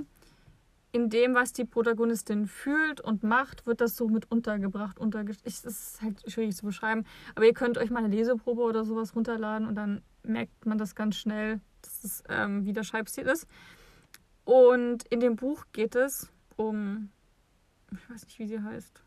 in 0.93 1.09
dem, 1.09 1.36
was 1.36 1.51
die 1.51 1.65
Protagonistin 1.65 2.47
fühlt 2.47 3.01
und 3.01 3.23
macht, 3.23 3.65
wird 3.65 3.81
das 3.81 3.97
so 3.97 4.07
mit 4.07 4.31
untergebracht. 4.31 4.97
Unterge 4.97 5.34
es 5.43 5.65
ist 5.65 6.01
halt 6.01 6.23
schwierig 6.31 6.55
zu 6.55 6.65
beschreiben. 6.65 7.03
Aber 7.36 7.45
ihr 7.45 7.53
könnt 7.53 7.77
euch 7.77 7.89
mal 7.89 7.99
eine 7.99 8.15
Leseprobe 8.15 8.61
oder 8.61 8.86
sowas 8.86 9.13
runterladen 9.13 9.67
und 9.67 9.75
dann 9.75 10.03
merkt 10.23 10.65
man 10.65 10.77
das 10.77 10.95
ganz 10.95 11.17
schnell, 11.17 11.59
dass 11.81 12.03
es 12.05 12.23
ähm, 12.29 12.63
wie 12.63 12.71
der 12.71 12.84
Schreibstil 12.84 13.25
ist. 13.25 13.45
Und 14.45 15.03
in 15.09 15.19
dem 15.19 15.36
Buch 15.36 15.65
geht 15.73 15.95
es 15.95 16.31
um, 16.55 17.09
ich 17.91 18.09
weiß 18.09 18.23
nicht, 18.23 18.39
wie 18.39 18.47
sie 18.47 18.61
heißt. 18.61 19.03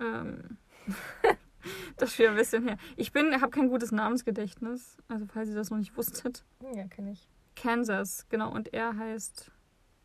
Ähm, 0.00 0.58
das 1.96 2.10
ist 2.10 2.16
schon 2.16 2.26
ein 2.26 2.36
bisschen 2.36 2.66
her. 2.66 2.78
Ich 2.96 3.12
bin, 3.12 3.40
habe 3.40 3.50
kein 3.50 3.68
gutes 3.68 3.92
Namensgedächtnis, 3.92 4.96
also 5.08 5.26
falls 5.26 5.48
ihr 5.48 5.54
das 5.54 5.70
noch 5.70 5.78
nicht 5.78 5.96
wusstet. 5.96 6.44
Ja, 6.74 6.86
kenne 6.88 7.12
ich. 7.12 7.28
Kansas, 7.56 8.26
genau, 8.28 8.52
und 8.52 8.72
er 8.72 8.96
heißt 8.96 9.50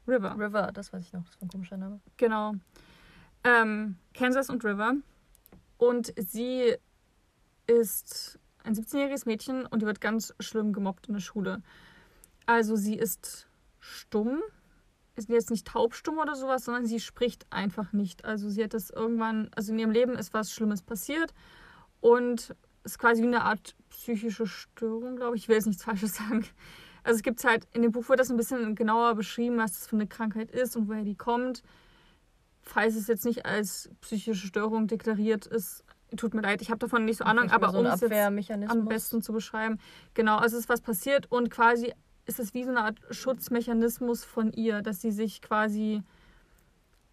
River. 0.08 0.36
River, 0.38 0.72
das 0.74 0.92
weiß 0.92 1.04
ich 1.06 1.14
noch, 1.14 1.26
das 1.26 1.36
war 1.36 1.44
ein 1.44 1.50
komischer 1.50 1.78
Name. 1.78 2.00
Genau. 2.18 2.54
Ähm, 3.44 3.98
Kansas 4.14 4.50
und 4.50 4.64
River. 4.64 4.96
Und 5.78 6.14
sie 6.18 6.76
ist 7.68 8.40
ein 8.64 8.74
17-jähriges 8.74 9.26
Mädchen 9.26 9.66
und 9.66 9.82
die 9.82 9.86
wird 9.86 10.02
ganz 10.02 10.34
schlimm 10.40 10.74
gemobbt 10.74 11.08
in 11.08 11.14
der 11.14 11.22
Schule. 11.22 11.62
Also 12.46 12.76
sie 12.76 12.96
ist 12.96 13.48
stumm, 13.80 14.42
ist 15.16 15.30
jetzt 15.30 15.52
nicht 15.52 15.68
taubstumm 15.68 16.18
oder 16.18 16.36
sowas, 16.36 16.66
sondern 16.66 16.86
sie 16.86 17.00
spricht 17.00 17.46
einfach 17.52 17.94
nicht. 17.94 18.26
Also 18.26 18.50
sie 18.50 18.64
hat 18.64 18.74
das 18.74 18.90
irgendwann, 18.90 19.50
also 19.56 19.72
in 19.72 19.80
ihrem 19.80 19.92
Leben 19.92 20.16
ist 20.16 20.34
was 20.34 20.52
Schlimmes 20.52 20.82
passiert 20.82 21.34
und 22.02 22.56
ist 22.84 23.00
quasi 23.00 23.22
wie 23.22 23.28
eine 23.28 23.44
Art 23.44 23.76
psychische 23.90 24.48
Störung, 24.48 25.16
glaube 25.16 25.36
ich. 25.36 25.44
Ich 25.44 25.48
will 25.50 25.56
jetzt 25.56 25.68
nichts 25.68 25.84
Falsches 25.84 26.16
sagen. 26.18 26.46
Also 27.04 27.18
es 27.18 27.24
gibt 27.24 27.44
halt, 27.44 27.68
in 27.74 27.82
dem 27.82 27.92
Buch 27.92 28.08
wird 28.10 28.20
das 28.20 28.32
ein 28.32 28.38
bisschen 28.38 28.76
genauer 28.76 29.16
beschrieben, 29.16 29.58
was 29.58 29.74
das 29.74 29.88
für 29.88 29.96
eine 29.96 30.08
Krankheit 30.08 30.52
ist 30.52 30.76
und 30.76 30.88
woher 30.88 31.04
die 31.04 31.16
kommt. 31.16 31.62
Falls 32.62 32.96
es 32.96 33.08
jetzt 33.08 33.26
nicht 33.26 33.46
als 33.46 33.90
psychische 34.02 34.48
Störung 34.48 34.88
deklariert 34.88 35.46
ist, 35.46 35.84
tut 36.16 36.34
mir 36.34 36.42
leid, 36.42 36.62
ich 36.62 36.70
habe 36.70 36.80
davon 36.80 37.06
nicht 37.06 37.18
so 37.18 37.26
Ahnung, 37.26 37.52
aber 37.52 37.72
so 37.72 37.80
um 37.80 37.86
es 37.86 38.02
am 38.70 38.86
besten 38.86 39.22
zu 39.22 39.34
beschreiben. 39.34 39.80
Genau, 40.14 40.38
also 40.38 40.56
es 40.56 40.64
ist 40.64 40.70
was 40.70 40.82
passiert 40.82 41.30
und 41.32 41.50
quasi 41.50 41.94
ist 42.26 42.40
es 42.40 42.54
wie 42.54 42.64
so 42.64 42.70
eine 42.70 42.82
Art 42.82 43.00
Schutzmechanismus 43.10 44.24
von 44.24 44.52
ihr, 44.54 44.82
dass 44.82 45.02
sie 45.02 45.12
sich 45.12 45.42
quasi, 45.42 46.02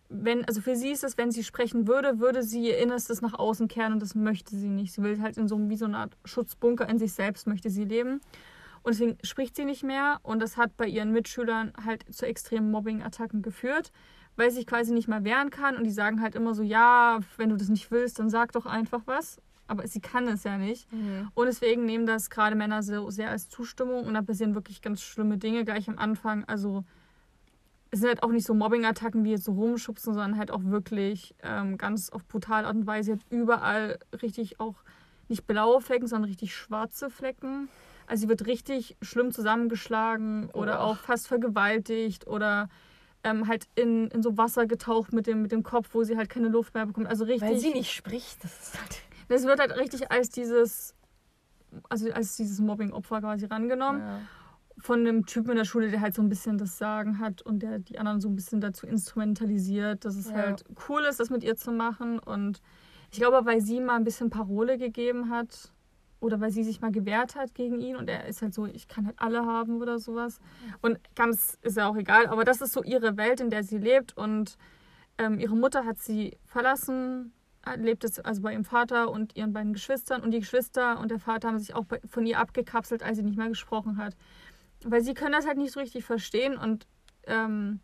wenn, 0.08 0.44
also 0.44 0.60
für 0.60 0.76
sie 0.76 0.90
ist 0.90 1.04
es, 1.04 1.18
wenn 1.18 1.30
sie 1.30 1.44
sprechen 1.44 1.88
würde, 1.88 2.20
würde 2.20 2.42
sie 2.42 2.68
ihr 2.68 2.78
Innerstes 2.78 3.20
nach 3.20 3.34
außen 3.34 3.68
kehren 3.68 3.94
und 3.94 4.02
das 4.02 4.14
möchte 4.14 4.56
sie 4.56 4.68
nicht. 4.68 4.92
Sie 4.92 5.02
will 5.02 5.20
halt 5.20 5.36
in 5.36 5.48
so 5.48 5.56
einem, 5.56 5.68
wie 5.70 5.76
so 5.76 5.86
eine 5.86 5.98
Art 5.98 6.16
Schutzbunker 6.24 6.88
in 6.88 6.98
sich 6.98 7.12
selbst 7.12 7.46
möchte 7.46 7.70
sie 7.70 7.84
leben. 7.84 8.20
Und 8.82 8.94
deswegen 8.94 9.18
spricht 9.22 9.56
sie 9.56 9.64
nicht 9.64 9.82
mehr 9.82 10.20
und 10.22 10.40
das 10.40 10.56
hat 10.56 10.76
bei 10.76 10.86
ihren 10.86 11.12
Mitschülern 11.12 11.72
halt 11.84 12.04
zu 12.14 12.26
extremen 12.26 12.70
Mobbing-Attacken 12.70 13.42
geführt, 13.42 13.92
weil 14.36 14.50
sie 14.50 14.56
sich 14.56 14.66
quasi 14.66 14.94
nicht 14.94 15.08
mehr 15.08 15.22
wehren 15.24 15.50
kann 15.50 15.76
und 15.76 15.84
die 15.84 15.90
sagen 15.90 16.22
halt 16.22 16.34
immer 16.34 16.54
so, 16.54 16.62
ja, 16.62 17.20
wenn 17.36 17.50
du 17.50 17.56
das 17.56 17.68
nicht 17.68 17.90
willst, 17.90 18.18
dann 18.18 18.30
sag 18.30 18.52
doch 18.52 18.64
einfach 18.64 19.02
was. 19.04 19.38
Aber 19.70 19.86
sie 19.86 20.00
kann 20.00 20.26
es 20.26 20.42
ja 20.42 20.58
nicht. 20.58 20.92
Mhm. 20.92 21.30
Und 21.34 21.46
deswegen 21.46 21.84
nehmen 21.84 22.04
das 22.06 22.28
gerade 22.28 22.56
Männer 22.56 22.82
so 22.82 23.08
sehr 23.10 23.30
als 23.30 23.48
Zustimmung 23.48 24.04
und 24.04 24.14
da 24.14 24.22
passieren 24.22 24.54
wirklich 24.56 24.82
ganz 24.82 25.00
schlimme 25.00 25.38
Dinge 25.38 25.64
gleich 25.64 25.88
am 25.88 25.96
Anfang. 25.96 26.44
Also 26.46 26.84
es 27.92 28.00
sind 28.00 28.08
halt 28.08 28.22
auch 28.24 28.30
nicht 28.32 28.46
so 28.46 28.52
Mobbing-Attacken 28.54 29.22
wie 29.24 29.30
jetzt 29.30 29.44
so 29.44 29.52
rumschubsen, 29.52 30.12
sondern 30.14 30.36
halt 30.38 30.50
auch 30.50 30.62
wirklich 30.64 31.34
ähm, 31.44 31.78
ganz 31.78 32.10
auf 32.10 32.26
brutale 32.26 32.66
Art 32.66 32.74
und 32.76 32.86
Weise. 32.88 33.06
Sie 33.06 33.12
hat 33.12 33.26
überall 33.30 33.98
richtig 34.22 34.58
auch 34.58 34.74
nicht 35.28 35.46
blaue 35.46 35.80
Flecken, 35.80 36.08
sondern 36.08 36.28
richtig 36.30 36.52
schwarze 36.54 37.08
Flecken. 37.10 37.68
Also 38.08 38.22
sie 38.22 38.28
wird 38.28 38.46
richtig 38.46 38.96
schlimm 39.02 39.30
zusammengeschlagen 39.30 40.50
oder 40.50 40.80
Oh. 40.80 40.82
auch 40.90 40.96
fast 40.96 41.28
vergewaltigt 41.28 42.26
oder 42.26 42.68
ähm, 43.22 43.46
halt 43.46 43.66
in, 43.76 44.08
in 44.08 44.22
so 44.22 44.36
Wasser 44.36 44.66
getaucht 44.66 45.12
mit 45.12 45.26
dem, 45.28 45.42
mit 45.42 45.52
dem 45.52 45.62
Kopf, 45.62 45.90
wo 45.92 46.02
sie 46.02 46.16
halt 46.16 46.28
keine 46.28 46.48
Luft 46.48 46.74
mehr 46.74 46.86
bekommt. 46.86 47.06
Also 47.06 47.24
richtig. 47.24 47.48
Weil 47.48 47.58
sie 47.58 47.70
nicht 47.70 47.92
spricht, 47.92 48.42
das 48.42 48.52
ist 48.60 48.80
halt. 48.80 49.00
Das 49.30 49.44
wird 49.44 49.60
halt 49.60 49.76
richtig 49.76 50.10
als 50.10 50.28
dieses, 50.30 50.94
also 51.88 52.10
als 52.12 52.36
dieses 52.36 52.60
Mobbing-Opfer 52.60 53.20
quasi 53.20 53.46
rangenommen. 53.46 54.00
Ja. 54.00 54.20
Von 54.78 55.00
einem 55.00 55.26
Typen 55.26 55.50
in 55.50 55.56
der 55.58 55.64
Schule, 55.64 55.90
der 55.90 56.00
halt 56.00 56.14
so 56.14 56.22
ein 56.22 56.28
bisschen 56.28 56.58
das 56.58 56.78
Sagen 56.78 57.18
hat 57.18 57.42
und 57.42 57.60
der 57.62 57.78
die 57.78 57.98
anderen 57.98 58.20
so 58.20 58.28
ein 58.28 58.34
bisschen 58.34 58.60
dazu 58.60 58.86
instrumentalisiert, 58.86 60.04
dass 60.04 60.16
es 60.16 60.30
Ja. 60.30 60.36
halt 60.36 60.64
cool 60.88 61.02
ist, 61.02 61.20
das 61.20 61.30
mit 61.30 61.44
ihr 61.44 61.54
zu 61.56 61.70
machen. 61.70 62.18
Und 62.18 62.60
ich 63.12 63.18
glaube, 63.18 63.44
weil 63.46 63.60
sie 63.60 63.80
mal 63.80 63.96
ein 63.96 64.04
bisschen 64.04 64.30
Parole 64.30 64.78
gegeben 64.78 65.30
hat 65.30 65.72
oder 66.18 66.40
weil 66.40 66.50
sie 66.50 66.64
sich 66.64 66.80
mal 66.80 66.90
gewehrt 66.92 67.36
hat 67.36 67.54
gegen 67.54 67.80
ihn 67.80 67.96
und 67.96 68.08
er 68.08 68.26
ist 68.26 68.42
halt 68.42 68.52
so, 68.54 68.66
ich 68.66 68.88
kann 68.88 69.06
halt 69.06 69.16
alle 69.20 69.44
haben 69.46 69.80
oder 69.80 69.98
sowas. 69.98 70.40
Und 70.82 70.98
ganz 71.14 71.56
ist 71.62 71.76
ja 71.76 71.86
auch 71.88 71.96
egal, 71.96 72.26
aber 72.26 72.44
das 72.44 72.60
ist 72.60 72.72
so 72.72 72.82
ihre 72.82 73.16
Welt, 73.16 73.40
in 73.40 73.50
der 73.50 73.62
sie 73.64 73.78
lebt 73.78 74.16
und 74.16 74.56
ähm, 75.18 75.38
ihre 75.38 75.56
Mutter 75.56 75.84
hat 75.86 75.98
sie 75.98 76.36
verlassen, 76.46 77.32
lebt 77.76 78.04
jetzt 78.04 78.24
also 78.24 78.42
bei 78.42 78.52
ihrem 78.52 78.64
Vater 78.64 79.10
und 79.10 79.36
ihren 79.36 79.52
beiden 79.52 79.72
Geschwistern 79.72 80.22
und 80.22 80.30
die 80.30 80.40
Geschwister 80.40 80.98
und 80.98 81.10
der 81.10 81.18
Vater 81.18 81.48
haben 81.48 81.58
sich 81.58 81.74
auch 81.74 81.84
bei, 81.84 82.00
von 82.08 82.26
ihr 82.26 82.38
abgekapselt, 82.38 83.02
als 83.02 83.18
sie 83.18 83.24
nicht 83.24 83.36
mehr 83.36 83.48
gesprochen 83.48 83.96
hat. 83.96 84.16
Weil 84.84 85.02
sie 85.02 85.14
können 85.14 85.32
das 85.32 85.46
halt 85.46 85.58
nicht 85.58 85.72
so 85.72 85.80
richtig 85.80 86.04
verstehen 86.04 86.56
und 86.56 86.86
ähm, 87.26 87.80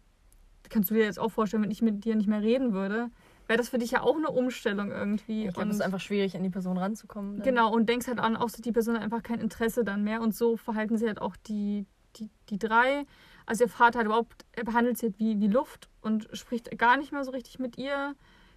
kannst 0.71 0.91
du 0.91 0.95
dir 0.95 1.05
jetzt 1.05 1.19
auch 1.19 1.31
vorstellen, 1.31 1.63
wenn 1.63 1.71
ich 1.71 1.83
mit 1.83 2.05
dir 2.05 2.17
nicht 2.17 2.29
mehr 2.29 2.43
reden 2.43 2.73
würde, 2.73 3.11
wäre 3.47 3.59
das 3.59 3.69
für 3.69 3.79
dich 3.79 3.93
ja 3.93 4.03
auch 4.03 4.17
eine 4.17 4.31
Umstellung 4.31 4.91
irgendwie. 4.91 5.47
Ich 5.47 5.55
glaube, 5.55 5.69
es 5.69 5.77
ist 5.77 5.83
einfach 5.83 6.01
schwierig, 6.01 6.37
an 6.37 6.43
die 6.43 6.51
Person 6.51 6.79
ranzukommen. 6.79 7.37
dann. 7.37 7.45
Genau, 7.45 7.73
und 7.73 7.89
denkst 7.89 8.09
halt 8.09 8.19
an, 8.19 8.37
auch 8.37 8.49
so 8.49 8.63
die 8.63 8.73
Person 8.73 8.97
hat 8.97 9.03
einfach 9.03 9.23
kein 9.23 9.41
Interesse 9.41 9.85
dann 9.85 10.03
mehr. 10.03 10.21
Und 10.21 10.35
so 10.35 10.57
verhalten 10.57 10.97
sie 10.97 11.07
halt 11.07 11.21
auch 11.21 11.37
die, 11.37 11.87
die, 12.17 12.31
die 12.49 12.59
drei. 12.59 13.05
Also 13.45 13.65
ihr 13.65 13.71
Vater 13.71 14.01
hat 14.01 14.07
überhaupt, 14.07 14.45
er 14.53 14.65
behandelt 14.65 14.99
sie 14.99 15.07
halt 15.07 15.19
wie, 15.19 15.39
wie 15.41 15.49
Luft 15.49 15.89
und 16.01 16.29
spricht 16.33 16.77
gar 16.77 16.97
nicht 16.97 17.13
mehr 17.13 17.25
so 17.25 17.31
richtig 17.31 17.59
mit 17.59 17.79
ihr. 17.79 18.17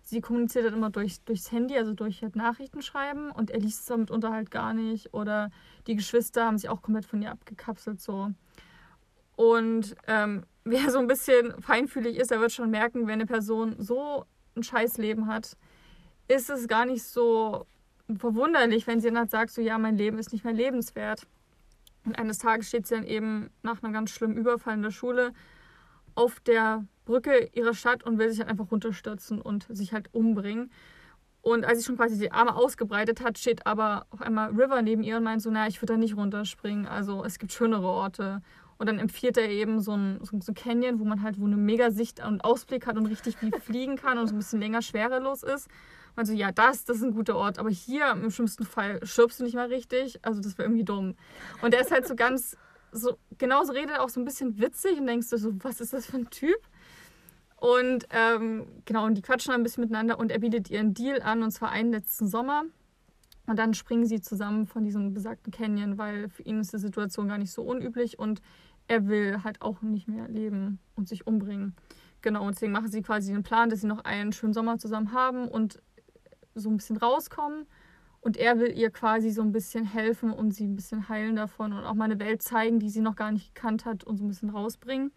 Sie 0.10 0.22
kommuniziert 0.22 0.66
halt 0.66 0.74
immer 0.74 0.89
durch, 0.89 1.22
durchs 1.22 1.51
Handy, 1.51 1.78
also 1.78 1.93
durch 1.93 2.22
halt 2.22 2.36
Nachrichten 2.36 2.82
schreiben 2.82 3.32
und 3.32 3.51
er 3.51 3.60
liest 3.60 3.82
es 3.82 3.86
dann 3.86 4.01
mitunter 4.01 4.32
halt 4.32 4.49
gar 4.51 4.74
nicht. 4.74 5.14
Oder 5.14 5.51
die 5.88 5.95
Geschwister 5.95 6.45
haben 6.45 6.57
sich 6.57 6.70
auch 6.70 6.82
komplett 6.82 7.05
von 7.05 7.22
ihr 7.22 7.32
abgekapselt 7.32 8.01
so. 8.01 8.32
Und 9.36 9.95
ähm, 10.07 10.43
wer 10.64 10.89
so 10.91 10.99
ein 10.99 11.07
bisschen 11.07 11.62
feinfühlig 11.62 12.18
ist, 12.18 12.32
der 12.32 12.41
wird 12.41 12.51
schon 12.51 12.72
merken, 12.72 13.07
wenn 13.07 13.14
eine 13.14 13.26
Person 13.26 13.76
so 13.78 14.26
ein 14.55 14.64
Scheißleben 14.64 15.28
hat, 15.28 15.55
ist 16.28 16.49
es 16.49 16.68
gar 16.68 16.86
nicht 16.86 17.03
so 17.03 17.66
verwunderlich, 18.18 18.88
wenn 18.88 18.99
sie 18.99 19.07
dann 19.07 19.20
halt 19.20 19.32
sagt, 19.32 19.51
so 19.51 19.62
ja, 19.62 19.78
mein 19.78 19.97
Leben 19.97 20.18
ist 20.18 20.34
nicht 20.34 20.43
mehr 20.43 20.53
lebenswert. 20.53 21.28
Und 22.05 22.18
eines 22.18 22.39
Tages 22.39 22.68
steht 22.68 22.88
sie 22.88 22.95
dann 22.95 23.03
eben 23.03 23.49
nach 23.62 23.84
einem 23.84 23.93
ganz 23.93 24.10
schlimmen 24.10 24.38
Überfall 24.38 24.74
in 24.74 24.82
der 24.82 24.91
Schule 24.91 25.34
auf 26.20 26.41
der 26.41 26.86
Brücke 27.05 27.49
ihrer 27.53 27.74
Stadt 27.74 28.03
und 28.03 28.17
will 28.17 28.30
sich 28.30 28.39
halt 28.39 28.49
einfach 28.49 28.72
runterstürzen 28.72 29.41
und 29.41 29.65
sich 29.70 29.93
halt 29.93 30.13
umbringen. 30.13 30.70
Und 31.41 31.63
als 31.65 31.80
sie 31.80 31.86
schon 31.86 31.95
quasi 31.95 32.20
die 32.20 32.34
Arme 32.34 32.57
ausgebreitet 32.57 33.22
hat, 33.22 33.38
steht 33.38 33.65
aber 33.65 34.05
auf 34.09 34.22
einmal 34.22 34.49
River 34.49 34.82
neben 34.82 35.01
ihr 35.01 35.15
und 35.15 35.24
meint 35.24 35.41
so, 35.41 35.49
naja, 35.49 35.70
ich 35.70 35.82
würde 35.82 35.93
da 35.93 35.97
nicht 35.97 36.17
runterspringen. 36.17 36.86
Also 36.86 37.24
es 37.24 37.39
gibt 37.39 37.53
schönere 37.53 37.88
Orte. 37.88 38.41
Und 38.78 38.88
dann 38.88 38.99
empfiehlt 38.99 39.38
er 39.38 39.49
eben 39.49 39.80
so 39.80 39.95
ein, 39.95 40.20
so 40.22 40.36
ein 40.51 40.55
Canyon, 40.55 40.99
wo 40.99 41.05
man 41.05 41.24
halt 41.24 41.39
wo 41.39 41.45
eine 41.45 41.55
mega 41.55 41.89
Sicht 41.89 42.26
und 42.26 42.43
Ausblick 42.43 42.86
hat 42.86 42.97
und 42.97 43.05
richtig 43.05 43.41
wie 43.41 43.51
fliegen 43.61 43.95
kann 43.95 44.17
und 44.17 44.28
so 44.28 44.36
ein 44.36 44.38
bisschen 44.38 44.59
länger 44.59 44.82
schwerelos 44.82 45.43
ist. 45.43 45.70
Man 46.17 46.26
so, 46.26 46.34
ja, 46.34 46.51
das, 46.51 46.84
das 46.84 46.97
ist 46.97 47.03
ein 47.03 47.13
guter 47.13 47.38
Ort. 47.38 47.59
Aber 47.59 47.70
hier 47.70 48.11
im 48.11 48.30
schlimmsten 48.30 48.65
Fall 48.65 48.99
stirbst 49.05 49.39
du 49.39 49.45
nicht 49.45 49.55
mal 49.55 49.67
richtig. 49.67 50.20
Also 50.26 50.41
das 50.41 50.57
wäre 50.57 50.67
irgendwie 50.67 50.84
dumm. 50.84 51.15
Und 51.61 51.74
er 51.74 51.80
ist 51.80 51.91
halt 51.91 52.05
so 52.05 52.15
ganz, 52.15 52.57
so, 52.92 53.18
genauso 53.38 53.74
redet 53.74 54.00
auch 54.00 54.10
so 54.10 54.20
ein 54.20 54.26
bisschen 54.26 54.60
witzig 54.60 55.00
und 55.00 55.08
denkst 55.08 55.30
du 55.30 55.38
so, 55.38 55.52
was 55.64 55.82
ist 55.82 55.94
das 55.94 56.06
für 56.06 56.18
ein 56.18 56.30
Typ? 56.30 56.60
Und 57.56 58.06
ähm, 58.12 58.68
genau, 58.86 59.06
und 59.06 59.16
die 59.16 59.22
quatschen 59.22 59.54
ein 59.54 59.64
bisschen 59.64 59.84
miteinander 59.84 60.18
und 60.18 60.32
er 60.32 60.40
bietet 60.40 60.70
ihr 60.70 60.80
einen 60.80 60.94
Deal 60.94 61.22
an, 61.22 61.44
und 61.44 61.52
zwar 61.52 61.72
einen 61.72 61.92
letzten 61.92 62.28
Sommer. 62.28 62.64
Und 63.48 63.58
dann 63.58 63.74
springen 63.74 64.06
sie 64.06 64.22
zusammen 64.22 64.68
von 64.68 64.84
diesem 64.84 65.14
besagten 65.14 65.52
Canyon, 65.52 65.98
weil 65.98 66.30
für 66.30 66.44
ihn 66.44 66.60
ist 66.60 66.72
die 66.72 66.78
Situation 66.78 67.28
gar 67.28 67.40
nicht 67.40 67.52
so 67.52 67.64
unüblich 67.64 68.20
und 68.20 68.42
er 68.88 69.08
will 69.08 69.44
halt 69.44 69.62
auch 69.62 69.82
nicht 69.82 70.08
mehr 70.08 70.28
leben 70.28 70.80
und 70.96 71.08
sich 71.08 71.26
umbringen. 71.26 71.76
Genau, 72.22 72.46
und 72.46 72.56
deswegen 72.56 72.72
machen 72.72 72.90
sie 72.90 73.02
quasi 73.02 73.32
den 73.32 73.44
Plan, 73.44 73.70
dass 73.70 73.82
sie 73.82 73.88
noch 73.88 74.04
einen 74.04 74.34
schönen 74.34 74.54
Sommer 74.54 74.78
zusammen 74.78 75.14
haben 75.14 75.48
und 75.48 75.82
so 76.54 76.70
ein 76.70 76.78
bisschen 76.78 76.98
rauskommen. 76.98 77.66
Und 78.22 78.38
er 78.38 78.59
will 78.59 78.78
ihr 78.78 78.89
quasi 78.91 79.30
so 79.30 79.41
ein 79.41 79.51
bisschen 79.51 79.86
helfen 79.86 80.32
und 80.32 80.51
sie 80.51 80.67
ein 80.67 80.76
bisschen 80.76 81.07
heilen 81.07 81.36
davon 81.36 81.72
und 81.72 81.86
auch 81.86 81.93
mal 81.93 82.05
eine 82.05 82.20
Welt 82.20 82.41
zeigen, 82.41 82.80
die 82.80 82.89
sie 82.89 83.01
noch 83.01 83.15
gar 83.15 83.32
nicht 83.32 83.55
gekannt 83.55 83.86
hat 83.86 84.03
und 84.03 84.17
so 84.17 84.26
ein 84.26 84.28
bisschen 84.28 84.49
rausbringen. 84.49 85.11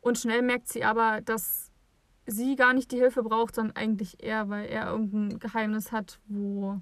Und 0.00 0.18
schnell 0.18 0.42
merkt 0.42 0.68
sie 0.68 0.84
aber, 0.84 1.20
dass 1.20 1.70
sie 2.26 2.56
gar 2.56 2.72
nicht 2.72 2.92
die 2.92 2.96
Hilfe 2.96 3.22
braucht, 3.22 3.54
sondern 3.54 3.76
eigentlich 3.76 4.22
er, 4.22 4.48
weil 4.48 4.66
er 4.66 4.90
irgendein 4.90 5.38
Geheimnis 5.38 5.92
hat, 5.92 6.20
wo 6.26 6.80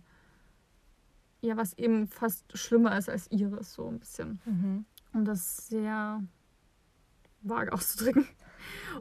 ja 1.41 1.57
was 1.57 1.77
eben 1.79 2.09
fast 2.09 2.57
schlimmer 2.57 2.97
ist 2.97 3.09
als 3.09 3.31
ihres, 3.31 3.73
so 3.73 3.89
ein 3.89 3.99
bisschen. 3.99 4.41
Mhm. 4.45 4.85
Um 5.13 5.25
das 5.25 5.69
sehr 5.69 6.23
vage 7.43 7.73
auszudrücken. 7.73 8.27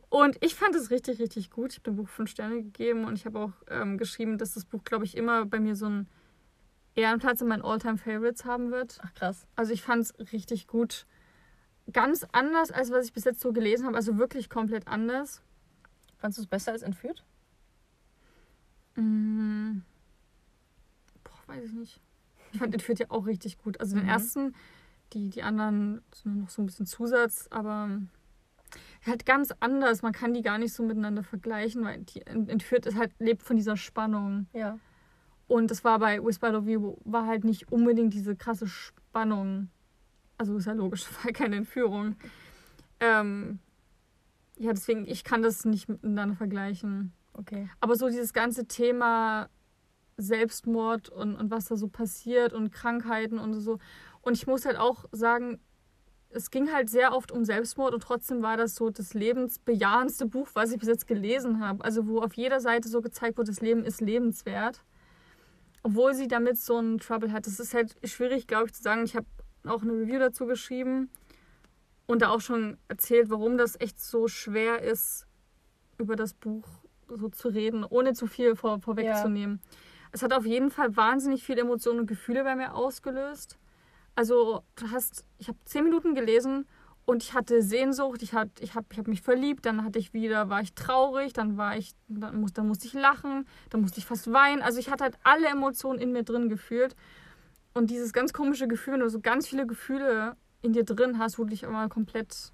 Und 0.10 0.38
ich 0.44 0.56
fand 0.56 0.76
es 0.76 0.92
richtig, 0.92 1.20
richtig 1.20 1.50
gut. 1.50 1.72
Ich 1.72 1.78
habe 1.80 1.92
dem 1.92 1.96
Buch 1.96 2.10
fünf 2.10 2.30
Sterne 2.30 2.62
gegeben 2.62 3.06
und 3.06 3.18
ich 3.18 3.26
habe 3.26 3.40
auch 3.40 3.54
ähm, 3.70 3.98
geschrieben, 3.98 4.38
dass 4.38 4.54
das 4.54 4.66
Buch, 4.66 4.84
glaube 4.84 5.06
ich, 5.06 5.18
immer 5.18 5.46
bei 5.46 5.60
mir 5.60 5.76
so 5.76 5.88
einen 5.88 6.08
Ehrenplatz 6.96 7.42
in 7.42 7.48
meinen 7.48 7.62
Alltime 7.62 7.98
favorites 7.98 8.46
haben 8.46 8.72
wird. 8.72 9.00
Ach 9.04 9.14
krass. 9.14 9.46
Also 9.56 9.74
ich 9.74 9.82
fand 9.82 10.04
es 10.04 10.32
richtig 10.32 10.68
gut. 10.68 11.06
Ganz 11.92 12.26
anders, 12.32 12.72
als 12.72 12.92
was 12.92 13.06
ich 13.06 13.14
bis 13.14 13.26
jetzt 13.26 13.42
so 13.42 13.54
gelesen 13.54 13.86
habe. 13.86 13.98
Also 13.98 14.18
wirklich 14.18 14.50
komplett 14.50 14.88
anders. 14.88 15.44
Fandest 16.18 16.40
du 16.40 16.42
es 16.44 16.48
besser 16.48 16.72
als 16.72 16.82
entführt? 16.82 17.24
Mmh. 18.96 19.82
Boah, 21.24 21.54
weiß 21.54 21.66
ich 21.66 21.74
nicht. 21.74 22.02
Ich 22.54 22.60
fand 22.60 22.74
entführt 22.74 23.00
ja 23.00 23.08
auch 23.10 23.26
richtig 23.26 23.58
gut. 23.58 23.80
Also 23.82 23.96
den 23.96 24.06
mhm. 24.06 24.10
ersten, 24.10 24.56
die, 25.14 25.30
die 25.30 25.44
anderen 25.44 26.02
sind 26.14 26.38
noch 26.40 26.50
so 26.50 26.62
ein 26.62 26.66
bisschen 26.66 26.86
Zusatz, 26.86 27.48
aber 27.52 27.90
halt 29.06 29.26
ganz 29.26 29.54
anders. 29.60 30.02
Man 30.02 30.14
kann 30.14 30.34
die 30.34 30.42
gar 30.42 30.58
nicht 30.58 30.74
so 30.74 30.82
miteinander 30.82 31.24
vergleichen, 31.24 31.84
weil 31.84 32.00
die 32.04 32.26
entführt 32.26 32.86
ist 32.86 32.98
halt, 32.98 33.12
lebt 33.20 33.44
von 33.44 33.58
dieser 33.58 33.76
Spannung. 33.76 34.48
Ja. 34.54 34.80
Und 35.48 35.72
das 35.72 35.84
war 35.84 36.00
bei 36.00 36.24
Whisper 36.24 36.52
Love 36.52 36.72
You, 36.72 36.98
war 37.04 37.28
halt 37.28 37.44
nicht 37.44 37.72
unbedingt 37.72 38.14
diese 38.14 38.36
krasse 38.36 38.68
Spannung. 38.68 39.70
Also 40.38 40.58
ist 40.58 40.66
ja 40.66 40.74
logisch, 40.74 41.06
weil 41.24 41.34
keine 41.34 41.58
Entführung. 41.58 42.16
Ähm, 43.00 43.60
ja, 44.58 44.72
deswegen, 44.72 45.06
ich 45.06 45.24
kann 45.24 45.42
das 45.42 45.66
nicht 45.66 45.90
miteinander 45.90 46.36
vergleichen. 46.36 47.14
Okay. 47.34 47.70
Aber 47.80 47.96
so 47.96 48.08
dieses 48.08 48.34
ganze 48.34 48.66
Thema 48.66 49.50
Selbstmord 50.18 51.10
und, 51.10 51.36
und 51.36 51.52
was 51.52 51.66
da 51.66 51.76
so 51.76 51.88
passiert 51.88 52.54
und 52.54 52.72
Krankheiten 52.72 53.38
und 53.38 53.54
so. 53.60 53.80
Und 54.22 54.34
ich 54.34 54.48
muss 54.48 54.66
halt 54.66 54.78
auch 54.78 55.06
sagen, 55.12 55.60
es 56.30 56.52
ging 56.52 56.72
halt 56.72 56.90
sehr 56.90 57.14
oft 57.14 57.32
um 57.32 57.46
Selbstmord 57.46 57.94
und 57.94 58.04
trotzdem 58.04 58.42
war 58.42 58.58
das 58.58 58.76
so 58.76 58.90
das 58.90 59.14
lebensbejahendste 59.14 60.26
Buch, 60.26 60.50
was 60.54 60.72
ich 60.72 60.80
bis 60.80 60.90
jetzt 60.90 61.08
gelesen 61.08 61.60
habe. 61.60 61.84
Also 61.84 62.08
wo 62.08 62.22
auf 62.22 62.34
jeder 62.34 62.60
Seite 62.60 62.90
so 62.90 63.02
gezeigt 63.02 63.38
wird, 63.38 63.48
das 63.48 63.62
Leben 63.62 63.84
ist 63.84 64.02
lebenswert. 64.02 64.84
Obwohl 65.86 66.16
sie 66.16 66.28
damit 66.28 66.58
so 66.58 66.78
einen 66.78 66.98
Trouble 66.98 67.32
hat. 67.32 67.46
Das 67.46 67.60
ist 67.60 67.76
halt 67.76 67.96
schwierig, 68.04 68.48
glaube 68.48 68.66
ich, 68.66 68.74
zu 68.74 68.82
sagen. 68.82 69.04
Ich 69.04 69.16
habe 69.16 69.28
auch 69.66 69.84
eine 69.84 69.92
Review 69.92 70.18
dazu 70.18 70.48
geschrieben 70.48 71.12
und 72.08 72.24
da 72.24 72.30
auch 72.30 72.42
schon 72.42 72.80
erzählt, 72.88 73.30
warum 73.30 73.56
das 73.56 73.80
echt 73.80 74.02
so 74.02 74.28
schwer 74.28 74.82
ist, 74.82 75.28
über 76.00 76.16
das 76.16 76.34
Buch 76.34 76.68
so 77.08 77.30
zu 77.30 77.50
reden, 77.50 77.84
ohne 77.84 78.14
zu 78.14 78.26
viel 78.26 78.56
vor, 78.56 78.82
vorwegzunehmen. 78.82 79.60
Ja. 79.62 79.78
Es 80.12 80.24
hat 80.24 80.34
auf 80.34 80.48
jeden 80.48 80.72
Fall 80.72 80.98
wahnsinnig 80.98 81.44
viele 81.44 81.62
Emotionen 81.62 82.00
und 82.00 82.08
Gefühle 82.08 82.44
bei 82.44 82.56
mir 82.56 82.74
ausgelöst. 82.74 83.60
Also, 84.16 84.64
du 84.78 84.90
hast, 84.90 85.24
ich 85.38 85.50
habe 85.50 85.60
zehn 85.66 85.84
Minuten 85.84 86.16
gelesen 86.16 86.66
und 87.06 87.24
ich 87.24 87.34
hatte 87.34 87.62
Sehnsucht, 87.62 88.24
ich, 88.24 88.34
hat, 88.34 88.50
ich 88.60 88.74
habe 88.74 88.88
ich 88.92 88.98
hab 88.98 89.08
mich 89.08 89.22
verliebt, 89.22 89.66
dann 89.66 89.84
hatte 89.84 90.00
ich 90.00 90.14
wieder, 90.14 90.50
war 90.50 90.62
ich 90.62 90.74
traurig, 90.74 91.34
dann 91.34 91.56
war 91.56 91.78
ich, 91.78 91.94
dann, 92.08 92.42
muss, 92.42 92.54
dann 92.54 92.68
musste 92.68 92.88
ich 92.88 92.94
lachen, 92.94 93.46
dann 93.70 93.82
musste 93.82 94.00
ich 94.00 94.06
fast 94.06 94.32
weinen. 94.32 94.64
Also 94.64 94.80
ich 94.80 94.90
hatte 94.90 95.04
halt 95.04 95.18
alle 95.24 95.48
Emotionen 95.48 96.00
in 96.00 96.12
mir 96.12 96.24
drin 96.24 96.50
gefühlt. 96.50 96.96
Und 97.74 97.92
dieses 97.92 98.12
ganz 98.12 98.34
komische 98.34 98.68
Gefühl, 98.68 98.94
wenn 98.94 99.02
du 99.02 99.10
so 99.10 99.20
ganz 99.20 99.48
viele 99.48 99.68
Gefühle 99.68 100.36
in 100.64 100.74
dir 100.74 100.84
drin 100.84 101.20
hast, 101.20 101.38
wo 101.38 101.44
du 101.44 101.52
dich 101.52 101.64
immer 101.64 101.90
komplett 101.90 102.52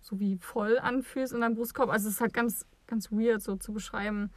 so 0.00 0.18
wie 0.18 0.36
voll 0.38 0.78
anfühlst 0.78 1.32
in 1.32 1.40
deinem 1.40 1.54
Brustkorb. 1.54 1.88
Also 1.88 2.08
es 2.08 2.14
ist 2.14 2.20
halt 2.20 2.34
ganz, 2.34 2.66
ganz 2.88 3.12
weird 3.12 3.40
so 3.40 3.54
zu 3.54 3.72
beschreiben. 3.72 4.32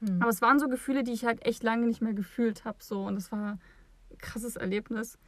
Hm. 0.00 0.22
Aber 0.22 0.30
es 0.30 0.40
waren 0.40 0.60
so 0.60 0.68
Gefühle, 0.68 1.02
die 1.02 1.12
ich 1.12 1.24
halt 1.24 1.44
echt 1.44 1.64
lange 1.64 1.86
nicht 1.86 2.00
mehr 2.00 2.14
gefühlt 2.14 2.64
habe. 2.64 2.78
So. 2.80 3.02
Und 3.04 3.16
das 3.16 3.32
war 3.32 3.58
ein 4.10 4.18
krasses 4.18 4.54
Erlebnis. 4.54 5.18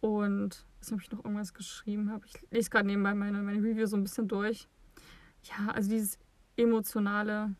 Und 0.00 0.64
weiß 0.80 0.90
nicht, 0.90 0.94
ob 0.94 1.02
ich 1.02 1.12
noch 1.12 1.24
irgendwas 1.24 1.54
geschrieben 1.54 2.10
habe. 2.10 2.24
Ich 2.26 2.34
lese 2.50 2.70
gerade 2.70 2.86
nebenbei 2.86 3.14
meine, 3.14 3.42
meine 3.42 3.62
Review 3.62 3.86
so 3.86 3.96
ein 3.96 4.02
bisschen 4.02 4.28
durch. 4.28 4.68
Ja, 5.44 5.72
also 5.72 5.90
dieses 5.90 6.18
emotionale. 6.56 7.54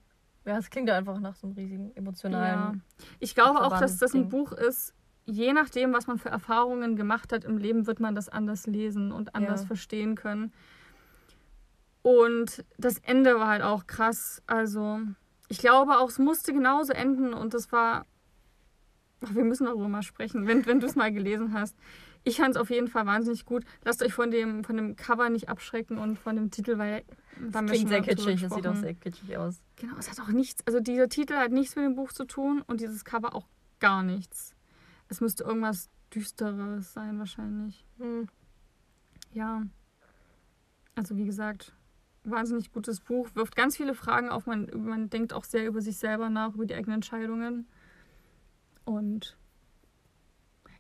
Ja, 0.45 0.59
es 0.59 0.71
klingt 0.71 0.89
ja 0.89 0.97
einfach 0.97 1.19
nach 1.21 1.37
so 1.37 1.47
einem 1.47 1.57
riesigen 1.57 1.95
emotionalen. 1.97 2.83
Ja. 2.99 3.05
Ich 3.19 3.35
glaube 3.35 3.61
auch, 3.61 3.79
dass 3.79 3.99
das 3.99 4.15
ein 4.15 4.29
Buch 4.29 4.53
ist, 4.53 4.95
je 5.27 5.53
nachdem, 5.53 5.93
was 5.93 6.07
man 6.07 6.19
für 6.19 6.31
Erfahrungen 6.31 6.97
gemacht 6.97 7.33
hat 7.33 7.45
im 7.45 7.59
Leben, 7.59 7.87
wird 7.87 8.01
man 8.01 8.15
das 8.15 8.29
anders 8.29 8.67
lesen 8.67 9.13
und 9.13 9.35
anders 9.35 9.63
ja. 9.63 9.67
verstehen 9.67 10.15
können. 10.15 10.53
Und 12.03 12.65
das 12.79 12.99
Ende 12.99 13.39
war 13.39 13.49
halt 13.49 13.63
auch 13.63 13.87
krass. 13.87 14.43
Also, 14.47 15.01
ich 15.49 15.59
glaube 15.59 15.99
auch, 15.99 16.09
es 16.09 16.19
musste 16.19 16.53
genauso 16.53 16.93
enden 16.93 17.35
und 17.35 17.55
das 17.55 17.71
war. 17.73 18.07
Ach, 19.23 19.35
wir 19.35 19.45
müssen 19.45 19.67
darüber 19.67 19.89
mal 19.89 20.03
sprechen, 20.03 20.47
wenn, 20.47 20.65
wenn 20.65 20.81
du 20.81 20.87
es 20.87 20.97
mal 20.97 21.13
gelesen 21.13 21.53
hast. 21.53 21.77
Ich 22.23 22.37
fand 22.37 22.55
es 22.55 22.61
auf 22.61 22.71
jeden 22.71 22.89
Fall 22.89 23.07
wahnsinnig 23.07 23.45
gut. 23.47 23.65
Lasst 23.85 24.03
euch 24.03 24.13
von 24.13 24.31
dem, 24.31 24.63
von 24.63 24.77
dem 24.77 24.97
Cover 24.97 25.31
nicht 25.31 25.49
abschrecken 25.49 25.99
und 25.99 26.19
von 26.19 26.37
dem 26.37 26.51
Titel, 26.51 26.77
weil 26.77 27.03
das 27.51 27.65
klingt 27.65 27.89
sehr 27.89 28.03
kitschig, 28.03 28.43
das 28.43 28.53
sieht 28.53 28.67
auch 28.67 28.77
sehr 28.77 28.95
kitschig 28.95 29.37
aus. 29.39 29.63
Genau, 29.77 29.95
es 29.99 30.11
hat 30.11 30.21
auch 30.21 30.29
nichts, 30.29 30.67
also 30.67 30.81
dieser 30.81 31.09
Titel 31.09 31.35
hat 31.35 31.51
nichts 31.51 31.77
mit 31.77 31.85
dem 31.85 31.95
Buch 31.95 32.13
zu 32.13 32.27
tun 32.27 32.63
und 32.67 32.81
dieses 32.81 33.05
Cover 33.05 33.35
auch 33.35 33.47
gar 33.79 34.03
nichts. 34.03 34.55
Es 35.09 35.21
müsste 35.21 35.45
irgendwas 35.45 35.89
Düsteres 36.15 36.93
sein 36.93 37.19
wahrscheinlich. 37.19 37.87
Hm. 37.99 38.29
Ja. 39.33 39.63
Also 40.95 41.17
wie 41.17 41.25
gesagt, 41.25 41.73
wahnsinnig 42.25 42.73
gutes 42.73 43.01
Buch, 43.01 43.29
wirft 43.35 43.57
ganz 43.57 43.77
viele 43.77 43.95
Fragen 43.95 44.29
auf. 44.29 44.47
Man, 44.47 44.71
man 44.75 45.09
denkt 45.09 45.33
auch 45.33 45.45
sehr 45.45 45.67
über 45.67 45.81
sich 45.81 45.97
selber 45.97 46.29
nach, 46.29 46.55
über 46.55 46.67
die 46.67 46.75
eigenen 46.75 46.97
Entscheidungen. 46.97 47.67
Und 48.85 49.39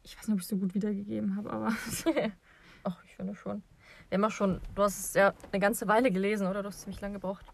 ich 0.02 0.16
weiß 0.16 0.28
nicht, 0.28 0.34
ob 0.34 0.38
ich 0.38 0.44
es 0.44 0.50
so 0.50 0.56
gut 0.56 0.74
wiedergegeben 0.74 1.36
habe, 1.36 1.50
aber. 1.50 1.68
Ach, 2.84 3.04
ich 3.04 3.16
finde 3.16 3.34
schon. 3.34 3.62
Wir 4.08 4.16
haben 4.16 4.24
auch 4.24 4.30
schon, 4.30 4.60
du 4.74 4.82
hast 4.82 4.98
es 4.98 5.14
ja 5.14 5.32
eine 5.52 5.60
ganze 5.60 5.86
Weile 5.86 6.10
gelesen, 6.10 6.46
oder? 6.46 6.62
Du 6.62 6.68
hast 6.68 6.80
ziemlich 6.80 7.00
lange 7.00 7.14
gebraucht. 7.14 7.46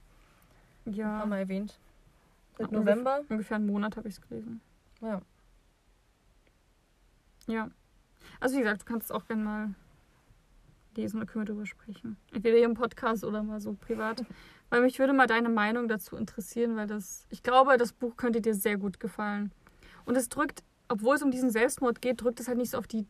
Ja. 0.87 1.21
Haben 1.21 1.31
wir 1.31 1.39
erwähnt. 1.39 1.79
Seit 2.59 2.73
November? 2.73 3.21
Ungefähr 3.29 3.57
einen 3.57 3.67
Monat 3.67 3.97
habe 3.97 4.09
ich 4.09 4.15
es 4.15 4.21
gelesen. 4.23 4.61
Ja. 5.03 5.21
Ja. 7.47 7.71
Also 8.41 8.57
wie 8.57 8.61
gesagt, 8.61 8.83
du 8.83 8.87
kannst 8.87 9.07
es 9.07 9.11
auch 9.11 9.27
gerne 9.27 9.43
mal 9.43 9.75
lesen 10.97 11.19
oder 11.19 11.27
können 11.27 11.43
wir 11.43 11.47
darüber 11.47 11.67
sprechen. 11.67 12.17
Entweder 12.33 12.57
hier 12.57 12.67
im 12.67 12.75
Podcast 12.75 13.25
oder 13.25 13.43
mal 13.43 13.61
so 13.61 13.75
privat. 13.75 14.25
Weil 14.71 14.81
mich 14.81 14.99
würde 14.99 15.13
mal 15.13 15.27
deine 15.27 15.49
Meinung 15.49 15.87
dazu 15.87 16.17
interessieren, 16.17 16.75
weil 16.75 16.89
das, 16.89 17.25
ich 17.31 17.45
glaube, 17.45 17.77
das 17.77 17.93
Buch 17.93 18.17
könnte 18.17 18.41
dir 18.41 18.53
sehr 18.53 18.77
gut 18.77 18.99
gefallen. 18.99 19.53
Und 20.07 20.17
es 20.17 20.29
drückt, 20.29 20.65
obwohl 20.89 21.17
es 21.17 21.23
um 21.23 21.31
diesen 21.31 21.51
Selbstmord 21.51 22.01
geht, 22.01 22.23
drückt 22.23 22.41
es 22.41 22.49
halt 22.49 22.59
nicht 22.59 22.71
so 22.71 22.79
auf 22.79 22.87
die 22.87 23.07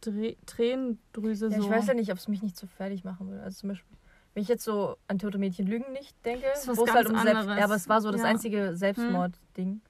Dreh 0.00 0.34
Tränendrüse 0.46 1.48
Ja, 1.48 1.58
so. 1.58 1.64
ich 1.64 1.70
weiß 1.70 1.86
ja 1.86 1.94
nicht, 1.94 2.10
ob 2.10 2.18
es 2.18 2.26
mich 2.26 2.42
nicht 2.42 2.56
so 2.56 2.66
fertig 2.66 3.04
machen 3.04 3.28
würde. 3.28 3.42
Also 3.44 3.60
zum 3.60 3.68
Beispiel, 3.70 3.96
wenn 4.34 4.42
ich 4.42 4.48
jetzt 4.48 4.64
so 4.64 4.96
an 5.06 5.18
Tote 5.18 5.38
Mädchen 5.38 5.66
Lügen 5.66 5.92
nicht 5.92 6.16
denke, 6.24 6.46
Das 6.52 6.62
ist 6.62 6.68
was 6.68 6.76
wo 6.78 6.82
es 6.82 6.86
ganz 6.86 6.96
halt 6.96 7.08
um 7.10 7.16
Selbst 7.18 7.36
anderes. 7.38 7.58
Ja, 7.58 7.64
aber 7.64 7.74
es 7.76 7.88
war 7.88 8.00
so 8.00 8.10
das 8.10 8.20
Ja. 8.22 8.26
Hm. 8.26 8.34
einzige 8.34 8.76
Selbstmord-Ding. 8.76 9.80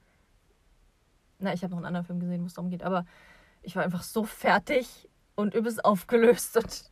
Na, 1.39 1.53
ich 1.53 1.63
habe 1.63 1.71
noch 1.71 1.77
einen 1.77 1.87
anderen 1.87 2.05
Film 2.05 2.19
gesehen, 2.19 2.41
wo 2.43 2.45
es 2.45 2.53
darum 2.53 2.69
geht, 2.69 2.83
aber 2.83 3.05
ich 3.63 3.75
war 3.75 3.83
einfach 3.83 4.03
so 4.03 4.23
fertig 4.23 5.09
und 5.35 5.55
übelst 5.55 5.83
aufgelöst 5.83 6.55
und 6.57 6.91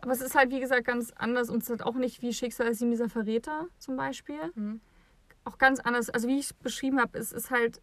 Aber 0.00 0.12
es 0.12 0.20
ist 0.20 0.34
halt, 0.34 0.50
wie 0.50 0.60
gesagt, 0.60 0.86
ganz 0.86 1.12
anders 1.12 1.50
und 1.50 1.58
es 1.58 1.64
ist 1.64 1.70
halt 1.70 1.82
auch 1.82 1.94
nicht 1.96 2.22
wie 2.22 2.32
Schicksal 2.32 2.68
ist 2.68 2.80
dieser 2.80 3.08
Verräter 3.08 3.66
zum 3.78 3.96
Beispiel. 3.96 4.40
Hm. 4.54 4.80
Auch 5.44 5.58
ganz 5.58 5.80
anders. 5.80 6.10
Also 6.10 6.26
wie 6.28 6.38
ich 6.38 6.46
es 6.46 6.52
beschrieben 6.54 7.00
habe, 7.00 7.18
es 7.18 7.32
ist 7.32 7.50
halt 7.50 7.80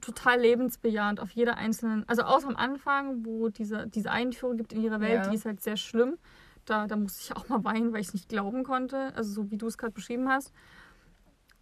total 0.00 0.40
lebensbejahend 0.40 1.20
auf 1.20 1.30
jeder 1.30 1.56
einzelnen, 1.56 2.08
also 2.08 2.22
außer 2.22 2.48
am 2.48 2.56
Anfang, 2.56 3.24
wo 3.24 3.48
diese, 3.48 3.86
diese 3.88 4.10
Einführung 4.10 4.56
gibt 4.56 4.72
in 4.72 4.82
ihre 4.82 5.00
Welt, 5.00 5.24
Ja. 5.24 5.28
die 5.28 5.36
ist 5.36 5.44
halt 5.44 5.62
sehr 5.62 5.76
schlimm. 5.76 6.18
Da, 6.64 6.86
da 6.86 6.96
musste 6.96 7.20
ich 7.22 7.36
auch 7.36 7.48
mal 7.48 7.62
weinen, 7.64 7.92
weil 7.92 8.00
ich 8.00 8.08
es 8.08 8.14
nicht 8.14 8.28
glauben 8.28 8.64
konnte. 8.64 9.12
Also 9.14 9.32
so 9.32 9.50
wie 9.50 9.58
du 9.58 9.66
es 9.66 9.78
gerade 9.78 9.92
beschrieben 9.92 10.28
hast. 10.28 10.52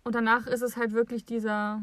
Und 0.05 0.15
danach 0.15 0.47
ist 0.47 0.63
es 0.63 0.77
halt 0.77 0.93
wirklich 0.93 1.25
dieser 1.25 1.83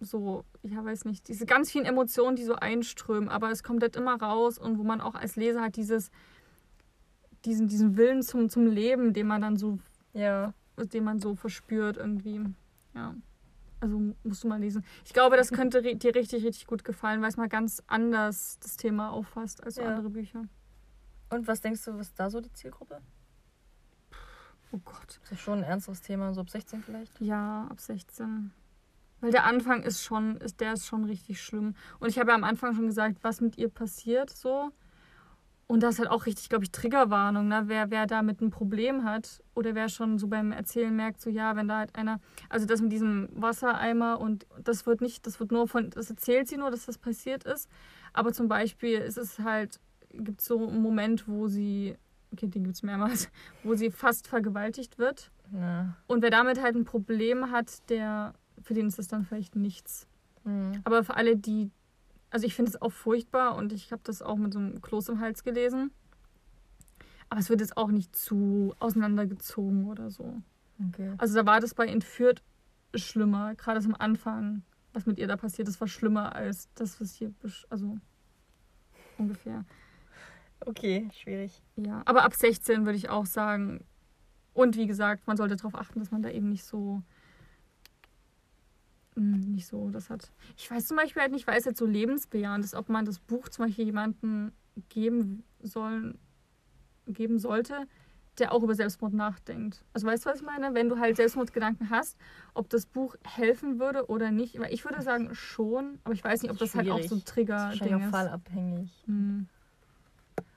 so, 0.00 0.44
ja, 0.62 0.84
weiß 0.84 1.06
nicht, 1.06 1.26
diese 1.28 1.46
ganz 1.46 1.70
vielen 1.70 1.86
Emotionen, 1.86 2.36
die 2.36 2.44
so 2.44 2.54
einströmen, 2.54 3.28
aber 3.30 3.50
es 3.50 3.62
kommt 3.62 3.82
halt 3.82 3.96
immer 3.96 4.20
raus 4.20 4.58
und 4.58 4.78
wo 4.78 4.82
man 4.82 5.00
auch 5.00 5.14
als 5.14 5.36
Leser 5.36 5.62
halt 5.62 5.76
dieses, 5.76 6.10
diesen, 7.46 7.66
diesen 7.68 7.96
Willen 7.96 8.22
zum, 8.22 8.50
zum 8.50 8.66
Leben, 8.66 9.14
den 9.14 9.26
man 9.26 9.40
dann 9.40 9.56
so, 9.56 9.78
ja. 10.12 10.52
den 10.76 11.04
man 11.04 11.18
so 11.18 11.34
verspürt 11.34 11.96
irgendwie. 11.96 12.40
Ja. 12.94 13.14
Also 13.80 14.00
musst 14.24 14.42
du 14.42 14.48
mal 14.48 14.58
lesen. 14.60 14.84
Ich 15.04 15.12
glaube, 15.12 15.36
das 15.36 15.50
könnte 15.50 15.82
dir 15.82 16.14
richtig, 16.14 16.44
richtig 16.44 16.66
gut 16.66 16.82
gefallen, 16.84 17.20
weil 17.20 17.28
es 17.28 17.36
mal 17.36 17.48
ganz 17.48 17.82
anders 17.86 18.58
das 18.60 18.76
Thema 18.76 19.10
auffasst 19.10 19.62
als 19.62 19.76
Ja. 19.76 19.88
andere 19.88 20.10
Bücher. 20.10 20.44
Und 21.30 21.46
was 21.46 21.60
denkst 21.60 21.84
du, 21.84 21.98
was 21.98 22.08
ist 22.08 22.18
da 22.18 22.30
so 22.30 22.40
die 22.40 22.52
Zielgruppe? 22.52 23.00
Oh 24.72 24.78
Gott. 24.84 25.20
Ist 25.22 25.30
ja 25.30 25.36
schon 25.36 25.58
ein 25.58 25.64
ernsteres 25.64 26.00
Thema, 26.02 26.32
so 26.34 26.40
ab 26.40 26.50
16 26.50 26.82
vielleicht? 26.82 27.20
Ja, 27.20 27.66
ab 27.70 27.80
16. 27.80 28.50
Weil 29.20 29.30
der 29.30 29.44
Anfang 29.44 29.82
ist 29.82 30.02
schon, 30.02 30.36
ist, 30.38 30.60
der 30.60 30.74
ist 30.74 30.86
schon 30.86 31.04
richtig 31.04 31.40
schlimm. 31.42 31.74
Und 32.00 32.08
ich 32.08 32.18
habe 32.18 32.30
ja 32.30 32.34
am 32.34 32.44
Anfang 32.44 32.74
schon 32.74 32.86
gesagt, 32.86 33.18
was 33.22 33.40
mit 33.40 33.56
ihr 33.58 33.68
passiert 33.68 34.30
so. 34.30 34.70
Und 35.68 35.82
das 35.82 35.94
ist 35.94 36.00
halt 36.00 36.10
auch 36.10 36.26
richtig, 36.26 36.48
glaube 36.48 36.64
ich, 36.64 36.70
Triggerwarnung, 36.70 37.48
ne? 37.48 37.64
Wer, 37.66 37.90
wer 37.90 38.06
damit 38.06 38.40
ein 38.40 38.50
Problem 38.50 39.04
hat 39.04 39.42
oder 39.54 39.74
wer 39.74 39.88
schon 39.88 40.16
so 40.16 40.28
beim 40.28 40.52
Erzählen 40.52 40.94
merkt, 40.94 41.20
so 41.20 41.28
ja, 41.28 41.56
wenn 41.56 41.66
da 41.66 41.78
halt 41.78 41.96
einer, 41.96 42.20
also 42.48 42.66
das 42.66 42.80
mit 42.80 42.92
diesem 42.92 43.28
Wassereimer 43.32 44.20
und 44.20 44.46
das 44.62 44.86
wird 44.86 45.00
nicht, 45.00 45.26
das 45.26 45.40
wird 45.40 45.50
nur 45.50 45.66
von, 45.66 45.90
das 45.90 46.08
erzählt 46.08 46.46
sie 46.46 46.56
nur, 46.56 46.70
dass 46.70 46.86
das 46.86 46.98
passiert 46.98 47.42
ist. 47.42 47.68
Aber 48.12 48.32
zum 48.32 48.46
Beispiel 48.46 48.98
ist 48.98 49.18
es 49.18 49.40
halt, 49.40 49.80
gibt 50.12 50.40
es 50.40 50.46
so 50.46 50.68
einen 50.68 50.82
Moment, 50.82 51.26
wo 51.26 51.48
sie, 51.48 51.96
okay, 52.32 52.46
den 52.46 52.62
gibt 52.62 52.76
es 52.76 52.84
mehrmals, 52.84 53.28
wo 53.64 53.74
sie 53.74 53.90
fast 53.90 54.28
vergewaltigt 54.28 54.98
wird. 54.98 55.32
Na. 55.50 55.96
Und 56.06 56.22
wer 56.22 56.30
damit 56.30 56.62
halt 56.62 56.76
ein 56.76 56.84
Problem 56.84 57.50
hat, 57.50 57.88
der, 57.90 58.34
für 58.62 58.74
den 58.74 58.86
ist 58.86 59.00
es 59.00 59.08
dann 59.08 59.24
vielleicht 59.24 59.56
nichts. 59.56 60.06
Hm. 60.44 60.80
Aber 60.84 61.02
für 61.02 61.16
alle, 61.16 61.36
die, 61.36 61.70
also 62.30 62.46
ich 62.46 62.54
finde 62.54 62.70
es 62.70 62.80
auch 62.80 62.92
furchtbar 62.92 63.56
und 63.56 63.72
ich 63.72 63.92
habe 63.92 64.02
das 64.04 64.22
auch 64.22 64.36
mit 64.36 64.52
so 64.52 64.58
einem 64.58 64.80
Kloß 64.80 65.08
im 65.10 65.20
Hals 65.20 65.44
gelesen. 65.44 65.90
Aber 67.28 67.40
es 67.40 67.50
wird 67.50 67.60
jetzt 67.60 67.76
auch 67.76 67.90
nicht 67.90 68.14
zu 68.14 68.74
auseinandergezogen 68.78 69.86
oder 69.86 70.10
so. 70.10 70.42
Okay. 70.90 71.12
Also 71.18 71.34
da 71.34 71.46
war 71.46 71.60
das 71.60 71.74
bei 71.74 71.86
Entführt 71.86 72.42
schlimmer, 72.94 73.54
gerade 73.54 73.84
am 73.84 73.94
Anfang, 73.94 74.62
was 74.92 75.06
mit 75.06 75.18
ihr 75.18 75.26
da 75.26 75.36
passiert 75.36 75.68
ist, 75.68 75.80
war 75.80 75.88
schlimmer 75.88 76.34
als 76.34 76.68
das, 76.74 77.00
was 77.00 77.12
hier, 77.14 77.32
also 77.68 77.98
ungefähr. 79.18 79.64
Okay, 80.60 81.08
schwierig. 81.12 81.62
Ja, 81.76 82.02
aber 82.04 82.24
ab 82.24 82.34
16 82.34 82.86
würde 82.86 82.96
ich 82.96 83.08
auch 83.08 83.26
sagen. 83.26 83.84
Und 84.54 84.76
wie 84.76 84.86
gesagt, 84.86 85.26
man 85.26 85.36
sollte 85.36 85.56
darauf 85.56 85.74
achten, 85.74 85.98
dass 85.98 86.10
man 86.10 86.22
da 86.22 86.30
eben 86.30 86.48
nicht 86.48 86.64
so. 86.64 87.02
Mm, 89.20 89.52
nicht 89.52 89.66
so 89.66 89.90
das 89.90 90.10
hat. 90.10 90.30
Ich 90.56 90.70
weiß 90.70 90.86
zum 90.86 90.96
Beispiel 90.96 91.22
halt 91.22 91.32
nicht, 91.32 91.46
weil 91.46 91.58
es 91.58 91.64
jetzt 91.64 91.78
so 91.78 91.86
lebensbejahend 91.86 92.64
ist, 92.64 92.74
ob 92.74 92.88
man 92.88 93.04
das 93.04 93.18
Buch 93.18 93.48
zum 93.48 93.66
Beispiel 93.66 93.86
jemandem 93.86 94.52
geben 94.88 95.44
sollen, 95.60 96.18
geben 97.06 97.38
sollte, 97.38 97.86
der 98.38 98.52
auch 98.52 98.62
über 98.62 98.74
Selbstmord 98.74 99.14
nachdenkt. 99.14 99.84
Also 99.92 100.06
weißt 100.06 100.24
du, 100.24 100.30
was 100.30 100.40
ich 100.40 100.44
meine? 100.44 100.74
Wenn 100.74 100.88
du 100.88 100.98
halt 100.98 101.16
Selbstmordgedanken 101.16 101.90
hast, 101.90 102.18
ob 102.54 102.68
das 102.68 102.86
Buch 102.86 103.16
helfen 103.24 103.78
würde 103.80 104.08
oder 104.08 104.30
nicht. 104.30 104.58
Weil 104.58 104.72
ich 104.72 104.84
würde 104.84 105.00
sagen 105.02 105.34
schon, 105.34 105.98
aber 106.04 106.14
ich 106.14 106.22
weiß 106.22 106.42
nicht, 106.42 106.50
ob 106.50 106.58
das 106.58 106.74
halt 106.74 106.90
auch 106.90 106.98
so 107.02 107.16
ein 107.16 107.22
Schwierig. 107.22 107.24
Trigger-Ding 107.24 108.00
ist. 108.00 108.10
fallabhängig. 108.10 108.90
Hm. 109.06 109.48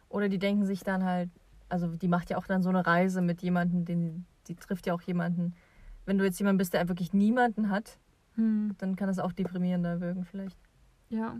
Oder 0.10 0.28
die 0.28 0.39
denken 0.39 0.66
sich 0.66 0.82
dann 0.82 1.05
halt, 1.05 1.30
also 1.70 1.88
die 1.88 2.07
macht 2.07 2.30
ja 2.30 2.38
auch 2.38 2.47
dann 2.47 2.64
so 2.64 2.70
eine 2.70 2.86
Reise 2.86 3.22
mit 3.22 3.41
jemandem, 3.41 3.86
den, 3.86 4.26
die 4.47 4.55
trifft 4.55 4.88
ja 4.88 4.93
auch 4.93 5.01
jemanden. 5.01 5.53
Wenn 6.05 6.18
du 6.18 6.26
jetzt 6.26 6.39
jemand 6.39 6.57
bist, 6.57 6.74
der 6.74 6.89
wirklich 6.89 7.14
niemanden 7.14 7.70
hat, 7.70 7.99
Hm. 8.40 8.76
dann 8.78 8.96
kann 8.96 9.08
das 9.08 9.20
auch 9.20 9.34
deprimierender 9.34 10.00
wirken 10.00 10.24
vielleicht. 10.26 10.58
Ja. 11.10 11.38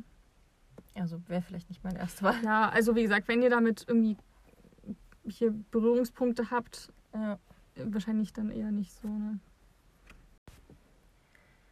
Also 0.96 1.22
wäre 1.28 1.42
vielleicht 1.42 1.70
nicht 1.70 1.84
meine 1.84 2.00
erste 2.00 2.24
Wahl. 2.24 2.36
Ja, 2.44 2.70
also 2.70 2.96
wie 2.96 3.04
gesagt, 3.04 3.28
wenn 3.28 3.42
ihr 3.42 3.50
damit 3.50 3.86
irgendwie 3.88 4.18
hier 5.28 5.54
Berührungspunkte 5.72 6.52
habt, 6.52 6.92
Ja. 7.14 7.40
wahrscheinlich 7.76 8.34
dann 8.34 8.52
eher 8.52 8.72
nicht 8.72 8.92
so. 8.92 9.08
Ne? 9.08 9.40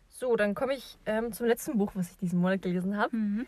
So, 0.10 0.36
dann 0.36 0.56
komme 0.56 0.74
ich 0.76 0.98
ähm, 1.06 1.32
zum 1.32 1.46
letzten 1.46 1.78
Buch, 1.78 1.92
was 1.94 2.10
ich 2.12 2.18
diesen 2.18 2.40
Monat 2.40 2.62
gelesen 2.62 2.98
habe. 2.98 3.16
Mhm. 3.16 3.48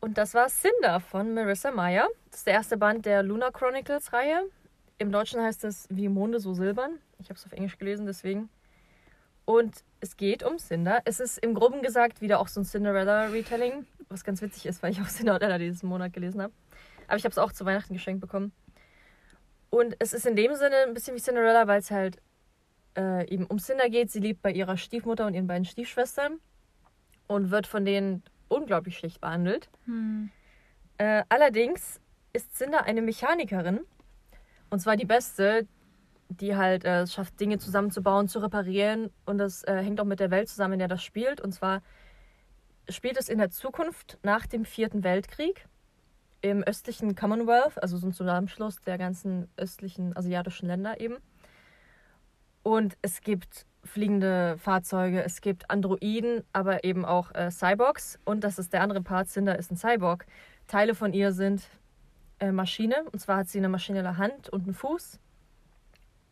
Und 0.00 0.18
das 0.18 0.34
war 0.34 0.48
Cinder 0.48 0.98
von 1.00 1.34
Marissa 1.34 1.70
Meyer. 1.70 2.08
Das 2.30 2.40
ist 2.40 2.46
der 2.46 2.54
erste 2.54 2.76
Band 2.76 3.06
der 3.06 3.22
Luna 3.22 3.50
Chronicles 3.50 4.12
Reihe. 4.12 4.42
Im 4.98 5.12
Deutschen 5.12 5.40
heißt 5.40 5.64
es 5.64 5.86
Wie 5.90 6.08
Monde 6.08 6.40
so 6.40 6.54
silbern. 6.54 6.98
Ich 7.18 7.28
habe 7.28 7.38
es 7.38 7.44
auf 7.46 7.52
Englisch 7.52 7.78
gelesen, 7.78 8.06
deswegen. 8.06 8.48
Und 9.52 9.84
es 10.00 10.16
geht 10.16 10.42
um 10.42 10.58
Cinder. 10.58 11.02
Es 11.04 11.20
ist 11.20 11.36
im 11.36 11.52
Groben 11.52 11.82
gesagt 11.82 12.22
wieder 12.22 12.40
auch 12.40 12.48
so 12.48 12.62
ein 12.62 12.64
Cinderella-Retelling, 12.64 13.84
was 14.08 14.24
ganz 14.24 14.40
witzig 14.40 14.64
ist, 14.64 14.82
weil 14.82 14.92
ich 14.92 15.00
auch 15.02 15.08
Cinderella 15.08 15.58
diesen 15.58 15.90
Monat 15.90 16.14
gelesen 16.14 16.40
habe. 16.40 16.54
Aber 17.06 17.18
ich 17.18 17.24
habe 17.24 17.32
es 17.32 17.38
auch 17.38 17.52
zu 17.52 17.66
Weihnachten 17.66 17.92
geschenkt 17.92 18.22
bekommen. 18.22 18.52
Und 19.68 19.94
es 19.98 20.14
ist 20.14 20.24
in 20.24 20.36
dem 20.36 20.54
Sinne 20.54 20.76
ein 20.86 20.94
bisschen 20.94 21.14
wie 21.14 21.20
Cinderella, 21.20 21.66
weil 21.66 21.80
es 21.80 21.90
halt 21.90 22.16
äh, 22.96 23.28
eben 23.28 23.44
um 23.44 23.58
Cinder 23.58 23.90
geht. 23.90 24.10
Sie 24.10 24.20
lebt 24.20 24.40
bei 24.40 24.52
ihrer 24.52 24.78
Stiefmutter 24.78 25.26
und 25.26 25.34
ihren 25.34 25.48
beiden 25.48 25.66
Stiefschwestern 25.66 26.40
und 27.26 27.50
wird 27.50 27.66
von 27.66 27.84
denen 27.84 28.22
unglaublich 28.48 28.96
schlecht 28.96 29.20
behandelt. 29.20 29.68
Hm. 29.84 30.30
Äh, 30.96 31.24
allerdings 31.28 32.00
ist 32.32 32.56
Cinder 32.56 32.84
eine 32.84 33.02
Mechanikerin. 33.02 33.80
Und 34.70 34.80
zwar 34.80 34.96
die 34.96 35.04
beste, 35.04 35.66
die 36.40 36.56
halt 36.56 36.84
äh, 36.84 37.02
es 37.02 37.14
schafft, 37.14 37.38
Dinge 37.40 37.58
zusammenzubauen, 37.58 38.28
zu 38.28 38.38
reparieren. 38.40 39.10
Und 39.24 39.38
das 39.38 39.62
äh, 39.64 39.82
hängt 39.82 40.00
auch 40.00 40.04
mit 40.04 40.20
der 40.20 40.30
Welt 40.30 40.48
zusammen, 40.48 40.74
in 40.74 40.78
der 40.78 40.88
das 40.88 41.02
spielt. 41.02 41.40
Und 41.40 41.52
zwar 41.52 41.82
spielt 42.88 43.18
es 43.18 43.28
in 43.28 43.38
der 43.38 43.50
Zukunft 43.50 44.18
nach 44.22 44.46
dem 44.46 44.64
Vierten 44.64 45.04
Weltkrieg 45.04 45.66
im 46.40 46.62
östlichen 46.62 47.14
Commonwealth, 47.14 47.80
also 47.80 47.96
so 47.96 48.06
ein 48.06 48.12
Zusammenschluss 48.12 48.80
der 48.80 48.98
ganzen 48.98 49.48
östlichen 49.56 50.16
asiatischen 50.16 50.66
Länder 50.66 51.00
eben. 51.00 51.18
Und 52.62 52.96
es 53.02 53.20
gibt 53.20 53.66
fliegende 53.84 54.56
Fahrzeuge, 54.58 55.22
es 55.24 55.40
gibt 55.40 55.70
Androiden, 55.70 56.44
aber 56.52 56.84
eben 56.84 57.04
auch 57.04 57.34
äh, 57.34 57.50
Cyborgs. 57.50 58.18
Und 58.24 58.44
das 58.44 58.58
ist 58.58 58.72
der 58.72 58.82
andere 58.82 59.02
Part, 59.02 59.28
Cinder 59.28 59.58
ist 59.58 59.70
ein 59.70 59.76
Cyborg. 59.76 60.26
Teile 60.66 60.94
von 60.94 61.12
ihr 61.12 61.32
sind 61.32 61.62
äh, 62.38 62.52
Maschine. 62.52 63.04
Und 63.10 63.18
zwar 63.18 63.38
hat 63.38 63.48
sie 63.48 63.58
eine 63.58 63.68
maschinelle 63.68 64.16
Hand 64.18 64.48
und 64.48 64.64
einen 64.64 64.74
Fuß. 64.74 65.18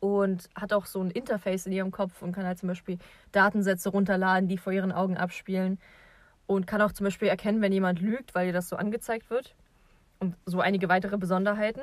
Und 0.00 0.48
hat 0.54 0.72
auch 0.72 0.86
so 0.86 1.00
ein 1.02 1.10
Interface 1.10 1.66
in 1.66 1.72
ihrem 1.72 1.90
Kopf 1.90 2.22
und 2.22 2.32
kann 2.32 2.46
halt 2.46 2.58
zum 2.58 2.68
Beispiel 2.68 2.98
Datensätze 3.32 3.90
runterladen, 3.90 4.48
die 4.48 4.56
vor 4.56 4.72
ihren 4.72 4.92
Augen 4.92 5.16
abspielen. 5.16 5.78
Und 6.46 6.66
kann 6.66 6.80
auch 6.82 6.92
zum 6.92 7.04
Beispiel 7.04 7.28
erkennen, 7.28 7.60
wenn 7.60 7.72
jemand 7.72 8.00
lügt, 8.00 8.34
weil 8.34 8.46
ihr 8.48 8.52
das 8.52 8.68
so 8.68 8.76
angezeigt 8.76 9.30
wird. 9.30 9.54
Und 10.18 10.36
so 10.46 10.60
einige 10.60 10.88
weitere 10.88 11.16
Besonderheiten. 11.18 11.82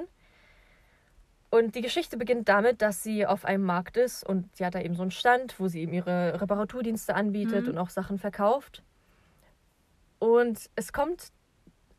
Und 1.50 1.76
die 1.76 1.82
Geschichte 1.82 2.18
beginnt 2.18 2.50
damit, 2.50 2.82
dass 2.82 3.04
sie 3.04 3.26
auf 3.26 3.46
einem 3.46 3.64
Markt 3.64 3.96
ist 3.96 4.24
und 4.26 4.54
sie 4.58 4.66
hat 4.66 4.76
da 4.76 4.82
eben 4.82 4.96
so 4.96 5.02
einen 5.04 5.12
Stand, 5.12 5.58
wo 5.60 5.68
sie 5.70 5.82
eben 5.82 5.94
ihre 5.94 6.42
Reparaturdienste 6.42 7.16
anbietet 7.16 7.64
Mhm. 7.64 7.70
und 7.70 7.78
auch 7.78 7.90
Sachen 7.90 8.18
verkauft. 8.18 8.84
Und 10.20 10.70
es 10.76 10.92
kommt 10.92 11.30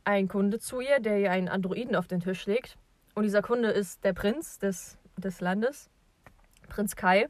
ein 0.05 0.29
Kunde 0.29 0.59
zu 0.59 0.81
ihr, 0.81 1.01
der 1.01 1.19
ihr 1.19 1.31
einen 1.31 1.49
Androiden 1.49 1.97
auf 1.97 2.09
den 2.09 2.21
Tisch 2.21 2.45
legt. 2.47 2.77
Und 3.15 3.23
dieser 3.23 3.41
Kunde 3.43 3.71
ist 3.71 4.05
der 4.05 4.13
Prinz 4.13 4.59
des, 4.59 4.99
des 5.17 5.41
Landes, 5.41 5.89
Prinz 6.69 6.97
Kai. 6.97 7.29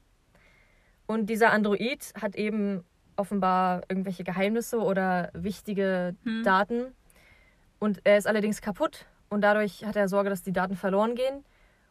Und 1.07 1.27
dieser 1.31 1.53
Android 1.53 2.13
hat 2.21 2.37
eben 2.37 2.85
offenbar 3.17 3.83
irgendwelche 3.89 4.25
Geheimnisse 4.25 4.79
oder 4.79 5.31
wichtige 5.33 6.15
Hm. 6.25 6.43
Daten. 6.45 6.95
Und 7.79 8.01
er 8.05 8.19
ist 8.19 8.27
allerdings 8.27 8.61
kaputt 8.61 9.07
Und 9.31 9.43
dadurch 9.43 9.85
hat 9.85 9.97
er 9.97 10.09
Sorge, 10.09 10.31
dass 10.31 10.43
die 10.43 10.53
Daten 10.53 10.75
verloren 10.77 11.15
gehen 11.15 11.45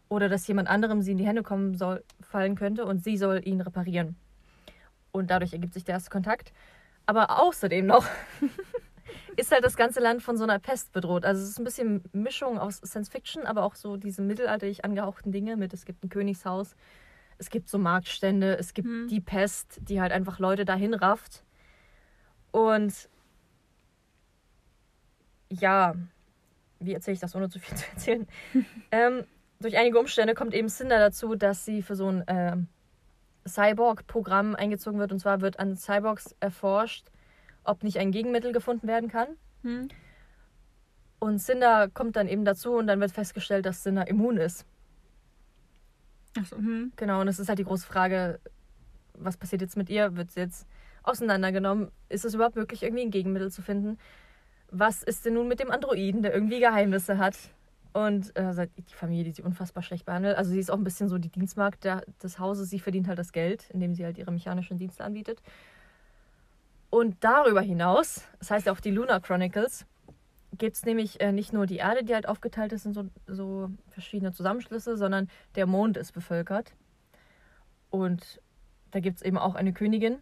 oder 0.10 0.28
dass 0.30 0.48
jemand 0.48 0.68
anderem 0.70 1.02
sie 1.02 1.12
in 1.12 1.18
die 1.18 1.26
Hände 1.28 1.43
kommen 1.43 1.76
soll, 1.76 2.04
fallen 2.22 2.56
könnte 2.56 2.86
und 2.86 3.04
sie 3.04 3.18
soll 3.18 3.41
ihn 3.45 3.62
reparieren. 3.62 4.16
Und 5.12 5.30
dadurch 5.30 5.54
ergibt 5.54 5.74
sich 5.74 5.84
der 5.84 5.93
erste 5.95 6.10
Kontakt. 6.10 6.52
Aber 7.06 7.39
außerdem 7.39 7.86
noch 7.86 8.06
ist 9.38 9.52
halt 9.52 9.64
das 9.64 9.76
ganze 9.78 10.00
Land 10.00 10.24
von 10.24 10.36
so 10.38 10.43
einer 10.43 10.60
Pest 10.60 10.91
bedroht. 10.93 11.26
Also 11.26 11.43
es 11.43 11.50
ist 11.50 11.60
ein 11.60 11.64
bisschen 11.64 12.04
Mischung 12.12 12.58
aus 12.58 12.78
Science 12.78 13.10
Fiction, 13.10 13.45
aber 13.45 13.64
auch 13.64 13.76
so 13.76 13.98
diese 13.98 14.22
mittelalterlich 14.22 14.84
angehauchten 14.84 15.32
Dinge 15.32 15.58
mit, 15.58 15.74
es 15.74 15.86
gibt 15.86 16.04
ein 16.04 16.10
Königshaus, 16.10 16.76
es 17.38 17.50
gibt 17.50 17.70
so 17.70 17.78
Marktstände, 17.78 18.58
es 18.58 18.74
gibt 18.74 18.88
Hm. 18.88 19.08
die 19.08 19.22
Pest, 19.22 19.80
die 19.82 20.02
halt 20.02 20.12
einfach 20.12 20.40
Leute 20.40 20.66
dahin 20.66 20.94
rafft. 20.94 21.44
Und 22.52 23.10
ja, 25.50 25.96
wie 26.80 26.94
erzähle 26.94 27.16
ich 27.16 27.20
das, 27.20 27.36
ohne 27.36 27.50
zu 27.50 27.60
viel 27.60 27.78
zu 27.78 27.86
erzählen? 27.92 28.28
ähm, 28.92 29.24
durch 29.60 29.78
einige 29.78 30.00
Umstände 30.00 30.34
kommt 30.34 30.54
eben 30.54 30.70
Cinder 30.70 31.00
dazu, 31.00 31.36
dass 31.36 31.66
sie 31.66 31.82
für 31.82 31.96
so 31.96 32.08
ein 32.08 32.24
ähm, 32.28 32.68
Cyborg-Programm 33.48 34.56
eingezogen 34.56 35.00
wird. 35.00 35.12
Und 35.12 35.20
zwar 35.20 35.42
wird 35.42 35.60
an 35.60 35.76
Cyborgs 35.76 36.36
erforscht, 36.40 37.08
ob 37.64 37.84
nicht 37.84 37.98
ein 37.98 38.12
Gegenmittel 38.12 38.52
gefunden 38.52 38.88
werden 38.88 39.10
kann. 39.10 39.30
Hm. 39.64 39.88
Und 41.20 41.40
Cinder 41.40 41.90
kommt 41.90 42.16
dann 42.16 42.28
eben 42.28 42.46
dazu 42.46 42.74
und 42.74 42.88
dann 42.88 43.00
wird 43.00 43.12
festgestellt, 43.12 43.66
dass 43.66 43.82
Cinder 43.82 44.08
immun 44.08 44.38
ist. 44.38 44.66
Achso, 46.40 46.58
hm. 46.58 46.92
Genau, 46.96 47.22
und 47.22 47.28
es 47.28 47.40
ist 47.40 47.50
halt 47.50 47.60
die 47.60 47.64
große 47.64 47.86
Frage, 47.86 48.40
was 49.14 49.38
passiert 49.38 49.62
jetzt 49.62 49.78
mit 49.78 49.90
ihr? 49.90 50.16
Wird 50.16 50.32
sie 50.32 50.42
jetzt 50.42 50.68
auseinandergenommen? 51.04 51.92
Ist 52.10 52.26
es 52.26 52.34
überhaupt 52.34 52.56
möglich, 52.56 52.84
irgendwie 52.84 53.04
ein 53.04 53.12
Gegenmittel 53.12 53.52
zu 53.52 53.62
finden? 53.62 53.98
Was 54.70 55.04
ist 55.04 55.26
denn 55.26 55.34
nun 55.34 55.48
mit 55.48 55.60
dem 55.60 55.72
Androiden, 55.72 56.22
der 56.22 56.34
irgendwie 56.34 56.60
Geheimnisse 56.60 57.18
hat? 57.18 57.38
Und 57.94 58.38
äh, 58.38 58.42
also 58.42 58.64
die 58.66 58.94
Familie, 58.94 59.24
die 59.24 59.32
sie 59.32 59.42
unfassbar 59.42 59.82
schlecht 59.82 60.06
behandelt. 60.06 60.38
Also 60.38 60.52
sie 60.52 60.60
ist 60.60 60.70
auch 60.70 60.78
ein 60.78 60.84
bisschen 60.84 61.08
so 61.08 61.18
die 61.18 61.30
Dienstmarkt 61.30 61.88
des 62.22 62.38
Hauses. 62.38 62.70
Sie 62.70 62.80
verdient 62.80 63.08
halt 63.08 63.18
das 63.18 63.32
Geld, 63.32 63.70
indem 63.72 63.96
sie 63.96 64.06
halt 64.06 64.18
ihre 64.18 64.32
mechanischen 64.32 64.78
Dienste 64.78 65.04
anbietet. 65.04 65.42
Und 66.90 67.16
darüber 67.22 67.62
hinaus, 67.62 68.24
das 68.40 68.52
heißt 68.52 68.66
ja 68.68 68.72
auch 68.72 68.80
die 68.80 68.92
Lunar 68.92 69.20
Chronicles, 69.20 69.86
gibt 70.58 70.76
es 70.76 70.86
nämlich 70.86 71.20
äh, 71.22 71.32
nicht 71.32 71.53
nur 71.53 71.66
die 71.66 71.78
Erde, 71.78 72.03
die 72.03 72.14
halt 72.14 72.28
aufgeteilt 72.28 72.74
ist 72.74 72.86
in 72.86 72.93
so, 72.93 73.05
so 73.28 73.70
verschiedene 73.89 74.32
Zusammenschlüsse, 74.32 74.97
sondern 74.97 75.30
der 75.55 75.66
Mond 75.66 75.97
ist 75.97 76.12
bevölkert. 76.12 76.74
Und 77.89 78.41
da 78.91 78.99
gibt 78.99 79.18
es 79.18 79.22
eben 79.24 79.38
auch 79.38 79.55
eine 79.55 79.74
Königin. 79.74 80.20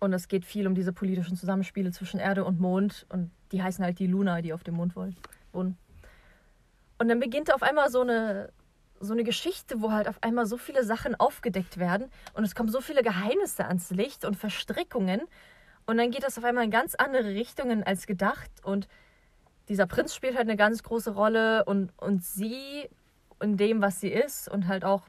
Und 0.00 0.12
es 0.12 0.26
geht 0.26 0.44
viel 0.44 0.66
um 0.66 0.74
diese 0.74 0.92
politischen 0.92 1.36
Zusammenspiele 1.36 1.92
zwischen 1.92 2.18
Erde 2.18 2.44
und 2.44 2.60
Mond. 2.60 3.06
Und 3.08 3.30
die 3.52 3.62
heißen 3.62 3.84
halt 3.84 3.98
die 3.98 4.06
Luna, 4.06 4.42
die 4.42 4.52
auf 4.52 4.64
dem 4.64 4.74
Mond 4.74 4.96
wohnen. 4.96 5.16
Und 5.52 7.08
dann 7.08 7.20
beginnt 7.20 7.52
auf 7.52 7.62
einmal 7.62 7.90
so 7.90 8.00
eine, 8.00 8.52
so 9.00 9.12
eine 9.12 9.24
Geschichte, 9.24 9.80
wo 9.80 9.90
halt 9.90 10.08
auf 10.08 10.22
einmal 10.22 10.46
so 10.46 10.56
viele 10.56 10.84
Sachen 10.84 11.14
aufgedeckt 11.14 11.78
werden. 11.78 12.10
Und 12.34 12.44
es 12.44 12.54
kommen 12.54 12.68
so 12.68 12.80
viele 12.80 13.02
Geheimnisse 13.02 13.64
ans 13.64 13.90
Licht 13.90 14.24
und 14.24 14.36
Verstrickungen. 14.36 15.22
Und 15.86 15.98
dann 15.98 16.10
geht 16.10 16.22
das 16.22 16.38
auf 16.38 16.44
einmal 16.44 16.64
in 16.64 16.70
ganz 16.70 16.94
andere 16.94 17.30
Richtungen 17.30 17.82
als 17.82 18.06
gedacht. 18.06 18.50
Und 18.62 18.88
dieser 19.72 19.86
Prinz 19.86 20.14
spielt 20.14 20.36
halt 20.36 20.48
eine 20.48 20.56
ganz 20.56 20.82
große 20.82 21.12
Rolle. 21.14 21.64
Und, 21.64 21.92
und 21.96 22.22
sie 22.22 22.88
in 23.40 23.56
dem, 23.56 23.80
was 23.80 24.00
sie 24.00 24.08
ist 24.10 24.48
und 24.48 24.68
halt 24.68 24.84
auch 24.84 25.08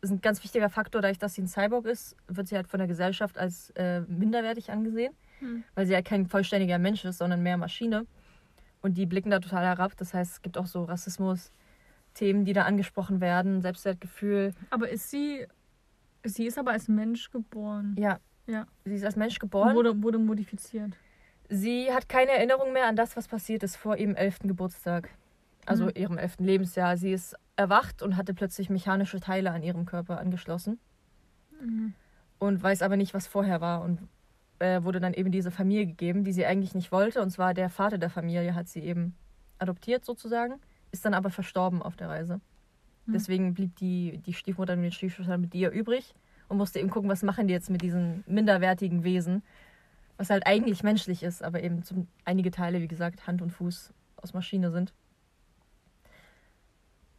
ist 0.00 0.10
ein 0.10 0.20
ganz 0.20 0.44
wichtiger 0.44 0.68
Faktor, 0.70 1.00
dadurch, 1.02 1.18
dass 1.18 1.34
sie 1.34 1.42
ein 1.42 1.48
Cyborg 1.48 1.86
ist, 1.86 2.14
wird 2.28 2.46
sie 2.46 2.56
halt 2.56 2.68
von 2.68 2.78
der 2.78 2.86
Gesellschaft 2.86 3.36
als 3.38 3.70
äh, 3.70 4.02
minderwertig 4.02 4.70
angesehen, 4.70 5.12
Hm. 5.40 5.64
weil 5.74 5.86
sie 5.86 5.94
halt 5.94 6.04
kein 6.04 6.26
vollständiger 6.26 6.78
Mensch 6.78 7.04
ist, 7.04 7.18
sondern 7.18 7.42
mehr 7.42 7.56
Maschine. 7.56 8.06
Und 8.82 8.96
die 8.98 9.06
blicken 9.06 9.30
da 9.30 9.40
total 9.40 9.64
herab. 9.64 9.96
Das 9.96 10.12
heißt, 10.14 10.32
es 10.32 10.42
gibt 10.42 10.56
auch 10.58 10.66
so 10.66 10.84
Rassismus-Themen, 10.84 12.44
die 12.44 12.52
da 12.52 12.62
angesprochen 12.64 13.20
werden, 13.20 13.60
Selbstwertgefühl. 13.62 14.52
Aber 14.70 14.88
ist 14.88 15.10
sie. 15.10 15.46
Sie 16.22 16.46
ist 16.46 16.58
aber 16.58 16.70
als 16.72 16.86
Mensch 16.86 17.30
geboren. 17.30 17.96
Ja. 17.98 18.18
Ja. 18.46 18.66
Sie 18.84 18.94
ist 18.94 19.04
als 19.04 19.16
Mensch 19.16 19.38
geboren. 19.38 19.74
wurde, 19.74 20.00
wurde 20.02 20.18
modifiziert. 20.18 20.92
Sie 21.48 21.92
hat 21.92 22.08
keine 22.08 22.32
Erinnerung 22.32 22.72
mehr 22.72 22.86
an 22.86 22.96
das, 22.96 23.16
was 23.16 23.28
passiert 23.28 23.62
ist 23.62 23.76
vor 23.76 23.96
ihrem 23.96 24.14
elften 24.16 24.48
Geburtstag. 24.48 25.10
Also 25.66 25.84
Mhm. 25.86 25.92
ihrem 25.94 26.18
elften 26.18 26.44
Lebensjahr. 26.44 26.96
Sie 26.96 27.12
ist 27.12 27.36
erwacht 27.56 28.02
und 28.02 28.16
hatte 28.16 28.34
plötzlich 28.34 28.70
mechanische 28.70 29.20
Teile 29.20 29.50
an 29.50 29.62
ihrem 29.62 29.86
Körper 29.86 30.18
angeschlossen. 30.18 30.78
Mhm. 31.60 31.94
und 32.40 32.62
weiß 32.62 32.82
aber 32.82 32.96
nicht, 32.96 33.14
was 33.14 33.26
vorher 33.26 33.60
war 33.62 33.80
und 33.82 34.00
äh, 34.58 34.82
wurde 34.82 35.00
dann 35.00 35.14
eben 35.14 35.30
diese 35.30 35.50
Familie 35.50 35.86
gegeben, 35.86 36.24
die 36.24 36.32
sie 36.32 36.44
eigentlich 36.44 36.74
nicht 36.74 36.92
wollte. 36.92 37.22
Und 37.22 37.30
zwar 37.30 37.54
der 37.54 37.70
Vater 37.70 37.96
der 37.96 38.10
Familie 38.10 38.54
hat 38.54 38.68
sie 38.68 38.80
eben 38.80 39.14
adoptiert 39.58 40.04
sozusagen, 40.04 40.60
ist 40.92 41.04
dann 41.04 41.14
aber 41.14 41.30
verstorben 41.30 41.80
auf 41.80 41.96
der 41.96 42.08
Reise. 42.08 42.34
Hm. 43.06 43.14
Deswegen 43.14 43.54
blieb 43.54 43.76
die, 43.76 44.18
die 44.26 44.34
Stiefmutter 44.34 44.76
mit 44.76 44.86
den 44.86 44.92
Stiefschwestern 44.92 45.40
mit 45.40 45.54
ihr 45.54 45.70
übrig 45.70 46.14
und 46.48 46.58
musste 46.58 46.80
eben 46.80 46.90
gucken, 46.90 47.08
was 47.08 47.22
machen 47.22 47.46
die 47.46 47.54
jetzt 47.54 47.70
mit 47.70 47.82
diesen 47.82 48.24
minderwertigen 48.26 49.04
Wesen, 49.04 49.42
was 50.16 50.30
halt 50.30 50.46
eigentlich 50.46 50.82
menschlich 50.82 51.22
ist, 51.22 51.42
aber 51.42 51.62
eben 51.62 51.82
zum, 51.82 52.06
einige 52.24 52.50
Teile, 52.50 52.80
wie 52.80 52.88
gesagt, 52.88 53.26
Hand 53.26 53.42
und 53.42 53.50
Fuß 53.50 53.92
aus 54.16 54.32
Maschine 54.34 54.70
sind. 54.70 54.92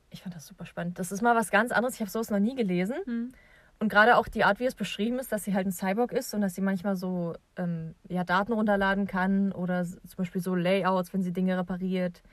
Ich 0.09 0.21
fand 0.21 0.35
das 0.35 0.47
super 0.47 0.65
spannend. 0.65 0.97
Das 0.97 1.11
ist 1.11 1.21
mal 1.21 1.35
was 1.35 1.51
ganz 1.51 1.71
anderes. 1.71 1.95
Ich 1.95 2.01
habe 2.01 2.09
sowas 2.09 2.29
noch 2.29 2.39
nie 2.39 2.55
gelesen. 2.55 2.95
Hm. 3.05 3.31
Und 3.79 3.89
gerade 3.89 4.15
auch 4.15 4.29
die 4.29 4.45
Art, 4.45 4.61
wie 4.61 4.65
es 4.65 4.75
beschrieben 4.75 5.19
ist, 5.19 5.33
dass 5.33 5.43
sie 5.43 5.53
halt 5.53 5.67
ein 5.67 5.73
Cyborg 5.73 6.13
ist 6.13 6.33
und 6.33 6.39
dass 6.39 6.55
sie 6.55 6.61
manchmal 6.61 6.95
so 6.95 7.33
ähm, 7.57 7.95
ja, 8.07 8.23
Daten 8.23 8.53
runterladen 8.53 9.05
kann 9.07 9.51
oder 9.51 9.83
zum 9.83 9.99
Beispiel 10.15 10.41
so 10.41 10.55
Layouts, 10.55 11.13
wenn 11.13 11.23
sie 11.23 11.33
Dinge 11.33 11.57
repariert, 11.57 12.23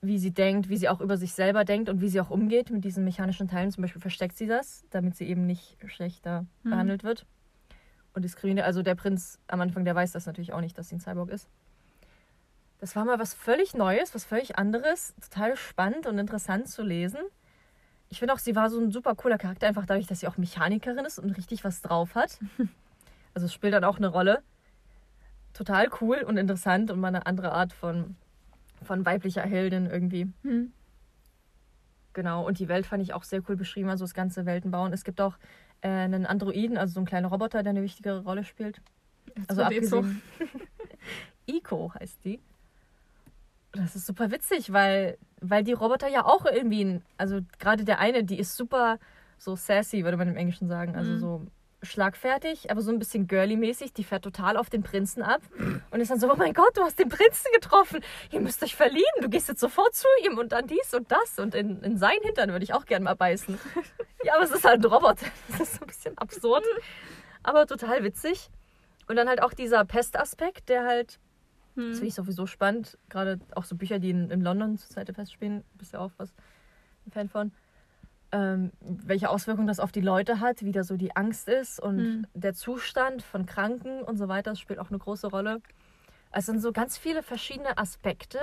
wie 0.00 0.18
sie 0.18 0.30
denkt, 0.30 0.68
wie 0.68 0.76
sie 0.76 0.88
auch 0.88 1.00
über 1.00 1.16
sich 1.16 1.32
selber 1.32 1.64
denkt 1.64 1.88
und 1.88 2.00
wie 2.00 2.08
sie 2.08 2.20
auch 2.20 2.30
umgeht 2.30 2.70
mit 2.70 2.84
diesen 2.84 3.02
mechanischen 3.04 3.48
Teilen. 3.48 3.72
Zum 3.72 3.82
Beispiel 3.82 4.00
versteckt 4.00 4.36
sie 4.36 4.46
das, 4.46 4.84
damit 4.90 5.16
sie 5.16 5.26
eben 5.26 5.44
nicht 5.44 5.76
schlechter 5.86 6.46
Mhm. 6.62 6.70
behandelt 6.70 7.02
wird. 7.02 7.26
Und 8.12 8.22
diskriminiert. 8.22 8.66
Also 8.66 8.82
der 8.82 8.94
Prinz 8.94 9.38
am 9.46 9.60
Anfang, 9.60 9.84
der 9.84 9.94
weiß 9.94 10.12
das 10.12 10.26
natürlich 10.26 10.52
auch 10.52 10.60
nicht, 10.60 10.76
dass 10.76 10.88
sie 10.88 10.96
ein 10.96 11.00
Cyborg 11.00 11.30
ist. 11.30 11.48
Das 12.80 12.96
war 12.96 13.04
mal 13.04 13.18
was 13.18 13.34
völlig 13.34 13.74
Neues, 13.74 14.14
was 14.14 14.24
völlig 14.24 14.58
anderes, 14.58 15.14
total 15.20 15.54
spannend 15.56 16.06
und 16.06 16.18
interessant 16.18 16.68
zu 16.68 16.82
lesen. 16.82 17.20
Ich 18.08 18.18
finde 18.18 18.34
auch, 18.34 18.38
sie 18.38 18.56
war 18.56 18.70
so 18.70 18.80
ein 18.80 18.90
super 18.90 19.14
cooler 19.14 19.38
Charakter, 19.38 19.68
einfach 19.68 19.86
dadurch, 19.86 20.06
dass 20.06 20.20
sie 20.20 20.26
auch 20.26 20.38
Mechanikerin 20.38 21.04
ist 21.04 21.18
und 21.18 21.30
richtig 21.30 21.62
was 21.64 21.82
drauf 21.82 22.14
hat. 22.14 22.38
Also 23.32 23.46
es 23.46 23.54
spielt 23.54 23.72
dann 23.72 23.84
auch 23.84 23.98
eine 23.98 24.08
Rolle. 24.08 24.42
Total 25.52 25.88
cool 26.00 26.24
und 26.26 26.36
interessant 26.36 26.90
und 26.90 26.98
mal 26.98 27.06
eine 27.06 27.26
andere 27.26 27.52
Art 27.52 27.72
von, 27.72 28.16
von 28.82 29.06
weiblicher 29.06 29.42
Heldin 29.42 29.86
irgendwie. 29.86 30.26
Hm. 30.42 30.72
Genau, 32.12 32.44
und 32.44 32.58
die 32.58 32.66
Welt 32.66 32.86
fand 32.86 33.04
ich 33.04 33.14
auch 33.14 33.22
sehr 33.22 33.40
cool 33.48 33.56
beschrieben, 33.56 33.88
also 33.88 34.04
das 34.04 34.14
ganze 34.14 34.46
Weltenbauen. 34.46 34.92
Es 34.92 35.04
gibt 35.04 35.20
auch 35.20 35.36
äh, 35.82 35.88
einen 35.88 36.26
Androiden, 36.26 36.76
also 36.78 36.94
so 36.94 37.00
einen 37.00 37.06
kleinen 37.06 37.26
Roboter, 37.26 37.62
der 37.62 37.70
eine 37.70 37.82
wichtigere 37.82 38.22
Rolle 38.22 38.44
spielt. 38.44 38.80
Also 39.48 39.62
wird 39.62 39.72
eh 39.72 39.86
so. 39.86 39.98
abgesehen. 39.98 40.22
Ico 41.46 41.92
heißt 41.94 42.24
die. 42.24 42.40
Das 43.72 43.94
ist 43.94 44.06
super 44.06 44.30
witzig, 44.30 44.72
weil, 44.72 45.16
weil 45.40 45.62
die 45.62 45.72
Roboter 45.72 46.08
ja 46.08 46.24
auch 46.24 46.44
irgendwie, 46.44 46.84
ein, 46.84 47.02
also 47.16 47.40
gerade 47.58 47.84
der 47.84 48.00
eine, 48.00 48.24
die 48.24 48.38
ist 48.38 48.56
super 48.56 48.98
so 49.38 49.54
sassy, 49.56 50.04
würde 50.04 50.16
man 50.16 50.28
im 50.28 50.36
Englischen 50.36 50.68
sagen. 50.68 50.96
Also 50.96 51.12
Mhm. 51.12 51.18
so 51.18 51.46
schlagfertig, 51.82 52.70
aber 52.70 52.82
so 52.82 52.90
ein 52.90 52.98
bisschen 52.98 53.26
girly-mäßig. 53.26 53.92
Die 53.94 54.04
fährt 54.04 54.22
total 54.24 54.56
auf 54.56 54.68
den 54.70 54.82
Prinzen 54.82 55.22
ab 55.22 55.40
und 55.90 56.00
ist 56.00 56.10
dann 56.10 56.20
so, 56.20 56.30
oh 56.30 56.36
mein 56.36 56.52
Gott, 56.52 56.76
du 56.76 56.82
hast 56.82 56.98
den 56.98 57.08
Prinzen 57.08 57.50
getroffen. 57.54 58.00
Ihr 58.30 58.40
müsst 58.40 58.62
euch 58.62 58.76
verlieben. 58.76 59.04
Du 59.22 59.28
gehst 59.28 59.48
jetzt 59.48 59.60
sofort 59.60 59.94
zu 59.94 60.06
ihm 60.24 60.38
und 60.38 60.52
dann 60.52 60.66
dies 60.66 60.92
und 60.94 61.10
das. 61.10 61.38
Und 61.38 61.54
in, 61.54 61.82
in 61.82 61.96
seinen 61.96 62.22
Hintern 62.22 62.50
würde 62.50 62.64
ich 62.64 62.74
auch 62.74 62.84
gern 62.86 63.02
mal 63.02 63.14
beißen. 63.16 63.58
Ja, 64.22 64.34
aber 64.34 64.44
es 64.44 64.50
ist 64.50 64.64
halt 64.64 64.84
ein 64.84 64.84
Roboter. 64.84 65.24
Das 65.48 65.60
ist 65.60 65.74
so 65.76 65.80
ein 65.80 65.86
bisschen 65.86 66.18
absurd, 66.18 66.62
aber 67.42 67.66
total 67.66 68.04
witzig. 68.04 68.50
Und 69.08 69.16
dann 69.16 69.30
halt 69.30 69.42
auch 69.42 69.54
dieser 69.54 69.82
Pestaspekt, 69.86 70.68
der 70.68 70.84
halt 70.84 71.18
das 71.74 71.84
Hm. 71.84 71.92
finde 71.94 72.06
ich 72.08 72.14
sowieso 72.14 72.46
spannend. 72.46 72.98
Gerade 73.08 73.40
auch 73.54 73.64
so 73.64 73.76
Bücher, 73.76 73.98
die 73.98 74.10
in, 74.10 74.30
in 74.30 74.42
London 74.42 74.76
zur 74.76 74.90
Zeit 74.90 75.08
der 75.08 75.14
Pest 75.14 75.32
spielen. 75.32 75.64
Bist 75.78 75.94
ja 75.94 76.00
auch 76.00 76.10
was 76.18 76.34
ein 77.06 77.12
Fan 77.12 77.30
von. 77.30 77.52
Ähm, 78.32 78.70
welche 78.80 79.28
Auswirkungen 79.28 79.66
das 79.66 79.80
auf 79.80 79.90
die 79.90 80.00
Leute 80.00 80.38
hat, 80.40 80.62
wie 80.62 80.70
da 80.72 80.84
so 80.84 80.96
die 80.96 81.16
Angst 81.16 81.48
ist 81.48 81.80
und 81.80 81.98
Hm. 81.98 82.26
der 82.34 82.54
Zustand 82.54 83.22
von 83.22 83.44
Kranken 83.44 84.02
und 84.02 84.18
so 84.18 84.28
weiter, 84.28 84.50
das 84.52 84.60
spielt 84.60 84.78
auch 84.78 84.90
eine 84.90 84.98
große 84.98 85.26
Rolle. 85.26 85.60
Es 86.30 86.46
sind 86.46 86.60
so 86.60 86.70
ganz 86.72 86.96
viele 86.96 87.24
verschiedene 87.24 87.76
Aspekte 87.76 88.38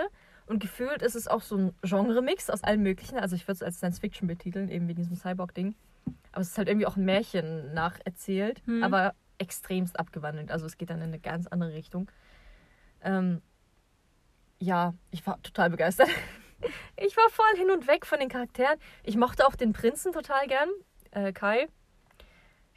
und 0.45 0.59
gefühlt 0.59 1.01
ist 1.01 1.15
es 1.15 1.29
auch 1.29 1.41
so 1.41 1.55
ein 1.57 1.73
Genre-Mix 1.83 2.49
aus 2.49 2.63
allem 2.65 2.83
Möglichen. 2.83 3.17
Also 3.17 3.35
ich 3.37 3.43
würde 3.47 3.53
es 3.53 3.63
als 3.63 3.77
Science-Fiction 3.77 4.27
betiteln, 4.27 4.67
eben 4.69 4.89
wegen 4.89 5.01
diesem 5.01 5.15
Cyborg-Ding. 5.15 5.73
Aber 6.33 6.41
es 6.41 6.49
ist 6.49 6.57
halt 6.57 6.67
irgendwie 6.67 6.85
auch 6.87 6.97
ein 6.97 7.05
Märchen 7.05 7.73
nacherzählt, 7.73 8.61
Hm. 8.65 8.83
aber 8.83 9.13
extremst 9.37 9.97
abgewandelt. 9.99 10.51
Also 10.51 10.65
es 10.65 10.77
geht 10.77 10.89
dann 10.89 10.97
in 10.97 11.03
eine 11.09 11.19
ganz 11.19 11.47
andere 11.47 11.73
Richtung. 11.73 12.11
Ähm, 13.01 13.41
ja, 14.59 14.93
ich 15.11 15.25
war 15.25 15.41
total 15.43 15.69
begeistert. 15.69 16.09
Ich 16.95 17.15
war 17.15 17.29
voll 17.29 17.55
hin 17.57 17.69
und 17.71 17.87
weg 17.87 18.05
von 18.05 18.19
den 18.19 18.29
Charakteren. 18.29 18.77
Ich 19.03 19.15
mochte 19.17 19.45
auch 19.45 19.55
den 19.55 19.73
Prinzen 19.73 20.11
total 20.11 20.47
gern, 20.47 20.69
äh, 21.11 21.31
Kai. 21.33 21.67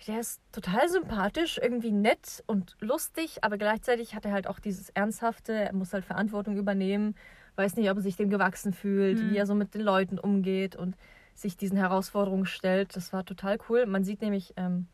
Der 0.06 0.20
ist 0.20 0.40
total 0.52 0.88
sympathisch, 0.88 1.58
irgendwie 1.62 1.90
nett 1.92 2.42
und 2.46 2.74
lustig, 2.80 3.44
aber 3.44 3.58
gleichzeitig 3.58 4.14
hat 4.14 4.24
er 4.24 4.32
halt 4.32 4.46
auch 4.46 4.58
dieses 4.58 4.88
Ernsthafte. 4.90 5.52
Er 5.52 5.74
muss 5.74 5.92
halt 5.92 6.04
Verantwortung 6.06 6.56
übernehmen, 6.56 7.14
weiß 7.56 7.76
nicht, 7.76 7.90
ob 7.90 7.98
er 7.98 8.02
sich 8.02 8.16
dem 8.16 8.30
gewachsen 8.30 8.72
fühlt, 8.72 9.18
Mhm. 9.18 9.30
wie 9.30 9.36
er 9.36 9.44
so 9.46 9.54
mit 9.54 9.74
den 9.74 9.82
Leuten 9.82 10.18
umgeht 10.18 10.74
und 10.74 10.96
sich 11.34 11.56
diesen 11.58 11.76
Herausforderungen 11.76 12.46
stellt. 12.46 12.96
Das 12.96 13.12
war 13.12 13.24
total 13.26 13.58
cool. 13.68 13.84
Man 13.86 14.04
sieht 14.04 14.22
nämlich 14.22 14.54
ähm, 14.56 14.86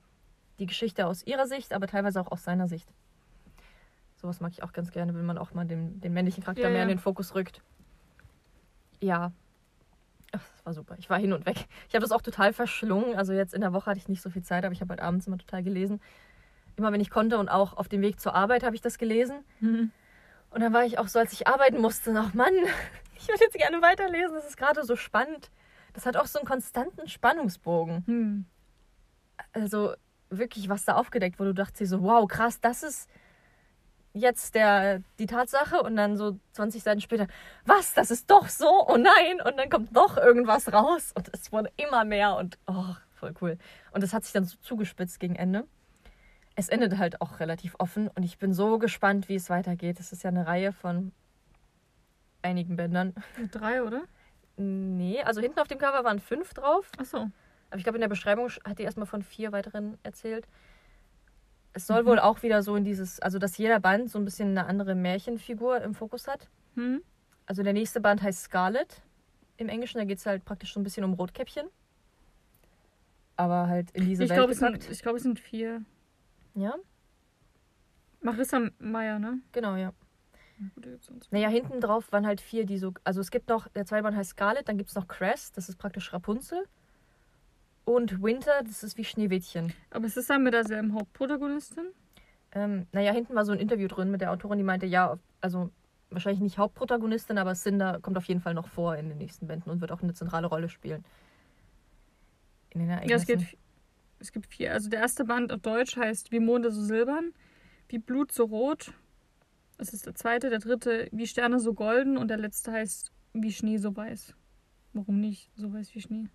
die 0.59 0.67
Geschichte 0.67 1.07
aus 1.07 1.25
ihrer 1.25 1.47
Sicht, 1.47 1.73
aber 1.73 1.87
teilweise 1.87 2.21
auch 2.21 2.33
aus 2.33 2.43
seiner 2.43 2.67
Sicht. 2.67 2.89
Sowas 4.17 4.41
mag 4.41 4.53
ich 4.53 4.63
auch 4.65 4.73
ganz 4.73 4.91
gerne, 4.91 5.15
wenn 5.15 5.25
man 5.27 5.39
auch 5.39 5.55
mal 5.55 5.67
den, 5.67 6.01
den 6.01 6.13
männlichen 6.15 6.43
Charakter 6.43 6.63
Ja, 6.65 6.69
mehr 6.69 6.79
ja. 6.79 6.83
in 6.83 6.89
den 6.89 6.99
Fokus 6.99 7.35
rückt. 7.35 7.63
Ja. 9.01 9.33
Ach, 10.33 10.41
das 10.53 10.67
war 10.67 10.75
super. 10.75 10.97
Ich 10.99 11.09
war 11.09 11.19
hin 11.19 11.33
und 11.33 11.47
weg. 11.47 11.67
Ich 11.89 11.95
habe 11.95 12.03
das 12.03 12.13
auch 12.13 12.23
total 12.23 12.53
verschlungen. 12.53 13.17
Also 13.17 13.33
jetzt 13.33 13.55
in 13.55 13.61
der 13.61 13.73
Woche 13.73 13.91
hatte 13.91 13.99
ich 13.99 14.09
nicht 14.09 14.23
so 14.23 14.31
viel 14.31 14.43
Zeit, 14.43 14.65
aber 14.65 14.73
ich 14.73 14.81
habe 14.81 14.93
heute 14.93 15.03
abends 15.03 15.27
immer 15.27 15.39
total 15.39 15.63
gelesen. 15.63 16.01
Immer 16.77 16.93
wenn 16.93 17.01
ich 17.01 17.11
konnte 17.11 17.39
und 17.39 17.49
auch 17.49 17.77
auf 17.77 17.89
dem 17.89 18.03
Weg 18.03 18.21
zur 18.21 18.35
Arbeit 18.35 18.63
habe 18.63 18.75
ich 18.75 18.83
das 18.83 18.99
gelesen. 18.99 19.45
Mhm. 19.61 19.91
Und 20.51 20.61
dann 20.61 20.73
war 20.73 20.85
ich 20.85 20.99
auch 20.99 21.09
so, 21.09 21.19
als 21.19 21.33
ich 21.33 21.47
arbeiten 21.47 21.81
musste, 21.81 22.15
ach 22.17 22.35
Mann, 22.35 22.55
ich 23.19 23.29
würde 23.29 23.45
jetzt 23.45 23.57
gerne 23.57 23.83
weiterlesen. 23.83 24.35
Das 24.35 24.49
ist 24.49 24.57
gerade 24.57 24.85
so 24.85 24.97
spannend. 24.97 25.51
Das 25.93 26.05
hat 26.07 26.17
auch 26.17 26.27
so 26.27 26.39
einen 26.39 26.47
konstanten 26.47 27.09
Spannungsbogen. 27.09 28.05
Hm. 28.07 28.45
Also 29.53 29.95
wirklich, 30.29 30.69
was 30.69 30.85
da 30.85 30.95
aufgedeckt 30.95 31.39
wurde. 31.39 31.55
Du 31.55 31.63
dachtest 31.63 31.91
so, 31.91 32.03
wow, 32.03 32.27
krass, 32.29 32.61
das 32.61 32.83
ist 32.83 33.09
jetzt 34.17 34.55
der, 34.55 35.03
die 35.19 35.27
Tatsache. 35.27 35.83
Und 35.83 35.97
dann 35.97 36.17
so 36.17 36.39
20 36.53 36.83
Seiten 36.83 37.01
später, 37.01 37.27
was, 37.65 37.95
das 37.95 38.11
ist 38.11 38.31
doch 38.31 38.49
so, 38.49 38.87
oh 38.89 38.97
nein. 38.97 39.41
Und 39.45 39.57
dann 39.59 39.71
kommt 39.71 39.97
doch 39.97 40.17
irgendwas 40.17 40.73
raus. 40.73 41.13
Und 41.15 41.31
es 41.33 41.53
wurde 41.53 41.71
immer 41.77 42.05
mehr 42.05 42.37
und 42.37 42.59
oh, 42.67 42.95
voll 43.15 43.35
cool. 43.41 43.59
Und 43.93 44.03
es 44.03 44.13
hat 44.13 44.25
sich 44.25 44.33
dann 44.33 44.45
so 44.45 44.57
zugespitzt 44.63 45.21
gegen 45.21 45.37
Ende. 45.37 45.67
Es 46.55 46.69
endet 46.69 46.97
halt 46.97 47.21
auch 47.21 47.41
relativ 47.41 47.75
offen 47.79 48.09
und 48.09 48.23
ich 48.23 48.39
bin 48.39 48.55
so 48.55 48.79
gespannt, 48.79 49.29
wie 49.29 49.35
es 49.35 49.51
weitergeht. 49.51 50.01
Es 50.01 50.13
ist 50.13 50.23
ja 50.23 50.31
eine 50.31 50.47
Reihe 50.47 50.73
von 50.73 51.13
einigen 52.41 52.77
Bändern. 52.77 53.15
Drei, 53.51 53.83
oder? 53.83 54.05
Nee, 54.57 55.21
also 55.23 55.43
hinten 55.43 55.61
auf 55.61 55.69
dem 55.69 55.79
Cover 55.79 56.03
waren 56.05 56.19
fünf 56.19 56.55
drauf. 56.55 56.91
Achso. 56.97 57.31
Aber 57.69 57.77
ich 57.77 57.83
glaube, 57.83 57.99
in 57.99 58.01
der 58.01 58.09
Beschreibung 58.09 58.49
hat 58.65 58.79
die 58.79 58.85
erstmal 58.85 59.07
von 59.07 59.23
vier 59.23 59.53
weiteren 59.53 59.99
erzählt. 60.03 60.47
Es 61.77 61.87
soll 61.87 62.07
wohl 62.07 62.19
auch 62.19 62.43
wieder 62.43 62.63
so 62.63 62.75
in 62.75 62.85
dieses, 62.85 63.21
also 63.21 63.39
dass 63.39 63.59
jeder 63.59 63.81
Band 63.81 64.09
so 64.11 64.19
ein 64.19 64.25
bisschen 64.25 64.49
eine 64.57 64.65
andere 64.67 64.95
Märchenfigur 64.95 65.83
im 65.83 65.93
Fokus 65.93 66.27
hat. 66.27 66.49
Hm? 66.75 67.03
Also 67.45 67.63
der 67.63 67.75
nächste 67.75 68.01
Band 68.01 68.23
heißt 68.23 68.45
Scarlet 68.45 69.03
im 69.59 69.69
Englischen, 69.69 69.99
da 69.99 70.05
geht 70.07 70.17
es 70.17 70.25
halt 70.25 70.47
praktisch 70.47 70.73
so 70.73 70.81
ein 70.81 70.85
bisschen 70.85 71.05
um 71.05 71.13
Rotkäppchen. 71.13 71.67
Aber 73.37 73.69
halt 73.69 73.91
in 73.91 74.07
diese 74.07 74.25
Ich 74.25 74.31
Welt 74.31 74.39
glaube, 74.39 74.53
es, 74.55 74.59
gepackt. 74.61 74.85
sind- 74.85 74.93
ich 74.93 75.03
glaub, 75.03 75.17
es 75.17 75.23
sind 75.23 75.39
vier. 75.39 75.83
Ja, 76.55 76.77
Marissa 78.23 78.71
Meyer, 78.79 79.19
ne? 79.19 79.41
genau, 79.53 79.77
ja. 79.77 79.93
Naja, 81.31 81.51
hinten 81.51 81.83
drauf 81.83 82.11
waren 82.11 82.27
halt 82.27 82.41
vier, 82.41 82.65
die 82.65 82.79
so. 82.79 82.95
Also 83.05 83.21
es 83.21 83.31
gibt 83.31 83.51
noch, 83.51 83.69
der 83.69 83.85
zweite 83.85 84.03
Band 84.03 84.17
heißt 84.17 84.31
Scarlet, 84.31 84.67
dann 84.67 84.79
gibt 84.79 84.89
es 84.89 84.97
noch 84.97 85.07
Crest, 85.09 85.59
das 85.59 85.69
ist 85.69 85.77
praktisch 85.77 86.11
Rapunzel. 86.15 86.65
Und 87.87 88.21
Winter, 88.21 88.63
das 88.65 88.83
ist 88.83 88.99
wie 88.99 89.05
Schneewittchen. 89.05 89.73
Aber 89.91 90.07
es 90.07 90.17
ist 90.17 90.29
dann 90.29 90.43
mit 90.43 90.53
derselben 90.55 90.93
Hauptprotagonistin? 90.93 91.87
Ähm, 92.51 92.87
naja, 92.91 93.13
hinten 93.13 93.35
war 93.37 93.45
so 93.45 93.53
ein 93.53 93.61
Interview 93.61 93.87
drin 93.87 94.11
mit 94.11 94.21
der 94.21 94.33
Autorin, 94.33 94.59
die 94.59 94.65
meinte, 94.65 94.87
ja, 94.87 95.19
also 95.41 95.71
wahrscheinlich 96.11 96.41
nicht 96.41 96.59
Hauptprotagonistin, 96.59 97.39
aber 97.39 97.55
Cinder 97.55 98.01
kommt 98.01 98.17
auf 98.19 98.25
jeden 98.25 98.41
Fall 98.41 98.55
noch 98.55 98.67
vor 98.69 98.97
in 98.97 99.09
den 99.09 99.19
nächsten 99.19 99.47
Bänden 99.47 99.71
und 99.71 99.81
wird 99.81 99.93
auch 99.93 100.03
eine 100.03 100.15
zentrale 100.15 100.49
Rolle 100.49 100.69
spielen. 100.69 101.05
In 102.71 102.81
den 102.81 102.91
Ja, 103.05 103.17
es, 103.17 103.25
Ereignissen. 103.25 103.27
geht, 103.27 103.59
es 104.19 104.33
gibt 104.33 104.47
vier. 104.47 104.73
Also 104.73 104.89
der 104.89 105.01
erste 105.01 105.25
Band 105.25 105.53
auf 105.53 105.61
Deutsch 105.61 105.97
heißt 105.97 106.33
Wie 106.33 106.41
Monde 106.41 106.73
so 106.73 106.83
silbern, 106.83 107.33
wie 107.89 107.99
Blut 107.99 108.33
so 108.33 108.45
rot. 108.45 108.93
Das 109.79 109.93
ist 109.93 110.07
der 110.07 110.15
zweite. 110.15 110.51
Der 110.51 110.59
dritte 110.59 111.09
Wie 111.13 111.27
Sterne 111.27 111.61
so 111.61 111.75
golden 111.75 112.17
und 112.19 112.29
der 112.29 112.39
letzte 112.39 112.73
heißt 112.73 113.13
Wie 113.35 113.53
Schnee 113.53 113.79
so 113.79 113.95
weiß. 113.95 114.35
Warum 114.93 115.21
nicht 115.21 115.51
so 115.57 115.73
weiß 115.73 115.95
wie 115.95 116.01
Schnee? 116.01 116.29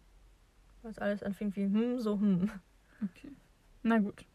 Was 0.83 0.97
alles 0.97 1.23
anfängt 1.23 1.55
wie 1.55 1.65
hm, 1.65 1.99
so 1.99 2.19
hm. 2.19 2.49
Okay. 3.03 3.31
Na 3.83 3.99
gut. 3.99 4.25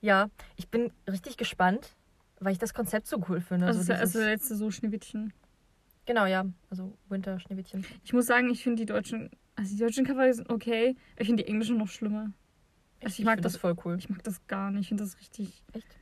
Ja, 0.00 0.28
ich 0.56 0.68
bin 0.68 0.92
richtig 1.08 1.36
gespannt, 1.36 1.90
weil 2.40 2.52
ich 2.52 2.58
das 2.58 2.74
Konzept 2.74 3.06
so 3.06 3.22
cool 3.28 3.40
finde. 3.40 3.66
Also, 3.66 3.84
der, 3.84 4.00
also 4.00 4.18
letzte 4.20 4.56
so 4.56 4.70
Schneewittchen. 4.70 5.32
genau, 6.06 6.26
ja. 6.26 6.44
Also 6.70 6.92
Winter, 7.08 7.38
Schneewittchen. 7.38 7.84
Ich 8.04 8.12
muss 8.12 8.26
sagen, 8.26 8.50
ich 8.50 8.62
finde 8.62 8.82
die 8.82 8.86
deutschen, 8.86 9.30
also 9.54 9.74
die 9.74 9.80
deutschen 9.80 10.04
Cover 10.04 10.32
sind 10.32 10.50
okay. 10.50 10.96
Ich 11.16 11.26
finde 11.26 11.44
die 11.44 11.48
englischen 11.48 11.76
noch 11.78 11.88
schlimmer. 11.88 12.32
Also 13.04 13.20
ich 13.20 13.24
mag 13.24 13.34
find 13.34 13.44
das- 13.44 13.56
voll 13.56 13.76
cool. 13.84 13.96
Ich 13.98 14.08
mag 14.08 14.22
das 14.24 14.44
gar 14.46 14.70
nicht. 14.70 14.82
Ich 14.82 14.88
finde 14.88 15.04
das 15.04 15.18
richtig 15.18 15.62
Echt? 15.72 15.96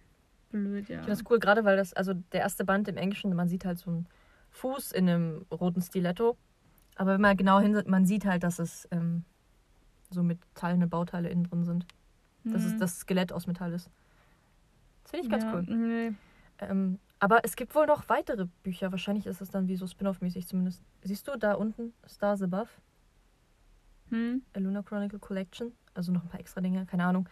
blöd, 0.51 0.89
ja. 0.89 0.97
Ich 1.01 1.05
finde 1.05 1.11
das 1.23 1.31
cool, 1.31 1.39
gerade 1.39 1.65
weil 1.65 1.77
das, 1.77 1.93
also 1.93 2.15
der 2.15 2.41
erste 2.41 2.65
Band 2.65 2.89
im 2.89 2.97
Englischen, 2.97 3.35
man 3.35 3.49
sieht 3.49 3.65
halt 3.67 3.79
so 3.79 3.91
einen 3.91 4.07
Fuß 4.51 4.93
in 4.93 5.09
einem 5.09 5.47
roten 5.51 5.83
Stiletto. 5.83 6.37
Aber 7.01 7.15
wenn 7.15 7.23
man 7.23 7.35
genau 7.35 7.61
hinsieht, 7.61 7.89
man 7.89 8.05
sieht 8.05 8.27
halt, 8.27 8.43
dass 8.43 8.59
es 8.59 8.87
ähm, 8.91 9.25
so 10.11 10.23
metallene 10.23 10.87
Bauteile 10.87 11.31
innen 11.31 11.45
drin 11.45 11.65
sind. 11.65 11.87
Dass 12.45 12.63
es 12.63 12.73
Hm. 12.73 12.79
das 12.79 12.99
Skelett 13.01 13.33
aus 13.33 13.47
Metall 13.47 13.73
ist. 13.73 13.89
Das 15.05 15.13
finde 15.13 15.25
ich 15.25 15.31
ganz 15.31 15.45
ja, 15.45 15.55
cool. 15.55 15.63
Nee. 15.63 16.13
Ähm, 16.59 16.99
aber 17.19 17.43
es 17.43 17.57
gibt 17.57 17.75
wohl 17.75 17.87
noch 17.87 18.11
weitere 18.11 18.45
Bücher. 18.63 18.93
Wahrscheinlich 18.93 19.25
ist 19.27 19.41
es 19.41 19.49
dann 19.51 19.67
wie 19.67 19.77
so 19.77 19.87
Spin-off-mäßig 19.87 20.47
zumindest. 20.47 20.83
Siehst 21.03 21.27
du 21.27 21.39
da 21.39 21.55
unten 21.55 21.95
Stars 22.07 22.43
Above? 22.43 22.69
Hm? 24.11 24.43
A 24.55 24.59
Lunar 24.59 24.83
Chronicle 24.83 25.19
Collection. 25.21 25.73
Also 25.95 26.13
noch 26.13 26.23
ein 26.23 26.29
paar 26.29 26.41
extra 26.41 26.61
Dinge, 26.61 26.85
keine 26.85 27.05
Ahnung. 27.05 27.31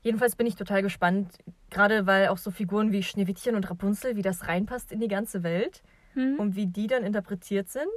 Jedenfalls 0.00 0.34
bin 0.34 0.46
ich 0.46 0.54
total 0.56 0.80
gespannt. 0.80 1.36
Gerade 1.68 2.06
weil 2.06 2.28
auch 2.28 2.38
so 2.38 2.50
Figuren 2.50 2.90
wie 2.90 3.02
Schneewittchen 3.02 3.54
und 3.54 3.68
Rapunzel, 3.68 4.16
wie 4.16 4.22
das 4.22 4.48
reinpasst 4.48 4.92
in 4.92 5.00
die 5.00 5.08
ganze 5.08 5.42
Welt 5.42 5.82
Hm? 6.14 6.38
und 6.38 6.56
wie 6.56 6.66
die 6.66 6.86
dann 6.86 7.04
interpretiert 7.04 7.68
sind. 7.68 7.90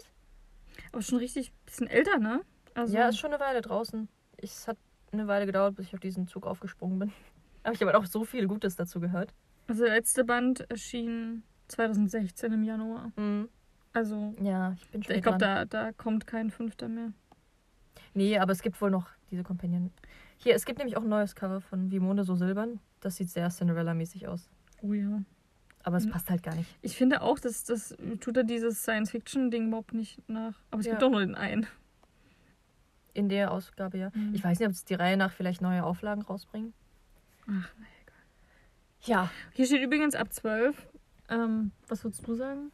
Aber 0.92 1.02
schon 1.02 1.18
richtig 1.20 1.52
bisschen 1.66 1.88
älter, 1.88 2.18
ne? 2.20 2.42
Also, 2.74 2.96
Ja, 2.96 3.10
ist 3.10 3.18
schon 3.20 3.34
eine 3.34 3.42
Weile 3.42 3.62
draußen. 3.62 4.08
Es 4.38 4.68
hat 4.68 4.78
eine 5.12 5.28
Weile 5.28 5.46
gedauert, 5.46 5.76
bis 5.76 5.88
ich 5.88 5.94
auf 5.94 6.00
diesen 6.00 6.28
Zug 6.28 6.46
aufgesprungen 6.46 7.00
bin. 7.00 7.12
Aber 7.64 7.74
ich 7.74 7.82
habe 7.82 7.92
halt 7.92 8.02
auch 8.02 8.08
so 8.08 8.24
viel 8.24 8.48
Gutes 8.48 8.76
dazu 8.76 9.00
gehört. 9.00 9.34
also 9.68 9.84
der 9.84 9.94
letzte 9.94 10.24
Band 10.24 10.62
erschien 10.72 11.44
2016 11.68 12.52
im 12.54 12.64
Januar. 12.64 13.12
Mhm. 13.16 13.50
Also 13.94 14.34
Ja, 14.42 14.74
ich 14.74 14.90
bin 14.90 15.04
schon 15.04 15.16
ich 15.16 15.22
glaube, 15.22 15.38
da, 15.38 15.66
da 15.66 15.92
kommt 15.92 16.26
kein 16.26 16.50
fünfter 16.50 16.88
mehr. 16.88 17.12
Nee, 18.14 18.38
aber 18.38 18.52
es 18.54 18.62
gibt 18.62 18.82
wohl 18.82 18.90
noch 18.90 19.10
diese 19.30 19.44
Companion. 19.44 19.92
Hier, 20.38 20.56
es 20.56 20.66
gibt 20.66 20.80
nämlich 20.80 20.98
auch 20.98 21.04
ein 21.04 21.10
neues 21.10 21.36
Cover 21.36 21.62
von 21.62 21.92
Wie 21.92 22.00
Monde 22.00 22.24
so 22.24 22.36
silbern. 22.36 22.80
Das 23.00 23.18
sieht 23.18 23.30
sehr 23.30 23.50
Cinderella-mäßig 23.50 24.28
aus. 24.28 24.50
Oh 24.82 24.94
ja. 24.94 25.22
Aber 25.84 25.98
es 25.98 26.06
Mhm. 26.06 26.12
passt 26.12 26.30
halt 26.30 26.44
gar 26.44 26.56
nicht. 26.56 26.70
Ich 26.82 26.96
finde 26.96 27.22
auch, 27.22 27.40
dass 27.40 27.64
das 27.64 27.96
tut 28.20 28.38
er 28.38 28.44
dieses 28.44 28.84
Science-Fiction-Ding 28.84 29.68
überhaupt 29.68 29.94
nicht 29.94 30.28
nach. 30.30 30.54
Aber 30.70 30.80
es 30.80 30.86
Ja. 30.86 30.92
gibt 30.94 31.02
doch 31.02 31.10
nur 31.10 31.22
den 31.22 31.36
einen. 31.36 31.66
In 33.14 33.28
der 33.30 33.52
Ausgabe, 33.52 33.98
ja. 33.98 34.12
Mhm. 34.14 34.34
Ich 34.36 34.44
weiß 34.44 34.60
nicht, 34.60 34.68
ob 34.68 34.74
es 34.74 34.86
die 34.86 34.94
Reihe 34.94 35.18
nach 35.18 35.32
vielleicht 35.34 35.62
neue 35.62 35.84
Auflagen 35.84 36.22
rausbringen. 36.22 36.74
Ach, 37.48 37.70
Ja. 39.04 39.32
Hier 39.54 39.66
steht 39.66 39.82
übrigens 39.82 40.14
ab 40.16 40.32
12. 40.32 40.88
Ähm, 41.28 41.72
was 41.88 42.04
würdest 42.04 42.28
du 42.28 42.36
sagen? 42.36 42.72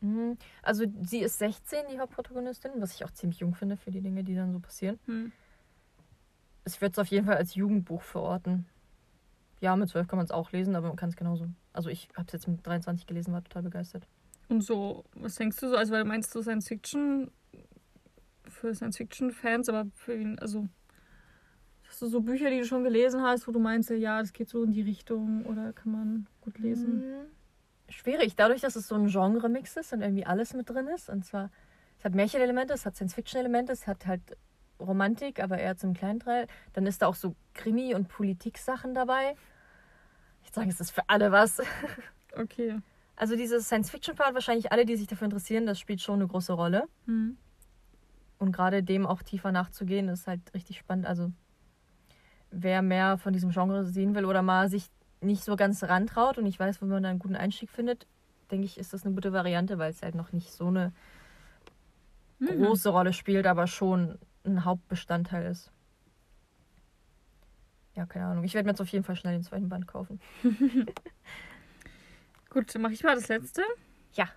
Mhm. 0.00 0.38
Also 0.62 0.84
sie 1.02 1.20
ist 1.20 1.38
16, 1.38 1.84
die 1.92 1.98
Hauptprotagonistin, 1.98 2.72
was 2.78 2.94
ich 2.94 3.04
auch 3.04 3.10
ziemlich 3.10 3.40
jung 3.40 3.54
finde 3.54 3.76
für 3.76 3.90
die 3.90 4.00
Dinge, 4.00 4.24
die 4.24 4.34
dann 4.34 4.52
so 4.52 4.60
passieren. 4.60 4.98
Hm. 5.06 5.32
Ich 6.64 6.80
würde 6.80 6.92
es 6.92 6.98
auf 6.98 7.08
jeden 7.08 7.26
Fall 7.26 7.36
als 7.36 7.54
Jugendbuch 7.54 8.02
verorten. 8.02 8.64
Ja, 9.60 9.76
mit 9.76 9.88
12 9.90 10.08
kann 10.08 10.16
man 10.16 10.24
es 10.24 10.30
auch 10.30 10.52
lesen, 10.52 10.74
aber 10.76 10.88
man 10.88 10.96
kann 10.96 11.10
es 11.10 11.16
genauso. 11.16 11.46
Also 11.74 11.90
ich 11.90 12.08
habe 12.16 12.26
es 12.28 12.32
jetzt 12.32 12.48
mit 12.48 12.66
23 12.66 13.06
gelesen, 13.06 13.34
war 13.34 13.44
total 13.44 13.64
begeistert. 13.64 14.06
Und 14.48 14.62
so, 14.62 15.04
was 15.14 15.34
denkst 15.34 15.58
du 15.58 15.68
so? 15.68 15.76
Also, 15.76 15.92
weil 15.92 16.04
meinst 16.04 16.34
du 16.34 16.40
Science-Fiction 16.40 17.30
für 18.46 18.74
Science-Fiction-Fans, 18.74 19.68
aber 19.68 19.90
für 19.94 20.14
ihn, 20.14 20.38
also. 20.38 20.68
Hast 21.86 22.00
du 22.00 22.06
so 22.06 22.22
Bücher, 22.22 22.50
die 22.50 22.58
du 22.58 22.64
schon 22.64 22.82
gelesen 22.82 23.22
hast, 23.22 23.46
wo 23.46 23.52
du 23.52 23.58
meinst, 23.58 23.90
ja, 23.90 24.20
das 24.20 24.32
geht 24.32 24.48
so 24.48 24.62
in 24.64 24.72
die 24.72 24.82
Richtung 24.82 25.44
oder 25.46 25.72
kann 25.72 25.92
man 25.92 26.26
gut 26.40 26.58
lesen? 26.58 26.98
Mhm. 26.98 27.26
Schwierig, 27.88 28.36
dadurch, 28.36 28.62
dass 28.62 28.74
es 28.74 28.88
so 28.88 28.94
ein 28.94 29.08
Genre-Mix 29.08 29.76
ist 29.76 29.92
und 29.92 30.00
irgendwie 30.00 30.24
alles 30.24 30.54
mit 30.54 30.70
drin 30.70 30.88
ist. 30.88 31.10
Und 31.10 31.24
zwar, 31.24 31.50
es 31.98 32.04
hat 32.04 32.14
Märchenelemente, 32.14 32.72
es 32.72 32.86
hat 32.86 32.96
Science-Fiction-Elemente, 32.96 33.72
es 33.72 33.86
hat 33.86 34.06
halt 34.06 34.22
Romantik, 34.80 35.42
aber 35.42 35.58
eher 35.58 35.76
zum 35.76 35.94
kleinen 35.94 36.20
Teil. 36.20 36.46
Dann 36.72 36.86
ist 36.86 37.02
da 37.02 37.06
auch 37.06 37.14
so 37.14 37.36
Krimi- 37.52 37.94
und 37.94 38.08
Politik-Sachen 38.08 38.94
dabei. 38.94 39.36
Ich 40.44 40.52
sage, 40.52 40.68
es 40.70 40.80
ist 40.80 40.90
für 40.90 41.08
alle 41.08 41.32
was. 41.32 41.60
Okay. 42.36 42.80
Also 43.14 43.36
dieses 43.36 43.66
Science-Fiction-Part, 43.66 44.34
wahrscheinlich 44.34 44.72
alle, 44.72 44.84
die 44.84 44.96
sich 44.96 45.06
dafür 45.06 45.26
interessieren, 45.26 45.66
das 45.66 45.78
spielt 45.78 46.00
schon 46.00 46.16
eine 46.16 46.26
große 46.26 46.52
Rolle. 46.52 46.88
Hm. 47.06 47.36
Und 48.38 48.50
gerade 48.50 48.82
dem 48.82 49.06
auch 49.06 49.22
tiefer 49.22 49.52
nachzugehen, 49.52 50.08
ist 50.08 50.26
halt 50.26 50.40
richtig 50.52 50.78
spannend. 50.78 51.06
Also 51.06 51.30
wer 52.50 52.82
mehr 52.82 53.18
von 53.18 53.32
diesem 53.32 53.50
Genre 53.50 53.84
sehen 53.84 54.16
will 54.16 54.24
oder 54.24 54.42
mal 54.42 54.68
sich 54.68 54.86
nicht 55.20 55.44
so 55.44 55.54
ganz 55.54 55.84
rantraut 55.84 56.38
und 56.38 56.46
ich 56.46 56.58
weiß, 56.58 56.82
wo 56.82 56.86
man 56.86 57.04
da 57.04 57.08
einen 57.08 57.20
guten 57.20 57.36
Einstieg 57.36 57.70
findet, 57.70 58.08
denke 58.50 58.66
ich, 58.66 58.78
ist 58.78 58.92
das 58.92 59.04
eine 59.06 59.14
gute 59.14 59.32
Variante, 59.32 59.78
weil 59.78 59.92
es 59.92 60.02
halt 60.02 60.16
noch 60.16 60.32
nicht 60.32 60.52
so 60.52 60.66
eine 60.66 60.92
Mhm. 62.40 62.64
große 62.64 62.88
Rolle 62.88 63.12
spielt, 63.12 63.46
aber 63.46 63.66
schon 63.68 64.18
ein 64.44 64.64
Hauptbestandteil 64.64 65.50
ist. 65.50 65.70
Ja, 67.94 68.06
keine 68.06 68.26
Ahnung. 68.26 68.44
Ich 68.44 68.54
werde 68.54 68.66
mir 68.66 68.72
jetzt 68.72 68.80
auf 68.80 68.88
jeden 68.88 69.04
Fall 69.04 69.16
schnell 69.16 69.34
den 69.34 69.42
zweiten 69.42 69.68
Band 69.68 69.86
kaufen. 69.86 70.20
Gut, 72.50 72.74
dann 72.74 72.82
mache 72.82 72.92
ich 72.92 73.04
mal 73.04 73.14
das 73.14 73.28
letzte. 73.28 73.62
Ja. 74.14 74.28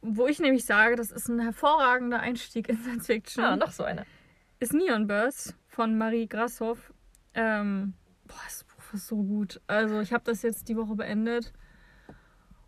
Wo 0.00 0.26
ich 0.26 0.38
nämlich 0.38 0.64
sage, 0.64 0.96
das 0.96 1.10
ist 1.10 1.28
ein 1.28 1.40
hervorragender 1.40 2.20
Einstieg 2.20 2.68
in 2.68 2.78
Science 2.78 3.06
Fiction. 3.06 3.44
Ah, 3.44 3.56
noch 3.56 3.72
so 3.72 3.84
einer. 3.84 4.04
Ist 4.60 4.72
Neon 4.72 5.06
Birds 5.06 5.54
von 5.66 5.96
Marie 5.98 6.26
Grashoff. 6.26 6.92
Ähm, 7.34 7.94
boah, 8.26 8.40
das 8.44 8.64
Buch 8.64 8.94
ist 8.94 9.06
so 9.06 9.16
gut. 9.16 9.60
Also 9.66 10.00
ich 10.00 10.12
habe 10.12 10.24
das 10.24 10.42
jetzt 10.42 10.68
die 10.68 10.76
Woche 10.76 10.94
beendet. 10.94 11.52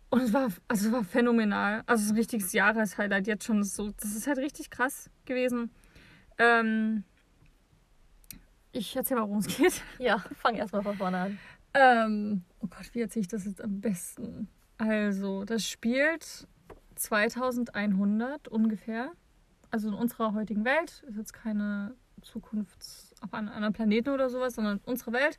Und 0.09 0.21
es 0.21 0.33
war, 0.33 0.49
also 0.67 0.87
es 0.87 0.91
war 0.91 1.03
phänomenal. 1.03 1.83
Also 1.85 2.01
es 2.01 2.05
ist 2.07 2.11
ein 2.11 2.17
richtiges 2.17 2.53
Jahreshighlight 2.53 3.27
jetzt 3.27 3.45
schon. 3.45 3.63
So, 3.63 3.91
das 3.91 4.15
ist 4.15 4.27
halt 4.27 4.37
richtig 4.37 4.69
krass 4.69 5.09
gewesen. 5.25 5.71
Ähm, 6.37 7.03
ich 8.77 8.95
erzähle 8.95 9.21
mal, 9.21 9.27
worum 9.27 9.39
es 9.39 9.47
geht. 9.57 9.81
Ja, 9.99 10.23
fang 10.35 10.55
erstmal 10.55 10.83
von 10.83 10.97
vorne 10.97 11.17
an. 11.17 11.39
Ähm, 11.73 12.43
oh 12.59 12.67
Gott, 12.67 12.93
wie 12.93 13.01
erzähle 13.01 13.21
ich 13.21 13.27
das 13.27 13.45
jetzt 13.45 13.61
am 13.61 13.81
besten? 13.81 14.47
Also, 14.77 15.43
das 15.43 15.67
spielt 15.67 16.47
2100 16.95 18.47
ungefähr. 18.47 19.11
Also 19.69 19.89
in 19.89 19.93
unserer 19.93 20.33
heutigen 20.33 20.65
Welt. 20.65 21.03
Ist 21.07 21.17
jetzt 21.17 21.33
keine 21.33 21.95
Zukunft 22.21 23.15
auf 23.21 23.33
einem 23.33 23.49
anderen 23.49 23.73
Planeten 23.73 24.09
oder 24.09 24.29
sowas, 24.29 24.55
sondern 24.55 24.79
unsere 24.85 25.11
Welt. 25.13 25.37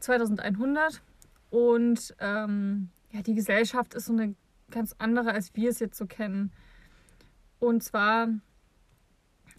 2100. 0.00 1.02
Und 1.50 2.14
ähm, 2.18 2.90
ja, 3.10 3.22
die 3.22 3.34
Gesellschaft 3.34 3.94
ist 3.94 4.06
so 4.06 4.12
eine 4.12 4.34
ganz 4.70 4.94
andere, 4.98 5.32
als 5.32 5.54
wir 5.54 5.70
es 5.70 5.78
jetzt 5.78 5.96
so 5.96 6.06
kennen. 6.06 6.52
Und 7.58 7.82
zwar 7.82 8.28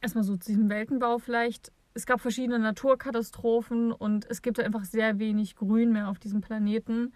erstmal 0.01 0.23
so 0.23 0.37
zu 0.37 0.51
diesem 0.51 0.69
Weltenbau 0.69 1.17
vielleicht. 1.17 1.71
Es 1.97 2.05
gab 2.05 2.21
verschiedene 2.21 2.59
Naturkatastrophen 2.59 3.91
und 3.91 4.29
es 4.29 4.43
gibt 4.43 4.59
einfach 4.59 4.85
sehr 4.85 5.17
wenig 5.17 5.55
Grün 5.55 5.91
mehr 5.91 6.09
auf 6.09 6.19
diesem 6.19 6.41
Planeten. 6.41 7.11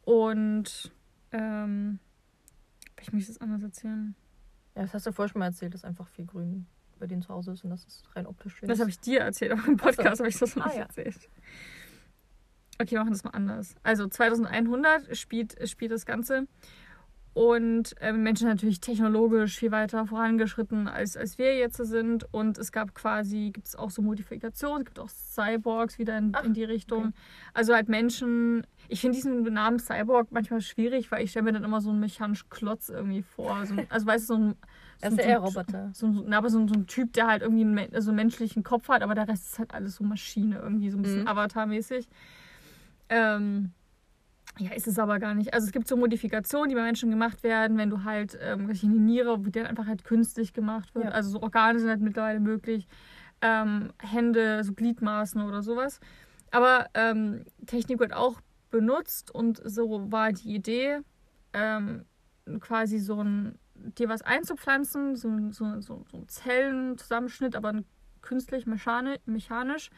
Und 0.00 0.90
ähm, 1.30 1.98
ich 3.02 3.12
möchte 3.12 3.30
es 3.32 3.38
anders 3.42 3.62
erzählen. 3.62 4.14
Ja, 4.74 4.80
das 4.80 4.94
hast 4.94 5.06
du 5.06 5.12
vorher 5.12 5.28
schon 5.28 5.40
mal 5.40 5.44
erzählt, 5.44 5.74
dass 5.74 5.84
einfach 5.84 6.08
viel 6.08 6.24
Grün 6.24 6.64
bei 6.98 7.06
denen 7.06 7.20
zu 7.20 7.28
Hause 7.28 7.52
ist 7.52 7.64
und 7.64 7.68
das 7.70 7.84
ist 7.84 8.08
rein 8.16 8.26
optisch 8.26 8.56
schön. 8.56 8.68
Das 8.70 8.80
habe 8.80 8.88
ich 8.88 8.98
dir 8.98 9.20
erzählt, 9.20 9.52
aber 9.52 9.66
im 9.66 9.76
Podcast 9.76 10.16
so. 10.16 10.24
habe 10.24 10.28
ich 10.30 10.38
das 10.38 10.56
noch 10.56 10.64
Ah, 10.64 10.68
nicht 10.68 10.78
ja. 10.78 10.82
erzählt. 10.84 11.28
Okay, 12.80 12.92
wir 12.92 13.00
machen 13.00 13.12
das 13.12 13.24
mal 13.24 13.30
anders. 13.32 13.74
Also 13.82 14.08
2100 14.08 15.14
spielt, 15.18 15.68
spielt 15.68 15.92
das 15.92 16.06
Ganze. 16.06 16.46
Und 17.34 17.94
ähm, 18.02 18.22
Menschen 18.22 18.46
natürlich 18.46 18.80
technologisch 18.80 19.56
viel 19.58 19.70
weiter 19.72 20.06
vorangeschritten, 20.06 20.86
als, 20.86 21.16
als 21.16 21.38
wir 21.38 21.56
jetzt 21.56 21.78
sind. 21.78 22.26
Und 22.30 22.58
es 22.58 22.72
gab 22.72 22.94
quasi, 22.94 23.50
gibt 23.54 23.66
es 23.68 23.74
auch 23.74 23.90
so 23.90 24.02
Modifikationen, 24.02 24.82
es 24.82 24.84
gibt 24.86 24.98
auch 24.98 25.08
Cyborgs 25.08 25.98
wieder 25.98 26.18
in, 26.18 26.32
Ach, 26.34 26.44
in 26.44 26.52
die 26.52 26.64
Richtung. 26.64 27.04
okay. 27.06 27.12
Also 27.54 27.74
halt 27.74 27.88
Menschen, 27.88 28.66
ich 28.88 29.00
finde 29.00 29.16
diesen 29.16 29.42
Namen 29.44 29.78
Cyborg 29.78 30.28
manchmal 30.30 30.60
schwierig, 30.60 31.10
weil 31.10 31.24
ich 31.24 31.30
stelle 31.30 31.44
mir 31.44 31.52
dann 31.52 31.64
immer 31.64 31.80
so 31.80 31.88
einen 31.88 32.00
mechanischen 32.00 32.50
Klotz 32.50 32.90
irgendwie 32.90 33.22
vor. 33.22 33.64
So 33.64 33.76
also 33.88 34.06
weißt 34.06 34.28
du, 34.28 34.34
so 34.34 34.38
ein... 34.38 34.48
So 34.50 34.56
Das 35.08 35.12
ist 35.14 35.20
ein- 35.20 35.28
eher 35.30 35.40
so 35.48 35.58
ein- 35.58 35.94
so, 35.94 36.24
na, 36.28 36.36
aber 36.38 36.50
so, 36.50 36.58
ein- 36.58 36.68
so 36.68 36.74
ein 36.74 36.86
Typ, 36.86 37.14
der 37.14 37.26
halt 37.28 37.40
irgendwie 37.42 37.62
einen, 37.62 37.74
men- 37.74 38.00
so 38.02 38.10
einen 38.10 38.16
menschlichen 38.16 38.62
Kopf 38.62 38.88
hat, 38.88 39.02
aber 39.02 39.14
der 39.14 39.26
Rest 39.26 39.46
ist 39.52 39.58
halt 39.58 39.72
alles 39.74 39.96
so 39.96 40.04
Maschine, 40.04 40.58
irgendwie 40.62 40.90
so 40.90 40.98
ein 40.98 41.02
bisschen 41.02 41.22
Mhm. 41.22 41.28
Avatar-mäßig. 41.28 42.08
Ähm, 43.08 43.72
ja, 44.58 44.72
ist 44.72 44.86
es 44.86 44.98
aber 44.98 45.18
gar 45.18 45.34
nicht. 45.34 45.54
Also 45.54 45.66
es 45.66 45.72
gibt 45.72 45.88
so 45.88 45.96
Modifikationen, 45.96 46.68
die 46.68 46.74
bei 46.74 46.82
Menschen 46.82 47.10
gemacht 47.10 47.42
werden, 47.42 47.78
wenn 47.78 47.90
du 47.90 48.04
halt 48.04 48.38
ähm, 48.40 48.68
in 48.70 48.74
die 48.76 48.86
Niere, 48.88 49.38
wo 49.38 49.42
die 49.44 49.50
dann 49.52 49.66
einfach 49.66 49.86
halt 49.86 50.04
künstlich 50.04 50.52
gemacht 50.52 50.94
wird. 50.94 51.06
Ja. 51.06 51.10
Also 51.12 51.30
so 51.30 51.42
Organe 51.42 51.78
sind 51.78 51.88
halt 51.88 52.00
mittlerweile 52.00 52.40
möglich. 52.40 52.86
Ähm, 53.40 53.92
Hände, 53.98 54.62
so 54.62 54.72
Gliedmaßen 54.72 55.40
oder 55.42 55.62
sowas. 55.62 56.00
Aber 56.50 56.86
ähm, 56.94 57.44
Technik 57.66 57.98
wird 57.98 58.12
auch 58.12 58.40
benutzt 58.70 59.34
und 59.34 59.60
so 59.64 60.12
war 60.12 60.32
die 60.32 60.54
Idee, 60.54 60.98
ähm, 61.52 62.04
quasi 62.60 62.98
so 62.98 63.22
ein 63.22 63.58
dir 63.74 64.08
was 64.08 64.22
einzupflanzen, 64.22 65.16
so, 65.16 65.28
ein- 65.28 65.52
so, 65.52 65.80
so, 65.80 66.04
so 66.10 66.18
ein 66.18 66.28
Zellenzusammenschnitt, 66.28 67.56
aber 67.56 67.72
künstlich 68.20 68.66
mechani- 68.66 69.18
mechanisch, 69.26 69.90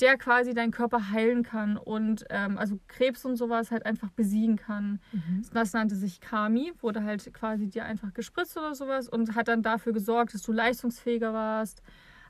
der 0.00 0.18
quasi 0.18 0.54
deinen 0.54 0.72
Körper 0.72 1.10
heilen 1.10 1.42
kann 1.42 1.76
und 1.76 2.24
ähm, 2.30 2.58
also 2.58 2.78
Krebs 2.88 3.24
und 3.24 3.36
sowas 3.36 3.70
halt 3.70 3.86
einfach 3.86 4.10
besiegen 4.10 4.56
kann. 4.56 5.00
Mhm. 5.12 5.44
Das 5.52 5.72
nannte 5.72 5.94
sich 5.94 6.20
Kami, 6.20 6.72
wurde 6.80 7.04
halt 7.04 7.32
quasi 7.32 7.68
dir 7.68 7.84
einfach 7.84 8.12
gespritzt 8.12 8.56
oder 8.56 8.74
sowas 8.74 9.08
und 9.08 9.34
hat 9.34 9.48
dann 9.48 9.62
dafür 9.62 9.92
gesorgt, 9.92 10.34
dass 10.34 10.42
du 10.42 10.52
leistungsfähiger 10.52 11.32
warst, 11.32 11.82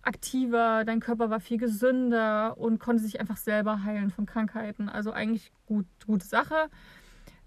aktiver, 0.03 0.85
dein 0.85 1.01
Körper 1.01 1.31
war 1.31 1.41
viel 1.41 1.59
gesünder 1.59 2.59
und 2.59 2.79
konnte 2.79 3.03
sich 3.03 3.21
einfach 3.21 3.39
selber 3.39 3.85
heilen 3.85 4.11
von 4.11 4.27
Krankheiten. 4.27 4.89
Also 4.91 5.13
eigentlich 5.13 5.51
gut, 5.67 5.87
gute 6.07 6.27
Sache. 6.27 6.69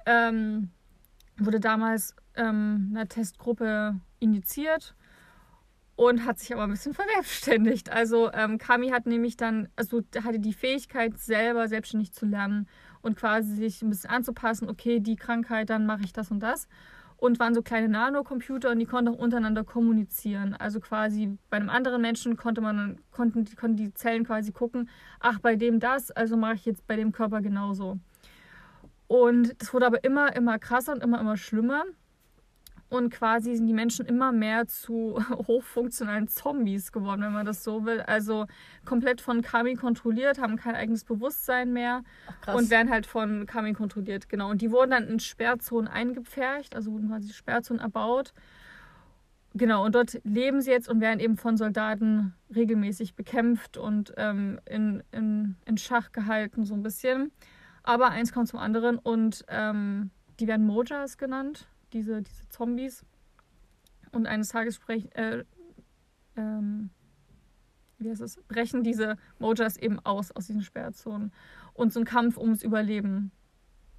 Ähm, 0.07 0.71
wurde 1.37 1.59
damals 1.59 2.15
ähm, 2.35 2.89
einer 2.91 3.07
Testgruppe 3.07 3.99
initiiert 4.19 4.95
und 5.97 6.25
hat 6.25 6.39
sich 6.39 6.53
aber 6.53 6.63
ein 6.63 6.69
bisschen 6.69 6.93
verselbstständigt. 6.93 7.91
Also 7.91 8.31
ähm, 8.31 8.59
Kami 8.59 8.89
hat 8.89 9.07
nämlich 9.07 9.35
dann, 9.35 9.67
also 9.75 10.03
hatte 10.23 10.39
die 10.39 10.53
Fähigkeit, 10.53 11.17
selber 11.17 11.67
selbstständig 11.67 12.13
zu 12.13 12.25
lernen 12.27 12.67
und 13.01 13.17
quasi 13.17 13.55
sich 13.55 13.81
ein 13.81 13.89
bisschen 13.89 14.11
anzupassen, 14.11 14.69
okay, 14.69 14.99
die 14.99 15.15
Krankheit, 15.15 15.69
dann 15.71 15.85
mache 15.87 16.03
ich 16.03 16.13
das 16.13 16.31
und 16.31 16.39
das. 16.39 16.67
Und 17.17 17.39
waren 17.39 17.55
so 17.55 17.63
kleine 17.63 17.89
Nanocomputer 17.89 18.69
und 18.69 18.77
die 18.77 18.85
konnten 18.85 19.11
auch 19.11 19.17
untereinander 19.17 19.63
kommunizieren. 19.63 20.53
Also 20.53 20.79
quasi 20.79 21.35
bei 21.49 21.57
einem 21.57 21.69
anderen 21.69 21.99
Menschen 21.99 22.37
konnte 22.37 22.61
man, 22.61 22.99
konnten, 23.09 23.43
konnten 23.55 23.75
die 23.75 23.91
Zellen 23.95 24.23
quasi 24.23 24.51
gucken, 24.51 24.89
ach, 25.19 25.39
bei 25.39 25.55
dem 25.55 25.79
das, 25.79 26.11
also 26.11 26.37
mache 26.37 26.53
ich 26.53 26.65
jetzt 26.65 26.85
bei 26.85 26.95
dem 26.95 27.11
Körper 27.11 27.41
genauso. 27.41 27.97
Und 29.07 29.59
das 29.59 29.73
wurde 29.73 29.87
aber 29.87 30.03
immer, 30.03 30.35
immer 30.35 30.59
krasser 30.59 30.93
und 30.93 31.01
immer, 31.01 31.19
immer 31.19 31.37
schlimmer. 31.37 31.85
Und 32.89 33.09
quasi 33.09 33.55
sind 33.55 33.67
die 33.67 33.73
Menschen 33.73 34.05
immer 34.05 34.31
mehr 34.31 34.65
zu 34.67 35.19
hochfunktionalen 35.47 36.27
Zombies 36.27 36.91
geworden, 36.91 37.21
wenn 37.21 37.33
man 37.33 37.45
das 37.45 37.63
so 37.63 37.85
will. 37.85 38.01
Also 38.01 38.45
komplett 38.85 39.19
von 39.19 39.41
Kami 39.41 39.75
kontrolliert, 39.75 40.39
haben 40.39 40.55
kein 40.55 40.75
eigenes 40.75 41.03
Bewusstsein 41.03 41.73
mehr 41.73 42.03
Ach, 42.45 42.55
und 42.55 42.69
werden 42.69 42.89
halt 42.89 43.05
von 43.05 43.45
Kami 43.45 43.73
kontrolliert. 43.73 44.29
Genau. 44.29 44.49
Und 44.49 44.61
die 44.61 44.71
wurden 44.71 44.91
dann 44.91 45.07
in 45.07 45.19
Sperrzonen 45.19 45.89
eingepfercht, 45.89 46.75
also 46.75 46.93
wurden 46.93 47.09
quasi 47.09 47.33
Sperrzonen 47.33 47.81
erbaut. 47.81 48.33
Genau, 49.53 49.83
und 49.83 49.95
dort 49.95 50.19
leben 50.23 50.61
sie 50.61 50.71
jetzt 50.71 50.87
und 50.87 51.01
werden 51.01 51.19
eben 51.19 51.35
von 51.35 51.57
Soldaten 51.57 52.35
regelmäßig 52.53 53.15
bekämpft 53.15 53.77
und 53.77 54.13
ähm, 54.15 54.59
in, 54.65 55.01
in, 55.11 55.55
in 55.65 55.77
Schach 55.77 56.11
gehalten, 56.11 56.63
so 56.63 56.75
ein 56.75 56.83
bisschen. 56.83 57.31
Aber 57.81 58.09
eins 58.09 58.31
kommt 58.31 58.49
zum 58.49 58.59
anderen 58.59 58.97
und 58.97 59.45
ähm, 59.47 60.11
die 60.39 60.47
werden 60.47 60.67
Mojas 60.67 61.17
genannt, 61.17 61.67
diese, 61.93 62.21
diese 62.21 62.47
Zombies. 62.49 63.05
Und 64.11 64.25
eines 64.25 64.49
Tages 64.49 64.75
sprech, 64.75 65.09
äh, 65.15 65.43
ähm, 66.35 66.89
wie 67.97 68.09
heißt 68.09 68.21
es, 68.21 68.37
brechen 68.47 68.83
diese 68.83 69.17
Mojas 69.39 69.77
eben 69.77 69.99
aus, 69.99 70.31
aus 70.31 70.47
diesen 70.47 70.61
Sperrzonen. 70.61 71.31
Und 71.73 71.93
so 71.93 71.99
ein 71.99 72.05
Kampf 72.05 72.37
ums 72.37 72.63
Überleben 72.63 73.31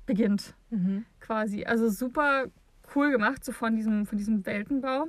beginnt 0.07 0.55
Mhm. 0.71 1.05
quasi. 1.21 1.65
Also 1.65 1.89
super 1.89 2.47
cool 2.95 3.11
gemacht, 3.11 3.45
so 3.45 3.53
von 3.53 3.77
diesem, 3.77 4.07
von 4.07 4.19
diesem 4.19 4.47
Weltenbau. 4.47 5.07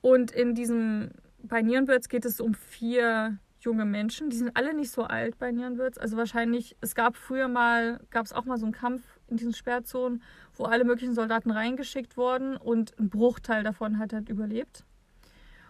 Und 0.00 0.30
in 0.30 0.54
diesem, 0.54 1.10
bei 1.42 1.62
Nierenwürz 1.62 2.08
geht 2.08 2.24
es 2.24 2.40
um 2.40 2.54
vier 2.54 3.38
junge 3.60 3.84
Menschen. 3.84 4.30
Die 4.30 4.36
sind 4.36 4.56
alle 4.56 4.74
nicht 4.74 4.90
so 4.90 5.04
alt 5.04 5.38
bei 5.38 5.52
Nierenwürz. 5.52 5.98
Also 5.98 6.16
wahrscheinlich, 6.16 6.76
es 6.80 6.94
gab 6.94 7.16
früher 7.16 7.48
mal, 7.48 8.00
gab 8.10 8.24
es 8.24 8.32
auch 8.32 8.46
mal 8.46 8.56
so 8.58 8.64
einen 8.64 8.72
Kampf 8.72 9.02
in 9.28 9.36
diesen 9.36 9.52
Sperrzonen, 9.52 10.22
wo 10.60 10.66
alle 10.66 10.84
möglichen 10.84 11.14
Soldaten 11.14 11.50
reingeschickt 11.50 12.18
wurden 12.18 12.56
und 12.56 12.96
ein 12.98 13.08
Bruchteil 13.08 13.64
davon 13.64 13.98
hat 13.98 14.12
halt 14.12 14.28
überlebt. 14.28 14.84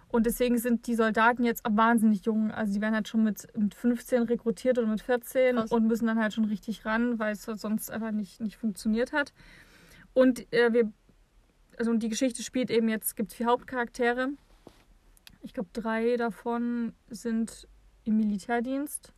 Und 0.09 0.27
deswegen 0.27 0.59
sind 0.59 0.89
die 0.89 0.97
Soldaten 0.97 1.45
jetzt 1.45 1.62
wahnsinnig 1.69 2.25
jung. 2.25 2.51
Also 2.51 2.73
die 2.73 2.81
werden 2.81 2.97
halt 2.97 3.07
schon 3.07 3.23
mit, 3.23 3.47
mit 3.57 3.77
15 3.77 4.25
rekrutiert 4.25 4.77
oder 4.79 4.89
mit 4.89 5.01
14 5.01 5.55
Krass. 5.55 5.71
und 5.71 5.87
müssen 5.87 6.09
dann 6.09 6.19
halt 6.19 6.35
schon 6.35 6.47
richtig 6.47 6.85
ran, 6.85 7.21
weil 7.21 7.35
es 7.35 7.45
sonst 7.45 7.93
einfach 7.93 8.11
nicht, 8.11 8.41
nicht 8.41 8.57
funktioniert 8.57 9.12
hat. 9.12 9.33
Und 10.12 10.53
äh, 10.53 10.73
wir, 10.73 10.93
also 11.79 11.95
die 11.95 12.09
Geschichte 12.09 12.43
spielt 12.43 12.71
eben 12.71 12.89
jetzt, 12.89 13.07
es 13.07 13.15
gibt 13.15 13.33
vier 13.33 13.47
Hauptcharaktere. 13.47 14.31
Ich 15.43 15.55
glaube, 15.55 15.71
drei 15.73 16.17
davon 16.17 16.95
sind 17.09 17.69
im 18.03 18.17
Militärdienst. 18.17 19.12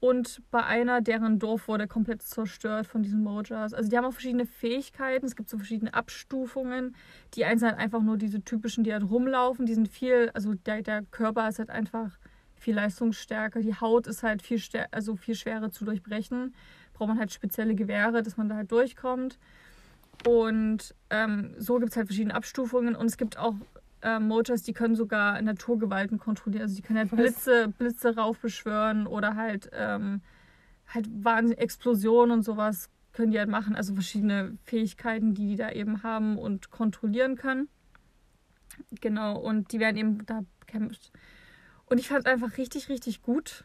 Und 0.00 0.42
bei 0.52 0.62
einer, 0.62 1.00
deren 1.00 1.40
Dorf 1.40 1.66
wurde 1.66 1.88
komplett 1.88 2.22
zerstört 2.22 2.86
von 2.86 3.02
diesen 3.02 3.22
Mojas. 3.22 3.74
Also 3.74 3.90
die 3.90 3.96
haben 3.96 4.04
auch 4.04 4.12
verschiedene 4.12 4.46
Fähigkeiten. 4.46 5.26
Es 5.26 5.34
gibt 5.34 5.48
so 5.50 5.56
verschiedene 5.56 5.92
Abstufungen. 5.92 6.94
Die 7.34 7.44
einen 7.44 7.58
sind 7.58 7.70
halt 7.70 7.78
einfach 7.78 8.02
nur 8.02 8.16
diese 8.16 8.42
typischen, 8.42 8.84
die 8.84 8.92
halt 8.92 9.02
rumlaufen. 9.02 9.66
Die 9.66 9.74
sind 9.74 9.88
viel, 9.88 10.30
also 10.34 10.54
der, 10.54 10.82
der 10.82 11.02
Körper 11.02 11.48
ist 11.48 11.58
halt 11.58 11.70
einfach 11.70 12.16
viel 12.54 12.76
leistungsstärker. 12.76 13.60
Die 13.60 13.74
Haut 13.74 14.06
ist 14.06 14.22
halt 14.22 14.40
viel, 14.42 14.60
also 14.92 15.16
viel 15.16 15.34
schwerer 15.34 15.72
zu 15.72 15.84
durchbrechen. 15.84 16.54
Braucht 16.92 17.08
man 17.08 17.18
halt 17.18 17.32
spezielle 17.32 17.74
Gewehre, 17.74 18.22
dass 18.22 18.36
man 18.36 18.48
da 18.48 18.54
halt 18.54 18.70
durchkommt. 18.70 19.38
Und 20.26 20.94
ähm, 21.10 21.54
so 21.58 21.78
gibt 21.78 21.90
es 21.90 21.96
halt 21.96 22.06
verschiedene 22.06 22.36
Abstufungen. 22.36 22.94
Und 22.94 23.06
es 23.06 23.16
gibt 23.16 23.36
auch 23.36 23.54
äh, 24.02 24.18
Mojas, 24.18 24.62
die 24.62 24.72
können 24.72 24.94
sogar 24.94 25.40
Naturgewalten 25.42 26.18
kontrollieren. 26.18 26.62
Also 26.62 26.76
die 26.76 26.82
können 26.82 26.98
halt? 26.98 27.10
Blitze, 27.10 27.68
Blitze 27.76 28.16
raufbeschwören 28.16 29.06
oder 29.06 29.36
halt, 29.36 29.70
ähm, 29.72 30.22
halt 30.86 31.06
Wahnsinn, 31.24 31.58
Explosionen 31.58 32.38
und 32.38 32.42
sowas 32.42 32.90
können 33.12 33.32
die 33.32 33.38
halt 33.38 33.48
machen. 33.48 33.74
Also 33.74 33.94
verschiedene 33.94 34.56
Fähigkeiten, 34.64 35.34
die 35.34 35.48
die 35.48 35.56
da 35.56 35.70
eben 35.70 36.02
haben 36.02 36.38
und 36.38 36.70
kontrollieren 36.70 37.36
können. 37.36 37.68
Genau, 39.00 39.38
und 39.38 39.72
die 39.72 39.80
werden 39.80 39.96
eben 39.96 40.26
da 40.26 40.44
bekämpft. 40.60 41.10
Und 41.86 41.98
ich 41.98 42.08
fand 42.08 42.26
es 42.26 42.32
einfach 42.32 42.58
richtig, 42.58 42.88
richtig 42.88 43.22
gut. 43.22 43.64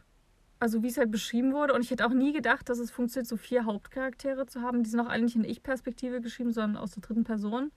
Also 0.58 0.82
wie 0.82 0.88
es 0.88 0.96
halt 0.96 1.10
beschrieben 1.10 1.52
wurde. 1.52 1.74
Und 1.74 1.82
ich 1.82 1.90
hätte 1.90 2.06
auch 2.06 2.12
nie 2.12 2.32
gedacht, 2.32 2.68
dass 2.68 2.78
es 2.78 2.90
funktioniert, 2.90 3.28
so 3.28 3.36
vier 3.36 3.64
Hauptcharaktere 3.64 4.46
zu 4.46 4.62
haben. 4.62 4.82
Die 4.82 4.90
sind 4.90 5.00
auch 5.00 5.08
alle 5.08 5.22
nicht 5.22 5.36
in 5.36 5.44
Ich-Perspektive 5.44 6.20
geschrieben, 6.20 6.52
sondern 6.52 6.82
aus 6.82 6.92
der 6.92 7.02
dritten 7.02 7.24
Person. 7.24 7.70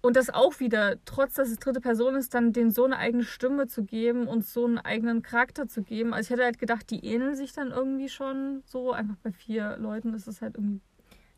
Und 0.00 0.14
das 0.16 0.30
auch 0.30 0.60
wieder, 0.60 0.96
trotz 1.04 1.34
dass 1.34 1.48
es 1.48 1.58
dritte 1.58 1.80
Person 1.80 2.14
ist, 2.14 2.32
dann 2.32 2.52
denen 2.52 2.70
so 2.70 2.84
eine 2.84 2.98
eigene 2.98 3.24
Stimme 3.24 3.66
zu 3.66 3.82
geben 3.84 4.28
und 4.28 4.44
so 4.46 4.64
einen 4.64 4.78
eigenen 4.78 5.22
Charakter 5.22 5.66
zu 5.66 5.82
geben. 5.82 6.14
Also 6.14 6.28
ich 6.28 6.30
hätte 6.30 6.44
halt 6.44 6.58
gedacht, 6.60 6.88
die 6.90 7.04
ähneln 7.04 7.34
sich 7.34 7.52
dann 7.52 7.72
irgendwie 7.72 8.08
schon 8.08 8.62
so. 8.64 8.92
Einfach 8.92 9.16
bei 9.22 9.32
vier 9.32 9.76
Leuten 9.78 10.14
ist 10.14 10.28
es 10.28 10.40
halt 10.40 10.56
irgendwie 10.56 10.80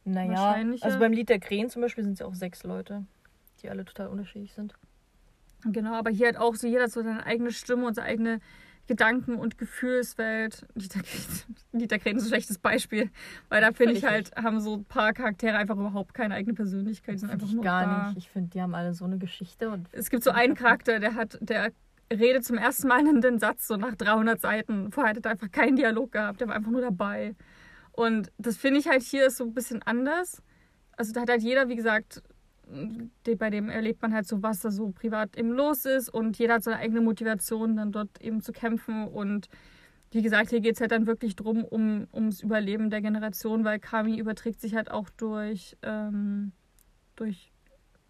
Naja, 0.04 0.32
wahrscheinlicher. 0.32 0.84
also 0.84 0.98
beim 0.98 1.12
Lied 1.12 1.30
der 1.30 1.40
Krähen 1.40 1.70
zum 1.70 1.80
Beispiel 1.80 2.04
sind 2.04 2.14
es 2.14 2.18
ja 2.18 2.26
auch 2.26 2.34
sechs 2.34 2.62
Leute, 2.62 3.06
die 3.62 3.70
alle 3.70 3.84
total 3.86 4.08
unterschiedlich 4.08 4.52
sind. 4.52 4.74
Genau, 5.64 5.94
aber 5.94 6.10
hier 6.10 6.28
hat 6.28 6.36
auch 6.36 6.54
so 6.54 6.66
jeder 6.66 6.88
so 6.88 7.02
seine 7.02 7.24
eigene 7.24 7.52
Stimme 7.52 7.86
und 7.86 7.94
seine 7.94 8.08
eigene 8.08 8.40
Gedanken- 8.90 9.36
und 9.36 9.56
Gefühlswelt. 9.56 10.66
Dieter 10.74 10.98
Krähen- 11.00 11.56
Dieter 11.72 11.98
Krähen 12.00 12.16
ist 12.16 12.24
ein 12.24 12.28
schlechtes 12.30 12.58
Beispiel, 12.58 13.08
weil 13.48 13.60
da 13.60 13.70
finde 13.70 13.92
ich 13.94 14.04
halt, 14.04 14.34
haben 14.34 14.60
so 14.60 14.74
ein 14.78 14.84
paar 14.84 15.12
Charaktere 15.12 15.56
einfach 15.56 15.76
überhaupt 15.76 16.12
keine 16.12 16.34
eigene 16.34 16.54
Persönlichkeit. 16.54 17.14
Die 17.14 17.18
sind 17.20 17.30
einfach 17.30 17.46
ich 17.46 17.54
nur 17.54 17.62
gar 17.62 17.86
da. 17.86 18.08
nicht. 18.08 18.18
Ich 18.18 18.30
finde, 18.30 18.50
die 18.50 18.60
haben 18.60 18.74
alle 18.74 18.92
so 18.92 19.04
eine 19.04 19.16
Geschichte 19.18 19.70
und 19.70 19.86
Es 19.92 20.10
gibt 20.10 20.24
so 20.24 20.32
einen 20.32 20.54
Charakter, 20.56 20.98
der 20.98 21.14
hat, 21.14 21.38
der 21.40 21.70
redet 22.12 22.44
zum 22.44 22.58
ersten 22.58 22.88
Mal 22.88 22.98
einen 22.98 23.38
Satz 23.38 23.68
so 23.68 23.76
nach 23.76 23.94
300 23.94 24.40
Seiten. 24.40 24.90
Vorher 24.90 25.14
hat 25.14 25.24
er 25.24 25.30
einfach 25.30 25.52
keinen 25.52 25.76
Dialog 25.76 26.10
gehabt, 26.10 26.40
der 26.40 26.48
war 26.48 26.56
einfach 26.56 26.72
nur 26.72 26.80
dabei. 26.80 27.36
Und 27.92 28.32
das 28.38 28.56
finde 28.56 28.80
ich 28.80 28.88
halt 28.88 29.02
hier 29.02 29.26
ist 29.28 29.36
so 29.36 29.44
ein 29.44 29.54
bisschen 29.54 29.82
anders. 29.84 30.42
Also 30.96 31.12
da 31.12 31.20
hat 31.20 31.30
halt 31.30 31.42
jeder, 31.42 31.68
wie 31.68 31.76
gesagt, 31.76 32.22
bei 33.38 33.50
dem 33.50 33.68
erlebt 33.68 34.02
man 34.02 34.14
halt 34.14 34.26
so, 34.26 34.42
was 34.42 34.60
da 34.60 34.70
so 34.70 34.90
privat 34.90 35.36
eben 35.36 35.50
los 35.50 35.84
ist 35.84 36.08
und 36.08 36.38
jeder 36.38 36.54
hat 36.54 36.62
seine 36.62 36.78
eigene 36.78 37.00
Motivation, 37.00 37.76
dann 37.76 37.92
dort 37.92 38.20
eben 38.20 38.40
zu 38.40 38.52
kämpfen 38.52 39.08
und 39.08 39.48
wie 40.12 40.22
gesagt, 40.22 40.50
hier 40.50 40.60
geht 40.60 40.74
es 40.74 40.80
halt 40.80 40.90
dann 40.90 41.06
wirklich 41.06 41.36
drum, 41.36 41.64
um, 41.64 42.08
ums 42.12 42.42
Überleben 42.42 42.90
der 42.90 43.00
Generation, 43.00 43.64
weil 43.64 43.78
Kami 43.78 44.18
überträgt 44.18 44.60
sich 44.60 44.74
halt 44.74 44.90
auch 44.90 45.08
durch, 45.10 45.76
ähm, 45.82 46.52
durch 47.14 47.52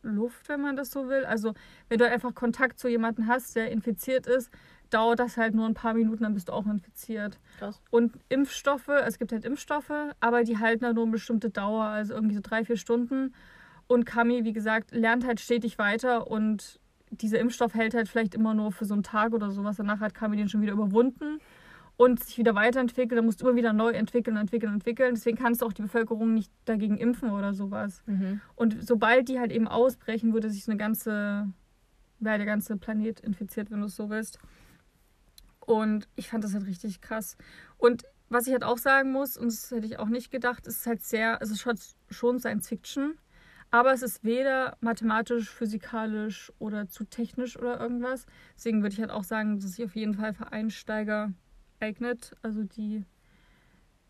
Luft, 0.02 0.48
wenn 0.48 0.62
man 0.62 0.76
das 0.76 0.90
so 0.90 1.08
will. 1.08 1.26
Also 1.26 1.52
wenn 1.88 1.98
du 1.98 2.04
halt 2.04 2.14
einfach 2.14 2.34
Kontakt 2.34 2.78
zu 2.78 2.88
jemandem 2.88 3.26
hast, 3.26 3.54
der 3.54 3.70
infiziert 3.70 4.26
ist, 4.26 4.50
dauert 4.88 5.18
das 5.18 5.36
halt 5.36 5.54
nur 5.54 5.66
ein 5.66 5.74
paar 5.74 5.94
Minuten, 5.94 6.22
dann 6.22 6.34
bist 6.34 6.48
du 6.48 6.52
auch 6.52 6.66
infiziert. 6.66 7.38
krass. 7.58 7.80
Und 7.90 8.14
Impfstoffe, 8.28 8.88
es 8.88 9.18
gibt 9.18 9.32
halt 9.32 9.44
Impfstoffe, 9.44 9.92
aber 10.20 10.42
die 10.42 10.58
halten 10.58 10.84
halt 10.84 10.94
nur 10.94 11.04
eine 11.04 11.12
bestimmte 11.12 11.50
Dauer, 11.50 11.84
also 11.84 12.14
irgendwie 12.14 12.34
so 12.34 12.40
drei, 12.42 12.64
vier 12.64 12.76
Stunden. 12.76 13.34
Und 13.90 14.06
Kami, 14.06 14.44
wie 14.44 14.52
gesagt, 14.52 14.92
lernt 14.92 15.26
halt 15.26 15.40
stetig 15.40 15.76
weiter 15.76 16.30
und 16.30 16.78
dieser 17.10 17.40
Impfstoff 17.40 17.74
hält 17.74 17.92
halt 17.92 18.08
vielleicht 18.08 18.36
immer 18.36 18.54
nur 18.54 18.70
für 18.70 18.84
so 18.84 18.94
einen 18.94 19.02
Tag 19.02 19.32
oder 19.32 19.50
sowas. 19.50 19.78
Danach 19.78 19.98
hat 19.98 20.14
Kami 20.14 20.36
den 20.36 20.48
schon 20.48 20.62
wieder 20.62 20.74
überwunden 20.74 21.40
und 21.96 22.22
sich 22.22 22.38
wieder 22.38 22.54
weiterentwickelt. 22.54 23.18
Dann 23.18 23.24
musst 23.24 23.42
du 23.42 23.48
immer 23.48 23.56
wieder 23.56 23.72
neu 23.72 23.90
entwickeln, 23.90 24.36
entwickeln, 24.36 24.74
entwickeln. 24.74 25.16
Deswegen 25.16 25.36
kannst 25.36 25.60
du 25.60 25.66
auch 25.66 25.72
die 25.72 25.82
Bevölkerung 25.82 26.34
nicht 26.34 26.52
dagegen 26.66 26.98
impfen 26.98 27.30
oder 27.30 27.52
sowas. 27.52 28.04
Mhm. 28.06 28.40
Und 28.54 28.76
sobald 28.86 29.28
die 29.28 29.40
halt 29.40 29.50
eben 29.50 29.66
ausbrechen, 29.66 30.34
würde 30.34 30.50
sich 30.50 30.62
so 30.62 30.70
eine 30.70 30.78
ganze, 30.78 31.48
wäre 32.20 32.36
der 32.36 32.46
ganze 32.46 32.76
Planet 32.76 33.18
infiziert, 33.18 33.72
wenn 33.72 33.80
du 33.80 33.86
es 33.86 33.96
so 33.96 34.08
willst. 34.08 34.38
Und 35.58 36.06
ich 36.14 36.28
fand 36.28 36.44
das 36.44 36.54
halt 36.54 36.68
richtig 36.68 37.00
krass. 37.00 37.36
Und 37.76 38.04
was 38.28 38.46
ich 38.46 38.52
halt 38.52 38.62
auch 38.62 38.78
sagen 38.78 39.10
muss, 39.10 39.36
und 39.36 39.48
das 39.48 39.68
hätte 39.72 39.86
ich 39.88 39.98
auch 39.98 40.08
nicht 40.08 40.30
gedacht, 40.30 40.68
ist 40.68 40.86
halt 40.86 41.02
sehr, 41.02 41.38
es 41.40 41.50
ist 41.50 41.66
schon 42.08 42.38
Science 42.38 42.68
Fiction, 42.68 43.18
aber 43.70 43.92
es 43.92 44.02
ist 44.02 44.24
weder 44.24 44.76
mathematisch, 44.80 45.48
physikalisch 45.48 46.52
oder 46.58 46.88
zu 46.88 47.04
technisch 47.04 47.56
oder 47.56 47.80
irgendwas. 47.80 48.26
Deswegen 48.56 48.82
würde 48.82 48.94
ich 48.94 49.00
halt 49.00 49.10
auch 49.10 49.24
sagen, 49.24 49.56
dass 49.56 49.64
es 49.64 49.76
sich 49.76 49.84
auf 49.84 49.94
jeden 49.94 50.14
Fall 50.14 50.34
für 50.34 50.50
Einsteiger 50.52 51.32
eignet. 51.78 52.32
Also 52.42 52.64
die 52.64 53.04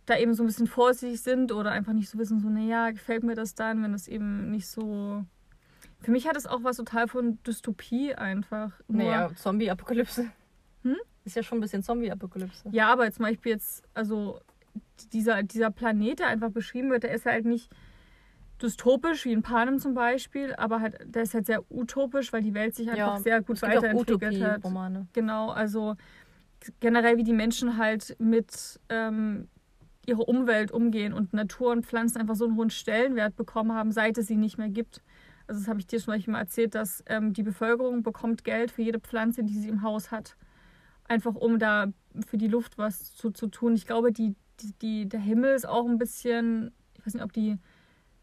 da 0.07 0.19
eben 0.19 0.35
so 0.35 0.43
ein 0.43 0.47
bisschen 0.47 0.67
vorsichtig 0.67 1.21
sind 1.21 1.53
oder 1.53 1.71
einfach 1.71 1.93
nicht 1.93 2.09
so 2.09 2.19
wissen, 2.19 2.41
so, 2.41 2.49
naja, 2.49 2.91
gefällt 2.91 3.23
mir 3.23 3.35
das 3.35 3.55
dann, 3.55 3.83
wenn 3.83 3.93
das 3.93 4.09
eben 4.09 4.51
nicht 4.51 4.67
so. 4.67 5.25
Für 6.01 6.11
mich 6.11 6.27
hat 6.27 6.37
es 6.37 6.47
auch 6.47 6.65
was 6.65 6.79
total 6.79 7.07
von 7.07 7.39
Dystopie 7.45 8.15
einfach. 8.15 8.73
Naja, 8.89 9.31
Zombie-Apokalypse. 9.35 10.31
Hm? 10.83 10.97
Ist 11.25 11.37
ja 11.37 11.43
schon 11.43 11.59
ein 11.59 11.61
bisschen 11.61 11.83
Zombie-Apokalypse. 11.83 12.71
Ja, 12.73 12.91
aber 12.91 13.11
zum 13.13 13.27
Beispiel 13.27 13.53
jetzt, 13.53 13.85
also 13.93 14.41
dieser, 15.13 15.43
dieser 15.43 15.71
Planet, 15.71 16.21
der 16.21 16.29
einfach 16.29 16.51
beschrieben 16.51 16.91
wird, 16.91 17.03
der 17.03 17.13
ist 17.13 17.27
halt 17.27 17.45
nicht 17.45 17.71
dystopisch 18.63 19.25
wie 19.25 19.33
in 19.33 19.43
Panem 19.43 19.79
zum 19.79 19.95
Beispiel, 19.95 20.55
aber 20.55 20.81
halt, 20.81 20.99
der 21.05 21.23
ist 21.23 21.35
halt 21.35 21.47
sehr 21.47 21.63
utopisch, 21.71 22.33
weil 22.33 22.43
die 22.43 22.55
Welt 22.55 22.75
sich 22.75 22.91
einfach 22.91 23.19
sehr 23.19 23.41
gut 23.43 23.57
es 23.57 23.63
gibt 23.63 23.73
auch 23.73 23.77
weiterentwickelt 23.77 24.43
hat. 24.43 24.59
Utopie-Romane. 24.59 25.07
Genau, 25.13 25.51
also 25.51 25.97
generell 26.81 27.17
wie 27.17 27.25
die 27.25 27.33
Menschen 27.33 27.77
halt 27.79 28.17
mit 28.19 28.81
ähm, 28.89 29.49
ihrer 30.07 30.29
Umwelt 30.29 30.73
umgehen 30.73 31.13
und 31.13 31.33
Natur 31.33 31.73
und 31.73 31.87
Pflanzen 31.87 32.19
einfach 32.19 32.35
so 32.35 32.45
einen 32.45 32.57
hohen 32.57 32.71
Stellenwert 32.71 33.37
bekommen 33.37 33.73
haben, 33.73 33.93
seit 33.93 34.19
es 34.19 34.27
sie 34.27 34.37
nicht 34.37 34.59
mehr 34.59 34.69
gibt. 34.69 35.03
Also 35.47 35.61
das 35.61 35.69
habe 35.69 35.81
ich 35.81 35.87
dir 35.87 36.01
Beispiel 36.01 36.33
mal 36.33 36.41
erzählt, 36.41 36.75
dass 36.75 37.03
ähm, 37.07 37.33
die 37.33 37.43
Bevölkerung 37.43 38.03
bekommt 38.03 38.45
Geld 38.45 38.71
für 38.71 38.83
jede 38.83 39.01
Pflanze, 39.01 39.43
die 39.43 39.59
sie 39.59 39.69
im 39.69 39.83
Haus 39.83 40.11
hat. 40.11 40.37
Einfach 41.05 41.35
um 41.35 41.59
da 41.59 41.89
für 42.27 42.39
die 42.39 42.49
Luft 42.49 42.79
was 42.79 43.15
zu, 43.15 43.31
zu 43.31 43.49
tun. 43.49 43.75
Ich 43.75 43.87
glaube, 43.87 44.13
die, 44.13 44.37
die, 44.61 44.73
die, 44.81 45.09
der 45.09 45.21
Himmel 45.21 45.55
ist 45.55 45.69
auch 45.69 45.87
ein 45.89 45.99
bisschen, 45.99 46.73
ich 46.95 47.05
weiß 47.05 47.15
nicht, 47.15 47.25
ob 47.25 47.33
die, 47.33 47.59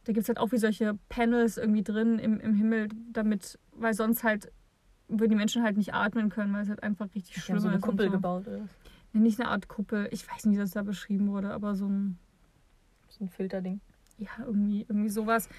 da 0.07 0.13
gibt 0.13 0.23
es 0.23 0.29
halt 0.29 0.37
auch 0.39 0.51
wie 0.53 0.57
solche 0.57 0.97
Panels 1.09 1.57
irgendwie 1.57 1.83
drin 1.83 2.17
im, 2.17 2.39
im 2.39 2.53
Himmel, 2.53 2.87
damit, 3.11 3.59
weil 3.73 3.93
sonst 3.93 4.23
halt 4.23 4.51
würden 5.09 5.31
die 5.31 5.35
Menschen 5.35 5.63
halt 5.63 5.75
nicht 5.77 5.93
atmen 5.93 6.29
können, 6.29 6.53
weil 6.53 6.63
es 6.63 6.69
halt 6.69 6.81
einfach 6.83 7.07
richtig 7.13 7.35
Die 7.35 7.39
schlimm 7.41 7.59
so 7.59 7.67
eine 7.67 7.77
ist. 7.77 7.83
und 7.83 7.89
Kuppel 7.91 8.05
so. 8.07 8.11
gebaut. 8.13 8.47
Oder? 8.47 8.67
Nee, 9.13 9.19
nicht 9.19 9.39
eine 9.39 9.49
Art 9.49 9.67
Kuppel. 9.67 10.07
Ich 10.11 10.29
weiß 10.29 10.45
nicht, 10.45 10.55
wie 10.55 10.59
das 10.59 10.71
da 10.71 10.83
beschrieben 10.83 11.27
wurde, 11.29 11.51
aber 11.53 11.75
so 11.75 11.87
ein, 11.87 12.17
So 13.09 13.25
ein 13.25 13.29
Filterding. 13.29 13.81
ja, 14.17 14.29
irgendwie, 14.39 14.81
irgendwie 14.87 15.09
sowas. 15.09 15.49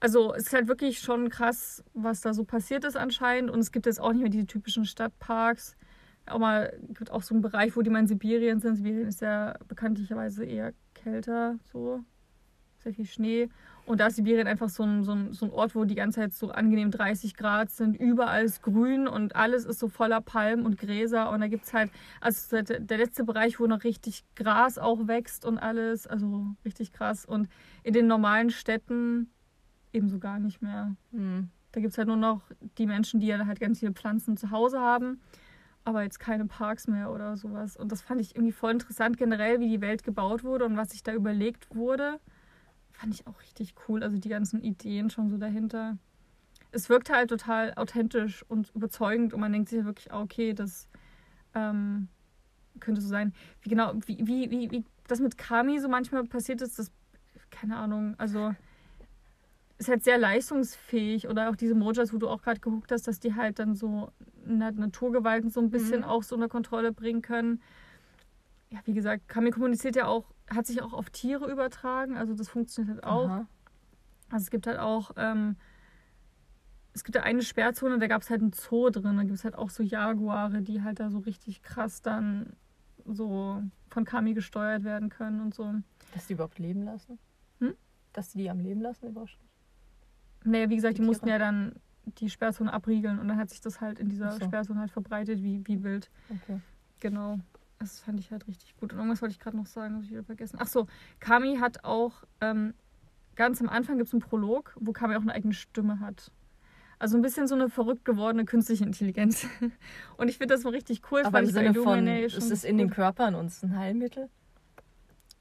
Also 0.00 0.34
es 0.34 0.44
ist 0.48 0.52
halt 0.52 0.68
wirklich 0.68 0.98
schon 1.00 1.28
krass, 1.30 1.82
was 1.94 2.20
da 2.20 2.34
so 2.34 2.44
passiert 2.44 2.84
ist 2.84 2.96
anscheinend. 2.96 3.50
Und 3.50 3.60
es 3.60 3.72
gibt 3.72 3.86
jetzt 3.86 4.00
auch 4.00 4.12
nicht 4.12 4.20
mehr 4.22 4.30
diese 4.30 4.46
typischen 4.46 4.84
Stadtparks. 4.84 5.76
Auch 6.26 6.38
mal 6.38 6.78
gibt 6.88 7.10
auch 7.10 7.22
so 7.22 7.34
einen 7.34 7.42
Bereich, 7.42 7.76
wo 7.76 7.82
die 7.82 7.90
mal 7.90 8.00
in 8.00 8.06
Sibirien 8.06 8.60
sind. 8.60 8.76
Sibirien 8.76 9.06
ist 9.08 9.20
ja 9.20 9.54
bekanntlicherweise 9.68 10.44
eher 10.44 10.72
kälter, 10.94 11.58
so 11.72 12.02
sehr 12.78 12.94
viel 12.94 13.06
Schnee. 13.06 13.48
Und 13.86 14.00
da 14.00 14.06
ist 14.06 14.16
Sibirien 14.16 14.46
einfach 14.46 14.70
so 14.70 14.82
ein, 14.82 15.04
so, 15.04 15.12
ein, 15.12 15.32
so 15.32 15.44
ein 15.46 15.52
Ort, 15.52 15.74
wo 15.74 15.84
die 15.84 15.94
ganze 15.94 16.20
Zeit 16.20 16.32
so 16.32 16.50
angenehm 16.50 16.90
30 16.90 17.36
Grad 17.36 17.70
sind. 17.70 17.96
Überall 17.96 18.44
ist 18.44 18.62
grün 18.62 19.06
und 19.06 19.36
alles 19.36 19.66
ist 19.66 19.78
so 19.78 19.88
voller 19.88 20.22
Palmen 20.22 20.64
und 20.64 20.78
Gräser. 20.78 21.30
Und 21.30 21.40
da 21.40 21.48
gibt 21.48 21.64
es 21.64 21.74
halt, 21.74 21.90
also 22.20 22.62
der, 22.62 22.80
der 22.80 22.98
letzte 22.98 23.24
Bereich, 23.24 23.60
wo 23.60 23.66
noch 23.66 23.84
richtig 23.84 24.24
Gras 24.36 24.78
auch 24.78 25.06
wächst 25.06 25.44
und 25.44 25.58
alles. 25.58 26.06
Also 26.06 26.46
richtig 26.64 26.92
krass. 26.92 27.26
Und 27.26 27.48
in 27.82 27.92
den 27.92 28.06
normalen 28.06 28.50
Städten 28.50 29.30
ebenso 29.92 30.18
gar 30.18 30.38
nicht 30.38 30.62
mehr. 30.62 30.96
Hm. 31.12 31.50
Da 31.72 31.80
gibt 31.80 31.92
es 31.92 31.98
halt 31.98 32.08
nur 32.08 32.16
noch 32.16 32.42
die 32.78 32.86
Menschen, 32.86 33.20
die 33.20 33.26
ja 33.26 33.46
halt 33.46 33.58
ganz 33.58 33.80
viele 33.80 33.92
Pflanzen 33.92 34.36
zu 34.36 34.52
Hause 34.52 34.80
haben, 34.80 35.20
aber 35.84 36.04
jetzt 36.04 36.20
keine 36.20 36.46
Parks 36.46 36.86
mehr 36.86 37.10
oder 37.10 37.36
sowas. 37.36 37.76
Und 37.76 37.90
das 37.90 38.00
fand 38.00 38.20
ich 38.20 38.36
irgendwie 38.36 38.52
voll 38.52 38.70
interessant, 38.70 39.16
generell, 39.16 39.58
wie 39.58 39.68
die 39.68 39.80
Welt 39.80 40.04
gebaut 40.04 40.44
wurde 40.44 40.66
und 40.66 40.76
was 40.76 40.90
sich 40.90 41.02
da 41.02 41.12
überlegt 41.12 41.74
wurde. 41.74 42.20
Fand 42.94 43.14
ich 43.14 43.26
auch 43.26 43.40
richtig 43.42 43.74
cool. 43.88 44.02
Also 44.02 44.18
die 44.18 44.28
ganzen 44.28 44.62
Ideen 44.62 45.10
schon 45.10 45.28
so 45.28 45.36
dahinter. 45.36 45.98
Es 46.72 46.88
wirkt 46.88 47.10
halt 47.10 47.30
total 47.30 47.74
authentisch 47.74 48.44
und 48.48 48.74
überzeugend 48.74 49.34
und 49.34 49.40
man 49.40 49.52
denkt 49.52 49.68
sich 49.68 49.78
ja 49.78 49.84
wirklich, 49.84 50.12
ah, 50.12 50.22
okay, 50.22 50.54
das 50.54 50.88
ähm, 51.54 52.08
könnte 52.80 53.00
so 53.00 53.08
sein. 53.08 53.32
Wie 53.62 53.68
genau, 53.68 53.92
wie, 54.06 54.18
wie, 54.26 54.50
wie, 54.50 54.70
wie 54.70 54.84
das 55.06 55.20
mit 55.20 55.36
Kami 55.36 55.78
so 55.78 55.88
manchmal 55.88 56.24
passiert 56.24 56.62
ist, 56.62 56.78
das, 56.78 56.90
keine 57.50 57.76
Ahnung, 57.76 58.14
also 58.18 58.54
ist 59.78 59.88
halt 59.88 60.04
sehr 60.04 60.18
leistungsfähig 60.18 61.28
oder 61.28 61.50
auch 61.50 61.56
diese 61.56 61.74
Mojas, 61.74 62.12
wo 62.12 62.18
du 62.18 62.28
auch 62.28 62.42
gerade 62.42 62.60
geguckt 62.60 62.90
hast, 62.92 63.06
dass 63.06 63.20
die 63.20 63.34
halt 63.34 63.58
dann 63.58 63.74
so 63.74 64.10
Na- 64.46 64.70
Naturgewalten 64.70 65.50
so 65.50 65.60
ein 65.60 65.70
bisschen 65.70 66.00
Mhm. 66.00 66.04
auch 66.06 66.22
so 66.22 66.34
unter 66.36 66.48
Kontrolle 66.48 66.92
bringen 66.92 67.22
können. 67.22 67.60
Ja, 68.70 68.80
wie 68.84 68.94
gesagt, 68.94 69.28
Kami 69.28 69.50
kommuniziert 69.50 69.96
ja 69.96 70.06
auch, 70.06 70.24
hat 70.48 70.66
sich 70.66 70.82
auch 70.82 70.92
auf 70.92 71.10
Tiere 71.10 71.50
übertragen, 71.50 72.16
also 72.16 72.34
das 72.34 72.48
funktioniert 72.48 72.96
halt 72.96 73.04
auch. 73.04 73.28
Aha. 73.28 73.46
Also 74.30 74.44
es 74.44 74.50
gibt 74.50 74.66
halt 74.66 74.78
auch, 74.78 75.12
ähm, 75.16 75.56
es 76.92 77.04
gibt 77.04 77.16
ja 77.16 77.22
eine 77.22 77.42
Sperrzone, 77.42 77.98
da 77.98 78.06
gab 78.06 78.22
es 78.22 78.30
halt 78.30 78.40
einen 78.40 78.52
Zoo 78.52 78.90
drin, 78.90 79.16
da 79.16 79.22
gibt 79.22 79.34
es 79.34 79.44
halt 79.44 79.56
auch 79.56 79.70
so 79.70 79.82
Jaguare, 79.82 80.62
die 80.62 80.82
halt 80.82 81.00
da 81.00 81.10
so 81.10 81.18
richtig 81.18 81.62
krass 81.62 82.02
dann 82.02 82.54
so 83.04 83.62
von 83.90 84.04
Kami 84.04 84.34
gesteuert 84.34 84.84
werden 84.84 85.08
können 85.08 85.40
und 85.40 85.54
so. 85.54 85.74
Dass 86.14 86.26
die 86.26 86.34
überhaupt 86.34 86.58
leben 86.58 86.84
lassen? 86.84 87.18
Hm? 87.60 87.74
Dass 88.12 88.30
die 88.30 88.38
die 88.38 88.50
am 88.50 88.60
Leben 88.60 88.80
lassen, 88.80 89.08
überrascht 89.08 89.40
mich. 89.40 89.50
Naja, 90.52 90.68
wie 90.70 90.76
gesagt, 90.76 90.98
die 90.98 91.02
Die 91.02 91.06
mussten 91.06 91.28
ja 91.28 91.38
dann 91.38 91.74
die 92.04 92.28
Sperrzone 92.28 92.72
abriegeln 92.72 93.18
und 93.18 93.28
dann 93.28 93.38
hat 93.38 93.50
sich 93.50 93.60
das 93.60 93.80
halt 93.80 93.98
in 93.98 94.08
dieser 94.08 94.32
so. 94.32 94.44
Sperrzone 94.44 94.80
halt 94.80 94.90
verbreitet, 94.90 95.42
wie, 95.42 95.66
wie 95.66 95.82
wild. 95.82 96.10
Okay. 96.28 96.60
Genau. 97.00 97.38
Das 97.84 98.00
fand 98.00 98.18
ich 98.18 98.30
halt 98.30 98.46
richtig 98.46 98.74
gut. 98.76 98.92
Und 98.92 98.98
irgendwas 98.98 99.20
wollte 99.20 99.34
ich 99.34 99.38
gerade 99.38 99.58
noch 99.58 99.66
sagen, 99.66 99.94
habe 99.94 100.04
ich 100.04 100.10
wieder 100.10 100.24
vergessen. 100.24 100.56
Ach 100.58 100.66
so, 100.66 100.86
Kami 101.20 101.58
hat 101.58 101.84
auch, 101.84 102.24
ähm, 102.40 102.72
ganz 103.34 103.60
am 103.60 103.68
Anfang 103.68 103.98
gibt 103.98 104.08
es 104.08 104.14
einen 104.14 104.22
Prolog, 104.22 104.74
wo 104.80 104.92
Kami 104.92 105.16
auch 105.16 105.20
eine 105.20 105.34
eigene 105.34 105.52
Stimme 105.52 106.00
hat. 106.00 106.32
Also 106.98 107.18
ein 107.18 107.22
bisschen 107.22 107.46
so 107.46 107.54
eine 107.54 107.68
verrückt 107.68 108.06
gewordene 108.06 108.46
künstliche 108.46 108.84
Intelligenz. 108.84 109.46
Und 110.16 110.28
ich 110.28 110.38
finde 110.38 110.54
das 110.54 110.62
so 110.62 110.70
richtig 110.70 111.02
cool. 111.10 111.20
Aber 111.24 111.40
im 111.40 111.46
Sinne 111.46 111.74
von, 111.74 112.06
ist 112.06 112.50
es 112.50 112.64
in 112.64 112.78
den. 112.78 112.88
Körpern 112.88 113.34
uns 113.34 113.62
ein 113.62 113.76
Heilmittel? 113.76 114.30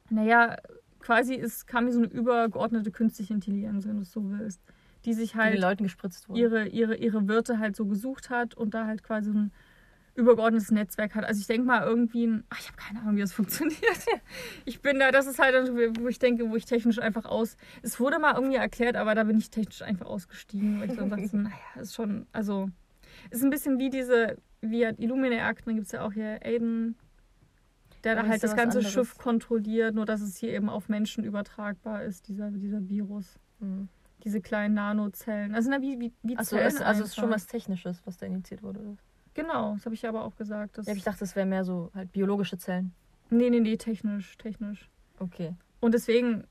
Naja, 0.09 0.57
quasi 0.99 1.35
ist 1.35 1.65
Kami 1.65 1.93
so 1.93 1.99
eine 1.99 2.07
übergeordnete 2.07 2.91
künstliche 2.91 3.33
Intelligenz, 3.33 3.87
wenn 3.87 3.95
du 3.95 4.01
es 4.01 4.11
so 4.11 4.29
willst. 4.31 4.59
Die 5.05 5.13
sich 5.13 5.31
Die 5.31 5.37
halt 5.37 5.53
den 5.53 5.61
Leuten 5.61 5.83
gespritzt 5.83 6.27
wurde. 6.27 6.41
ihre, 6.41 6.67
ihre, 6.67 6.95
ihre 6.97 7.25
Wirte 7.29 7.59
halt 7.59 7.77
so 7.77 7.85
gesucht 7.85 8.29
hat 8.29 8.53
und 8.55 8.73
da 8.73 8.85
halt 8.85 9.01
quasi 9.01 9.31
so 9.31 9.37
ein 9.37 9.51
übergeordnetes 10.15 10.71
Netzwerk 10.71 11.15
hat. 11.15 11.25
Also 11.25 11.41
ich 11.41 11.47
denke 11.47 11.65
mal 11.65 11.83
irgendwie 11.83 12.27
ein, 12.27 12.43
ach, 12.49 12.59
ich 12.59 12.67
habe 12.67 12.77
keine 12.77 13.01
Ahnung, 13.01 13.15
wie 13.15 13.21
das 13.21 13.33
funktioniert. 13.33 13.79
Ich 14.65 14.81
bin 14.81 14.99
da, 14.99 15.11
das 15.11 15.25
ist 15.25 15.39
halt, 15.39 15.55
dann 15.55 15.65
so, 15.65 15.73
wo 15.73 16.07
ich 16.07 16.19
denke, 16.19 16.49
wo 16.49 16.55
ich 16.55 16.65
technisch 16.65 16.99
einfach 16.99 17.25
aus, 17.25 17.57
es 17.81 17.99
wurde 17.99 18.19
mal 18.19 18.35
irgendwie 18.35 18.57
erklärt, 18.57 18.95
aber 18.95 19.15
da 19.15 19.23
bin 19.23 19.37
ich 19.37 19.49
technisch 19.49 19.81
einfach 19.81 20.05
ausgestiegen, 20.05 20.79
weil 20.79 20.91
ich 20.91 20.97
dann 20.97 21.09
dachte, 21.09 21.27
so, 21.27 21.37
naja, 21.37 21.55
ist 21.79 21.95
schon, 21.95 22.27
also, 22.31 22.69
ist 23.31 23.43
ein 23.43 23.49
bisschen 23.49 23.79
wie 23.79 23.89
diese, 23.89 24.37
wie 24.61 24.85
halt 24.85 24.99
Illuminae-Akten, 24.99 25.69
da 25.69 25.73
gibt 25.73 25.87
es 25.87 25.91
ja 25.91 26.05
auch 26.05 26.13
hier 26.13 26.39
Aiden, 26.43 26.95
der 28.03 28.15
da 28.15 28.23
halt 28.23 28.35
ist 28.35 28.43
das 28.43 28.55
ganze 28.55 28.79
anderes. 28.79 28.93
Schiff 28.93 29.17
kontrolliert, 29.17 29.95
nur 29.95 30.05
dass 30.05 30.21
es 30.21 30.37
hier 30.37 30.49
eben 30.49 30.69
auf 30.69 30.89
Menschen 30.89 31.23
übertragbar 31.23 32.03
ist, 32.03 32.27
dieser, 32.27 32.51
dieser 32.51 32.87
Virus. 32.89 33.39
Hm. 33.59 33.87
Diese 34.23 34.39
kleinen 34.39 34.73
Nanozellen. 34.75 35.53
Also 35.53 35.69
na, 35.69 35.81
wie, 35.81 35.99
wie, 35.99 36.13
wie 36.21 36.37
Achso, 36.37 36.55
Zellen 36.55 36.67
es, 36.67 36.81
also 36.81 37.03
es 37.03 37.09
ist 37.09 37.15
schon 37.15 37.29
was 37.29 37.45
Technisches, 37.45 38.01
was 38.05 38.17
da 38.17 38.25
initiiert 38.25 38.63
wurde. 38.63 38.97
Genau, 39.33 39.73
das 39.73 39.85
habe 39.85 39.95
ich 39.95 40.01
ja 40.01 40.09
aber 40.09 40.23
auch 40.23 40.35
gesagt. 40.35 40.77
Das 40.77 40.87
Ja, 40.87 40.93
ich 40.93 41.03
dachte, 41.03 41.23
es 41.23 41.35
wäre 41.35 41.45
mehr 41.45 41.63
so 41.63 41.91
halt 41.93 42.11
biologische 42.11 42.57
Zellen. 42.57 42.93
nee, 43.29 43.49
nee, 43.49 43.59
nee, 43.59 43.77
technisch, 43.77 44.37
technisch. 44.37 44.89
Okay. 45.19 45.55
Und 45.79 45.93
deswegen, 45.93 46.43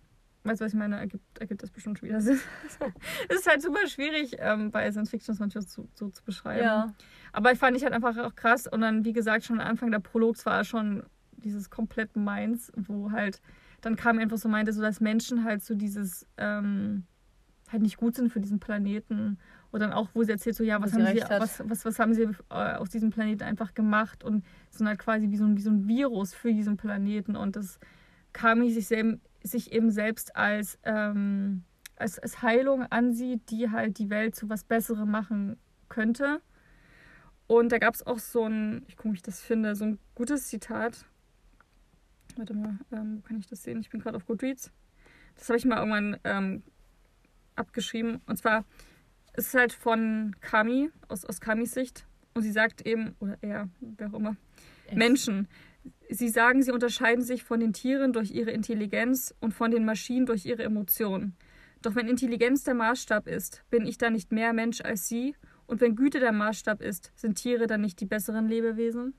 weißt 0.44 0.60
du, 0.60 0.64
was 0.64 0.72
ich 0.72 0.78
meine, 0.78 0.96
ergibt, 0.96 1.38
ergibt 1.38 1.62
das 1.62 1.70
bestimmt 1.70 1.98
schon 1.98 2.08
wieder 2.08 2.20
Sinn. 2.20 2.40
es 3.28 3.38
ist 3.38 3.48
halt 3.48 3.62
super 3.62 3.86
schwierig, 3.86 4.36
ähm, 4.38 4.70
bei 4.70 4.90
Science 4.90 5.10
Fiction 5.10 5.32
das 5.32 5.40
manchmal 5.40 5.62
so, 5.62 5.88
so 5.94 6.10
zu 6.10 6.24
beschreiben. 6.24 6.64
Ja. 6.64 6.94
Aber 7.32 7.52
ich 7.52 7.58
fand 7.58 7.76
ich 7.76 7.84
halt 7.84 7.92
einfach 7.92 8.16
auch 8.18 8.34
krass. 8.34 8.66
Und 8.66 8.80
dann, 8.80 9.04
wie 9.04 9.12
gesagt, 9.12 9.44
schon 9.44 9.60
am 9.60 9.66
Anfang 9.66 9.90
der 9.90 10.00
Prologs 10.00 10.44
war 10.44 10.64
schon 10.64 11.04
dieses 11.36 11.70
komplett 11.70 12.16
Meins, 12.16 12.72
wo 12.76 13.10
halt, 13.10 13.40
dann 13.80 13.96
kam 13.96 14.18
einfach 14.18 14.38
so 14.38 14.48
meinte, 14.48 14.72
so 14.72 14.82
dass 14.82 15.00
Menschen 15.00 15.44
halt 15.44 15.62
so 15.62 15.74
dieses, 15.74 16.26
ähm, 16.36 17.04
halt 17.70 17.82
nicht 17.82 17.96
gut 17.96 18.14
sind 18.14 18.30
für 18.30 18.40
diesen 18.40 18.60
Planeten. 18.60 19.38
Und 19.72 19.80
dann 19.80 19.92
auch, 19.92 20.10
wo 20.12 20.22
sie 20.22 20.32
erzählt, 20.32 20.54
so, 20.54 20.62
ja, 20.64 20.80
was 20.82 20.92
haben 20.92 21.06
sie, 21.06 21.22
was, 21.22 21.62
was, 21.66 21.84
was 21.86 21.98
haben 21.98 22.12
sie 22.12 22.28
äh, 22.50 22.74
aus 22.74 22.90
diesem 22.90 23.08
Planeten 23.08 23.42
einfach 23.42 23.72
gemacht 23.72 24.22
und 24.22 24.44
sind 24.70 24.86
halt 24.86 24.98
quasi 24.98 25.30
wie 25.30 25.36
so 25.38 25.44
ein, 25.44 25.56
wie 25.56 25.62
so 25.62 25.70
ein 25.70 25.88
Virus 25.88 26.34
für 26.34 26.52
diesen 26.52 26.76
Planeten. 26.76 27.36
Und 27.36 27.56
das 27.56 27.80
Kami 28.34 28.70
sich, 28.70 28.94
sich 29.42 29.72
eben 29.72 29.90
selbst 29.90 30.36
als, 30.36 30.78
ähm, 30.84 31.64
als, 31.96 32.18
als 32.18 32.42
Heilung 32.42 32.82
ansieht, 32.82 33.50
die 33.50 33.70
halt 33.70 33.98
die 33.98 34.10
Welt 34.10 34.36
zu 34.36 34.50
was 34.50 34.62
Besserem 34.62 35.10
machen 35.10 35.56
könnte. 35.88 36.42
Und 37.46 37.72
da 37.72 37.78
gab 37.78 37.94
es 37.94 38.06
auch 38.06 38.18
so 38.18 38.44
ein, 38.44 38.84
ich 38.88 38.96
gucke, 38.98 39.14
wie 39.14 39.16
ich 39.16 39.22
das 39.22 39.40
finde, 39.40 39.74
so 39.74 39.86
ein 39.86 39.98
gutes 40.14 40.48
Zitat. 40.48 41.06
Warte 42.36 42.52
mal, 42.52 42.78
ähm, 42.92 43.18
wo 43.18 43.20
kann 43.22 43.38
ich 43.38 43.46
das 43.46 43.62
sehen? 43.62 43.80
Ich 43.80 43.88
bin 43.88 44.00
gerade 44.00 44.18
auf 44.18 44.26
Goodreads. 44.26 44.70
Das 45.34 45.48
habe 45.48 45.56
ich 45.56 45.64
mal 45.64 45.78
irgendwann 45.78 46.18
ähm, 46.24 46.62
abgeschrieben. 47.56 48.20
Und 48.26 48.36
zwar 48.36 48.66
ist 49.34 49.48
es 49.48 49.54
halt 49.54 49.72
von 49.72 50.34
Kami, 50.40 50.90
aus, 51.08 51.24
aus 51.24 51.40
Kamis 51.40 51.72
Sicht. 51.72 52.06
Und 52.34 52.42
sie 52.42 52.52
sagt 52.52 52.86
eben, 52.86 53.14
oder 53.20 53.36
er, 53.42 53.68
wer 53.80 54.08
auch 54.08 54.14
immer, 54.18 54.36
Es- 54.88 54.94
Menschen. 54.94 55.48
Sie 56.08 56.28
sagen, 56.28 56.62
sie 56.62 56.70
unterscheiden 56.70 57.24
sich 57.24 57.42
von 57.42 57.58
den 57.58 57.72
Tieren 57.72 58.12
durch 58.12 58.30
ihre 58.30 58.50
Intelligenz 58.52 59.34
und 59.40 59.52
von 59.52 59.70
den 59.70 59.84
Maschinen 59.84 60.26
durch 60.26 60.44
ihre 60.46 60.62
Emotionen. 60.62 61.34
Doch 61.80 61.96
wenn 61.96 62.06
Intelligenz 62.06 62.62
der 62.62 62.74
Maßstab 62.74 63.26
ist, 63.26 63.64
bin 63.70 63.84
ich 63.86 63.98
dann 63.98 64.12
nicht 64.12 64.30
mehr 64.30 64.52
Mensch 64.52 64.80
als 64.82 65.08
sie? 65.08 65.34
Und 65.66 65.80
wenn 65.80 65.96
Güte 65.96 66.20
der 66.20 66.30
Maßstab 66.32 66.80
ist, 66.82 67.10
sind 67.16 67.36
Tiere 67.36 67.66
dann 67.66 67.80
nicht 67.80 67.98
die 68.00 68.06
besseren 68.06 68.46
Lebewesen? 68.48 69.14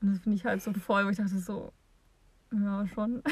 Und 0.00 0.10
das 0.10 0.18
finde 0.20 0.36
ich 0.36 0.44
halt 0.44 0.60
so 0.62 0.72
voll, 0.72 1.04
wo 1.06 1.10
ich 1.10 1.18
dachte 1.18 1.38
so, 1.38 1.72
ja, 2.52 2.84
schon. 2.88 3.22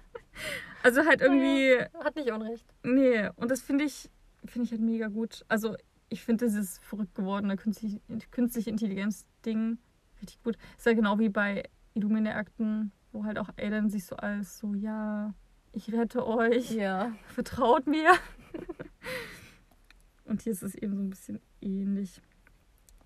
also 0.82 1.04
halt 1.04 1.20
irgendwie, 1.20 1.76
Hat 2.02 2.16
nicht 2.16 2.30
Unrecht. 2.32 2.66
nee, 2.82 3.28
und 3.36 3.50
das 3.50 3.60
finde 3.62 3.84
ich, 3.84 4.10
finde 4.44 4.64
ich 4.66 4.70
halt 4.72 4.80
mega 4.80 5.08
gut. 5.08 5.44
Also 5.48 5.76
ich 6.08 6.22
finde 6.24 6.46
dieses 6.46 6.78
verrückt 6.78 7.14
gewordene 7.14 7.56
künstliche, 7.56 8.00
künstliche 8.30 8.70
Intelligenz-Ding 8.70 9.78
richtig 10.20 10.42
gut. 10.42 10.56
Ist 10.76 10.86
ja 10.86 10.92
genau 10.94 11.18
wie 11.18 11.28
bei 11.28 11.62
Illumine-Akten, 11.94 12.92
wo 13.12 13.24
halt 13.24 13.38
auch 13.38 13.48
Aiden 13.56 13.90
sich 13.90 14.04
so 14.06 14.16
als 14.16 14.58
so, 14.58 14.74
ja, 14.74 15.34
ich 15.72 15.92
rette 15.92 16.26
euch, 16.26 16.70
Ja. 16.72 17.12
vertraut 17.28 17.86
mir. 17.86 18.12
Und 20.24 20.42
hier 20.42 20.52
ist 20.52 20.62
es 20.62 20.74
eben 20.74 20.96
so 20.96 21.02
ein 21.02 21.10
bisschen 21.10 21.40
ähnlich. 21.60 22.20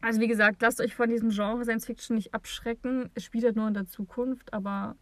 Also 0.00 0.20
wie 0.20 0.28
gesagt, 0.28 0.60
lasst 0.60 0.80
euch 0.80 0.94
von 0.94 1.08
diesem 1.08 1.30
Genre 1.30 1.64
Science 1.64 1.86
Fiction 1.86 2.16
nicht 2.16 2.34
abschrecken. 2.34 3.10
Es 3.14 3.24
spielt 3.24 3.44
halt 3.44 3.56
nur 3.56 3.68
in 3.68 3.74
der 3.74 3.86
Zukunft, 3.86 4.52
aber 4.52 4.96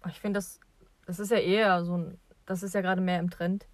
Aber 0.00 0.10
Ich 0.10 0.20
finde, 0.20 0.38
das, 0.38 0.60
das 1.04 1.18
ist 1.18 1.30
ja 1.30 1.38
eher 1.38 1.84
so 1.84 1.96
ein, 1.98 2.18
das 2.46 2.62
ist 2.62 2.74
ja 2.74 2.80
gerade 2.80 3.00
mehr 3.02 3.18
im 3.18 3.28
Trend. 3.28 3.66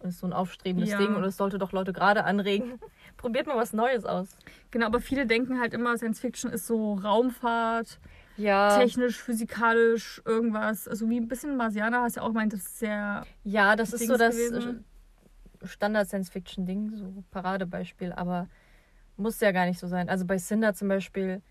Und 0.00 0.08
ist 0.08 0.18
so 0.18 0.26
ein 0.26 0.32
aufstrebendes 0.32 0.90
Ja. 0.90 0.98
Ding 0.98 1.14
und 1.14 1.22
es 1.24 1.36
sollte 1.36 1.58
doch 1.58 1.72
Leute 1.72 1.92
gerade 1.92 2.24
anregen. 2.24 2.78
Probiert 3.18 3.46
mal 3.46 3.56
was 3.56 3.72
Neues 3.74 4.04
aus. 4.06 4.34
genau, 4.70 4.86
aber 4.86 5.00
viele 5.00 5.26
denken 5.26 5.60
halt 5.60 5.74
immer, 5.74 5.96
Science 5.98 6.20
Fiction 6.20 6.50
ist 6.50 6.66
so 6.66 6.94
Raumfahrt, 6.94 8.00
Ja. 8.38 8.78
technisch, 8.78 9.20
physikalisch, 9.22 10.22
irgendwas. 10.24 10.88
Also 10.88 11.08
wie 11.10 11.20
ein 11.20 11.28
bisschen 11.28 11.56
Marsianer 11.56 12.00
hast 12.02 12.16
ja 12.16 12.22
auch 12.22 12.28
gemeint, 12.28 12.52
das 12.54 12.60
ist 12.60 12.78
sehr. 12.78 13.26
Ja, 13.44 13.76
das 13.76 13.92
ist 13.92 14.00
Dings 14.00 14.10
so 14.12 14.16
das 14.16 14.34
gewesen. 14.36 14.84
äh, 15.62 15.66
Standard-Science-Fiction-Ding, 15.66 16.96
so 16.96 17.22
Paradebeispiel, 17.30 18.12
aber 18.12 18.48
muss 19.18 19.38
ja 19.40 19.52
gar 19.52 19.66
nicht 19.66 19.78
so 19.78 19.86
sein. 19.86 20.08
Also 20.08 20.24
bei 20.24 20.38
Cinder 20.38 20.72
zum 20.72 20.88
Beispiel 20.88 21.42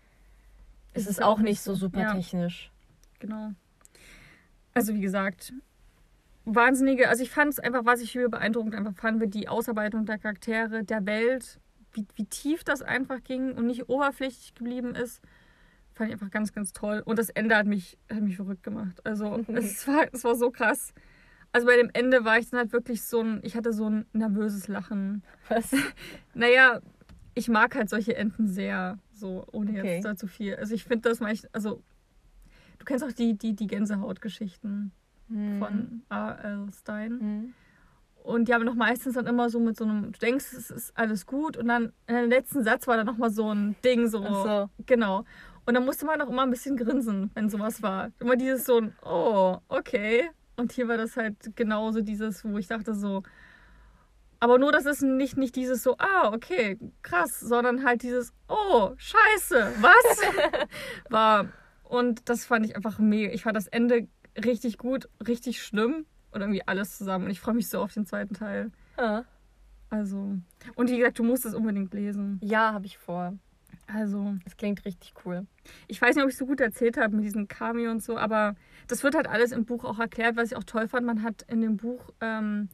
ist 0.92 1.08
es 1.08 1.20
auch 1.20 1.38
nicht 1.38 1.60
so 1.60 1.74
super 1.74 2.00
Ja. 2.00 2.14
technisch. 2.14 2.72
Genau. 3.20 3.50
Also 4.74 4.92
wie 4.94 5.00
gesagt, 5.00 5.52
wahnsinnige, 6.44 7.08
also 7.08 7.22
ich 7.22 7.30
fand 7.30 7.52
es 7.52 7.58
einfach, 7.58 7.84
was 7.84 8.00
ich 8.00 8.12
hier 8.12 8.28
beeindruckend 8.28 8.74
einfach 8.74 8.94
fand, 8.94 9.34
die 9.34 9.48
Ausarbeitung 9.48 10.06
der 10.06 10.18
Charaktere, 10.18 10.84
der 10.84 11.06
Welt, 11.06 11.60
wie, 11.92 12.06
wie 12.14 12.24
tief 12.24 12.64
das 12.64 12.82
einfach 12.82 13.22
ging 13.22 13.52
und 13.52 13.66
nicht 13.66 13.88
oberflächlich 13.88 14.54
geblieben 14.54 14.94
ist, 14.94 15.20
fand 15.94 16.08
ich 16.08 16.14
einfach 16.14 16.30
ganz, 16.30 16.52
ganz 16.52 16.72
toll. 16.72 17.02
Und 17.04 17.18
das 17.18 17.30
Ende 17.30 17.56
hat 17.56 17.66
mich, 17.66 17.98
hat 18.10 18.22
mich 18.22 18.36
verrückt 18.36 18.62
gemacht. 18.62 19.04
Also 19.04 19.44
es 19.48 19.86
war, 19.88 20.06
es 20.12 20.24
war 20.24 20.34
so 20.34 20.50
krass. 20.50 20.92
Also 21.52 21.66
bei 21.66 21.76
dem 21.76 21.90
Ende 21.92 22.24
war 22.24 22.38
ich 22.38 22.48
dann 22.50 22.60
halt 22.60 22.72
wirklich 22.72 23.02
so 23.02 23.20
ein, 23.20 23.40
ich 23.42 23.56
hatte 23.56 23.72
so 23.72 23.88
ein 23.90 24.06
nervöses 24.12 24.68
Lachen. 24.68 25.22
Was? 25.48 25.72
Naja, 26.34 26.80
ich 27.34 27.48
mag 27.48 27.74
halt 27.74 27.90
solche 27.90 28.16
Enden 28.16 28.46
sehr, 28.46 28.98
so 29.12 29.44
ohne 29.52 29.70
Okay. 29.70 29.94
jetzt 29.94 30.04
da 30.04 30.16
zu 30.16 30.26
viel. 30.26 30.56
Also 30.56 30.74
ich 30.74 30.84
finde 30.84 31.08
das 31.08 31.20
manchmal, 31.20 31.50
also 31.52 31.82
du 32.78 32.84
kennst 32.84 33.04
auch 33.04 33.12
die, 33.12 33.36
die, 33.36 33.54
die 33.54 33.66
Gänsehautgeschichten 33.66 34.92
von 35.58 36.02
A.L. 36.08 36.66
Stein. 36.78 37.12
Mhm. 37.12 37.54
Und 38.22 38.48
die 38.48 38.54
haben 38.54 38.64
noch 38.64 38.74
meistens 38.74 39.14
dann 39.14 39.26
immer 39.26 39.48
so 39.48 39.58
mit 39.60 39.76
so 39.76 39.84
einem, 39.84 40.12
du 40.12 40.18
denkst, 40.18 40.52
es 40.52 40.70
ist 40.70 40.96
alles 40.96 41.26
gut 41.26 41.56
und 41.56 41.68
dann 41.68 41.92
in 42.06 42.14
dem 42.14 42.30
letzten 42.30 42.62
Satz 42.62 42.86
war 42.86 42.96
dann 42.96 43.06
nochmal 43.06 43.30
so 43.30 43.52
ein 43.52 43.76
Ding, 43.82 44.08
so, 44.08 44.22
Ach 44.22 44.44
so. 44.44 44.70
genau. 44.84 45.24
Und 45.64 45.74
dann 45.74 45.84
musste 45.84 46.04
man 46.04 46.20
auch 46.20 46.28
immer 46.28 46.42
ein 46.42 46.50
bisschen 46.50 46.76
grinsen, 46.76 47.30
wenn 47.34 47.48
sowas 47.48 47.82
war. 47.82 48.10
Immer 48.20 48.36
dieses 48.36 48.64
so 48.66 48.78
ein, 48.78 48.94
oh, 49.02 49.58
okay. 49.68 50.30
Und 50.56 50.72
hier 50.72 50.88
war 50.88 50.98
das 50.98 51.16
halt 51.16 51.56
genauso 51.56 52.02
dieses, 52.02 52.44
wo 52.44 52.58
ich 52.58 52.66
dachte 52.66 52.94
so, 52.94 53.22
aber 54.40 54.58
nur, 54.58 54.72
dass 54.72 54.86
es 54.86 55.02
nicht, 55.02 55.36
nicht 55.36 55.54
dieses 55.54 55.82
so, 55.82 55.96
ah, 55.98 56.32
okay, 56.32 56.78
krass, 57.02 57.40
sondern 57.40 57.84
halt 57.84 58.02
dieses, 58.02 58.32
oh, 58.48 58.92
scheiße, 58.96 59.72
was? 59.80 60.68
war. 61.10 61.48
Und 61.84 62.28
das 62.28 62.46
fand 62.46 62.64
ich 62.64 62.74
einfach 62.74 62.98
mega. 62.98 63.32
Ich 63.32 63.42
fand 63.42 63.56
das 63.56 63.66
Ende 63.66 64.08
richtig 64.44 64.78
gut, 64.78 65.08
richtig 65.26 65.62
schlimm 65.62 66.06
und 66.32 66.40
irgendwie 66.40 66.66
alles 66.66 66.96
zusammen. 66.98 67.24
Und 67.26 67.30
ich 67.30 67.40
freue 67.40 67.54
mich 67.54 67.68
so 67.68 67.80
auf 67.80 67.92
den 67.94 68.06
zweiten 68.06 68.34
Teil. 68.34 68.70
Ja, 68.98 69.24
Also, 69.90 70.36
und 70.76 70.90
wie 70.90 70.98
gesagt, 70.98 71.18
du 71.18 71.24
musst 71.24 71.44
es 71.46 71.54
unbedingt 71.54 71.92
lesen. 71.94 72.38
ja 72.42 72.72
habe 72.72 72.86
ich 72.86 72.98
vor. 72.98 73.34
Also, 73.86 74.36
Es 74.44 74.56
klingt 74.56 74.84
richtig 74.84 75.14
cool. 75.24 75.46
ich 75.88 76.00
weiß 76.00 76.14
nicht, 76.14 76.22
ob 76.24 76.30
ich 76.30 76.36
so 76.36 76.46
gut 76.46 76.60
erzählt 76.60 76.96
habe 76.96 77.16
mit 77.16 77.24
diesem 77.24 77.48
Kami 77.48 77.88
und 77.88 78.02
so, 78.02 78.16
aber 78.16 78.54
das 78.86 79.02
wird 79.02 79.14
halt 79.16 79.26
alles 79.26 79.50
im 79.52 79.64
Buch 79.64 79.84
auch 79.84 79.98
erklärt, 79.98 80.36
was 80.36 80.52
ich 80.52 80.56
auch 80.56 80.62
toll 80.64 80.86
fand. 80.86 81.06
Man 81.06 81.22
hat 81.24 81.42
in 81.48 81.60
dem 81.60 81.76
Buch 81.76 82.10
ähm, 82.20 82.68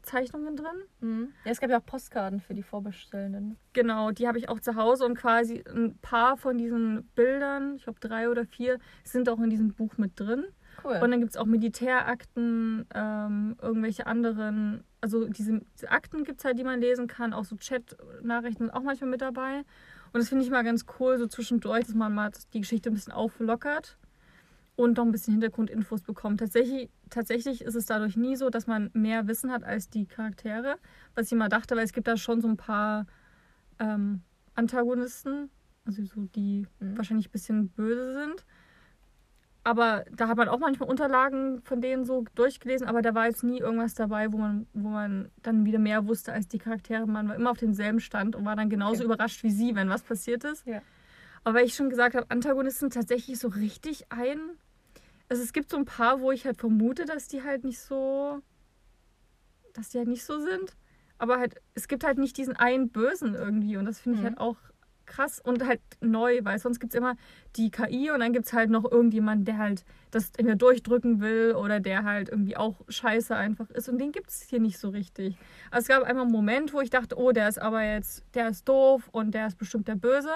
Charakterzeichnungen 0.00 0.56
drin. 0.56 0.82
Mhm. 1.00 1.32
Ja, 1.44 1.52
es 1.52 1.60
gab 1.60 1.70
ja 1.70 1.78
auch 1.78 1.86
Postkarten 1.86 2.40
für 2.40 2.54
die 2.54 2.62
Vorbestellenden. 2.62 3.56
Genau, 3.72 4.10
die 4.10 4.26
habe 4.26 4.38
ich 4.38 4.48
auch 4.48 4.60
zu 4.60 4.74
Hause 4.74 5.04
und 5.04 5.16
quasi 5.16 5.64
ein 5.68 5.98
paar 5.98 6.36
von 6.36 6.58
diesen 6.58 7.04
Bildern, 7.14 7.76
ich 7.76 7.84
glaube 7.84 8.00
drei 8.00 8.28
oder 8.28 8.44
vier, 8.44 8.78
sind 9.04 9.28
auch 9.28 9.38
in 9.40 9.50
diesem 9.50 9.72
Buch 9.72 9.96
mit 9.96 10.18
drin. 10.18 10.44
Cool. 10.82 10.98
Und 11.02 11.10
dann 11.10 11.20
gibt 11.20 11.30
es 11.30 11.36
auch 11.36 11.46
Militärakten, 11.46 12.86
ähm, 12.94 13.56
irgendwelche 13.60 14.06
anderen 14.06 14.84
also 15.02 15.26
diese, 15.26 15.62
diese 15.74 15.90
Akten 15.90 16.24
gibt 16.24 16.40
es 16.40 16.44
halt, 16.44 16.58
die 16.58 16.64
man 16.64 16.78
lesen 16.78 17.06
kann, 17.06 17.32
auch 17.32 17.44
so 17.44 17.56
Chat-Nachrichten 17.56 18.64
sind 18.64 18.70
auch 18.70 18.82
manchmal 18.82 19.08
mit 19.08 19.22
dabei. 19.22 19.64
Und 20.12 20.20
das 20.20 20.28
finde 20.28 20.44
ich 20.44 20.50
mal 20.50 20.62
ganz 20.62 20.84
cool, 20.98 21.16
so 21.16 21.26
zwischendurch, 21.26 21.86
dass 21.86 21.94
man 21.94 22.14
mal 22.14 22.30
die 22.52 22.60
Geschichte 22.60 22.90
ein 22.90 22.94
bisschen 22.94 23.14
auflockert 23.14 23.96
und 24.82 24.96
noch 24.96 25.04
ein 25.04 25.12
bisschen 25.12 25.32
Hintergrundinfos 25.34 26.02
bekommt. 26.02 26.40
Tatsächlich, 26.40 26.88
tatsächlich 27.10 27.62
ist 27.62 27.74
es 27.74 27.86
dadurch 27.86 28.16
nie 28.16 28.36
so, 28.36 28.50
dass 28.50 28.66
man 28.66 28.90
mehr 28.92 29.26
Wissen 29.28 29.50
hat 29.52 29.62
als 29.64 29.90
die 29.90 30.06
Charaktere, 30.06 30.76
was 31.14 31.26
ich 31.26 31.32
immer 31.32 31.48
dachte, 31.48 31.76
weil 31.76 31.84
es 31.84 31.92
gibt 31.92 32.08
da 32.08 32.16
schon 32.16 32.40
so 32.40 32.48
ein 32.48 32.56
paar 32.56 33.06
ähm, 33.78 34.22
Antagonisten, 34.54 35.50
also 35.84 36.02
so 36.04 36.22
die 36.34 36.66
Mhm. 36.80 36.96
wahrscheinlich 36.96 37.28
ein 37.28 37.32
bisschen 37.32 37.68
böse 37.68 38.12
sind. 38.14 38.44
Aber 39.62 40.04
da 40.10 40.28
hat 40.28 40.38
man 40.38 40.48
auch 40.48 40.58
manchmal 40.58 40.88
Unterlagen 40.88 41.60
von 41.62 41.82
denen 41.82 42.06
so 42.06 42.24
durchgelesen, 42.34 42.86
aber 42.88 43.02
da 43.02 43.14
war 43.14 43.26
jetzt 43.26 43.44
nie 43.44 43.58
irgendwas 43.58 43.92
dabei, 43.92 44.32
wo 44.32 44.38
man, 44.38 44.66
wo 44.72 44.88
man 44.88 45.30
dann 45.42 45.66
wieder 45.66 45.78
mehr 45.78 46.06
wusste 46.06 46.32
als 46.32 46.48
die 46.48 46.58
Charaktere. 46.58 47.06
Man 47.06 47.28
war 47.28 47.36
immer 47.36 47.50
auf 47.50 47.58
demselben 47.58 48.00
Stand 48.00 48.34
und 48.36 48.46
war 48.46 48.56
dann 48.56 48.70
genauso 48.70 49.04
Okay. 49.04 49.12
überrascht 49.12 49.42
wie 49.44 49.50
sie, 49.50 49.74
wenn 49.74 49.90
was 49.90 50.02
passiert 50.02 50.44
ist. 50.44 50.66
Ja. 50.66 50.80
Aber 51.44 51.58
weil 51.58 51.66
ich 51.66 51.74
schon 51.74 51.90
gesagt 51.90 52.14
habe, 52.14 52.26
Antagonisten 52.30 52.88
tatsächlich 52.90 53.38
so 53.38 53.48
richtig 53.48 54.10
ein. 54.10 54.38
Also 55.30 55.42
es 55.42 55.52
gibt 55.54 55.70
so 55.70 55.76
ein 55.78 55.84
paar, 55.86 56.20
wo 56.20 56.30
ich 56.32 56.44
halt 56.44 56.58
vermute, 56.58 57.06
dass 57.06 57.28
die 57.28 57.42
halt 57.42 57.64
nicht 57.64 57.78
so, 57.80 58.40
dass 59.74 59.88
die 59.90 59.98
halt 59.98 60.08
nicht 60.08 60.24
so 60.24 60.38
sind. 60.40 60.76
Aber 61.18 61.38
halt, 61.38 61.54
es 61.74 61.86
gibt 61.88 62.04
halt 62.04 62.18
nicht 62.18 62.36
diesen 62.36 62.56
einen 62.56 62.90
Bösen 62.90 63.34
irgendwie 63.34 63.76
und 63.76 63.84
das 63.86 64.00
finde 64.00 64.16
ich 64.18 64.22
Mhm. 64.22 64.28
halt 64.28 64.38
auch 64.38 64.56
krass 65.06 65.40
und 65.40 65.66
halt 65.66 65.80
neu, 66.00 66.40
weil 66.44 66.58
sonst 66.60 66.78
gibt 66.78 66.94
es 66.94 66.98
immer 66.98 67.16
die 67.56 67.70
KI 67.70 68.10
und 68.12 68.20
dann 68.20 68.32
gibt 68.32 68.46
es 68.46 68.52
halt 68.52 68.70
noch 68.70 68.90
irgendjemand, 68.90 69.46
der 69.48 69.58
halt 69.58 69.84
das 70.12 70.30
entweder 70.36 70.54
durchdrücken 70.56 71.20
will 71.20 71.54
oder 71.56 71.80
der 71.80 72.04
halt 72.04 72.28
irgendwie 72.28 72.56
auch 72.56 72.80
scheiße 72.88 73.34
einfach 73.34 73.70
ist 73.70 73.88
und 73.88 73.98
den 73.98 74.12
gibt 74.12 74.30
es 74.30 74.42
hier 74.42 74.60
nicht 74.60 74.78
so 74.78 74.88
richtig. 74.90 75.36
Also 75.72 75.84
es 75.84 75.88
gab 75.88 76.04
einmal 76.04 76.24
einen 76.24 76.32
Moment, 76.32 76.72
wo 76.72 76.80
ich 76.80 76.90
dachte, 76.90 77.16
oh, 77.18 77.32
der 77.32 77.48
ist 77.48 77.60
aber 77.60 77.82
jetzt, 77.82 78.22
der 78.34 78.48
ist 78.50 78.68
doof 78.68 79.08
und 79.12 79.32
der 79.32 79.48
ist 79.48 79.58
bestimmt 79.58 79.88
der 79.88 79.96
Böse. 79.96 80.30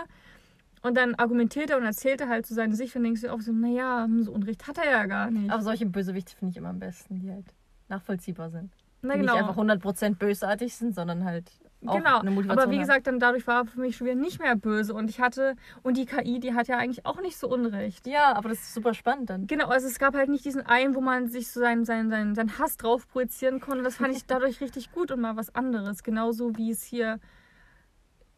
Und 0.85 0.97
dann 0.98 1.15
argumentiert 1.15 1.70
er 1.70 1.78
und 1.78 1.85
erzählt 1.85 2.20
er 2.20 2.28
halt 2.28 2.47
so 2.47 2.55
seine 2.55 2.74
Sicht 2.77 2.94
und 2.94 3.05
denkst 3.05 3.23
du 3.23 3.32
auch 3.32 3.40
so, 3.40 3.52
naja, 3.52 4.06
so 4.20 4.32
Unrecht 4.32 4.69
hat 4.69 4.77
er 4.77 4.90
ja 4.90 5.06
gar 5.06 5.31
nicht. 5.31 5.51
Aber 5.51 5.62
solche 5.62 5.86
Bösewichte 5.86 6.36
finde 6.36 6.51
ich 6.52 6.59
immer 6.59 6.69
am 6.69 6.78
besten, 6.78 7.20
die 7.20 7.31
halt 7.31 7.47
nachvollziehbar 7.89 8.51
sind. 8.51 8.70
Na 9.01 9.15
die 9.15 9.20
genau. 9.20 9.32
nicht 9.35 9.43
einfach 9.43 9.56
100% 9.56 10.16
bösartig 10.16 10.74
sind, 10.77 10.94
sondern 10.94 11.24
halt 11.24 11.51
auch 11.86 11.97
Genau, 11.97 12.20
eine 12.20 12.31
Motivation 12.31 12.59
aber 12.59 12.70
wie 12.70 12.77
haben. 12.77 12.81
gesagt, 12.82 13.06
dann 13.06 13.19
dadurch 13.19 13.47
war 13.47 13.62
er 13.62 13.66
für 13.66 13.81
mich 13.81 13.97
schon 13.97 14.06
wieder 14.06 14.16
nicht 14.16 14.40
mehr 14.40 14.56
böse 14.56 14.93
und 14.93 15.09
ich 15.09 15.20
hatte, 15.20 15.56
und 15.82 15.97
die 15.97 16.05
KI, 16.05 16.39
die 16.39 16.52
hat 16.55 16.69
ja 16.69 16.77
eigentlich 16.77 17.06
auch 17.06 17.20
nicht 17.23 17.39
so 17.39 17.48
Unrecht. 17.48 18.06
Ja, 18.06 18.35
aber 18.35 18.51
das 18.51 18.59
ist 18.59 18.74
super 18.74 18.93
spannend 18.93 19.31
dann. 19.31 19.47
Genau, 19.47 19.69
also 19.69 19.86
es 19.86 19.98
gab 19.98 20.15
halt 20.15 20.28
nicht 20.28 20.44
diesen 20.44 20.66
einen, 20.66 20.94
wo 20.94 21.01
man 21.01 21.28
sich 21.28 21.48
so 21.48 21.61
seinen, 21.61 21.86
seinen, 21.86 22.11
seinen, 22.11 22.35
seinen 22.35 22.59
Hass 22.59 22.77
drauf 22.77 23.09
projizieren 23.09 23.61
konnte. 23.61 23.82
Das 23.85 23.97
fand 23.97 24.15
ich 24.15 24.24
dadurch 24.27 24.61
richtig 24.61 24.93
gut 24.93 25.11
und 25.11 25.20
mal 25.23 25.36
was 25.36 25.55
anderes. 25.55 26.02
Genauso 26.02 26.56
wie 26.56 26.70
es 26.70 26.82
hier. 26.85 27.20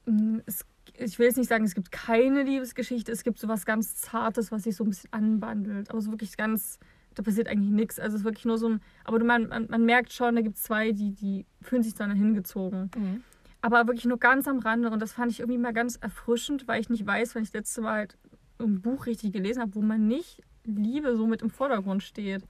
mh, 0.07 0.43
Es, 0.47 0.65
ich 0.99 1.19
will 1.19 1.27
jetzt 1.27 1.37
nicht 1.37 1.49
sagen, 1.49 1.65
es 1.65 1.75
gibt 1.75 1.93
keine 1.93 2.43
Liebesgeschichte, 2.43 3.13
es 3.13 3.25
gibt 3.25 3.39
so 3.39 3.49
was 3.49 3.67
ganz 3.67 3.97
Zartes, 3.97 4.53
was 4.53 4.65
sich 4.65 4.77
so 4.77 4.85
ein 4.85 4.91
bisschen 4.91 5.13
anbandelt. 5.13 5.91
Aber 5.91 6.01
so 6.01 6.11
wirklich 6.11 6.37
ganz. 6.37 6.79
Da 7.15 7.23
passiert 7.23 7.49
eigentlich 7.49 7.71
nichts. 7.71 7.99
Also 7.99 8.17
es 8.17 8.21
ist 8.21 8.25
wirklich 8.25 8.45
nur 8.45 8.59
so 8.59 8.69
ein. 8.69 8.81
Aber 9.05 9.23
man, 9.25 9.49
man, 9.49 9.67
man 9.71 9.85
merkt 9.85 10.13
schon, 10.13 10.37
da 10.37 10.43
gibt 10.43 10.57
es 10.57 10.65
zwei, 10.65 10.93
die, 10.93 11.13
die 11.13 11.47
fühlen 11.63 11.83
sich 11.83 11.95
dann 11.95 12.15
hingezogen. 12.15 12.91
Mhm. 12.97 13.23
Aber 13.63 13.87
wirklich 13.87 14.05
nur 14.05 14.19
ganz 14.19 14.47
am 14.47 14.59
Rande. 14.59 14.91
Und 14.91 15.01
das 15.01 15.15
fand 15.15 15.33
ich 15.33 15.41
irgendwie 15.41 15.59
mal 15.59 15.73
ganz 15.73 15.97
erfrischend, 15.97 16.69
weil 16.69 16.81
ich 16.81 16.91
nicht 16.91 17.07
weiß, 17.07 17.35
wenn 17.35 17.43
ich 17.43 17.51
das 17.51 17.61
letzte 17.61 17.81
Mal 17.81 17.93
halt 17.93 18.19
ein 18.59 18.81
Buch 18.81 19.07
richtig 19.07 19.33
gelesen 19.33 19.63
habe, 19.63 19.75
wo 19.75 19.83
man 19.83 20.07
nicht 20.07 20.43
Liebe 20.65 21.17
so 21.17 21.27
mit 21.27 21.43
im 21.43 21.51
Vordergrund 21.51 22.03
steht. 22.03 22.43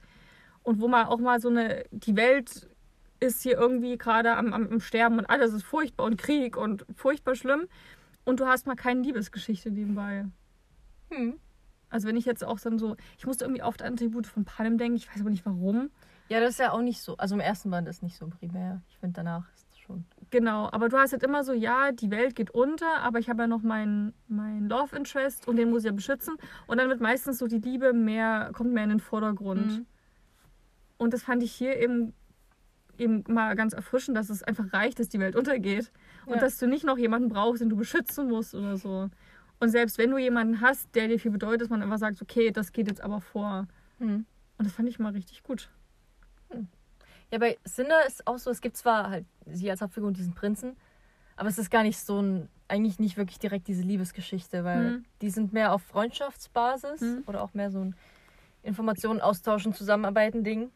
Und 0.63 0.81
wo 0.81 0.89
man 0.89 1.05
auch 1.07 1.19
mal 1.19 1.39
so 1.39 1.47
eine, 1.47 1.85
die 1.91 2.17
Welt 2.17 2.67
ist 3.19 3.41
hier 3.41 3.57
irgendwie 3.57 3.97
gerade 3.97 4.35
am, 4.35 4.53
am, 4.53 4.67
am 4.67 4.79
Sterben 4.79 5.17
und 5.17 5.25
alles 5.25 5.53
ist 5.53 5.63
furchtbar 5.63 6.05
und 6.05 6.17
Krieg 6.17 6.57
und 6.57 6.85
furchtbar 6.95 7.35
schlimm. 7.35 7.67
Und 8.27 8.41
du 8.41 8.45
hast 8.45 8.67
mal 8.67 8.75
keine 8.75 9.03
Liebesgeschichte 9.03 9.71
nebenbei. 9.71 10.25
Hm. 11.11 11.39
Also 11.89 12.09
wenn 12.09 12.17
ich 12.17 12.25
jetzt 12.25 12.43
auch 12.43 12.59
dann 12.59 12.77
so, 12.77 12.97
ich 13.17 13.25
musste 13.25 13.45
irgendwie 13.45 13.63
oft 13.63 13.81
an 13.81 13.95
Tribute 13.95 14.27
von 14.27 14.43
Panem 14.43 14.77
denken, 14.77 14.97
ich 14.97 15.09
weiß 15.09 15.21
aber 15.21 15.29
nicht 15.29 15.45
warum. 15.45 15.89
Ja, 16.27 16.41
das 16.41 16.49
ist 16.49 16.59
ja 16.59 16.73
auch 16.73 16.81
nicht 16.81 17.01
so. 17.01 17.15
Also 17.15 17.35
im 17.35 17.39
ersten 17.39 17.71
Band 17.71 17.87
ist 17.87 18.03
nicht 18.03 18.17
so 18.17 18.27
primär. 18.27 18.81
Ich 18.89 18.97
finde 18.97 19.13
danach 19.13 19.49
ist 19.53 19.65
es 19.71 19.77
schon. 19.77 20.03
Genau, 20.29 20.69
aber 20.69 20.89
du 20.89 20.97
hast 20.97 21.13
halt 21.13 21.23
immer 21.23 21.45
so, 21.45 21.53
ja, 21.53 21.93
die 21.93 22.11
Welt 22.11 22.35
geht 22.35 22.51
unter, 22.51 22.99
aber 22.99 23.19
ich 23.19 23.29
habe 23.29 23.43
ja 23.43 23.47
noch 23.47 23.61
meinen 23.61 24.13
mein 24.27 24.67
Love 24.67 24.93
Interest 24.97 25.47
und 25.47 25.55
den 25.55 25.69
muss 25.69 25.83
ich 25.83 25.85
ja 25.85 25.93
beschützen. 25.93 26.35
Und 26.67 26.79
dann 26.79 26.89
wird 26.89 26.99
meistens 26.99 27.37
so 27.37 27.47
die 27.47 27.59
Liebe 27.59 27.93
mehr, 27.93 28.51
kommt 28.51 28.73
mehr 28.73 28.83
in 28.83 28.89
den 28.89 28.99
Vordergrund. 28.99 29.67
Mhm. 29.67 29.85
Und 30.97 31.13
das 31.13 31.23
fand 31.23 31.43
ich 31.43 31.53
hier 31.53 31.77
eben, 31.77 32.11
eben 32.99 33.23
mal 33.27 33.55
ganz 33.55 33.73
erfrischend, 33.73 34.17
dass 34.17 34.29
es 34.29 34.43
einfach 34.43 34.71
reicht, 34.73 34.99
dass 34.99 35.09
die 35.09 35.19
Welt 35.19 35.35
untergeht. 35.35 35.91
Und 36.25 36.35
Ja. 36.35 36.39
dass 36.41 36.57
du 36.57 36.67
nicht 36.67 36.83
noch 36.85 36.97
jemanden 36.97 37.29
brauchst, 37.29 37.61
den 37.61 37.69
du 37.69 37.75
beschützen 37.77 38.27
musst 38.29 38.53
oder 38.55 38.77
so. 38.77 39.09
Und 39.59 39.69
selbst 39.69 39.97
wenn 39.97 40.11
du 40.11 40.17
jemanden 40.17 40.61
hast, 40.61 40.93
der 40.95 41.07
dir 41.07 41.19
viel 41.19 41.31
bedeutet, 41.31 41.61
dass 41.61 41.69
man 41.69 41.81
einfach 41.81 41.97
sagt, 41.97 42.21
okay, 42.21 42.51
das 42.51 42.71
geht 42.71 42.87
jetzt 42.87 43.01
aber 43.01 43.21
vor. 43.21 43.67
Mhm. 43.99 44.25
Und 44.57 44.65
das 44.65 44.73
fand 44.73 44.87
ich 44.89 44.99
mal 44.99 45.11
richtig 45.13 45.43
gut. 45.43 45.69
Ja, 47.31 47.39
bei 47.39 47.57
Cinder 47.67 48.05
ist 48.07 48.25
auch 48.25 48.37
so, 48.37 48.49
es 48.51 48.61
gibt 48.61 48.77
zwar 48.77 49.09
halt 49.09 49.25
sie 49.45 49.69
als 49.69 49.81
Hauptfigur 49.81 50.07
und 50.07 50.17
diesen 50.17 50.33
Prinzen, 50.33 50.77
aber 51.35 51.49
es 51.49 51.57
ist 51.57 51.69
gar 51.69 51.83
nicht 51.83 51.99
so 51.99 52.21
ein, 52.21 52.47
eigentlich 52.69 52.99
nicht 52.99 53.17
wirklich 53.17 53.37
direkt 53.39 53.67
diese 53.67 53.81
Liebesgeschichte, 53.83 54.63
weil 54.63 54.91
Mhm. 54.91 55.05
die 55.21 55.29
sind 55.29 55.51
mehr 55.53 55.73
auf 55.73 55.81
Freundschaftsbasis 55.83 57.01
Mhm. 57.01 57.23
oder 57.27 57.41
auch 57.43 57.53
mehr 57.53 57.69
so 57.69 57.79
ein 57.79 57.95
Informationen 58.63 59.19
austauschen, 59.21 59.73
zusammenarbeiten 59.73 60.43
Ding. 60.43 60.71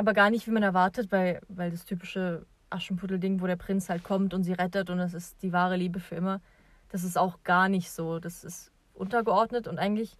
Aber 0.00 0.14
gar 0.14 0.30
nicht, 0.30 0.46
wie 0.46 0.50
man 0.50 0.62
erwartet, 0.62 1.12
weil, 1.12 1.42
weil 1.48 1.70
das 1.70 1.84
typische 1.84 2.46
Aschenputtel-Ding, 2.70 3.42
wo 3.42 3.46
der 3.46 3.56
Prinz 3.56 3.90
halt 3.90 4.02
kommt 4.02 4.32
und 4.32 4.44
sie 4.44 4.54
rettet 4.54 4.88
und 4.88 4.96
das 4.96 5.12
ist 5.12 5.42
die 5.42 5.52
wahre 5.52 5.76
Liebe 5.76 6.00
für 6.00 6.14
immer, 6.14 6.40
das 6.88 7.04
ist 7.04 7.18
auch 7.18 7.42
gar 7.44 7.68
nicht 7.68 7.90
so. 7.90 8.18
Das 8.18 8.42
ist 8.42 8.72
untergeordnet 8.94 9.68
und 9.68 9.78
eigentlich, 9.78 10.16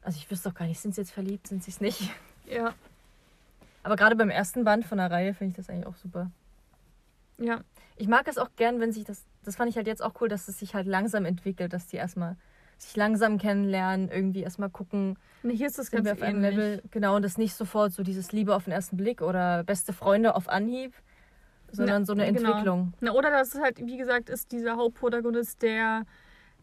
also 0.00 0.16
ich 0.16 0.30
wüsste 0.30 0.48
auch 0.48 0.54
gar 0.54 0.64
nicht, 0.64 0.80
sind 0.80 0.94
sie 0.94 1.02
jetzt 1.02 1.10
verliebt, 1.10 1.46
sind 1.46 1.62
sie 1.62 1.70
es 1.70 1.82
nicht? 1.82 2.10
Ja. 2.46 2.72
Aber 3.82 3.96
gerade 3.96 4.16
beim 4.16 4.30
ersten 4.30 4.64
Band 4.64 4.86
von 4.86 4.96
der 4.98 5.10
Reihe 5.10 5.34
finde 5.34 5.50
ich 5.50 5.56
das 5.56 5.68
eigentlich 5.68 5.86
auch 5.86 5.94
super. 5.94 6.30
Ja. 7.36 7.60
Ich 7.96 8.08
mag 8.08 8.26
es 8.28 8.38
auch 8.38 8.48
gern, 8.56 8.80
wenn 8.80 8.92
sich 8.92 9.04
das, 9.04 9.26
das 9.44 9.56
fand 9.56 9.68
ich 9.68 9.76
halt 9.76 9.86
jetzt 9.86 10.02
auch 10.02 10.20
cool, 10.20 10.28
dass 10.28 10.48
es 10.48 10.58
sich 10.58 10.74
halt 10.74 10.86
langsam 10.86 11.26
entwickelt, 11.26 11.74
dass 11.74 11.86
die 11.86 11.96
erstmal 11.96 12.36
sich 12.82 12.96
langsam 12.96 13.38
kennenlernen, 13.38 14.08
irgendwie 14.10 14.42
erstmal 14.42 14.70
gucken, 14.70 15.16
Nee, 15.42 15.56
hier 15.56 15.68
ist 15.68 15.78
das 15.78 15.90
ganz 15.90 16.04
wir 16.04 16.12
auf 16.12 16.22
einem. 16.22 16.42
Level, 16.42 16.82
genau, 16.90 17.16
und 17.16 17.22
das 17.22 17.38
nicht 17.38 17.54
sofort 17.54 17.92
so 17.92 18.02
dieses 18.02 18.32
Liebe 18.32 18.54
auf 18.54 18.64
den 18.64 18.72
ersten 18.72 18.96
Blick 18.96 19.22
oder 19.22 19.64
beste 19.64 19.92
Freunde 19.92 20.34
auf 20.34 20.48
Anhieb, 20.48 20.92
sondern 21.72 22.02
Na, 22.02 22.06
so 22.06 22.12
eine 22.12 22.26
genau. 22.26 22.50
Entwicklung. 22.50 22.92
Na, 23.00 23.12
oder 23.12 23.30
dass 23.30 23.54
es 23.54 23.60
halt, 23.60 23.78
wie 23.78 23.96
gesagt, 23.96 24.28
ist 24.28 24.52
dieser 24.52 24.76
Hauptprotagonist, 24.76 25.62
der 25.62 26.04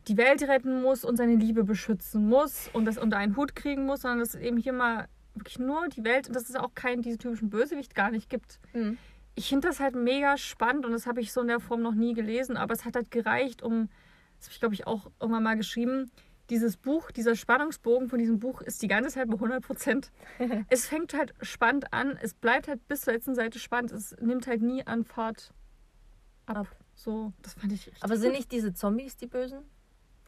die 0.08 0.18
Welt 0.18 0.44
retten 0.44 0.82
muss 0.82 1.04
und 1.04 1.18
seine 1.18 1.36
Liebe 1.36 1.64
beschützen 1.64 2.28
muss 2.28 2.70
und 2.72 2.86
das 2.86 2.98
unter 2.98 3.18
einen 3.18 3.36
Hut 3.36 3.56
kriegen 3.56 3.86
muss, 3.86 4.02
sondern 4.02 4.20
dass 4.20 4.36
es 4.36 4.42
eben 4.42 4.58
hier 4.58 4.74
mal 4.74 5.08
wirklich 5.34 5.60
nur 5.60 5.88
die 5.90 6.04
Welt 6.04 6.28
und 6.28 6.36
dass 6.36 6.50
es 6.50 6.56
auch 6.56 6.74
keinen 6.76 7.02
diese 7.02 7.18
typischen 7.18 7.50
Bösewicht 7.50 7.96
gar 7.96 8.12
nicht 8.12 8.30
gibt. 8.30 8.60
Mhm. 8.74 8.98
Ich 9.36 9.50
finde 9.50 9.68
das 9.68 9.80
halt 9.80 9.96
mega 9.96 10.38
spannend 10.38 10.86
und 10.86 10.94
das 10.94 11.08
habe 11.08 11.22
ich 11.22 11.34
so 11.34 11.42
in 11.42 11.48
der 11.48 11.60
Form 11.60 11.82
noch 11.82 11.94
nie 11.94 12.14
gelesen, 12.14 12.58
aber 12.58 12.74
es 12.74 12.86
hat 12.86 12.96
halt 12.96 13.12
gereicht, 13.12 13.62
um, 13.62 13.90
das 14.38 14.48
habe 14.48 14.54
ich 14.54 14.60
glaube 14.60 14.74
ich 14.76 14.88
auch 14.88 15.12
irgendwann 15.20 15.44
mal 15.44 15.58
geschrieben, 15.58 16.12
dieses 16.50 16.78
Buch, 16.78 17.12
dieser 17.12 17.36
Spannungsbogen 17.36 18.08
von 18.08 18.20
diesem 18.20 18.40
Buch 18.40 18.62
ist 18.62 18.82
die 18.82 18.88
ganze 18.88 19.10
Zeit 19.10 19.28
bei 19.28 19.34
100 19.34 19.64
Prozent. 19.64 20.12
es 20.70 20.88
fängt 20.88 21.14
halt 21.14 21.34
spannend 21.42 21.92
an, 21.94 22.18
es 22.22 22.34
bleibt 22.34 22.68
halt 22.68 22.88
bis 22.88 23.02
zur 23.02 23.14
letzten 23.14 23.36
Seite 23.36 23.60
spannend, 23.60 23.92
es 23.92 24.16
nimmt 24.22 24.48
halt 24.48 24.62
nie 24.62 24.86
an 24.86 25.04
Fahrt 25.04 25.54
ab. 26.46 26.58
Ab. 26.58 26.68
So, 26.96 27.34
das 27.42 27.54
fand 27.54 27.72
ich 27.74 27.86
richtig 27.86 28.04
Aber 28.04 28.18
sind 28.18 28.30
gut. 28.30 28.40
nicht 28.40 28.52
diese 28.52 28.74
Zombies 28.74 29.18
die 29.18 29.28
Bösen? 29.28 29.60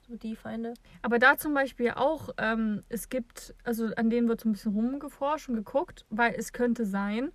So 0.08 0.18
die 0.18 0.36
Feinde? 0.36 0.74
Aber 1.02 1.18
da 1.18 1.38
zum 1.38 1.54
Beispiel 1.54 1.92
auch, 1.92 2.30
ähm, 2.38 2.84
es 2.90 3.10
gibt, 3.10 3.56
also 3.64 3.88
an 3.96 4.10
denen 4.10 4.28
wird 4.28 4.42
so 4.42 4.50
ein 4.50 4.52
bisschen 4.52 4.74
rumgeforscht 4.74 5.50
und 5.50 5.56
geguckt, 5.56 6.06
weil 6.10 6.36
es 6.36 6.54
könnte 6.54 6.86
sein, 6.86 7.32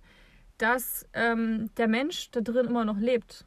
dass 0.57 1.05
ähm, 1.13 1.69
der 1.75 1.87
Mensch 1.87 2.31
da 2.31 2.41
drin 2.41 2.67
immer 2.67 2.85
noch 2.85 2.97
lebt. 2.97 3.45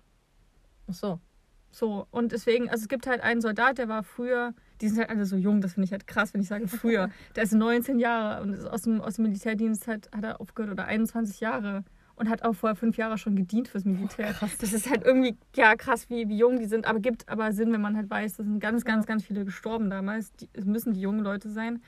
Ach 0.89 0.95
so. 0.95 1.21
So, 1.71 2.07
und 2.11 2.33
deswegen, 2.33 2.69
also 2.71 2.83
es 2.83 2.89
gibt 2.89 3.07
halt 3.07 3.21
einen 3.21 3.41
Soldat, 3.41 3.79
der 3.79 3.89
war 3.89 4.03
früher, 4.03 4.55
die 4.81 4.89
sind 4.89 4.99
halt 4.99 5.11
alle 5.11 5.27
so 5.27 5.37
jung, 5.37 5.61
das 5.61 5.75
finde 5.75 5.85
ich 5.85 5.93
halt 5.93 6.07
krass, 6.07 6.33
wenn 6.35 6.41
ich 6.41 6.49
sage 6.49 6.67
früher. 6.67 7.11
der 7.37 7.45
ist 7.45 7.53
19 7.53 7.99
Jahre 7.99 8.43
und 8.43 8.55
ist 8.55 8.67
aus 8.67 8.83
dem, 8.83 9.01
aus 9.01 9.17
dem 9.17 9.25
Militärdienst 9.25 9.87
halt, 9.87 10.11
hat 10.15 10.25
er 10.25 10.41
aufgehört 10.41 10.73
oder 10.73 10.87
21 10.87 11.41
Jahre 11.41 11.85
und 12.19 12.29
hat 12.29 12.43
auch 12.43 12.55
vorher 12.55 12.75
fünf 12.75 12.97
Jahre 12.97 13.17
schon 13.17 13.37
gedient 13.37 13.69
fürs 13.69 13.85
Militär. 13.85 14.35
Das 14.61 14.73
ist 14.73 14.91
halt 14.91 15.05
irgendwie, 15.05 15.37
ja, 15.55 15.77
krass, 15.77 16.11
wie, 16.11 16.29
wie 16.29 16.39
jung 16.39 16.59
die 16.59 16.67
sind, 16.67 16.87
aber 16.87 17.01
gibt 17.01 17.29
aber 17.29 17.53
Sinn, 17.53 17.73
wenn 17.73 17.81
man 17.81 17.97
halt 17.97 18.11
weiß, 18.11 18.37
da 18.37 18.45
sind 18.45 18.61
ganz, 18.61 18.85
ganz, 18.85 19.07
ganz 19.07 19.25
viele 19.25 19.45
gestorben 19.45 19.89
damals. 19.91 20.33
Die, 20.33 20.49
es 20.53 20.65
müssen 20.65 20.95
die 20.95 21.01
jungen 21.01 21.21
Leute 21.21 21.49
sein. 21.49 21.81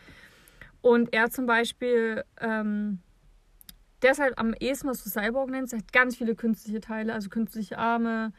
Und 0.82 1.12
er 1.12 1.31
zum 1.31 1.47
Beispiel, 1.47 2.24
ähm, 2.40 3.01
der 4.02 4.12
ist 4.12 4.20
halt 4.20 4.39
am 4.39 4.55
ehesten, 4.55 4.89
was 4.89 5.02
du 5.02 5.11
Cyborg 5.11 5.51
nennst, 5.51 5.74
hat 5.74 5.93
ganz 5.93 6.16
viele 6.16 6.35
künstliche 6.35 6.81
Teile, 6.81 7.12
also 7.12 7.28
künstliche 7.28 7.77
Arme. 7.78 8.32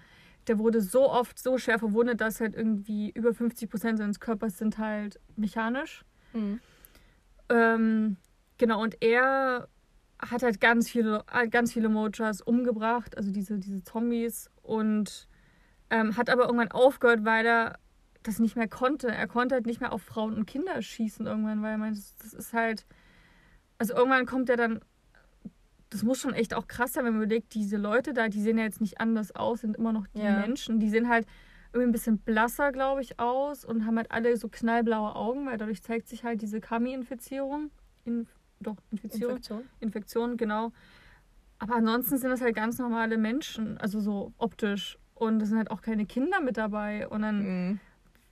Der 0.47 0.59
wurde 0.59 0.81
so 0.81 1.09
oft 1.09 1.37
so 1.37 1.57
schwer 1.57 1.79
verwundet, 1.79 2.21
dass 2.21 2.39
halt 2.39 2.55
irgendwie 2.55 3.11
über 3.11 3.33
50 3.33 3.69
Prozent 3.69 3.97
seines 3.97 4.19
Körpers 4.19 4.57
sind 4.57 4.77
halt 4.77 5.19
mechanisch. 5.35 6.03
Mhm. 6.33 6.59
Ähm, 7.49 8.17
genau, 8.57 8.81
und 8.81 8.97
er 9.01 9.67
hat 10.19 10.43
halt 10.43 10.61
ganz 10.61 10.89
viele, 10.89 11.23
hat 11.27 11.51
ganz 11.51 11.73
viele 11.73 11.89
Mojas 11.89 12.41
umgebracht, 12.41 13.17
also 13.17 13.31
diese, 13.31 13.57
diese 13.59 13.83
Zombies. 13.83 14.49
Und 14.61 15.27
ähm, 15.89 16.15
hat 16.15 16.29
aber 16.29 16.45
irgendwann 16.45 16.71
aufgehört, 16.71 17.25
weil 17.25 17.45
er 17.45 17.77
das 18.23 18.39
nicht 18.39 18.55
mehr 18.55 18.67
konnte. 18.67 19.09
Er 19.09 19.27
konnte 19.27 19.55
halt 19.55 19.65
nicht 19.65 19.81
mehr 19.81 19.91
auf 19.91 20.01
Frauen 20.01 20.35
und 20.35 20.45
Kinder 20.45 20.81
schießen 20.81 21.25
irgendwann, 21.25 21.61
weil 21.61 21.71
er 21.71 21.77
meinte, 21.77 22.01
das 22.21 22.33
ist 22.33 22.53
halt. 22.53 22.85
Also 23.77 23.93
irgendwann 23.95 24.25
kommt 24.25 24.49
er 24.49 24.57
dann. 24.57 24.79
Das 25.91 26.03
muss 26.03 26.19
schon 26.19 26.33
echt 26.33 26.53
auch 26.53 26.67
krass 26.67 26.93
sein, 26.93 27.03
wenn 27.05 27.13
man 27.13 27.23
überlegt, 27.23 27.53
diese 27.53 27.75
Leute 27.77 28.13
da, 28.13 28.29
die 28.29 28.41
sehen 28.41 28.57
ja 28.57 28.63
jetzt 28.63 28.79
nicht 28.81 28.99
anders 29.01 29.35
aus, 29.35 29.61
sind 29.61 29.75
immer 29.75 29.91
noch 29.91 30.07
die 30.07 30.21
Ja. 30.21 30.39
Menschen. 30.39 30.79
Die 30.79 30.89
sehen 30.89 31.09
halt 31.09 31.27
irgendwie 31.73 31.89
ein 31.89 31.91
bisschen 31.91 32.17
blasser, 32.17 32.71
glaube 32.71 33.01
ich, 33.01 33.19
aus 33.19 33.63
und 33.65 33.85
haben 33.85 33.97
halt 33.97 34.09
alle 34.11 34.35
so 34.37 34.47
knallblaue 34.49 35.15
Augen, 35.15 35.45
weil 35.45 35.57
dadurch 35.57 35.83
zeigt 35.83 36.07
sich 36.07 36.23
halt 36.23 36.41
diese 36.41 36.61
Kami-Infizierung. 36.61 37.71
In, 38.05 38.27
doch, 38.61 38.77
Infizierung. 38.89 39.35
Infektion. 39.35 39.63
Infektion, 39.81 40.37
genau. 40.37 40.71
Aber 41.59 41.75
ansonsten 41.75 42.17
sind 42.17 42.29
das 42.31 42.41
halt 42.41 42.55
ganz 42.55 42.79
normale 42.79 43.17
Menschen, 43.17 43.77
also 43.77 43.99
so 43.99 44.33
optisch. 44.37 44.97
Und 45.13 45.41
es 45.41 45.49
sind 45.49 45.57
halt 45.57 45.71
auch 45.71 45.81
keine 45.81 46.05
Kinder 46.05 46.39
mit 46.41 46.55
dabei. 46.57 47.07
Und 47.09 47.21
dann 47.21 47.43
Mhm. 47.69 47.79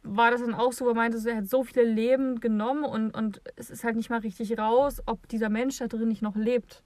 war 0.04 0.32
das 0.32 0.42
dann 0.42 0.54
auch 0.56 0.72
so, 0.72 0.88
er 0.88 0.96
meinte, 0.96 1.18
er 1.30 1.36
hat 1.38 1.48
so 1.48 1.64
viele 1.64 1.84
Leben 1.84 2.40
genommen 2.40 2.86
und, 2.86 3.12
und 3.16 3.42
es 3.58 3.70
ist 3.70 3.84
halt 3.84 3.98
nicht 3.98 4.10
mal 4.10 4.20
richtig 4.20 4.58
raus, 4.58 5.02
ob 5.06 5.28
dieser 5.28 5.50
Mensch 5.50 5.78
da 5.78 5.88
drin 5.88 6.08
nicht 6.08 6.22
noch 6.22 6.36
lebt. 6.38 6.84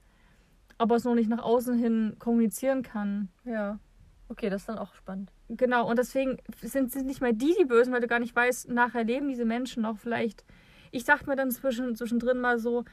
Ob 0.84 0.91
er 0.91 0.97
es 0.97 1.05
noch 1.05 1.15
nicht 1.15 1.30
nach 1.30 1.41
außen 1.41 1.77
hin 1.77 2.18
kommunizieren 2.19 2.84
kann. 2.84 3.30
Ja. 3.45 3.80
Okay, 4.27 4.49
das 4.49 4.64
ist 4.64 4.68
dann 4.68 4.77
auch 4.77 4.93
spannend. 4.95 5.31
Genau, 5.47 5.89
und 5.89 5.97
deswegen 5.97 6.39
sind 6.61 6.93
es 6.93 7.03
nicht 7.03 7.22
mehr 7.22 7.31
die, 7.31 7.55
die 7.57 7.64
Bösen, 7.64 7.93
weil 7.93 8.01
du 8.01 8.07
gar 8.07 8.19
nicht 8.19 8.35
weißt, 8.35 8.68
nachher 8.68 9.05
leben 9.05 9.30
diese 9.30 9.45
Menschen 9.45 9.84
noch 9.84 9.97
vielleicht. 9.97 10.43
Ich 10.91 11.05
dachte 11.05 11.30
mir 11.30 11.38
dann 11.38 11.51
zwischen, 11.51 11.95
zwischendrin 11.95 12.38
mal 12.41 12.60
so, 12.60 12.84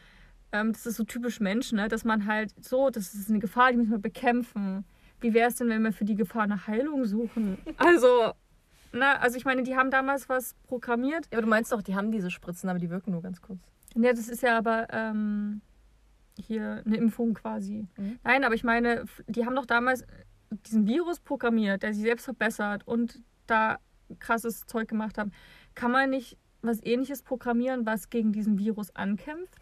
ähm, 0.52 0.72
das 0.72 0.86
ist 0.86 0.98
so 0.98 1.02
typisch 1.02 1.40
Menschen, 1.40 1.78
ne? 1.78 1.88
dass 1.88 2.04
man 2.04 2.26
halt 2.26 2.54
so, 2.64 2.90
das 2.90 3.12
ist 3.12 3.28
eine 3.28 3.40
Gefahr, 3.40 3.72
die 3.72 3.78
müssen 3.78 3.90
wir 3.90 3.98
bekämpfen. 3.98 4.84
Wie 5.20 5.34
wäre 5.34 5.48
es 5.48 5.56
denn, 5.56 5.68
wenn 5.68 5.82
wir 5.82 5.92
für 5.92 6.04
die 6.04 6.14
Gefahr 6.14 6.42
eine 6.42 6.68
Heilung 6.68 7.06
suchen? 7.06 7.58
Also, 7.76 8.34
na, 8.92 9.16
also 9.16 9.36
ich 9.36 9.44
meine, 9.44 9.64
die 9.64 9.74
haben 9.74 9.90
damals 9.90 10.28
was 10.28 10.54
programmiert. 10.68 11.26
Ja, 11.32 11.38
aber 11.38 11.42
du 11.42 11.48
meinst 11.48 11.72
doch, 11.72 11.82
die 11.82 11.96
haben 11.96 12.12
diese 12.12 12.30
Spritzen, 12.30 12.70
aber 12.70 12.78
die 12.78 12.88
wirken 12.88 13.10
nur 13.10 13.22
ganz 13.22 13.42
kurz. 13.42 13.58
Ja, 13.96 14.12
das 14.12 14.28
ist 14.28 14.44
ja 14.44 14.56
aber 14.56 14.86
ähm, 14.92 15.60
hier 16.44 16.82
eine 16.84 16.96
Impfung 16.96 17.34
quasi. 17.34 17.86
Mhm. 17.96 18.18
Nein, 18.24 18.44
aber 18.44 18.54
ich 18.54 18.64
meine, 18.64 19.04
die 19.26 19.46
haben 19.46 19.54
doch 19.56 19.66
damals 19.66 20.04
diesen 20.50 20.86
Virus 20.86 21.20
programmiert, 21.20 21.82
der 21.82 21.94
sich 21.94 22.02
selbst 22.02 22.24
verbessert 22.24 22.86
und 22.86 23.22
da 23.46 23.78
krasses 24.18 24.66
Zeug 24.66 24.88
gemacht 24.88 25.18
haben. 25.18 25.32
Kann 25.74 25.92
man 25.92 26.10
nicht 26.10 26.36
was 26.62 26.82
ähnliches 26.82 27.22
programmieren, 27.22 27.86
was 27.86 28.10
gegen 28.10 28.32
diesen 28.32 28.58
Virus 28.58 28.94
ankämpft? 28.94 29.54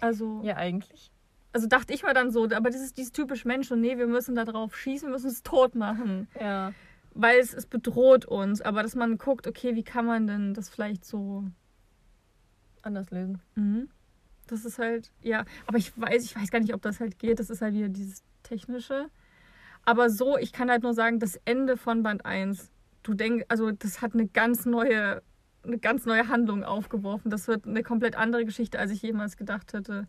Also, 0.00 0.40
Ja, 0.44 0.56
eigentlich. 0.56 1.10
also 1.52 1.66
dachte 1.66 1.92
ich 1.94 2.02
mal 2.02 2.14
dann 2.14 2.30
so, 2.30 2.44
aber 2.44 2.70
das 2.70 2.80
ist 2.80 2.98
dieses 2.98 3.12
typisch 3.12 3.44
Mensch 3.44 3.70
und 3.70 3.80
nee, 3.80 3.96
wir 3.96 4.06
müssen 4.06 4.34
da 4.34 4.44
drauf 4.44 4.76
schießen, 4.76 5.08
wir 5.08 5.12
müssen 5.12 5.30
es 5.30 5.42
tot 5.42 5.74
machen. 5.74 6.28
Ja. 6.40 6.72
Weil 7.14 7.40
es, 7.40 7.54
es 7.54 7.66
bedroht 7.66 8.26
uns. 8.26 8.60
Aber 8.60 8.82
dass 8.82 8.94
man 8.94 9.18
guckt, 9.18 9.46
okay, 9.46 9.74
wie 9.74 9.82
kann 9.82 10.06
man 10.06 10.26
denn 10.26 10.54
das 10.54 10.68
vielleicht 10.68 11.04
so 11.04 11.44
Anders 12.82 13.10
lösen. 13.10 13.40
Mhm. 13.56 13.88
Das 14.50 14.64
ist 14.64 14.78
halt, 14.78 15.12
ja, 15.22 15.44
aber 15.66 15.78
ich 15.78 15.92
weiß, 15.98 16.24
ich 16.24 16.36
weiß 16.36 16.50
gar 16.50 16.60
nicht, 16.60 16.74
ob 16.74 16.82
das 16.82 17.00
halt 17.00 17.18
geht. 17.18 17.38
Das 17.38 17.50
ist 17.50 17.62
halt 17.62 17.74
wieder 17.74 17.88
dieses 17.88 18.24
Technische. 18.42 19.08
Aber 19.84 20.10
so, 20.10 20.36
ich 20.36 20.52
kann 20.52 20.70
halt 20.70 20.82
nur 20.82 20.94
sagen, 20.94 21.18
das 21.18 21.40
Ende 21.44 21.76
von 21.76 22.02
Band 22.02 22.26
1, 22.26 22.70
du 23.02 23.14
denkst, 23.14 23.46
also 23.48 23.70
das 23.70 24.02
hat 24.02 24.14
eine 24.14 24.26
ganz 24.26 24.66
neue, 24.66 25.22
eine 25.64 25.78
ganz 25.78 26.04
neue 26.04 26.28
Handlung 26.28 26.64
aufgeworfen. 26.64 27.30
Das 27.30 27.48
wird 27.48 27.66
eine 27.66 27.82
komplett 27.82 28.16
andere 28.16 28.44
Geschichte, 28.44 28.78
als 28.78 28.90
ich 28.90 29.02
jemals 29.02 29.36
gedacht 29.36 29.72
hätte. 29.72 30.06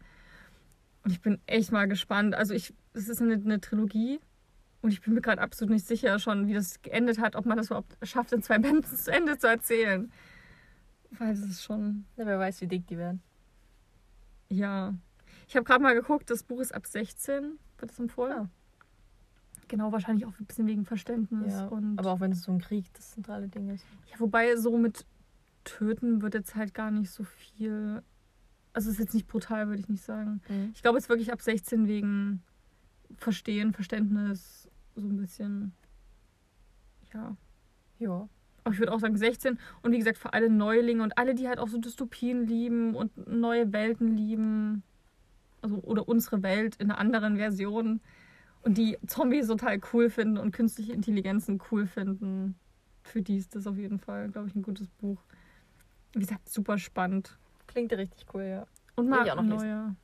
Und 1.04 1.12
ich 1.12 1.22
bin 1.22 1.40
echt 1.46 1.72
mal 1.72 1.88
gespannt. 1.88 2.36
Also 2.36 2.54
ich, 2.54 2.74
es 2.94 3.08
ist 3.08 3.22
eine, 3.22 3.36
eine 3.36 3.62
Trilogie 3.62 4.20
und 4.82 4.92
ich 4.92 5.02
bin 5.02 5.14
mir 5.14 5.22
gerade 5.22 5.42
absolut 5.42 5.74
nicht 5.74 5.86
sicher 5.86 6.20
schon, 6.20 6.48
wie 6.48 6.54
das 6.54 6.82
geendet 6.82 7.20
hat, 7.20 7.36
ob 7.36 7.46
man 7.46 7.58
das 7.58 7.68
überhaupt 7.68 7.98
schafft, 8.04 8.32
in 8.34 8.42
zwei 8.42 8.58
Bänden 8.60 8.84
zu 8.84 9.12
Ende 9.12 9.38
zu 9.38 9.48
erzählen. 9.48 10.12
Weil 11.12 11.30
das 11.30 11.40
ist 11.40 11.64
schon, 11.64 12.06
Ja, 12.18 12.26
wer 12.26 12.40
weiß, 12.40 12.62
wie 12.62 12.68
dick 12.68 12.86
die 12.88 12.98
werden. 12.98 13.22
Ja. 14.50 14.94
Ich 15.48 15.56
habe 15.56 15.64
gerade 15.64 15.82
mal 15.82 15.96
geguckt, 15.96 16.30
das 16.30 16.44
Buch 16.44 16.60
ist 16.60 16.74
ab 16.74 16.86
16, 16.86 17.58
wird 17.78 17.92
es 17.92 18.00
empfohlen. 18.00 18.34
Ah. 18.34 18.50
Genau, 19.68 19.92
wahrscheinlich 19.92 20.26
auch 20.26 20.38
ein 20.40 20.46
bisschen 20.46 20.68
wegen 20.68 20.86
Verständnis. 20.86 21.54
Ja, 21.54 21.68
und, 21.68 21.98
aber 22.00 22.12
auch 22.12 22.20
wenn 22.20 22.32
es 22.32 22.42
so 22.42 22.52
ein 22.52 22.60
Krieg 22.60 22.92
das 22.94 23.12
zentrale 23.12 23.48
Ding 23.48 23.70
ist. 23.70 23.86
ja, 24.12 24.20
wobei 24.20 24.56
so 24.56 24.78
mit 24.78 25.06
Töten 25.64 26.22
wird 26.22 26.34
jetzt 26.34 26.56
halt 26.56 26.74
gar 26.74 26.92
nicht 26.92 27.12
so 27.12 27.24
viel. 27.24 28.02
Also 28.74 28.90
es 28.90 28.96
ist 28.96 29.00
jetzt 29.00 29.14
nicht 29.14 29.28
brutal, 29.28 29.68
würde 29.68 29.80
ich 29.80 29.90
nicht 29.90 30.04
sagen. 30.04 30.42
Mhm. 30.50 30.72
Ich 30.74 30.82
glaube, 30.82 30.98
es 30.98 31.06
ist 31.06 31.10
wirklich 31.10 31.32
ab 31.32 31.42
16 31.42 31.88
wegen 31.88 32.42
Verstehen, 33.18 33.74
Verständnis, 33.74 34.70
so 34.96 35.08
ein 35.08 35.18
bisschen. 35.18 35.74
Ja. 37.14 37.36
Ja. 38.00 38.30
Aber 38.64 38.74
ich 38.74 38.80
würde 38.80 38.92
auch 38.92 39.00
sagen 39.00 39.16
16. 39.18 39.60
Und 39.82 39.92
wie 39.92 39.98
gesagt, 39.98 40.18
für 40.18 40.34
alle 40.34 40.50
Neulinge 40.50 41.04
und 41.04 41.18
alle, 41.18 41.36
die 41.36 41.48
halt 41.48 41.60
auch 41.60 41.68
so 41.68 41.78
Dystopien 41.78 42.46
lieben 42.48 42.96
und 42.96 43.28
neue 43.28 43.72
Welten 43.74 44.16
lieben. 44.16 44.84
Also, 45.62 45.78
oder 45.78 46.08
unsere 46.08 46.42
Welt 46.44 46.76
in 46.78 46.90
einer 46.90 47.00
anderen 47.00 47.38
Version. 47.38 48.00
Und 48.62 48.78
die 48.78 48.98
Zombies 49.08 49.48
total 49.48 49.80
cool 49.94 50.10
finden 50.10 50.38
und 50.38 50.52
künstliche 50.52 50.94
Intelligenzen 50.94 51.62
cool 51.72 51.86
finden. 51.86 52.56
Für 53.04 53.22
die 53.22 53.38
ist 53.38 53.56
das 53.56 53.66
auf 53.68 53.78
jeden 53.78 54.00
Fall, 54.00 54.30
glaube 54.30 54.48
ich, 54.48 54.56
ein 54.56 54.62
gutes 54.62 54.88
Buch. 54.88 55.22
Wie 56.14 56.20
gesagt, 56.20 56.50
super 56.50 56.78
spannend. 56.78 57.38
Klingt 57.68 57.92
richtig 57.94 58.26
cool, 58.34 58.44
ja. 58.44 58.66
Und 58.96 59.10
mal 59.10 59.30
auch 59.30 59.36
noch 59.36 59.44
lesen. 59.44 59.58
neue. 59.58 59.96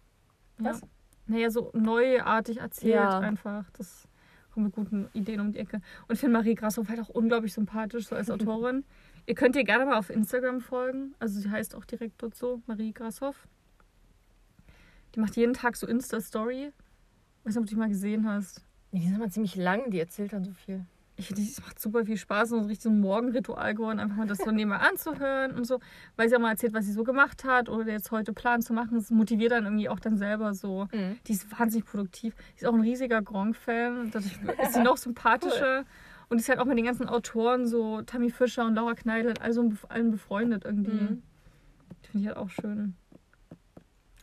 Was? 0.57 0.81
Ja. 0.81 0.87
Naja, 1.27 1.49
so 1.49 1.71
neuartig 1.73 2.57
erzählt 2.59 2.93
Ja. 2.93 3.19
einfach. 3.19 3.69
Das 3.71 4.07
kommt 4.55 4.65
mit 4.65 4.75
guten 4.75 5.09
Ideen 5.13 5.41
um 5.41 5.51
die 5.51 5.59
Ecke. 5.59 5.81
Und 6.07 6.13
ich 6.13 6.19
finde 6.19 6.33
Marie 6.33 6.55
Grashoff 6.55 6.87
halt 6.89 6.99
auch 7.01 7.09
unglaublich 7.09 7.53
sympathisch, 7.53 8.07
so 8.07 8.15
als 8.15 8.29
Autorin. 8.31 8.83
ihr 9.25 9.35
könnt 9.35 9.55
ihr 9.55 9.63
gerne 9.63 9.85
mal 9.85 9.97
auf 9.97 10.09
Instagram 10.09 10.61
folgen. 10.61 11.13
Also 11.19 11.39
sie 11.39 11.51
heißt 11.51 11.75
auch 11.75 11.85
direkt 11.85 12.23
dort 12.23 12.35
so, 12.35 12.61
Marie 12.65 12.93
Grashoff. 12.93 13.47
Die 15.13 15.19
macht 15.19 15.35
jeden 15.35 15.53
Tag 15.53 15.75
so 15.75 15.85
Insta-Story. 15.87 16.71
Weiß 17.43 17.53
nicht, 17.53 17.57
ob 17.57 17.63
du 17.65 17.69
die 17.69 17.75
mal 17.75 17.89
gesehen 17.89 18.27
hast. 18.27 18.65
Die 18.91 19.01
sind 19.07 19.19
mal 19.19 19.29
ziemlich 19.29 19.55
lang, 19.55 19.91
die 19.91 19.99
erzählt 19.99 20.33
dann 20.33 20.43
so 20.43 20.53
viel. 20.53 20.85
Ich 21.17 21.27
finde, 21.27 21.43
es 21.43 21.61
macht 21.61 21.79
super 21.79 22.03
viel 22.05 22.17
Spaß 22.17 22.51
und 22.51 22.63
so 22.63 22.67
richtig 22.67 22.83
so 22.83 22.89
ein 22.89 22.99
Morgenritual 22.99 23.73
geworden, 23.73 23.99
einfach 23.99 24.17
mal 24.17 24.27
das 24.27 24.39
so 24.39 24.51
nebenbei 24.51 24.79
anzuhören 24.79 25.51
und 25.53 25.63
so, 25.65 25.79
weil 26.17 26.27
sie 26.27 26.35
auch 26.35 26.41
mal 26.41 26.51
erzählt, 26.51 26.73
was 26.73 26.85
sie 26.85 26.91
so 26.91 27.05
gemacht 27.05 27.45
hat 27.45 27.69
oder 27.69 27.89
jetzt 27.89 28.11
heute 28.11 28.33
plant 28.33 28.65
zu 28.65 28.73
machen. 28.73 28.95
Das 28.95 29.11
motiviert 29.11 29.53
dann 29.53 29.63
irgendwie 29.63 29.87
auch 29.87 29.99
dann 30.01 30.17
selber 30.17 30.53
so. 30.53 30.87
Mhm. 30.91 31.17
Die 31.25 31.31
ist 31.31 31.57
wahnsinnig 31.57 31.85
produktiv. 31.85 32.35
Die 32.55 32.57
ist 32.63 32.65
auch 32.67 32.73
ein 32.73 32.81
riesiger 32.81 33.21
Gronk-Fan. 33.21 34.11
Dadurch 34.11 34.37
ist 34.61 34.73
sie 34.73 34.83
noch 34.83 34.97
sympathischer. 34.97 35.85
Und 36.27 36.37
die 36.37 36.41
ist 36.41 36.49
halt 36.49 36.59
auch 36.59 36.65
mit 36.65 36.77
den 36.77 36.85
ganzen 36.85 37.07
Autoren, 37.07 37.65
so 37.67 38.01
Tammy 38.01 38.29
Fischer 38.29 38.65
und 38.65 38.75
Laura 38.75 38.95
Kneidl, 38.95 39.35
also 39.39 39.71
allen 39.87 40.11
befreundet 40.11 40.65
irgendwie. 40.65 40.91
Mhm. 40.91 41.21
Die 42.03 42.07
finde 42.09 42.21
ich 42.23 42.27
halt 42.27 42.37
auch 42.37 42.49
schön. 42.49 42.95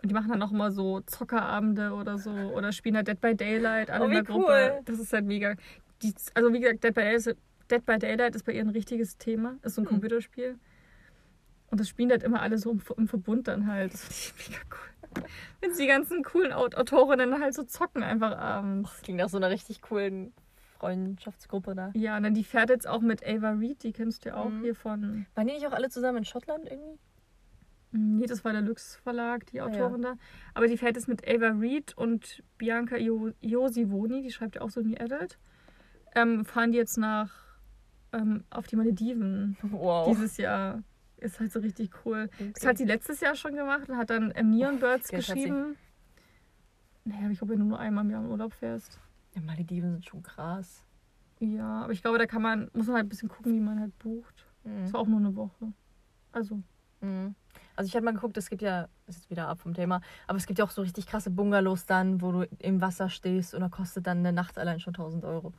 Und 0.02 0.08
die 0.10 0.14
machen 0.14 0.30
dann 0.30 0.42
auch 0.42 0.50
immer 0.50 0.72
so 0.72 1.00
Zockerabende 1.02 1.92
oder 1.92 2.18
so 2.18 2.32
oder 2.32 2.72
spielen 2.72 2.96
halt 2.96 3.06
Dead 3.06 3.20
by 3.20 3.36
Daylight 3.36 3.88
alle 3.88 4.02
Oh, 4.02 4.06
in 4.06 4.10
wie 4.10 4.14
der 4.16 4.24
Gruppe. 4.24 4.72
cool. 4.74 4.80
Das 4.84 4.98
ist 4.98 5.12
halt 5.12 5.26
mega. 5.26 5.54
Die, 6.02 6.14
also 6.34 6.52
wie 6.52 6.60
gesagt, 6.60 6.82
Dead 6.84 6.94
by, 6.94 7.00
Daylight, 7.02 7.36
Dead 7.70 7.84
by 7.86 7.98
Daylight 7.98 8.34
ist 8.34 8.44
bei 8.44 8.52
ihr 8.52 8.60
ein 8.62 8.68
richtiges 8.70 9.18
Thema. 9.18 9.56
Ist 9.62 9.74
so 9.76 9.82
ein 9.82 9.84
Hm. 9.86 9.90
Computerspiel. 9.92 10.58
Und 11.70 11.80
das 11.80 11.88
spielen 11.88 12.10
halt 12.10 12.22
immer 12.22 12.42
alle 12.42 12.58
so 12.58 12.70
im, 12.72 12.82
im 12.98 13.08
Verbund 13.08 13.48
dann 13.48 13.66
halt. 13.66 13.92
Das 13.94 14.02
finde 14.04 14.40
ich 14.40 14.48
mega 14.50 14.62
cool. 14.70 15.24
Wenn 15.60 15.76
die 15.76 15.86
ganzen 15.86 16.22
coolen 16.22 16.52
Aut- 16.52 16.74
Autorinnen 16.74 17.40
halt 17.40 17.54
so 17.54 17.62
zocken 17.64 18.02
einfach 18.02 18.36
abends. 18.36 18.90
Das 18.90 19.02
klingt 19.02 19.18
nach 19.20 19.28
so 19.28 19.36
einer 19.38 19.50
richtig 19.50 19.80
coolen 19.82 20.32
Freundschaftsgruppe 20.78 21.74
da. 21.74 21.90
Ja, 21.94 22.16
und 22.16 22.24
dann 22.24 22.34
die 22.34 22.44
fährt 22.44 22.68
jetzt 22.70 22.88
auch 22.88 23.00
mit 23.00 23.24
Ava 23.26 23.50
Reed, 23.52 23.82
die 23.84 23.92
kennst 23.92 24.24
du 24.24 24.30
ja 24.30 24.36
auch 24.36 24.48
Mhm. 24.50 24.62
hier 24.62 24.74
von. 24.74 25.26
Waren 25.34 25.46
die 25.46 25.54
nicht 25.54 25.66
auch 25.66 25.72
alle 25.72 25.88
zusammen 25.90 26.18
in 26.18 26.24
Schottland 26.24 26.68
irgendwie? 26.68 26.98
Nee, 27.92 28.26
das 28.26 28.42
war 28.44 28.52
der 28.52 28.62
Lux 28.62 28.96
Verlag, 28.96 29.46
die 29.46 29.60
Ah, 29.60 29.66
Autorin 29.66 30.00
da. 30.02 30.14
Aber 30.54 30.66
die 30.66 30.78
fährt 30.78 30.96
jetzt 30.96 31.08
mit 31.08 31.28
Ava 31.28 31.48
Reed 31.58 31.96
und 31.96 32.42
Bianca 32.58 32.96
Iosivoni, 32.96 34.22
die 34.22 34.30
schreibt 34.30 34.56
ja 34.56 34.62
auch 34.62 34.70
so 34.70 34.80
New 34.80 34.96
Adult. 34.98 35.38
Ähm, 36.14 36.44
fahren 36.44 36.72
die 36.72 36.78
jetzt 36.78 36.98
nach 36.98 37.30
ähm, 38.12 38.44
auf 38.50 38.66
die 38.66 38.76
Malediven 38.76 39.56
Wow. 39.62 40.08
dieses 40.08 40.36
Jahr. 40.36 40.82
Ist 41.16 41.38
halt 41.40 41.52
so 41.52 41.60
richtig 41.60 41.90
cool. 42.04 42.28
Okay. 42.34 42.50
Das 42.54 42.66
hat 42.66 42.78
sie 42.78 42.84
letztes 42.84 43.20
Jahr 43.20 43.34
schon 43.36 43.54
gemacht 43.54 43.88
und 43.88 43.96
hat 43.96 44.10
dann 44.10 44.32
ähm, 44.34 44.50
Neon 44.50 44.78
Birds 44.80 45.08
Geld 45.08 45.22
hat 45.28 45.36
sie. 45.36 45.42
geschrieben. 45.44 45.76
Naja, 47.04 47.30
ich 47.30 47.38
glaube, 47.38 47.52
wenn 47.54 47.60
du 47.60 47.66
nur 47.66 47.78
einmal 47.78 48.04
im 48.04 48.10
Jahr 48.10 48.22
im 48.24 48.30
Urlaub 48.30 48.52
fährst. 48.52 48.98
ja, 49.34 49.40
Malediven 49.42 49.92
sind 49.92 50.06
schon 50.06 50.22
krass. 50.22 50.84
Ja, 51.40 51.82
aber 51.84 51.92
ich 51.92 52.02
glaube, 52.02 52.18
da 52.18 52.26
kann 52.26 52.42
man, 52.42 52.70
muss 52.72 52.86
man 52.86 52.96
halt 52.96 53.06
ein 53.06 53.08
bisschen 53.08 53.28
gucken, 53.28 53.52
wie 53.54 53.60
man 53.60 53.80
halt 53.80 53.96
bucht. 53.98 54.46
Mhm. 54.64 54.82
Das 54.82 54.92
war 54.92 55.00
auch 55.00 55.06
nur 55.08 55.18
eine 55.18 55.34
Woche. 55.36 55.72
Also, 56.32 56.60
Mhm. 57.00 57.34
Also 57.74 57.88
ich 57.88 57.96
habe 57.96 58.04
mal 58.04 58.14
geguckt, 58.14 58.36
es 58.36 58.48
gibt 58.48 58.62
ja, 58.62 58.86
ist 59.08 59.16
jetzt 59.16 59.30
wieder 59.30 59.48
ab 59.48 59.60
vom 59.60 59.74
Thema, 59.74 60.00
aber 60.28 60.36
es 60.38 60.46
gibt 60.46 60.60
ja 60.60 60.64
auch 60.64 60.70
so 60.70 60.82
richtig 60.82 61.06
krasse 61.08 61.30
Bungalows 61.30 61.84
dann, 61.84 62.22
wo 62.22 62.30
du 62.30 62.42
im 62.60 62.80
Wasser 62.80 63.08
stehst 63.08 63.54
und 63.54 63.60
da 63.60 63.68
kostet 63.68 64.06
dann 64.06 64.18
eine 64.18 64.32
Nacht 64.32 64.56
allein 64.56 64.78
schon 64.78 64.94
1000 64.94 65.24
Euro. 65.24 65.52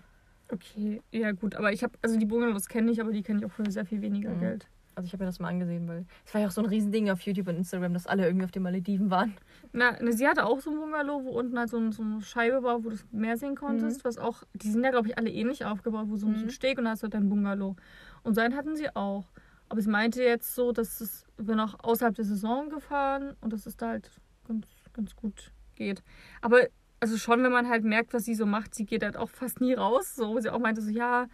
Okay, 0.53 1.01
ja 1.11 1.31
gut. 1.31 1.55
Aber 1.55 1.71
ich 1.71 1.83
habe, 1.83 1.93
also 2.01 2.17
die 2.17 2.25
Bungalows 2.25 2.67
kenne 2.67 2.91
ich, 2.91 3.01
aber 3.01 3.11
die 3.11 3.23
kenne 3.23 3.39
ich 3.39 3.45
auch 3.45 3.51
für 3.51 3.69
sehr 3.71 3.85
viel 3.85 4.01
weniger 4.01 4.31
Mhm. 4.31 4.39
Geld. 4.39 4.67
Also 4.95 5.07
ich 5.07 5.13
habe 5.13 5.23
mir 5.23 5.27
das 5.29 5.39
mal 5.39 5.47
angesehen, 5.49 5.87
weil 5.87 6.05
es 6.23 6.33
war 6.35 6.41
ja 6.41 6.47
auch 6.47 6.51
so 6.51 6.61
ein 6.61 6.67
Riesending 6.67 7.09
auf 7.09 7.19
YouTube 7.21 7.47
und 7.47 7.55
Instagram, 7.57 7.93
dass 7.95 8.05
alle 8.05 8.25
irgendwie 8.27 8.45
auf 8.45 8.51
den 8.51 8.61
Malediven 8.61 9.09
waren. 9.09 9.33
Na, 9.71 9.99
ne, 9.99 10.13
sie 10.13 10.27
hatte 10.27 10.45
auch 10.45 10.59
so 10.59 10.69
ein 10.69 10.77
Bungalow, 10.79 11.23
wo 11.23 11.31
unten 11.31 11.57
halt 11.57 11.69
so, 11.69 11.77
ein, 11.77 11.91
so 11.91 12.03
eine 12.03 12.21
Scheibe 12.21 12.61
war, 12.61 12.83
wo 12.83 12.89
du 12.89 12.95
das 12.95 13.05
Meer 13.11 13.35
sehen 13.37 13.55
konntest. 13.55 14.05
Was 14.05 14.19
auch, 14.19 14.43
die 14.53 14.69
sind 14.69 14.83
ja, 14.83 14.91
glaube 14.91 15.07
ich, 15.07 15.17
alle 15.17 15.31
ähnlich 15.31 15.65
aufgebaut, 15.65 16.05
wo 16.09 16.15
so, 16.15 16.27
so 16.27 16.33
ein 16.33 16.43
Mhm. 16.43 16.49
Steg 16.51 16.77
und 16.77 16.83
da 16.85 16.91
hast 16.91 17.01
du 17.01 17.05
halt 17.05 17.15
dein 17.15 17.27
Bungalow. 17.27 17.75
Und 18.21 18.35
seinen 18.35 18.55
hatten 18.55 18.75
sie 18.75 18.95
auch. 18.95 19.25
Aber 19.67 19.81
sie 19.81 19.89
meinte 19.89 20.21
jetzt 20.21 20.53
so, 20.53 20.71
dass 20.71 21.01
es, 21.01 21.25
wir 21.37 21.55
noch 21.55 21.83
außerhalb 21.83 22.13
der 22.13 22.25
Saison 22.25 22.69
gefahren 22.69 23.35
und 23.41 23.51
dass 23.51 23.65
es 23.65 23.75
da 23.75 23.87
halt 23.89 24.11
ganz, 24.47 24.67
ganz 24.93 25.15
gut 25.15 25.51
geht. 25.73 26.03
Aber 26.41 26.67
also 27.03 27.17
schon, 27.17 27.43
wenn 27.43 27.51
man 27.51 27.67
halt 27.67 27.83
merkt, 27.83 28.13
was 28.13 28.23
sie 28.23 28.33
so 28.33 28.45
macht, 28.45 28.73
sie 28.73 28.85
geht 28.85 29.03
halt 29.03 29.17
auch 29.17 29.29
fast 29.29 29.59
nie 29.59 29.73
raus. 29.73 30.15
So, 30.15 30.29
wo 30.29 30.39
sie 30.39 30.49
auch 30.49 30.59
meinte 30.59 30.81
so, 30.81 30.89
ja, 30.89 31.27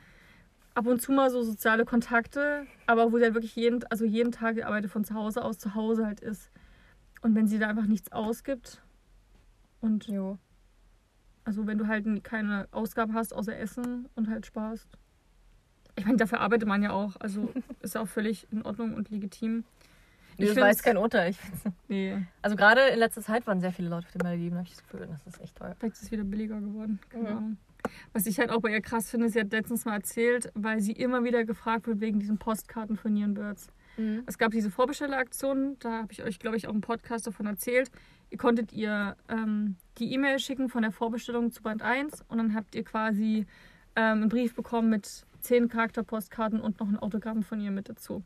ab 0.73 0.87
und 0.87 0.99
zu 0.99 1.11
mal 1.11 1.29
so 1.29 1.43
soziale 1.43 1.85
Kontakte, 1.85 2.65
aber 2.87 3.11
wo 3.11 3.19
sie 3.19 3.25
halt 3.25 3.35
wirklich 3.35 3.55
jeden, 3.55 3.83
also 3.91 4.03
jeden 4.03 4.31
Tag 4.31 4.55
die 4.55 4.63
arbeitet 4.63 4.89
von 4.89 5.03
zu 5.03 5.13
Hause 5.13 5.43
aus 5.45 5.59
zu 5.59 5.75
Hause 5.75 6.07
halt 6.07 6.21
ist. 6.21 6.49
Und 7.21 7.35
wenn 7.35 7.45
sie 7.45 7.59
da 7.59 7.67
einfach 7.67 7.85
nichts 7.85 8.11
ausgibt 8.11 8.81
und 9.79 10.07
Jo. 10.07 10.39
also 11.43 11.67
wenn 11.67 11.77
du 11.77 11.85
halt 11.85 12.23
keine 12.23 12.67
Ausgaben 12.71 13.13
hast 13.13 13.31
außer 13.35 13.55
Essen 13.55 14.09
und 14.15 14.27
halt 14.27 14.47
sparst. 14.47 14.87
Ich 15.97 16.05
meine, 16.05 16.17
dafür 16.17 16.39
arbeitet 16.39 16.67
man 16.67 16.81
ja 16.81 16.93
auch. 16.93 17.15
Also 17.19 17.53
ist 17.81 17.93
ja 17.93 18.01
auch 18.01 18.07
völlig 18.07 18.47
in 18.51 18.63
Ordnung 18.63 18.95
und 18.95 19.11
legitim. 19.11 19.65
Nee, 20.39 20.45
das 20.45 20.53
find's- 20.53 20.61
war 20.61 20.69
jetzt 20.69 20.83
kein 20.83 20.97
Urteil. 20.97 21.31
Ich 21.31 21.37
Nee, 21.87 22.25
Also 22.41 22.55
gerade 22.55 22.81
in 22.89 22.99
letzter 22.99 23.21
Zeit 23.21 23.45
waren 23.47 23.59
sehr 23.61 23.71
viele 23.71 23.89
Leute 23.89 24.05
auf 24.07 24.11
den 24.13 24.21
Malediven, 24.23 24.57
habe 24.57 24.67
ich 24.67 24.75
das 24.75 24.83
Gefühl. 24.83 25.07
Das 25.09 25.25
ist 25.27 25.41
echt 25.41 25.55
teuer. 25.57 25.75
vielleicht 25.77 25.95
ist 25.95 26.03
es 26.03 26.11
wieder 26.11 26.23
billiger 26.23 26.59
geworden. 26.59 26.99
Keine 27.09 27.29
Mhm. 27.31 27.37
Ahnung. 27.37 27.57
Was 28.13 28.25
ich 28.25 28.39
halt 28.39 28.49
auch 28.51 28.59
bei 28.59 28.71
ihr 28.71 28.81
krass 28.81 29.09
finde, 29.09 29.29
sie 29.29 29.39
hat 29.39 29.51
letztens 29.51 29.85
mal 29.85 29.93
erzählt, 29.95 30.51
weil 30.53 30.81
sie 30.81 30.91
immer 30.91 31.23
wieder 31.23 31.45
gefragt 31.45 31.87
wird 31.87 32.01
wegen 32.01 32.19
diesen 32.19 32.37
Postkarten 32.37 32.97
von 32.97 33.13
Nierenbirds. 33.13 33.67
Es 34.27 34.37
gab 34.37 34.51
diese 34.51 34.71
Vorbestelleraktion, 34.71 35.75
da 35.79 36.03
habe 36.03 36.13
ich 36.13 36.23
euch, 36.23 36.39
glaube 36.39 36.55
ich, 36.55 36.67
auch 36.69 36.73
im 36.73 36.79
Podcast 36.79 37.27
davon 37.27 37.45
erzählt. 37.47 37.91
Ihr 38.29 38.37
konntet 38.37 38.71
ihr 38.71 39.17
ähm, 39.27 39.75
die 39.97 40.13
E-Mail 40.13 40.39
schicken 40.39 40.69
von 40.69 40.83
der 40.83 40.91
Vorbestellung 40.91 41.51
zu 41.51 41.61
Band 41.61 41.81
1 41.81 42.23
und 42.29 42.37
dann 42.37 42.53
habt 42.55 42.75
ihr 42.75 42.85
quasi 42.85 43.45
ähm, 43.97 44.21
einen 44.21 44.29
Brief 44.29 44.55
bekommen 44.55 44.89
mit 44.89 45.25
10 45.41 45.67
Charakterpostkarten 45.67 46.61
und 46.61 46.79
noch 46.79 46.87
ein 46.87 46.97
Autogramm 46.97 47.43
von 47.43 47.59
ihr 47.59 47.71
mit 47.71 47.89
dazu. 47.89 48.23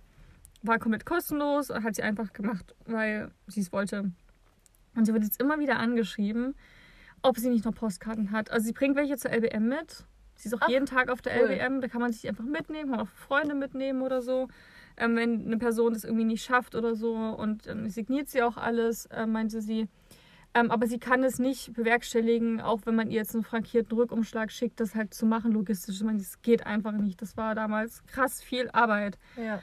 War 0.63 0.79
komplett 0.79 1.05
kostenlos, 1.05 1.69
hat 1.69 1.95
sie 1.95 2.03
einfach 2.03 2.33
gemacht, 2.33 2.73
weil 2.85 3.31
sie 3.47 3.61
es 3.61 3.71
wollte. 3.71 4.11
Und 4.95 5.05
sie 5.05 5.13
wird 5.13 5.23
jetzt 5.23 5.41
immer 5.41 5.59
wieder 5.59 5.77
angeschrieben, 5.77 6.55
ob 7.21 7.37
sie 7.37 7.49
nicht 7.49 7.65
noch 7.65 7.73
Postkarten 7.73 8.31
hat. 8.31 8.51
Also 8.51 8.65
sie 8.67 8.73
bringt 8.73 8.95
welche 8.95 9.17
zur 9.17 9.31
LBM 9.31 9.67
mit. 9.67 10.05
Sie 10.35 10.47
ist 10.47 10.53
auch 10.55 10.61
Ach, 10.61 10.69
jeden 10.69 10.85
Tag 10.85 11.09
auf 11.09 11.21
der 11.21 11.33
cool. 11.41 11.49
LBM, 11.49 11.81
da 11.81 11.87
kann 11.87 12.01
man 12.01 12.11
sich 12.11 12.27
einfach 12.27 12.43
mitnehmen, 12.43 12.89
kann 12.89 12.97
man 12.97 13.07
auch 13.07 13.11
Freunde 13.11 13.55
mitnehmen 13.55 14.01
oder 14.01 14.21
so. 14.21 14.47
Ähm, 14.97 15.15
wenn 15.15 15.45
eine 15.45 15.57
Person 15.57 15.93
das 15.93 16.03
irgendwie 16.03 16.25
nicht 16.25 16.43
schafft 16.43 16.75
oder 16.75 16.95
so 16.95 17.15
und 17.15 17.65
dann 17.65 17.89
signiert 17.89 18.29
sie 18.29 18.43
auch 18.43 18.57
alles, 18.57 19.07
äh, 19.07 19.25
meinte 19.25 19.61
sie. 19.61 19.87
Ähm, 20.55 20.69
aber 20.69 20.85
sie 20.85 20.99
kann 20.99 21.23
es 21.23 21.39
nicht 21.39 21.73
bewerkstelligen, 21.73 22.61
auch 22.61 22.81
wenn 22.85 22.95
man 22.95 23.09
ihr 23.09 23.17
jetzt 23.17 23.33
einen 23.33 23.43
frankierten 23.43 23.97
Rückumschlag 23.97 24.51
schickt, 24.51 24.79
das 24.79 24.93
halt 24.93 25.13
zu 25.13 25.25
machen 25.25 25.51
logistisch. 25.51 25.95
Ich 25.95 26.03
meine, 26.03 26.19
das 26.19 26.43
geht 26.43 26.65
einfach 26.67 26.91
nicht. 26.91 27.21
Das 27.23 27.37
war 27.37 27.55
damals 27.55 28.05
krass 28.05 28.41
viel 28.41 28.69
Arbeit. 28.71 29.17
Ja. 29.35 29.59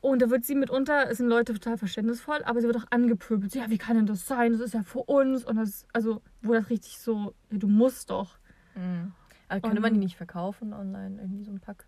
Und 0.00 0.22
da 0.22 0.30
wird 0.30 0.44
sie 0.44 0.54
mitunter, 0.54 1.10
es 1.10 1.18
sind 1.18 1.28
Leute 1.28 1.52
total 1.54 1.76
verständnisvoll, 1.76 2.42
aber 2.44 2.60
sie 2.60 2.66
wird 2.68 2.76
auch 2.76 2.86
angepöbelt. 2.90 3.50
So, 3.52 3.58
ja, 3.58 3.68
wie 3.68 3.78
kann 3.78 3.96
denn 3.96 4.06
das 4.06 4.26
sein? 4.28 4.52
Das 4.52 4.60
ist 4.60 4.74
ja 4.74 4.82
für 4.84 5.00
uns. 5.00 5.44
Und 5.44 5.56
das, 5.56 5.86
also, 5.92 6.22
wo 6.40 6.52
das 6.52 6.70
richtig 6.70 6.98
so, 7.00 7.34
ja, 7.50 7.58
du 7.58 7.66
musst 7.66 8.10
doch. 8.10 8.38
Mhm. 8.76 9.12
Aber 9.48 9.60
könnte 9.60 9.80
man 9.80 9.90
Und- 9.92 9.94
die 10.00 10.04
nicht 10.04 10.16
verkaufen 10.16 10.72
online, 10.72 11.20
irgendwie 11.20 11.42
so 11.44 11.50
ein 11.50 11.58
Pack? 11.60 11.86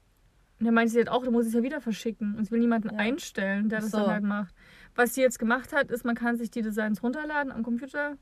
Und 0.59 0.66
dann 0.66 0.74
meinte 0.74 0.93
sie 0.93 0.99
halt 0.99 1.09
auch, 1.09 1.24
du 1.24 1.31
musst 1.31 1.49
es 1.49 1.55
ja 1.55 1.62
wieder 1.62 1.81
verschicken. 1.81 2.35
Und 2.37 2.45
sie 2.47 2.51
will 2.51 2.59
niemanden 2.61 2.89
Ja. 2.91 2.97
einstellen, 2.99 3.69
der 3.69 3.78
Ach 3.78 3.82
das 3.82 3.93
so. 3.93 3.99
dann 3.99 4.11
halt 4.11 4.24
macht. 4.24 4.55
Was 4.97 5.15
sie 5.15 5.20
jetzt 5.20 5.39
gemacht 5.39 5.73
hat, 5.73 5.91
ist, 5.91 6.05
man 6.05 6.16
kann 6.16 6.37
sich 6.37 6.51
die 6.51 6.62
Designs 6.62 7.03
runterladen 7.03 7.53
am 7.53 7.62
Computer 7.62 8.16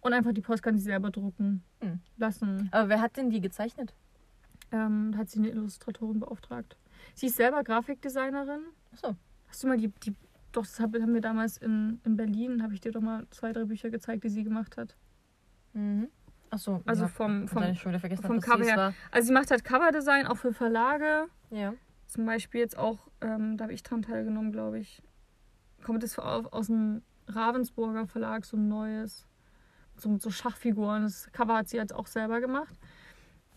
und 0.00 0.12
einfach 0.12 0.32
die 0.32 0.40
Postkarten 0.42 0.80
selber 0.80 1.10
drucken 1.10 1.62
Hm. 1.80 2.00
lassen. 2.16 2.68
Aber 2.72 2.88
wer 2.88 3.00
hat 3.00 3.16
denn 3.16 3.30
die 3.30 3.40
gezeichnet? 3.40 3.94
Ähm, 4.72 5.14
hat 5.16 5.30
sie 5.30 5.38
eine 5.38 5.48
Illustratorin 5.48 6.18
beauftragt. 6.20 6.76
Sie 7.14 7.26
ist 7.26 7.36
selber 7.36 7.62
Grafikdesignerin. 7.62 8.60
Achso. 8.92 9.16
Hast 9.48 9.62
du 9.62 9.68
mal 9.68 9.76
die, 9.76 9.88
die 9.88 10.14
doch, 10.52 10.62
das 10.62 10.80
hab- 10.80 10.94
haben 10.94 11.12
wir 11.14 11.20
damals 11.20 11.56
in, 11.58 12.00
in 12.04 12.16
Berlin, 12.16 12.62
habe 12.62 12.74
ich 12.74 12.80
dir 12.80 12.92
doch 12.92 13.00
mal 13.02 13.26
zwei, 13.30 13.52
drei 13.52 13.64
Bücher 13.64 13.90
gezeigt, 13.90 14.24
die 14.24 14.28
sie 14.28 14.44
gemacht 14.44 14.76
hat. 14.76 14.96
Mhm. 15.74 16.08
Achso. 16.50 16.82
Also 16.86 17.02
ja, 17.02 17.08
vom- 17.08 17.46
vom- 17.48 17.62
vom 18.22 18.36
Cover 18.40 18.64
her. 18.64 18.76
Also 19.10 19.26
sie 19.26 19.32
macht 19.34 19.50
halt 19.50 19.64
Coverdesign 19.64 20.26
auch 20.26 20.36
für 20.38 20.52
Verlage. 20.54 21.26
Ja. 21.50 21.74
Zum 22.06 22.24
Beispiel 22.24 22.60
jetzt 22.62 22.78
auch, 22.78 23.08
ähm, 23.20 23.58
da 23.58 23.64
habe 23.64 23.74
ich 23.74 23.82
dran 23.82 24.00
teilgenommen, 24.02 24.50
glaube 24.52 24.78
ich. 24.78 25.02
Kommt 25.84 26.02
das 26.02 26.18
auf, 26.18 26.50
aus 26.52 26.66
dem 26.68 27.02
Ravensburger 27.26 28.06
Verlag, 28.06 28.46
so 28.46 28.56
ein 28.56 28.66
neues. 28.68 29.26
So 29.96 30.16
so 30.18 30.30
Schachfiguren. 30.30 31.02
Das 31.02 31.30
Cover 31.32 31.56
hat 31.58 31.68
sie 31.68 31.78
halt 31.78 31.92
auch 31.92 32.06
selber 32.06 32.40
gemacht. 32.40 32.74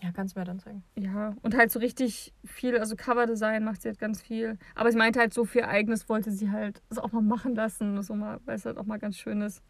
Ja, 0.02 0.12
kannst 0.12 0.36
du 0.36 0.40
mir 0.40 0.46
dann 0.46 0.60
zeigen. 0.60 0.84
Ja, 0.96 1.36
und 1.44 1.56
halt 1.56 1.72
so 1.72 1.78
richtig 1.80 2.34
viel, 2.44 2.78
also 2.78 2.96
Coverdesign 2.96 3.64
macht 3.64 3.82
sie 3.84 3.90
halt 3.90 4.00
ganz 4.00 4.22
viel. 4.22 4.58
Aber 4.74 4.92
sie 4.92 4.98
meinte 4.98 5.20
halt, 5.20 5.34
so 5.34 5.46
viel 5.46 5.64
Eigenes 5.64 6.10
wollte 6.10 6.32
sie 6.32 6.50
halt 6.50 6.82
das 6.90 6.98
auch 6.98 7.12
mal 7.12 7.22
machen 7.22 7.54
lassen, 7.54 8.02
so 8.02 8.16
mal, 8.16 8.40
weil 8.46 8.56
es 8.56 8.66
halt 8.66 8.78
auch 8.78 8.86
mal 8.86 8.98
ganz 8.98 9.18
schön 9.18 9.42
ist. 9.42 9.62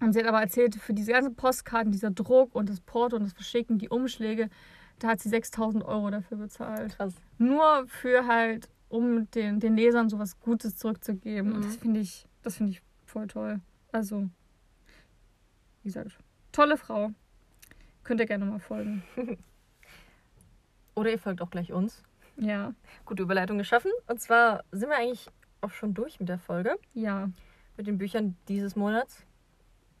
Und 0.00 0.12
sie 0.12 0.20
hat 0.20 0.26
aber 0.26 0.40
erzählt, 0.40 0.74
für 0.76 0.94
diese 0.94 1.12
ganzen 1.12 1.34
Postkarten, 1.36 1.92
dieser 1.92 2.10
Druck 2.10 2.54
und 2.54 2.68
das 2.68 2.80
Porto 2.80 3.16
und 3.16 3.22
das 3.22 3.32
Verschicken, 3.32 3.78
die 3.78 3.88
Umschläge, 3.88 4.48
da 4.98 5.08
hat 5.08 5.20
sie 5.20 5.28
6000 5.28 5.84
Euro 5.84 6.10
dafür 6.10 6.38
bezahlt. 6.38 6.96
Krass. 6.96 7.14
Nur 7.38 7.86
für 7.86 8.26
halt, 8.26 8.68
um 8.88 9.30
den, 9.30 9.60
den 9.60 9.76
Lesern 9.76 10.08
sowas 10.08 10.40
Gutes 10.40 10.76
zurückzugeben. 10.76 11.52
Und 11.52 11.60
Mhm. 11.60 11.64
das 11.64 11.76
finde 11.76 12.00
ich, 12.00 12.26
das 12.42 12.56
finde 12.56 12.72
ich 12.72 12.82
voll 13.06 13.26
toll. 13.28 13.60
Also, 13.92 14.28
wie 15.82 15.88
gesagt, 15.88 16.18
tolle 16.52 16.76
Frau. 16.76 17.10
Könnt 18.08 18.20
ihr 18.20 18.26
gerne 18.26 18.46
mal 18.46 18.58
folgen. 18.58 19.02
Oder 20.94 21.10
ihr 21.10 21.18
folgt 21.18 21.42
auch 21.42 21.50
gleich 21.50 21.74
uns. 21.74 22.02
Ja, 22.38 22.72
Gute 23.04 23.22
Überleitung 23.22 23.58
geschaffen. 23.58 23.90
Und 24.06 24.18
zwar 24.18 24.64
sind 24.72 24.88
wir 24.88 24.96
eigentlich 24.96 25.28
auch 25.60 25.72
schon 25.72 25.92
durch 25.92 26.18
mit 26.18 26.30
der 26.30 26.38
Folge. 26.38 26.78
ja. 26.94 27.28
Mit 27.76 27.86
den 27.86 27.98
Büchern 27.98 28.34
dieses 28.48 28.76
Monats. 28.76 29.24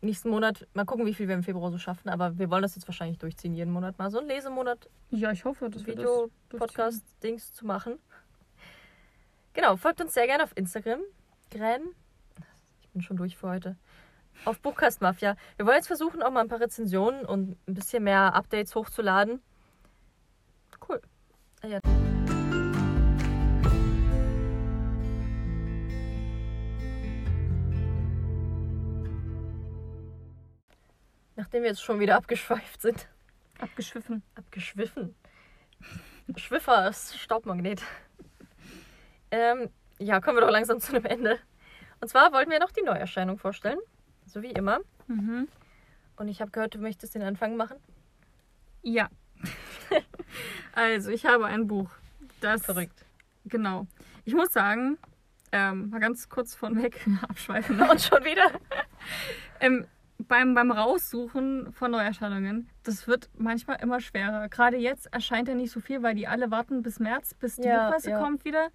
Nächsten 0.00 0.30
Monat, 0.30 0.66
mal 0.72 0.86
gucken, 0.86 1.04
wie 1.04 1.12
viel 1.12 1.28
wir 1.28 1.34
im 1.34 1.42
Februar 1.42 1.70
so 1.70 1.76
schaffen. 1.76 2.08
Aber 2.08 2.38
wir 2.38 2.48
wollen 2.50 2.62
das 2.62 2.74
jetzt 2.76 2.88
wahrscheinlich 2.88 3.18
durchziehen, 3.18 3.52
jeden 3.54 3.72
Monat 3.72 3.98
mal 3.98 4.10
so 4.10 4.18
einen 4.20 4.28
Lesemonat, 4.28 4.88
Ja, 5.10 5.30
ich 5.30 5.44
hoffe, 5.44 5.68
dass 5.68 5.84
wir 5.86 5.94
das 5.94 6.02
Video, 6.02 6.30
durchziehen. 6.48 6.58
Podcast-Dings 6.58 7.52
zu 7.52 7.66
machen. 7.66 7.98
Genau, 9.52 9.76
folgt 9.76 10.00
uns 10.00 10.14
sehr 10.14 10.26
gerne 10.26 10.44
auf 10.44 10.56
Instagram. 10.56 11.00
Gren. 11.50 11.82
Ich 12.80 12.88
bin 12.88 13.02
schon 13.02 13.18
durch 13.18 13.36
für 13.36 13.48
heute. 13.50 13.76
Auf 14.44 14.60
Buchcast 14.60 15.00
Mafia. 15.00 15.36
Wir 15.56 15.66
wollen 15.66 15.76
jetzt 15.76 15.88
versuchen, 15.88 16.22
auch 16.22 16.30
mal 16.30 16.40
ein 16.40 16.48
paar 16.48 16.60
Rezensionen 16.60 17.24
und 17.24 17.58
ein 17.68 17.74
bisschen 17.74 18.04
mehr 18.04 18.34
Updates 18.34 18.74
hochzuladen. 18.74 19.42
Cool. 20.88 21.00
Ah 21.62 21.66
ja. 21.66 21.80
Nachdem 31.36 31.62
wir 31.62 31.70
jetzt 31.70 31.82
schon 31.82 32.00
wieder 32.00 32.16
abgeschweift 32.16 32.80
sind. 32.82 33.08
Abgeschwiffen. 33.60 34.22
Abgeschwiffen. 34.34 35.14
Schwiffer 36.36 36.88
ist 36.88 37.16
Staubmagnet. 37.18 37.82
Ähm, 39.30 39.70
ja, 39.98 40.20
kommen 40.20 40.36
wir 40.36 40.42
doch 40.42 40.50
langsam 40.50 40.80
zu 40.80 40.94
einem 40.94 41.04
Ende. 41.04 41.38
Und 42.00 42.08
zwar 42.08 42.32
wollten 42.32 42.50
wir 42.50 42.58
noch 42.60 42.72
die 42.72 42.82
Neuerscheinung 42.82 43.38
vorstellen. 43.38 43.78
So 44.28 44.42
wie 44.42 44.50
immer. 44.50 44.80
Mhm. 45.06 45.48
Und 46.16 46.28
ich 46.28 46.40
habe 46.40 46.50
gehört, 46.50 46.74
du 46.74 46.78
möchtest 46.78 47.14
den 47.14 47.22
Anfang 47.22 47.56
machen. 47.56 47.76
Ja. 48.82 49.08
also, 50.72 51.10
ich 51.10 51.24
habe 51.26 51.46
ein 51.46 51.66
Buch. 51.66 51.90
Das. 52.40 52.64
Verrückt. 52.64 53.06
Genau. 53.46 53.86
Ich 54.24 54.34
muss 54.34 54.52
sagen, 54.52 54.98
ähm, 55.52 55.88
mal 55.90 56.00
ganz 56.00 56.28
kurz 56.28 56.54
von 56.54 56.82
weg 56.82 57.06
abschweifen. 57.28 57.80
Und 57.90 58.00
schon 58.02 58.22
wieder. 58.24 58.50
ähm, 59.60 59.86
beim, 60.18 60.54
beim 60.54 60.70
Raussuchen 60.70 61.72
von 61.72 61.92
Neuerscheinungen, 61.92 62.68
das 62.82 63.06
wird 63.06 63.30
manchmal 63.38 63.80
immer 63.80 64.00
schwerer. 64.00 64.48
Gerade 64.48 64.76
jetzt 64.76 65.06
erscheint 65.12 65.48
ja 65.48 65.54
nicht 65.54 65.70
so 65.70 65.80
viel, 65.80 66.02
weil 66.02 66.16
die 66.16 66.26
alle 66.26 66.50
warten 66.50 66.82
bis 66.82 66.98
März, 66.98 67.34
bis 67.34 67.56
die 67.56 67.68
Ja, 67.68 67.86
Buchmesse 67.86 68.10
ja. 68.10 68.20
kommt 68.20 68.44
wieder. 68.44 68.68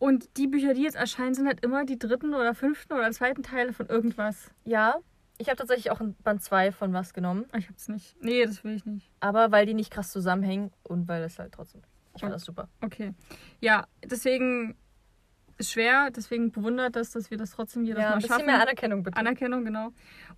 Und 0.00 0.36
die 0.38 0.48
Bücher, 0.48 0.74
die 0.74 0.82
jetzt 0.82 0.96
erscheinen, 0.96 1.34
sind 1.34 1.46
halt 1.46 1.62
immer 1.64 1.84
die 1.84 1.98
dritten 1.98 2.34
oder 2.34 2.54
fünften 2.54 2.94
oder 2.94 3.10
zweiten 3.12 3.42
Teile 3.44 3.72
von 3.72 3.86
irgendwas. 3.86 4.50
Ja, 4.64 4.96
ich 5.38 5.46
habe 5.48 5.56
tatsächlich 5.56 5.90
auch 5.92 6.00
ein 6.00 6.14
Band 6.24 6.42
2 6.42 6.72
von 6.72 6.92
was 6.92 7.14
genommen. 7.14 7.44
Ah, 7.52 7.58
Ich 7.58 7.68
hab's 7.68 7.86
nicht. 7.88 8.16
Nee, 8.20 8.44
das 8.44 8.64
will 8.64 8.74
ich 8.74 8.84
nicht. 8.84 9.10
Aber 9.20 9.52
weil 9.52 9.66
die 9.66 9.74
nicht 9.74 9.92
krass 9.92 10.10
zusammenhängen 10.10 10.72
und 10.82 11.06
weil 11.06 11.22
es 11.22 11.38
halt 11.38 11.52
trotzdem. 11.52 11.82
Ich 12.14 12.20
fand 12.22 12.30
Ja. 12.32 12.36
das 12.36 12.44
super. 12.44 12.68
Okay. 12.80 13.14
Ja, 13.60 13.86
deswegen 14.04 14.74
ist 15.58 15.70
schwer, 15.72 16.10
deswegen 16.10 16.50
bewundert 16.50 16.96
das, 16.96 17.10
dass 17.10 17.30
wir 17.30 17.36
das 17.36 17.50
trotzdem 17.50 17.84
jedes 17.84 18.00
Ja, 18.02 18.08
Mal 18.08 18.12
ein 18.14 18.18
bisschen 18.22 18.30
schaffen. 18.36 18.46
mehr 18.46 18.60
Anerkennung 18.62 19.02
bitte. 19.02 19.16
Anerkennung, 19.18 19.64
genau. 19.66 19.90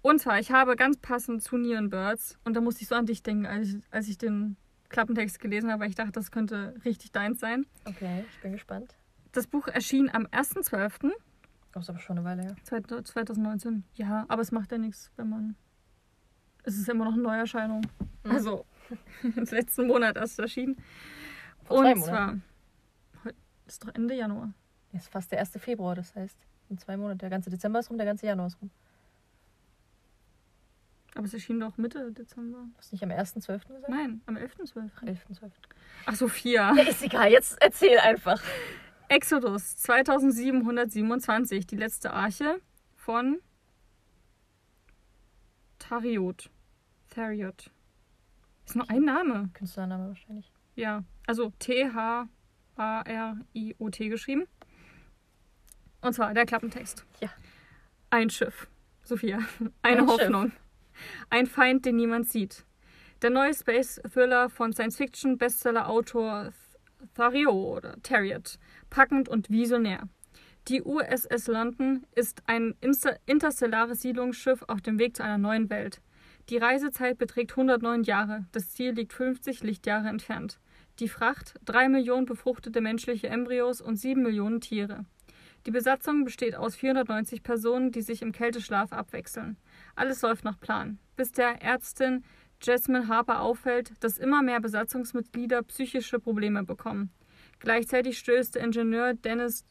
Und 0.02 0.18
zwar, 0.20 0.40
ich 0.40 0.50
habe 0.50 0.74
ganz 0.76 0.96
passend 0.98 1.42
zu 1.42 1.56
Neon 1.56 1.88
Birds, 1.88 2.36
und 2.44 2.54
da 2.54 2.60
musste 2.60 2.82
ich 2.82 2.88
so 2.88 2.96
an 2.96 3.06
dich 3.06 3.22
denken, 3.22 3.46
als 3.46 3.68
ich, 3.68 3.76
als 3.92 4.08
ich 4.08 4.18
den 4.18 4.56
Klappentext 4.88 5.38
gelesen 5.38 5.70
habe, 5.70 5.82
weil 5.82 5.88
ich 5.88 5.94
dachte, 5.94 6.10
das 6.12 6.32
könnte 6.32 6.74
richtig 6.84 7.12
deins 7.12 7.38
sein. 7.38 7.66
Okay, 7.84 8.24
ich 8.32 8.40
bin 8.40 8.50
gespannt. 8.52 8.96
Das 9.32 9.46
Buch 9.46 9.66
erschien 9.68 10.10
am 10.12 10.26
1.12. 10.26 11.10
Das 11.72 11.84
ist 11.84 11.90
aber 11.90 11.98
schon 11.98 12.18
eine 12.18 12.26
Weile 12.26 12.42
her. 12.42 12.56
2019. 12.64 13.84
Ja, 13.94 14.26
aber 14.28 14.42
es 14.42 14.52
macht 14.52 14.70
ja 14.72 14.78
nichts, 14.78 15.10
wenn 15.16 15.30
man. 15.30 15.56
Es 16.64 16.76
ist 16.76 16.88
immer 16.88 17.06
noch 17.06 17.14
eine 17.14 17.22
Neuerscheinung. 17.22 17.80
Mhm. 18.24 18.30
Also, 18.30 18.66
im 19.22 19.44
letzten 19.44 19.86
Monat 19.86 20.16
erst 20.16 20.38
erschienen. 20.38 20.76
Vor 21.64 21.78
Und 21.78 21.84
Monaten. 21.84 22.02
zwar. 22.02 22.40
Heute 23.24 23.36
ist 23.66 23.82
doch 23.82 23.94
Ende 23.94 24.14
Januar. 24.14 24.52
Ist 24.92 25.08
fast 25.08 25.32
der 25.32 25.40
1. 25.40 25.52
Februar, 25.58 25.94
das 25.94 26.14
heißt, 26.14 26.36
in 26.68 26.76
zwei 26.76 26.98
Monaten. 26.98 27.18
Der 27.18 27.30
ganze 27.30 27.48
Dezember 27.48 27.78
ist 27.78 27.88
rum, 27.88 27.96
der 27.96 28.06
ganze 28.06 28.26
Januar 28.26 28.48
ist 28.48 28.60
rum. 28.60 28.70
Aber 31.14 31.24
es 31.24 31.34
erschien 31.34 31.58
doch 31.60 31.76
Mitte 31.78 32.12
Dezember. 32.12 32.66
Hast 32.76 32.92
du 32.92 32.96
nicht 32.96 33.02
am 33.04 33.10
1.12. 33.10 33.66
gesagt? 33.68 33.88
Nein, 33.88 34.20
am 34.26 34.36
11.12. 34.36 34.90
11.12. 35.02 35.50
Ach, 36.06 36.14
Sophia. 36.14 36.74
Ja, 36.74 36.82
ist 36.82 37.02
egal, 37.02 37.30
jetzt 37.30 37.60
erzähl 37.62 37.98
einfach. 37.98 38.42
Exodus 39.08 39.76
2727, 39.76 41.66
die 41.66 41.76
letzte 41.76 42.12
Arche 42.12 42.60
von 42.96 43.40
Tariot. 45.78 46.50
Thariot. 47.10 47.70
Ist 48.64 48.76
nur 48.76 48.88
ein 48.88 49.02
Name. 49.02 49.50
Künstlername 49.52 50.08
wahrscheinlich. 50.08 50.50
Ja, 50.74 51.04
also 51.26 51.52
T-H-A-R-I-O-T 51.58 52.28
geschrieben. 54.08 54.46
Und 56.00 56.14
zwar 56.14 56.32
der 56.34 56.46
Klappentext. 56.46 57.04
Ja. 57.20 57.28
Ein 58.10 58.30
Schiff. 58.30 58.68
Sophia. 59.02 59.40
Eine 59.82 60.00
Ein 60.02 60.08
Schiff. 60.08 60.20
Hoffnung. 60.20 60.52
Ein 61.30 61.46
Feind, 61.46 61.84
den 61.84 61.96
niemand 61.96 62.28
sieht. 62.28 62.64
Der 63.22 63.30
neue 63.30 63.54
Space-Thriller 63.54 64.48
von 64.48 64.72
Science-Fiction-Bestseller-Autor 64.72 66.52
Thariot 67.14 67.54
oder 67.54 67.96
Thariot. 68.02 68.58
Packend 68.90 69.28
und 69.28 69.50
visionär. 69.50 70.08
Die 70.68 70.82
USS 70.82 71.48
London 71.48 72.06
ist 72.14 72.42
ein 72.46 72.74
interstellares 73.26 74.02
Siedlungsschiff 74.02 74.62
auf 74.68 74.80
dem 74.80 74.98
Weg 74.98 75.16
zu 75.16 75.24
einer 75.24 75.38
neuen 75.38 75.70
Welt. 75.70 76.00
Die 76.48 76.56
Reisezeit 76.56 77.18
beträgt 77.18 77.52
109 77.52 78.04
Jahre. 78.04 78.46
Das 78.52 78.70
Ziel 78.70 78.92
liegt 78.92 79.12
50 79.12 79.62
Lichtjahre 79.62 80.08
entfernt. 80.08 80.60
Die 80.98 81.08
Fracht 81.08 81.54
3 81.64 81.88
Millionen 81.88 82.26
befruchtete 82.26 82.80
menschliche 82.80 83.28
Embryos 83.28 83.80
und 83.80 83.96
7 83.96 84.22
Millionen 84.22 84.60
Tiere. 84.60 85.04
Die 85.66 85.70
Besatzung 85.70 86.24
besteht 86.24 86.56
aus 86.56 86.74
490 86.74 87.42
Personen, 87.42 87.92
die 87.92 88.02
sich 88.02 88.20
im 88.22 88.32
Kälteschlaf 88.32 88.92
abwechseln. 88.92 89.56
Alles 89.94 90.20
läuft 90.22 90.44
nach 90.44 90.58
Plan, 90.58 90.98
bis 91.16 91.30
der 91.30 91.62
Ärztin 91.62 92.24
Jasmine 92.62 93.08
Harper 93.08 93.40
auffällt, 93.40 93.92
dass 94.00 94.18
immer 94.18 94.42
mehr 94.42 94.60
Besatzungsmitglieder 94.60 95.62
psychische 95.62 96.18
Probleme 96.18 96.64
bekommen. 96.64 97.10
Gleichzeitig 97.60 98.18
stößt 98.18 98.54
der 98.54 98.62
Ingenieur 98.62 99.14
Dennis 99.14 99.64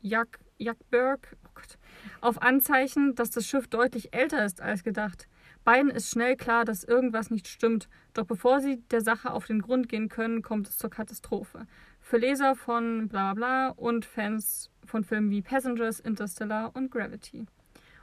Jak 0.00 0.38
Jakberg 0.58 1.36
oh 1.44 1.50
Gott, 1.54 1.78
auf 2.20 2.40
Anzeichen, 2.42 3.14
dass 3.14 3.30
das 3.30 3.46
Schiff 3.46 3.66
deutlich 3.66 4.14
älter 4.14 4.44
ist 4.44 4.60
als 4.60 4.84
gedacht. 4.84 5.26
Beiden 5.64 5.90
ist 5.90 6.10
schnell 6.10 6.36
klar, 6.36 6.64
dass 6.64 6.84
irgendwas 6.84 7.30
nicht 7.30 7.48
stimmt, 7.48 7.88
doch 8.12 8.26
bevor 8.26 8.60
sie 8.60 8.82
der 8.90 9.00
Sache 9.00 9.32
auf 9.32 9.46
den 9.46 9.62
Grund 9.62 9.88
gehen 9.88 10.10
können, 10.10 10.42
kommt 10.42 10.68
es 10.68 10.76
zur 10.76 10.90
Katastrophe. 10.90 11.66
Für 12.00 12.18
Leser 12.18 12.54
von 12.54 13.08
bla 13.08 13.32
bla 13.32 13.68
und 13.70 14.04
Fans 14.04 14.70
von 14.84 15.04
Filmen 15.04 15.30
wie 15.30 15.40
Passengers, 15.40 16.00
Interstellar 16.00 16.72
und 16.74 16.90
Gravity. 16.90 17.46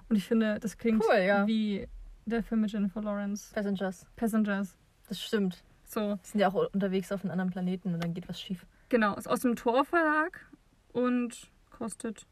Und 0.09 0.15
ich 0.15 0.27
finde, 0.27 0.59
das 0.59 0.77
klingt 0.77 1.03
Cool, 1.07 1.19
ja. 1.19 1.45
wie 1.45 1.87
der 2.25 2.43
Film 2.43 2.61
mit 2.61 2.71
Jennifer 2.71 3.01
Lawrence. 3.01 3.53
Passengers. 3.53 4.05
Passengers. 4.15 4.77
Das 5.07 5.21
stimmt. 5.21 5.63
So, 5.85 6.15
Die 6.23 6.27
sind 6.29 6.39
ja 6.39 6.47
auch 6.47 6.71
unterwegs 6.73 7.11
auf 7.11 7.23
einem 7.23 7.31
anderen 7.31 7.51
Planeten 7.51 7.93
und 7.93 8.03
dann 8.03 8.13
geht 8.13 8.29
was 8.29 8.39
schief. 8.39 8.65
genau. 8.89 9.15
Ist 9.15 9.27
aus 9.27 9.41
dem 9.41 9.55
Tor 9.55 9.83
Verlag 9.83 10.47
und 10.93 11.49
kostet 11.69 12.25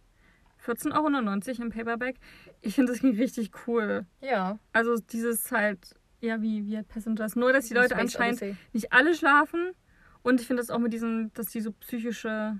14,99 0.65 1.49
Euro 1.49 1.61
im 1.63 1.69
Paperback. 1.69 2.17
Ich 2.61 2.75
finde, 2.75 2.91
das 2.93 3.03
richtig 3.03 3.51
cool. 3.67 4.05
Ja. 4.21 4.59
Also 4.73 4.95
dieses 4.97 5.51
halt, 5.51 5.95
ja, 6.21 6.41
wie, 6.41 6.65
wie 6.65 6.75
halt 6.75 6.87
Passengers. 6.87 7.35
Nur, 7.35 7.53
dass 7.53 7.67
die 7.67 7.73
Leute 7.73 7.95
Space 7.95 7.99
anscheinend 7.99 8.41
Odyssey. 8.41 8.57
nicht 8.73 8.93
alle 8.93 9.13
schlafen. 9.15 9.71
Und 10.21 10.41
ich 10.41 10.47
finde 10.47 10.61
das 10.61 10.69
auch 10.69 10.79
mit 10.79 10.91
diesen, 10.93 11.31
dass 11.33 11.47
die 11.47 11.61
so 11.61 11.71
psychische 11.71 12.59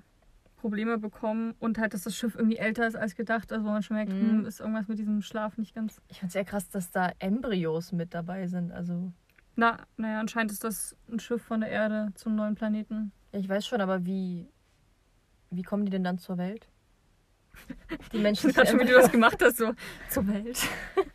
Probleme 0.60 0.98
bekommen 0.98 1.54
und 1.58 1.78
halt, 1.78 1.94
dass 1.94 2.02
das 2.04 2.14
Schiff 2.16 2.34
irgendwie 2.34 2.56
älter 2.58 2.86
ist 2.86 2.96
als 2.96 3.14
gedacht. 3.14 3.52
Also 3.52 3.64
man 3.66 3.82
schon 3.82 3.96
merkt, 3.96 4.12
Mhm. 4.12 4.20
hm, 4.40 4.46
ist 4.46 4.60
irgendwas 4.60 4.88
mit 4.88 4.98
diesem 4.98 5.22
Schlaf 5.22 5.56
nicht 5.58 5.74
ganz. 5.74 6.00
Ich 6.08 6.18
finde 6.18 6.26
es 6.28 6.32
sehr 6.34 6.44
krass, 6.44 6.68
dass 6.68 6.90
da 6.90 7.10
Embryos 7.18 7.92
mit 7.92 8.12
dabei 8.14 8.46
sind. 8.46 8.70
Also, 8.72 9.12
Na, 9.56 9.78
naja, 9.96 10.20
anscheinend 10.20 10.52
ist 10.52 10.62
das 10.64 10.96
ein 11.10 11.18
Schiff 11.18 11.42
von 11.42 11.60
der 11.60 11.70
Erde 11.70 12.12
zum 12.14 12.34
neuen 12.34 12.54
Planeten. 12.54 13.12
ja, 13.32 13.40
ich 13.40 13.48
weiß 13.48 13.66
schon, 13.66 13.80
aber 13.80 14.04
wie, 14.06 14.48
wie 15.50 15.62
kommen 15.62 15.84
die 15.84 15.90
denn 15.90 16.04
dann 16.04 16.18
zur 16.18 16.38
Welt? 16.38 16.68
Die 18.12 18.18
Menschen. 18.22 18.50
Ich 18.50 18.56
schon, 18.68 18.80
wie 18.80 18.84
du 18.84 18.92
das 18.94 19.10
gemacht 19.10 19.42
hast, 19.42 19.56
so 19.58 19.72
zur 20.10 20.26
Welt. 20.28 20.58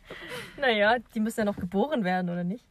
Naja, 0.58 0.96
die 1.14 1.20
müssen 1.20 1.40
ja 1.40 1.44
noch 1.44 1.56
geboren 1.58 2.02
werden, 2.02 2.30
oder 2.30 2.42
nicht? 2.44 2.66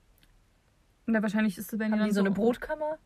Na, 1.06 1.22
wahrscheinlich 1.22 1.56
ist 1.58 1.72
es, 1.72 1.80
wenn 1.80 1.88
die 1.90 1.92
Haben 1.94 2.00
dann 2.00 2.10
die 2.10 2.16
so 2.16 2.22
eine 2.22 2.32
Brutkammer? 2.32 2.98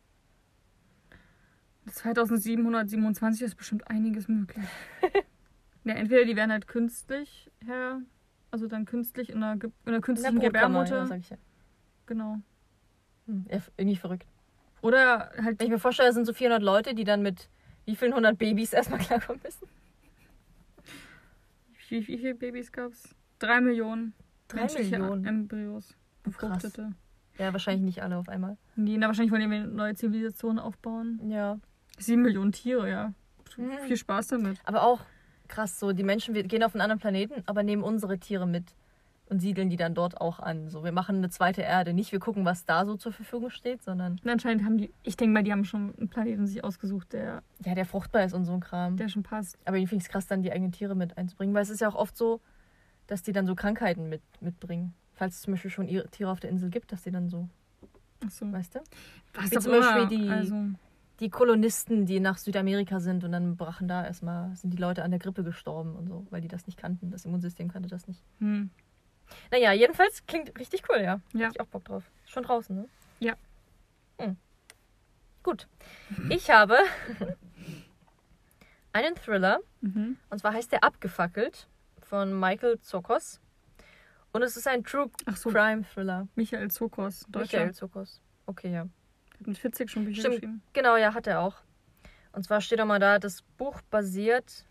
2727 1.86 3.42
ist 3.42 3.54
bestimmt 3.56 3.88
einiges 3.88 4.28
möglich. 4.28 4.64
ja, 5.84 5.94
entweder 5.94 6.24
die 6.24 6.36
werden 6.36 6.52
halt 6.52 6.66
künstlich 6.68 7.50
her, 7.64 8.00
also 8.50 8.66
dann 8.66 8.84
künstlich 8.84 9.30
in 9.30 9.42
einer, 9.42 9.56
Ge- 9.56 9.70
in 9.86 9.92
einer 9.92 10.00
künstlichen 10.00 10.38
Brutkammer, 10.38 10.80
Gebärmutter. 10.84 10.96
ja, 10.98 11.06
sag 11.06 11.18
ich 11.20 11.30
ja. 11.30 11.36
Genau. 12.06 12.36
Hm, 13.26 13.46
irgendwie 13.76 13.96
verrückt. 13.96 14.26
Oder 14.82 15.30
halt 15.42 15.58
Wenn 15.60 15.66
ich 15.66 15.70
mir 15.72 15.78
vorstelle, 15.78 16.08
es 16.08 16.14
sind 16.14 16.24
so 16.26 16.32
400 16.32 16.62
Leute, 16.62 16.94
die 16.94 17.04
dann 17.04 17.22
mit 17.22 17.48
wie 17.84 17.96
vielen 17.96 18.14
hundert 18.14 18.38
Babys 18.38 18.72
erstmal 18.72 18.98
klarkommen 19.00 19.40
müssen. 19.44 19.66
Wie, 21.88 22.06
wie 22.06 22.18
viele 22.18 22.34
Babys 22.36 22.70
gab 22.70 22.92
es? 22.92 23.14
Drei 23.40 23.60
Millionen. 23.60 24.14
Drei 24.46 24.66
Millionen? 24.66 25.24
Embryos. 25.24 25.96
Oh, 26.26 26.30
krass. 26.30 26.62
Befruchtete. 26.62 26.92
Ja, 27.38 27.52
wahrscheinlich 27.52 27.82
nicht 27.84 28.00
alle 28.02 28.16
auf 28.16 28.28
einmal. 28.28 28.56
Nee, 28.76 28.96
na, 28.96 29.08
wahrscheinlich 29.08 29.32
wollen 29.32 29.48
die 29.50 29.56
eine 29.56 29.66
neue 29.66 29.94
Zivilisation 29.96 30.60
aufbauen. 30.60 31.20
Ja. 31.28 31.58
Sieben 32.00 32.22
Millionen 32.22 32.52
Tiere, 32.52 32.88
ja. 32.90 33.12
Mhm. 33.56 33.78
Viel 33.86 33.96
Spaß 33.96 34.28
damit. 34.28 34.58
Aber 34.64 34.82
auch 34.82 35.00
krass, 35.48 35.78
so 35.80 35.92
die 35.92 36.04
Menschen 36.04 36.34
wir 36.34 36.42
gehen 36.44 36.62
auf 36.62 36.74
einen 36.74 36.80
anderen 36.82 37.00
Planeten, 37.00 37.42
aber 37.46 37.62
nehmen 37.62 37.82
unsere 37.82 38.18
Tiere 38.18 38.46
mit 38.46 38.74
und 39.28 39.38
siedeln 39.40 39.70
die 39.70 39.76
dann 39.76 39.94
dort 39.94 40.20
auch 40.20 40.40
an. 40.40 40.70
So, 40.70 40.82
wir 40.82 40.90
machen 40.92 41.16
eine 41.16 41.30
zweite 41.30 41.62
Erde. 41.62 41.92
Nicht 41.92 42.10
wir 42.10 42.18
gucken, 42.18 42.44
was 42.44 42.64
da 42.64 42.84
so 42.84 42.96
zur 42.96 43.12
Verfügung 43.12 43.50
steht, 43.50 43.80
sondern 43.82 44.18
Und 44.24 44.28
anscheinend 44.28 44.64
haben 44.64 44.76
die, 44.78 44.92
ich 45.04 45.16
denke 45.16 45.32
mal, 45.34 45.44
die 45.44 45.52
haben 45.52 45.64
schon 45.64 45.94
einen 45.96 46.08
Planeten 46.08 46.46
sich 46.48 46.64
ausgesucht, 46.64 47.12
der, 47.12 47.42
ja, 47.64 47.74
der 47.76 47.84
fruchtbar 47.84 48.24
ist 48.24 48.34
und 48.34 48.44
so 48.44 48.52
ein 48.52 48.60
Kram. 48.60 48.96
der 48.96 49.08
schon 49.08 49.22
passt. 49.22 49.56
Aber 49.64 49.76
ich 49.76 49.88
finde 49.88 50.02
es 50.02 50.08
krass, 50.08 50.26
dann 50.26 50.42
die 50.42 50.50
eigenen 50.50 50.72
Tiere 50.72 50.96
mit 50.96 51.16
einzubringen, 51.16 51.54
weil 51.54 51.62
es 51.62 51.70
ist 51.70 51.80
ja 51.80 51.88
auch 51.88 51.94
oft 51.94 52.16
so, 52.16 52.40
dass 53.06 53.22
die 53.22 53.32
dann 53.32 53.46
so 53.46 53.54
Krankheiten 53.54 54.08
mit, 54.08 54.22
mitbringen. 54.40 54.94
Falls 55.14 55.36
es 55.36 55.42
zum 55.42 55.52
Beispiel 55.54 55.70
schon 55.70 55.86
ihre 55.88 56.08
Tiere 56.08 56.30
auf 56.30 56.40
der 56.40 56.50
Insel 56.50 56.70
gibt, 56.70 56.90
dass 56.90 57.02
die 57.02 57.10
dann 57.12 57.28
so, 57.28 57.48
Achso. 58.24 58.50
weißt 58.50 58.76
du? 58.76 58.80
Was 59.34 59.50
Wie 59.52 59.58
zum 59.58 59.72
Beispiel 59.72 59.96
immer. 60.00 60.06
die- 60.08 60.28
Also, 60.28 60.54
Die 61.20 61.28
Kolonisten, 61.30 62.06
die 62.06 62.18
nach 62.18 62.38
Südamerika 62.38 62.98
sind 63.00 63.24
und 63.24 63.32
dann 63.32 63.56
brachen 63.56 63.86
da 63.88 64.04
erstmal, 64.06 64.56
sind 64.56 64.70
die 64.72 64.78
Leute 64.78 65.02
an 65.02 65.10
der 65.10 65.20
Grippe 65.20 65.44
gestorben 65.44 65.94
und 65.94 66.06
so, 66.08 66.26
weil 66.30 66.40
die 66.40 66.48
das 66.48 66.66
nicht 66.66 66.78
kannten. 66.78 67.10
Das 67.10 67.24
Immunsystem 67.24 67.70
kannte 67.70 67.88
das 67.88 68.06
nicht. 68.08 68.22
hm. 68.38 68.70
Naja, 69.52 69.72
jedenfalls 69.72 70.26
klingt 70.26 70.58
richtig 70.58 70.82
cool, 70.88 70.96
ja. 71.00 71.20
Ja. 71.34 71.46
Hab 71.46 71.52
ich 71.54 71.60
auch 71.60 71.66
Bock 71.66 71.84
drauf. 71.84 72.02
Schon 72.26 72.42
draußen, 72.42 72.74
ne? 72.74 72.88
Ja. 73.20 73.34
Hm. 74.18 74.36
Gut. 75.44 75.68
Ich 76.30 76.50
habe 76.50 76.76
einen 78.92 79.14
Thriller, 79.14 79.60
Mhm. 79.82 80.16
und 80.30 80.38
zwar 80.38 80.52
heißt 80.52 80.72
der 80.72 80.82
Abgefackelt 80.84 81.68
von 82.02 82.38
Michael 82.38 82.80
Zokos. 82.80 83.40
Und 84.32 84.42
es 84.42 84.56
ist 84.56 84.66
ein 84.66 84.82
True 84.84 85.10
so, 85.34 85.50
Crime 85.50 85.84
Thriller. 85.94 86.26
Michael 86.34 86.70
Zokos, 86.70 87.26
Deutscher. 87.28 87.58
Michael 87.58 87.74
Zokos. 87.74 88.20
Okay, 88.46 88.72
ja. 88.72 88.86
Hat 89.40 89.46
mit 89.46 89.58
40 89.58 89.90
schon 89.90 90.04
Bücher 90.04 90.20
Stimmt. 90.20 90.34
geschrieben. 90.36 90.62
Genau, 90.72 90.96
ja, 90.96 91.14
hat 91.14 91.26
er 91.26 91.40
auch. 91.40 91.56
Und 92.32 92.44
zwar 92.44 92.60
steht 92.60 92.80
auch 92.80 92.86
mal 92.86 93.00
da, 93.00 93.18
das 93.18 93.42
Buch 93.58 93.80
basiert. 93.90 94.66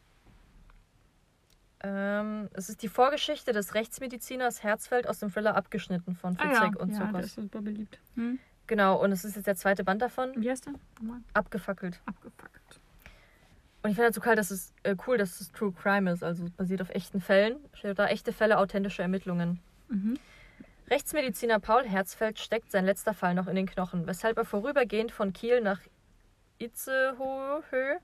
Ähm, 1.81 2.49
es 2.53 2.69
ist 2.69 2.81
die 2.83 2.87
Vorgeschichte 2.89 3.51
des 3.53 3.73
Rechtsmediziners 3.73 4.63
Herzfeld 4.63 5.07
aus 5.07 5.19
dem 5.19 5.31
Thriller 5.31 5.55
abgeschnitten 5.55 6.13
von 6.15 6.37
Ah 6.37 6.43
Fitzek 6.43 6.75
ja, 6.75 6.81
und 6.81 6.91
ja 6.91 7.05
Zokos. 7.07 7.25
ist 7.25 7.35
super 7.35 7.61
beliebt. 7.61 7.99
Hm? 8.15 8.37
Genau, 8.67 9.01
und 9.01 9.11
es 9.11 9.23
ist 9.25 9.35
jetzt 9.35 9.47
der 9.47 9.55
zweite 9.55 9.83
Band 9.83 10.01
davon, 10.01 10.31
Wie 10.35 10.49
heißt 10.49 10.67
der? 10.67 10.73
Abgefackelt. 11.33 12.01
Abgefackelt. 12.05 12.81
Und 13.81 13.91
ich 13.91 13.95
finde 13.95 14.09
dazu 14.09 14.19
kalt, 14.19 14.37
dass 14.37 14.51
es 14.51 14.73
äh, 14.83 14.95
cool, 15.07 15.17
dass 15.17 15.39
es 15.39 15.51
True 15.53 15.71
Crime 15.71 16.11
ist, 16.11 16.21
also 16.23 16.45
basiert 16.57 16.81
auf 16.81 16.89
echten 16.89 17.21
Fällen. 17.21 17.57
Steht 17.73 17.97
da 17.97 18.07
echte 18.07 18.33
Fälle, 18.33 18.57
authentische 18.57 19.01
Ermittlungen. 19.01 19.59
Mhm. 19.87 20.19
Rechtsmediziner 20.89 21.59
Paul 21.59 21.87
Herzfeld 21.87 22.39
steckt 22.39 22.71
sein 22.71 22.83
letzter 22.83 23.13
Fall 23.13 23.35
noch 23.35 23.45
in 23.45 23.55
den 23.55 23.67
Knochen, 23.67 24.07
weshalb 24.07 24.37
er 24.39 24.45
vorübergehend 24.45 25.11
von 25.11 25.33
Kiel 25.33 25.61
nach 25.61 25.81
Itzehoe 26.57 27.99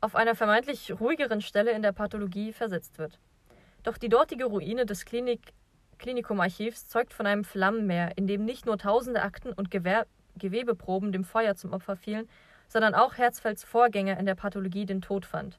auf 0.00 0.14
einer 0.14 0.36
vermeintlich 0.36 1.00
ruhigeren 1.00 1.40
Stelle 1.40 1.72
in 1.72 1.82
der 1.82 1.90
Pathologie 1.90 2.52
versetzt 2.52 2.98
wird. 2.98 3.18
Doch 3.82 3.98
die 3.98 4.08
dortige 4.08 4.44
Ruine 4.44 4.86
des 4.86 5.04
Klinik 5.04 5.52
Klinikumarchivs 5.98 6.88
zeugt 6.88 7.12
von 7.12 7.26
einem 7.26 7.42
Flammenmeer, 7.42 8.16
in 8.16 8.28
dem 8.28 8.44
nicht 8.44 8.66
nur 8.66 8.78
tausende 8.78 9.22
Akten 9.22 9.52
und 9.52 9.70
Gewer 9.72 10.06
Gewebeproben 10.36 11.10
dem 11.10 11.24
Feuer 11.24 11.56
zum 11.56 11.72
Opfer 11.72 11.96
fielen, 11.96 12.28
sondern 12.68 12.94
auch 12.94 13.18
Herzfelds 13.18 13.64
Vorgänger 13.64 14.16
in 14.16 14.26
der 14.26 14.36
Pathologie 14.36 14.86
den 14.86 15.02
Tod 15.02 15.26
fand. 15.26 15.58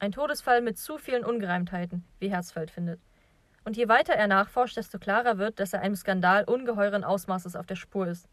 Ein 0.00 0.10
Todesfall 0.10 0.62
mit 0.62 0.78
zu 0.78 0.98
vielen 0.98 1.24
Ungereimtheiten, 1.24 2.04
wie 2.18 2.30
Herzfeld 2.30 2.72
findet. 2.72 3.00
Und 3.64 3.76
je 3.76 3.88
weiter 3.88 4.14
er 4.14 4.26
nachforscht, 4.26 4.76
desto 4.76 4.98
klarer 4.98 5.38
wird, 5.38 5.60
dass 5.60 5.72
er 5.72 5.80
einem 5.80 5.96
Skandal 5.96 6.44
ungeheuren 6.44 7.04
Ausmaßes 7.04 7.56
auf 7.56 7.66
der 7.66 7.76
Spur 7.76 8.06
ist. 8.06 8.26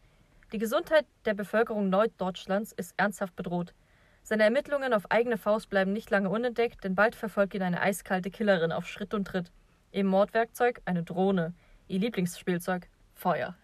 Die 0.52 0.58
Gesundheit 0.58 1.04
der 1.26 1.34
Bevölkerung 1.34 1.90
Norddeutschlands 1.90 2.72
ist 2.72 2.94
ernsthaft 2.96 3.36
bedroht. 3.36 3.74
Seine 4.22 4.44
Ermittlungen 4.44 4.94
auf 4.94 5.10
eigene 5.10 5.36
Faust 5.36 5.68
bleiben 5.68 5.92
nicht 5.92 6.10
lange 6.10 6.30
unentdeckt, 6.30 6.84
denn 6.84 6.94
bald 6.94 7.14
verfolgt 7.14 7.54
ihn 7.54 7.62
eine 7.62 7.80
eiskalte 7.80 8.30
Killerin 8.30 8.72
auf 8.72 8.86
Schritt 8.86 9.12
und 9.14 9.26
Tritt. 9.26 9.50
Ihr 9.92 10.04
Mordwerkzeug 10.04 10.80
eine 10.84 11.02
Drohne. 11.02 11.54
Ihr 11.86 11.98
Lieblingsspielzeug 11.98 12.88
Feuer. 13.14 13.56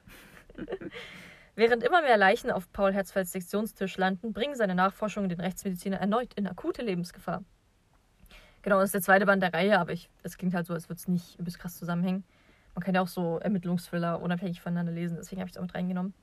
Während 1.54 1.84
immer 1.84 2.02
mehr 2.02 2.16
Leichen 2.16 2.50
auf 2.50 2.72
Paul 2.72 2.92
Herzfelds 2.92 3.32
Sektionstisch 3.32 3.96
landen, 3.96 4.32
bringen 4.32 4.56
seine 4.56 4.74
Nachforschungen 4.74 5.28
den 5.28 5.40
Rechtsmediziner 5.40 5.98
erneut 5.98 6.34
in 6.34 6.46
akute 6.46 6.82
Lebensgefahr. 6.82 7.44
Genau, 8.64 8.78
das 8.78 8.86
ist 8.86 8.94
der 8.94 9.02
zweite 9.02 9.26
Band 9.26 9.42
der 9.42 9.52
Reihe, 9.52 9.78
aber 9.78 9.92
ich, 9.92 10.08
es 10.22 10.38
klingt 10.38 10.54
halt 10.54 10.64
so, 10.66 10.72
als 10.72 10.88
würde 10.88 10.98
es 10.98 11.06
nicht 11.06 11.38
übelst 11.38 11.58
krass 11.58 11.76
zusammenhängen. 11.76 12.24
Man 12.74 12.82
kann 12.82 12.94
ja 12.94 13.02
auch 13.02 13.08
so 13.08 13.38
Ermittlungsthriller 13.38 14.22
unabhängig 14.22 14.62
voneinander 14.62 14.90
lesen, 14.90 15.18
deswegen 15.18 15.42
habe 15.42 15.48
ich 15.48 15.52
es 15.54 15.58
auch 15.58 15.64
mit 15.64 15.74
reingenommen. 15.74 16.14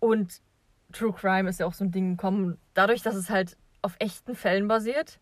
Und 0.00 0.42
True 0.90 1.12
Crime 1.12 1.48
ist 1.48 1.60
ja 1.60 1.66
auch 1.66 1.72
so 1.72 1.84
ein 1.84 1.92
Ding 1.92 2.16
gekommen. 2.16 2.58
Dadurch, 2.74 3.02
dass 3.02 3.14
es 3.14 3.30
halt 3.30 3.56
auf 3.80 3.94
echten 4.00 4.34
Fällen 4.34 4.66
basiert, 4.66 5.20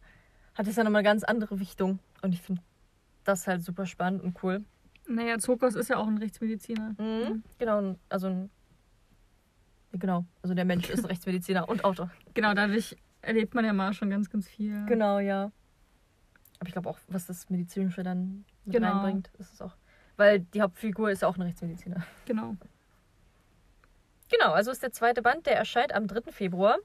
hat 0.55 0.66
es 0.66 0.76
ja 0.76 0.82
nochmal 0.82 1.00
eine 1.00 1.09
ganz 1.09 1.24
andere 1.24 1.60
Wichtung. 1.60 1.98
Und 2.22 2.32
ich 2.32 2.40
finde 2.40 2.62
das 3.24 3.46
halt 3.46 3.62
super 3.62 3.84
spannend 3.84 4.22
und 4.22 4.42
cool. 4.42 4.64
Naja, 5.06 5.38
Zokos 5.38 5.74
ist 5.74 5.90
ja 5.90 5.98
auch 5.98 6.06
ein 6.06 6.16
Rechtsmediziner. 6.16 6.94
Mhm. 6.96 7.42
Genau, 7.59 7.96
also 8.09 8.28
ein, 8.28 8.50
genau, 9.92 10.24
also 10.40 10.55
der 10.55 10.64
Mensch 10.64 10.88
ist 10.88 11.00
ein 11.00 11.05
Rechtsmediziner 11.10 11.68
und 11.68 11.84
Autor. 11.84 12.10
Genau, 12.32 12.55
dadurch 12.55 12.96
erlebt 13.23 13.55
man 13.55 13.65
ja 13.65 13.73
mal 13.73 13.93
schon 13.93 14.11
ganz, 14.11 14.31
ganz 14.31 14.49
viel. 14.49 14.85
Genau, 14.86 15.19
ja. 15.19 15.51
Aber 16.61 16.66
ich 16.66 16.73
glaube 16.73 16.89
auch, 16.89 16.99
was 17.09 17.27
das 17.27 17.49
Medizinische 17.51 18.03
dann 18.03 18.45
mit 18.65 18.74
Genau. 18.74 18.93
reinbringt, 18.93 19.31
ist 19.39 19.53
es 19.53 19.62
auch. 19.62 19.77
Weil 20.16 20.40
die 20.40 20.61
Hauptfigur 20.62 21.11
ist 21.11 21.23
ja 21.23 21.28
auch 21.28 21.36
ein 21.36 21.43
Rechtsmediziner. 21.43 22.05
Genau. 22.27 22.57
Genau, 24.31 24.53
also 24.53 24.70
ist 24.70 24.82
der 24.82 24.93
zweite 24.93 25.23
Band, 25.23 25.47
der 25.47 25.57
erscheint 25.57 25.95
am 25.95 26.07
3. 26.07 26.32
Februar 26.32 26.77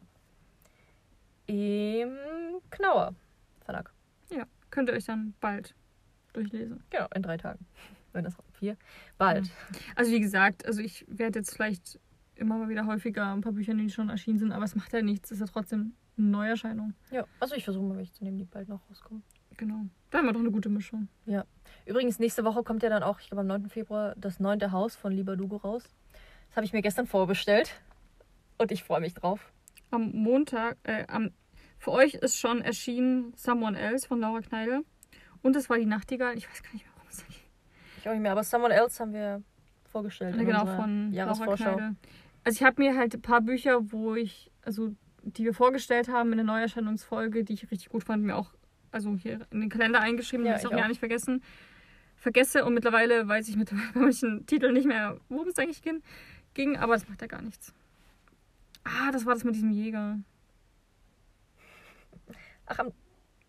im 1.47 2.15
Knauer 2.69 3.15
Verlag. 3.65 3.91
Ja, 4.29 4.45
könnt 4.69 4.89
ihr 4.89 4.95
euch 4.95 5.05
dann 5.05 5.33
bald 5.39 5.75
durchlesen. 6.33 6.83
Genau, 6.89 7.07
in 7.13 7.21
drei 7.21 7.37
Tagen. 7.37 7.65
Wenn 8.11 8.23
das 8.23 8.35
vier. 8.53 8.77
Bald. 9.17 9.49
Also 9.95 10.11
wie 10.11 10.19
gesagt, 10.19 10.65
also 10.65 10.81
ich 10.81 11.05
werde 11.07 11.39
jetzt 11.39 11.53
vielleicht 11.53 11.99
immer 12.35 12.57
mal 12.57 12.69
wieder 12.69 12.85
häufiger 12.85 13.33
ein 13.33 13.41
paar 13.41 13.53
Bücher, 13.53 13.73
die 13.73 13.89
schon 13.89 14.09
erschienen 14.09 14.39
sind, 14.39 14.51
aber 14.51 14.63
es 14.65 14.75
macht 14.75 14.93
ja 14.93 15.01
nichts. 15.01 15.31
Es 15.31 15.39
ist 15.41 15.47
ja 15.47 15.51
trotzdem 15.51 15.93
Neuerscheinung. 16.15 16.93
Ja, 17.11 17.25
also 17.39 17.55
ich 17.55 17.63
versuche 17.63 17.85
mal 17.85 17.97
welche 17.97 18.13
zu 18.13 18.23
nehmen, 18.23 18.37
die 18.37 18.45
bald 18.45 18.69
noch 18.69 18.87
rauskommen. 18.89 19.23
Genau. 19.57 19.85
Da 20.09 20.19
haben 20.19 20.25
wir 20.25 20.33
doch 20.33 20.39
eine 20.39 20.51
gute 20.51 20.69
Mischung. 20.69 21.07
Übrigens, 21.85 22.19
nächste 22.19 22.43
Woche 22.43 22.63
kommt 22.63 22.83
ja 22.83 22.89
dann 22.89 23.03
auch, 23.03 23.19
ich 23.19 23.27
glaube 23.27 23.41
am 23.41 23.47
9. 23.47 23.69
Februar, 23.69 24.13
das 24.17 24.39
neunte 24.39 24.71
Haus 24.71 24.95
von 24.95 25.11
Lieber 25.11 25.35
Dugo 25.35 25.57
raus. 25.57 25.83
Das 26.49 26.57
habe 26.57 26.65
ich 26.65 26.73
mir 26.73 26.81
gestern 26.81 27.07
vorbestellt. 27.07 27.81
Und 28.57 28.71
ich 28.71 28.83
freue 28.83 29.01
mich 29.01 29.13
drauf. 29.13 29.51
Am 29.91 30.11
Montag, 30.11 30.77
äh, 30.83 31.05
am, 31.07 31.31
für 31.77 31.91
euch 31.91 32.13
ist 32.15 32.37
schon 32.37 32.61
erschienen 32.61 33.33
Someone 33.35 33.77
Else 33.77 34.07
von 34.07 34.19
Laura 34.19 34.41
Kneidel. 34.41 34.83
Und 35.41 35.55
es 35.55 35.69
war 35.69 35.77
die 35.77 35.85
Nachtigall. 35.85 36.37
Ich 36.37 36.49
weiß 36.49 36.63
gar 36.63 36.73
nicht 36.73 36.85
mehr, 36.85 36.93
worum 36.95 37.09
es 37.09 37.25
ging. 37.27 37.35
Ich 37.99 38.07
auch 38.07 38.13
nicht 38.13 38.21
mehr, 38.21 38.31
aber 38.31 38.43
Someone 38.43 38.73
Else 38.73 39.01
haben 39.01 39.13
wir 39.13 39.43
vorgestellt. 39.85 40.37
genau, 40.37 40.65
von 40.65 41.11
Laura. 41.11 41.55
Kneidel. 41.55 41.95
Also 42.43 42.57
ich 42.57 42.63
habe 42.63 42.81
mir 42.81 42.97
halt 42.97 43.13
ein 43.15 43.21
paar 43.21 43.41
Bücher, 43.41 43.91
wo 43.91 44.15
ich, 44.15 44.51
also 44.61 44.93
die 45.23 45.45
wir 45.45 45.53
vorgestellt 45.53 46.09
haben 46.09 46.31
in 46.31 46.37
der 46.37 46.45
Neuerscheinungsfolge, 46.45 47.43
die 47.43 47.53
ich 47.53 47.71
richtig 47.71 47.89
gut 47.89 48.03
fand, 48.03 48.23
mir 48.23 48.35
auch 48.35 48.51
also 48.91 49.15
hier 49.15 49.47
in 49.49 49.61
den 49.61 49.69
Kalender 49.69 49.99
eingeschrieben, 50.01 50.45
Ja, 50.45 50.53
dass 50.53 50.63
ich 50.63 50.67
auch 50.67 50.75
gar 50.75 50.87
nicht 50.87 50.99
vergessen. 50.99 51.43
Vergesse 52.15 52.63
und 52.63 52.73
mittlerweile 52.73 53.27
weiß 53.27 53.49
ich 53.49 53.55
mit 53.55 53.71
manchen 53.95 54.45
Titeln 54.45 54.73
nicht 54.73 54.85
mehr, 54.85 55.19
worum 55.29 55.47
es 55.47 55.57
eigentlich 55.57 55.81
ging, 55.81 56.01
ging, 56.53 56.77
aber 56.77 56.93
das 56.93 57.07
macht 57.09 57.21
ja 57.21 57.27
gar 57.27 57.41
nichts. 57.41 57.73
Ah, 58.83 59.11
das 59.11 59.25
war 59.25 59.33
das 59.33 59.43
mit 59.43 59.55
diesem 59.55 59.71
Jäger. 59.71 60.19
Ach, 62.65 62.79
am, 62.79 62.87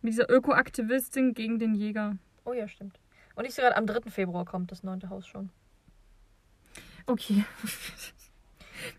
Mit 0.01 0.13
dieser 0.13 0.31
Ökoaktivistin 0.31 1.35
gegen 1.35 1.59
den 1.59 1.75
Jäger. 1.75 2.17
oh 2.45 2.53
ja, 2.53 2.67
stimmt. 2.67 2.99
Und 3.37 3.45
ich 3.45 3.55
sehe 3.55 3.65
gerade, 3.65 3.77
am 3.77 3.87
3. 3.87 4.11
Februar 4.11 4.45
kommt 4.45 4.71
das 4.71 4.83
neunte 4.83 5.09
Haus 5.09 5.27
schon. 5.27 5.51
Okay. 7.07 7.45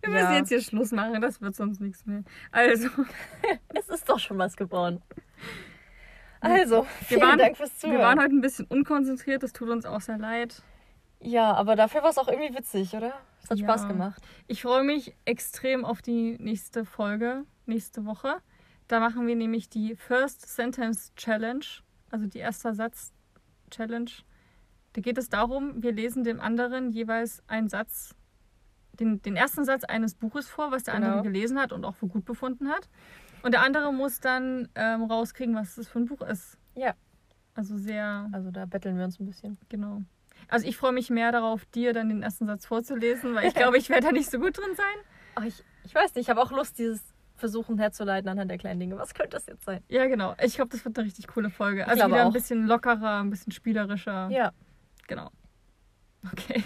Wir 0.01 0.09
Ja. 0.13 0.21
müssen 0.21 0.33
jetzt 0.35 0.49
hier 0.49 0.61
Schluss 0.61 0.91
machen, 0.91 1.21
das 1.21 1.41
wird 1.41 1.55
sonst 1.55 1.81
nichts 1.81 2.05
mehr. 2.05 2.23
Also, 2.51 2.89
Es 3.73 3.89
ist 3.89 4.07
doch 4.09 4.19
schon 4.19 4.37
was 4.37 4.55
geworden. 4.55 5.01
Also, 6.41 6.85
vielen 7.03 7.21
waren- 7.21 7.39
Dank 7.39 7.57
fürs 7.57 7.77
Zuhören. 7.79 7.97
wir 7.99 8.05
waren 8.05 8.19
heute 8.19 8.35
ein 8.35 8.41
bisschen 8.41 8.65
unkonzentriert, 8.67 9.41
das 9.43 9.53
tut 9.53 9.69
uns 9.69 9.85
auch 9.85 10.01
sehr 10.01 10.17
leid. 10.17 10.61
ja, 11.19 11.53
aber 11.53 11.75
dafür 11.75 12.03
war 12.03 12.09
es 12.11 12.17
auch 12.19 12.27
irgendwie 12.27 12.55
witzig, 12.55 12.93
oder? 12.93 13.13
Es 13.43 13.49
hat 13.49 13.57
Ja. 13.57 13.65
Spaß 13.65 13.87
gemacht. 13.87 14.21
Ich 14.47 14.61
freue 14.61 14.83
mich 14.83 15.15
extrem 15.25 15.83
auf 15.85 16.01
die 16.01 16.37
nächste 16.39 16.85
Folge, 16.85 17.45
nächste 17.65 18.05
Woche. 18.05 18.35
Da 18.87 18.99
machen 18.99 19.25
wir 19.25 19.35
nämlich 19.35 19.69
die 19.69 19.95
First 19.95 20.47
Sentence 20.47 21.13
Challenge, 21.15 21.65
also 22.11 22.27
die 22.27 22.37
erster 22.39 22.75
Satz 22.75 23.11
Challenge. 23.71 24.11
Da 24.93 25.01
geht 25.01 25.17
es 25.17 25.29
darum, 25.29 25.81
wir 25.81 25.91
lesen 25.93 26.23
dem 26.23 26.39
anderen 26.39 26.91
jeweils 26.91 27.41
einen 27.47 27.69
Satz, 27.69 28.15
den, 28.99 29.21
den 29.21 29.35
ersten 29.35 29.65
Satz 29.65 29.83
eines 29.83 30.15
Buches 30.15 30.47
vor, 30.47 30.71
was 30.71 30.83
der 30.83 30.95
Genau. 30.95 31.07
andere 31.07 31.23
gelesen 31.23 31.59
hat 31.59 31.71
und 31.73 31.85
auch 31.85 31.95
für 31.95 32.07
gut 32.07 32.25
befunden 32.25 32.69
hat. 32.69 32.89
Und 33.43 33.53
der 33.53 33.61
andere 33.61 33.93
muss 33.93 34.19
dann 34.19 34.69
ähm, 34.75 35.03
rauskriegen, 35.03 35.55
was 35.55 35.75
das 35.75 35.87
für 35.87 35.99
ein 35.99 36.05
Buch 36.05 36.21
ist. 36.21 36.57
Ja. 36.75 36.93
Also 37.53 37.77
sehr, 37.77 38.27
Also 38.33 38.51
da 38.51 38.65
betteln 38.65 38.97
wir 38.97 39.05
uns 39.05 39.19
ein 39.19 39.25
bisschen. 39.25 39.57
genau. 39.69 40.01
Also 40.47 40.67
ich 40.67 40.77
freue 40.77 40.91
mich 40.91 41.09
mehr 41.09 41.31
darauf, 41.31 41.65
dir 41.65 41.93
dann 41.93 42.09
den 42.09 42.21
ersten 42.21 42.45
Satz 42.45 42.65
vorzulesen, 42.65 43.33
weil 43.35 43.47
ich 43.47 43.53
glaube, 43.55 43.77
ich 43.77 43.89
werde 43.89 44.07
da 44.07 44.11
nicht 44.11 44.29
so 44.29 44.39
gut 44.39 44.57
drin 44.57 44.75
sein. 44.75 44.95
Ach, 45.35 45.43
ich, 45.43 45.63
ich 45.83 45.95
weiß 45.95 46.13
nicht, 46.15 46.23
ich 46.25 46.29
habe 46.29 46.41
auch 46.41 46.51
Lust, 46.51 46.77
dieses 46.77 47.01
Versuchen 47.35 47.77
herzuleiten 47.79 48.29
anhand 48.29 48.49
der 48.51 48.57
kleinen 48.57 48.79
Dinge. 48.79 48.97
Was 48.97 49.13
könnte 49.13 49.31
das 49.31 49.45
jetzt 49.47 49.65
sein? 49.65 49.83
Ja, 49.89 50.05
genau. 50.07 50.35
Ich 50.41 50.55
glaube, 50.55 50.69
das 50.71 50.85
wird 50.85 50.97
eine 50.97 51.05
richtig 51.05 51.27
coole 51.27 51.49
Folge. 51.49 51.87
Also 51.87 52.05
wieder 52.05 52.15
ein 52.21 52.27
auch. 52.27 52.33
bisschen 52.33 52.65
lockerer, 52.67 53.19
ein 53.21 53.29
bisschen 53.29 53.51
spielerischer. 53.51 54.29
Ja. 54.31 54.51
Genau. 55.07 55.29
Okay. 56.31 56.63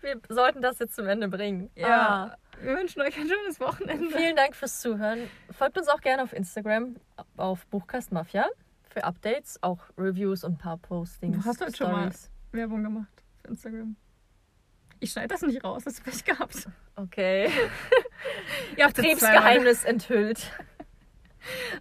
Wir 0.00 0.20
sollten 0.28 0.62
das 0.62 0.78
jetzt 0.78 0.94
zum 0.96 1.06
Ende 1.06 1.28
bringen. 1.28 1.70
Ja. 1.74 2.36
Wir 2.60 2.76
wünschen 2.76 3.02
euch 3.02 3.16
ein 3.18 3.28
schönes 3.28 3.60
Ah. 3.60 3.66
Wochenende. 3.66 4.16
Vielen 4.16 4.36
Dank 4.36 4.54
fürs 4.56 4.80
Zuhören. 4.80 5.28
Folgt 5.50 5.76
uns 5.78 5.88
auch 5.88 6.00
gerne 6.00 6.22
auf 6.22 6.32
Instagram 6.32 6.96
auf 7.36 7.66
Buchkast 7.66 8.12
Mafia 8.12 8.46
für 8.88 9.04
Updates, 9.04 9.62
auch 9.62 9.80
Reviews 9.98 10.42
und 10.44 10.52
ein 10.54 10.58
paar 10.58 10.78
Postings. 10.78 11.36
Du 11.42 11.44
hast 11.44 11.60
heute 11.60 11.76
schon 11.76 11.92
mal-. 11.92 12.10
Werbung 12.52 12.82
gemacht 12.82 13.22
für 13.42 13.48
Instagram. 13.48 13.96
Ich 15.00 15.12
schneide 15.12 15.28
das 15.28 15.42
nicht 15.42 15.62
raus, 15.62 15.84
das 15.84 16.00
Pech 16.00 16.24
gehabt. 16.24 16.66
Okay. 16.96 17.50
Ja, 18.78 18.86
Betriebsgeheimnis 18.88 19.84
enthüllt. 19.84 20.50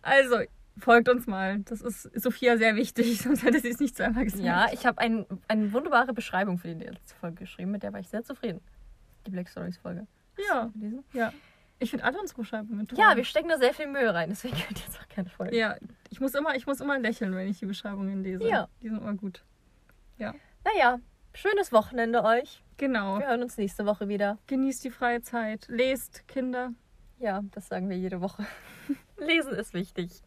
Also, 0.01 0.41
folgt 0.77 1.09
uns 1.09 1.27
mal. 1.27 1.59
Das 1.59 1.81
ist 1.81 2.03
Sophia 2.19 2.57
sehr 2.57 2.75
wichtig, 2.75 3.17
sonst 3.21 3.43
hätte 3.43 3.59
sie 3.59 3.69
es 3.69 3.79
nicht 3.79 3.95
zweimal 3.95 4.25
gesagt. 4.25 4.43
Ja, 4.43 4.67
ich 4.71 4.85
habe 4.85 4.99
ein, 4.99 5.25
eine 5.47 5.73
wunderbare 5.73 6.13
Beschreibung 6.13 6.57
für 6.57 6.73
die 6.73 6.83
letzte 6.83 7.15
Folge 7.15 7.37
geschrieben, 7.37 7.71
mit 7.71 7.83
der 7.83 7.93
war 7.93 7.99
ich 7.99 8.09
sehr 8.09 8.23
zufrieden. 8.23 8.61
Die 9.25 9.31
Black 9.31 9.49
Stories 9.49 9.77
Folge. 9.77 10.07
Ja, 10.49 10.71
ja. 11.13 11.33
Ich 11.79 11.89
finde 11.89 12.05
alle 12.05 12.19
unsere 12.19 12.41
Beschreibungen 12.41 12.87
toll. 12.87 12.97
Ja, 12.97 13.15
wir 13.15 13.25
stecken 13.25 13.49
da 13.49 13.57
sehr 13.57 13.73
viel 13.73 13.87
Mühe 13.87 14.13
rein, 14.13 14.29
deswegen 14.29 14.55
könnt 14.55 14.79
ihr 14.79 14.85
jetzt 14.85 14.99
auch 14.99 15.07
gerne 15.09 15.29
folgen. 15.29 15.55
Ja, 15.55 15.75
ich 16.09 16.21
muss, 16.21 16.33
immer, 16.33 16.55
ich 16.55 16.65
muss 16.67 16.79
immer 16.79 16.97
lächeln, 16.99 17.35
wenn 17.35 17.49
ich 17.49 17.59
die 17.59 17.65
Beschreibungen 17.65 18.23
lese. 18.23 18.47
Ja. 18.47 18.69
Die 18.81 18.87
sind 18.87 18.99
immer 18.99 19.13
gut. 19.13 19.43
Naja, 20.65 20.99
schönes 21.33 21.71
Wochenende 21.71 22.23
euch. 22.23 22.63
Genau. 22.77 23.19
Wir 23.19 23.27
hören 23.27 23.43
uns 23.43 23.57
nächste 23.57 23.85
Woche 23.85 24.07
wieder. 24.09 24.39
Genießt 24.47 24.83
die 24.83 24.89
freie 24.89 25.21
Zeit. 25.21 25.67
Lest, 25.69 26.27
Kinder. 26.27 26.73
Ja, 27.19 27.43
das 27.51 27.67
sagen 27.67 27.89
wir 27.89 27.97
jede 27.97 28.19
Woche. 28.19 28.45
Lesen 29.17 29.53
ist 29.53 29.73
wichtig. 29.73 30.23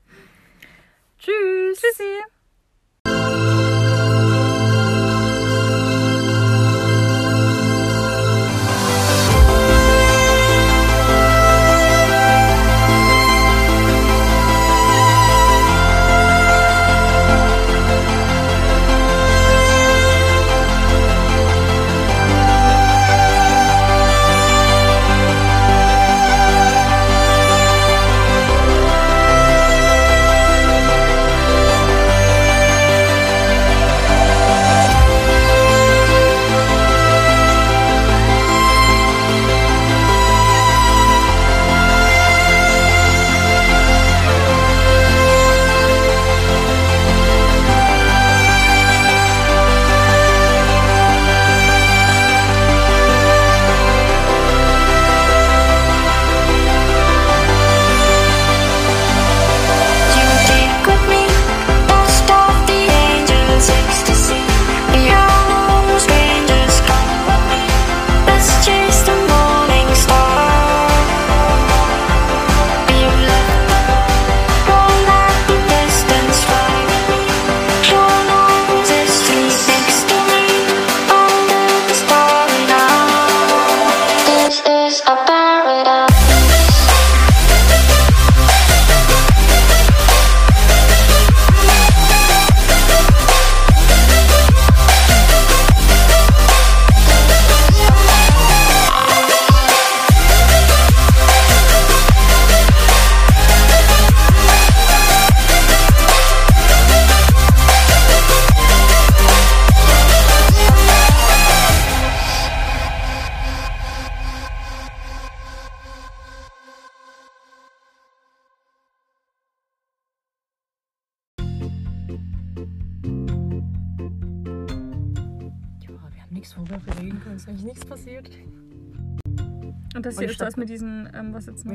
Tschüss. 1.18 1.80
Tschüssi. 1.80 3.57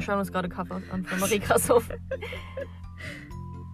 Schauen 0.04 0.20
uns 0.20 0.32
gerade 0.32 0.50
Cover 0.50 0.82
an 0.92 1.04
von 1.06 1.20
Marie 1.20 1.40
Krassoff. 1.40 1.90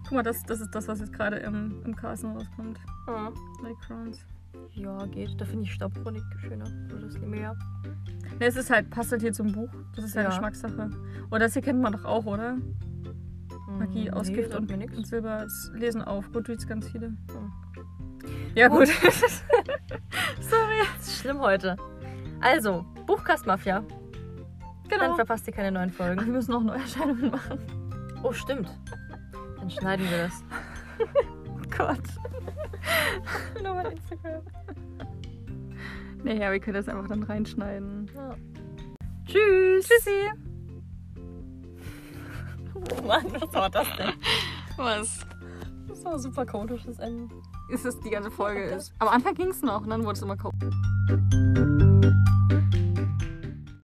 Guck 0.04 0.12
mal, 0.12 0.22
das, 0.22 0.42
das 0.44 0.60
ist 0.60 0.74
das, 0.74 0.88
was 0.88 1.00
jetzt 1.00 1.12
gerade 1.12 1.36
im, 1.36 1.82
im 1.84 1.94
Carson 1.94 2.36
rauskommt. 2.36 2.78
Ah. 3.06 3.30
Like 3.62 3.78
Crowns. 3.86 4.24
Ja, 4.72 5.06
geht. 5.06 5.40
Da 5.40 5.44
finde 5.44 5.64
ich 5.64 5.72
Staubchronik 5.72 6.22
schöner. 6.40 6.64
Oder 6.92 7.02
das 7.06 7.18
mehr. 7.18 7.56
Ne, 8.38 8.46
es 8.46 8.56
ist 8.56 8.70
halt, 8.70 8.90
passt 8.90 9.12
halt 9.12 9.22
hier 9.22 9.32
zum 9.32 9.52
Buch. 9.52 9.70
Das 9.94 10.04
ist 10.04 10.14
ja, 10.14 10.22
Ja. 10.22 10.28
Geschmackssache. 10.28 10.90
Oder 11.30 11.38
das 11.40 11.52
hier 11.52 11.62
kennt 11.62 11.80
man 11.80 11.92
doch 11.92 12.04
auch, 12.04 12.24
oder? 12.26 12.56
Magie, 13.78 14.08
Hm, 14.08 14.14
aus 14.14 14.28
nee, 14.28 14.34
Gift 14.34 14.54
und, 14.54 14.70
und 14.72 15.06
Silber. 15.06 15.42
Das 15.44 15.70
lesen 15.74 16.02
auf. 16.02 16.30
Goodreads 16.32 16.66
ganz 16.66 16.88
viele. 16.88 17.06
Hm. 17.06 17.52
Ja, 18.54 18.68
gut. 18.68 18.88
Sorry. 20.40 20.80
Das 20.96 21.06
ist 21.06 21.20
schlimm 21.20 21.40
heute. 21.40 21.76
Also, 22.40 22.84
Buchkastmafia. 23.06 23.84
Dann 24.90 25.00
genau. 25.00 25.14
verpasst 25.14 25.46
ihr 25.46 25.52
keine 25.52 25.72
neuen 25.72 25.90
Ach, 25.94 25.98
wir 25.98 26.06
Folgen. 26.16 26.32
müssen 26.32 26.54
auch 26.54 26.62
Neuerscheinungen 26.62 27.30
machen. 27.30 27.58
Oh, 28.22 28.32
stimmt. 28.32 28.68
Dann 29.58 29.70
schneiden 29.70 30.08
wir 30.10 30.18
das. 30.18 30.44
Oh 31.48 31.76
Gott. 31.86 32.02
Nochmal 33.62 33.92
Instagram. 33.92 34.42
Naja, 36.22 36.52
wir 36.52 36.60
können 36.60 36.74
das 36.74 36.88
einfach 36.88 37.08
dann 37.08 37.22
reinschneiden. 37.22 38.10
Ja. 38.14 38.34
Tschüss. 39.24 39.88
Tschüssi. 39.88 40.30
Oh 42.74 43.02
Mann, 43.06 43.24
was 43.32 43.54
war 43.54 43.70
das 43.70 43.86
denn? 43.96 44.12
Was? 44.76 45.20
Das 45.88 46.04
war 46.04 46.12
ein 46.14 46.18
super 46.18 46.44
chaotisches 46.44 46.98
Ende. 46.98 47.34
Ist 47.70 47.86
es 47.86 47.98
die 48.00 48.10
ganze 48.10 48.30
Folge 48.30 48.62
ist. 48.64 48.92
Am 48.98 49.08
Anfang 49.08 49.34
ging 49.34 49.48
es 49.48 49.62
noch 49.62 49.82
und 49.82 49.90
dann 49.90 50.02
wurde 50.04 50.14
es 50.14 50.22
immer 50.22 50.36
kaum. 50.36 50.52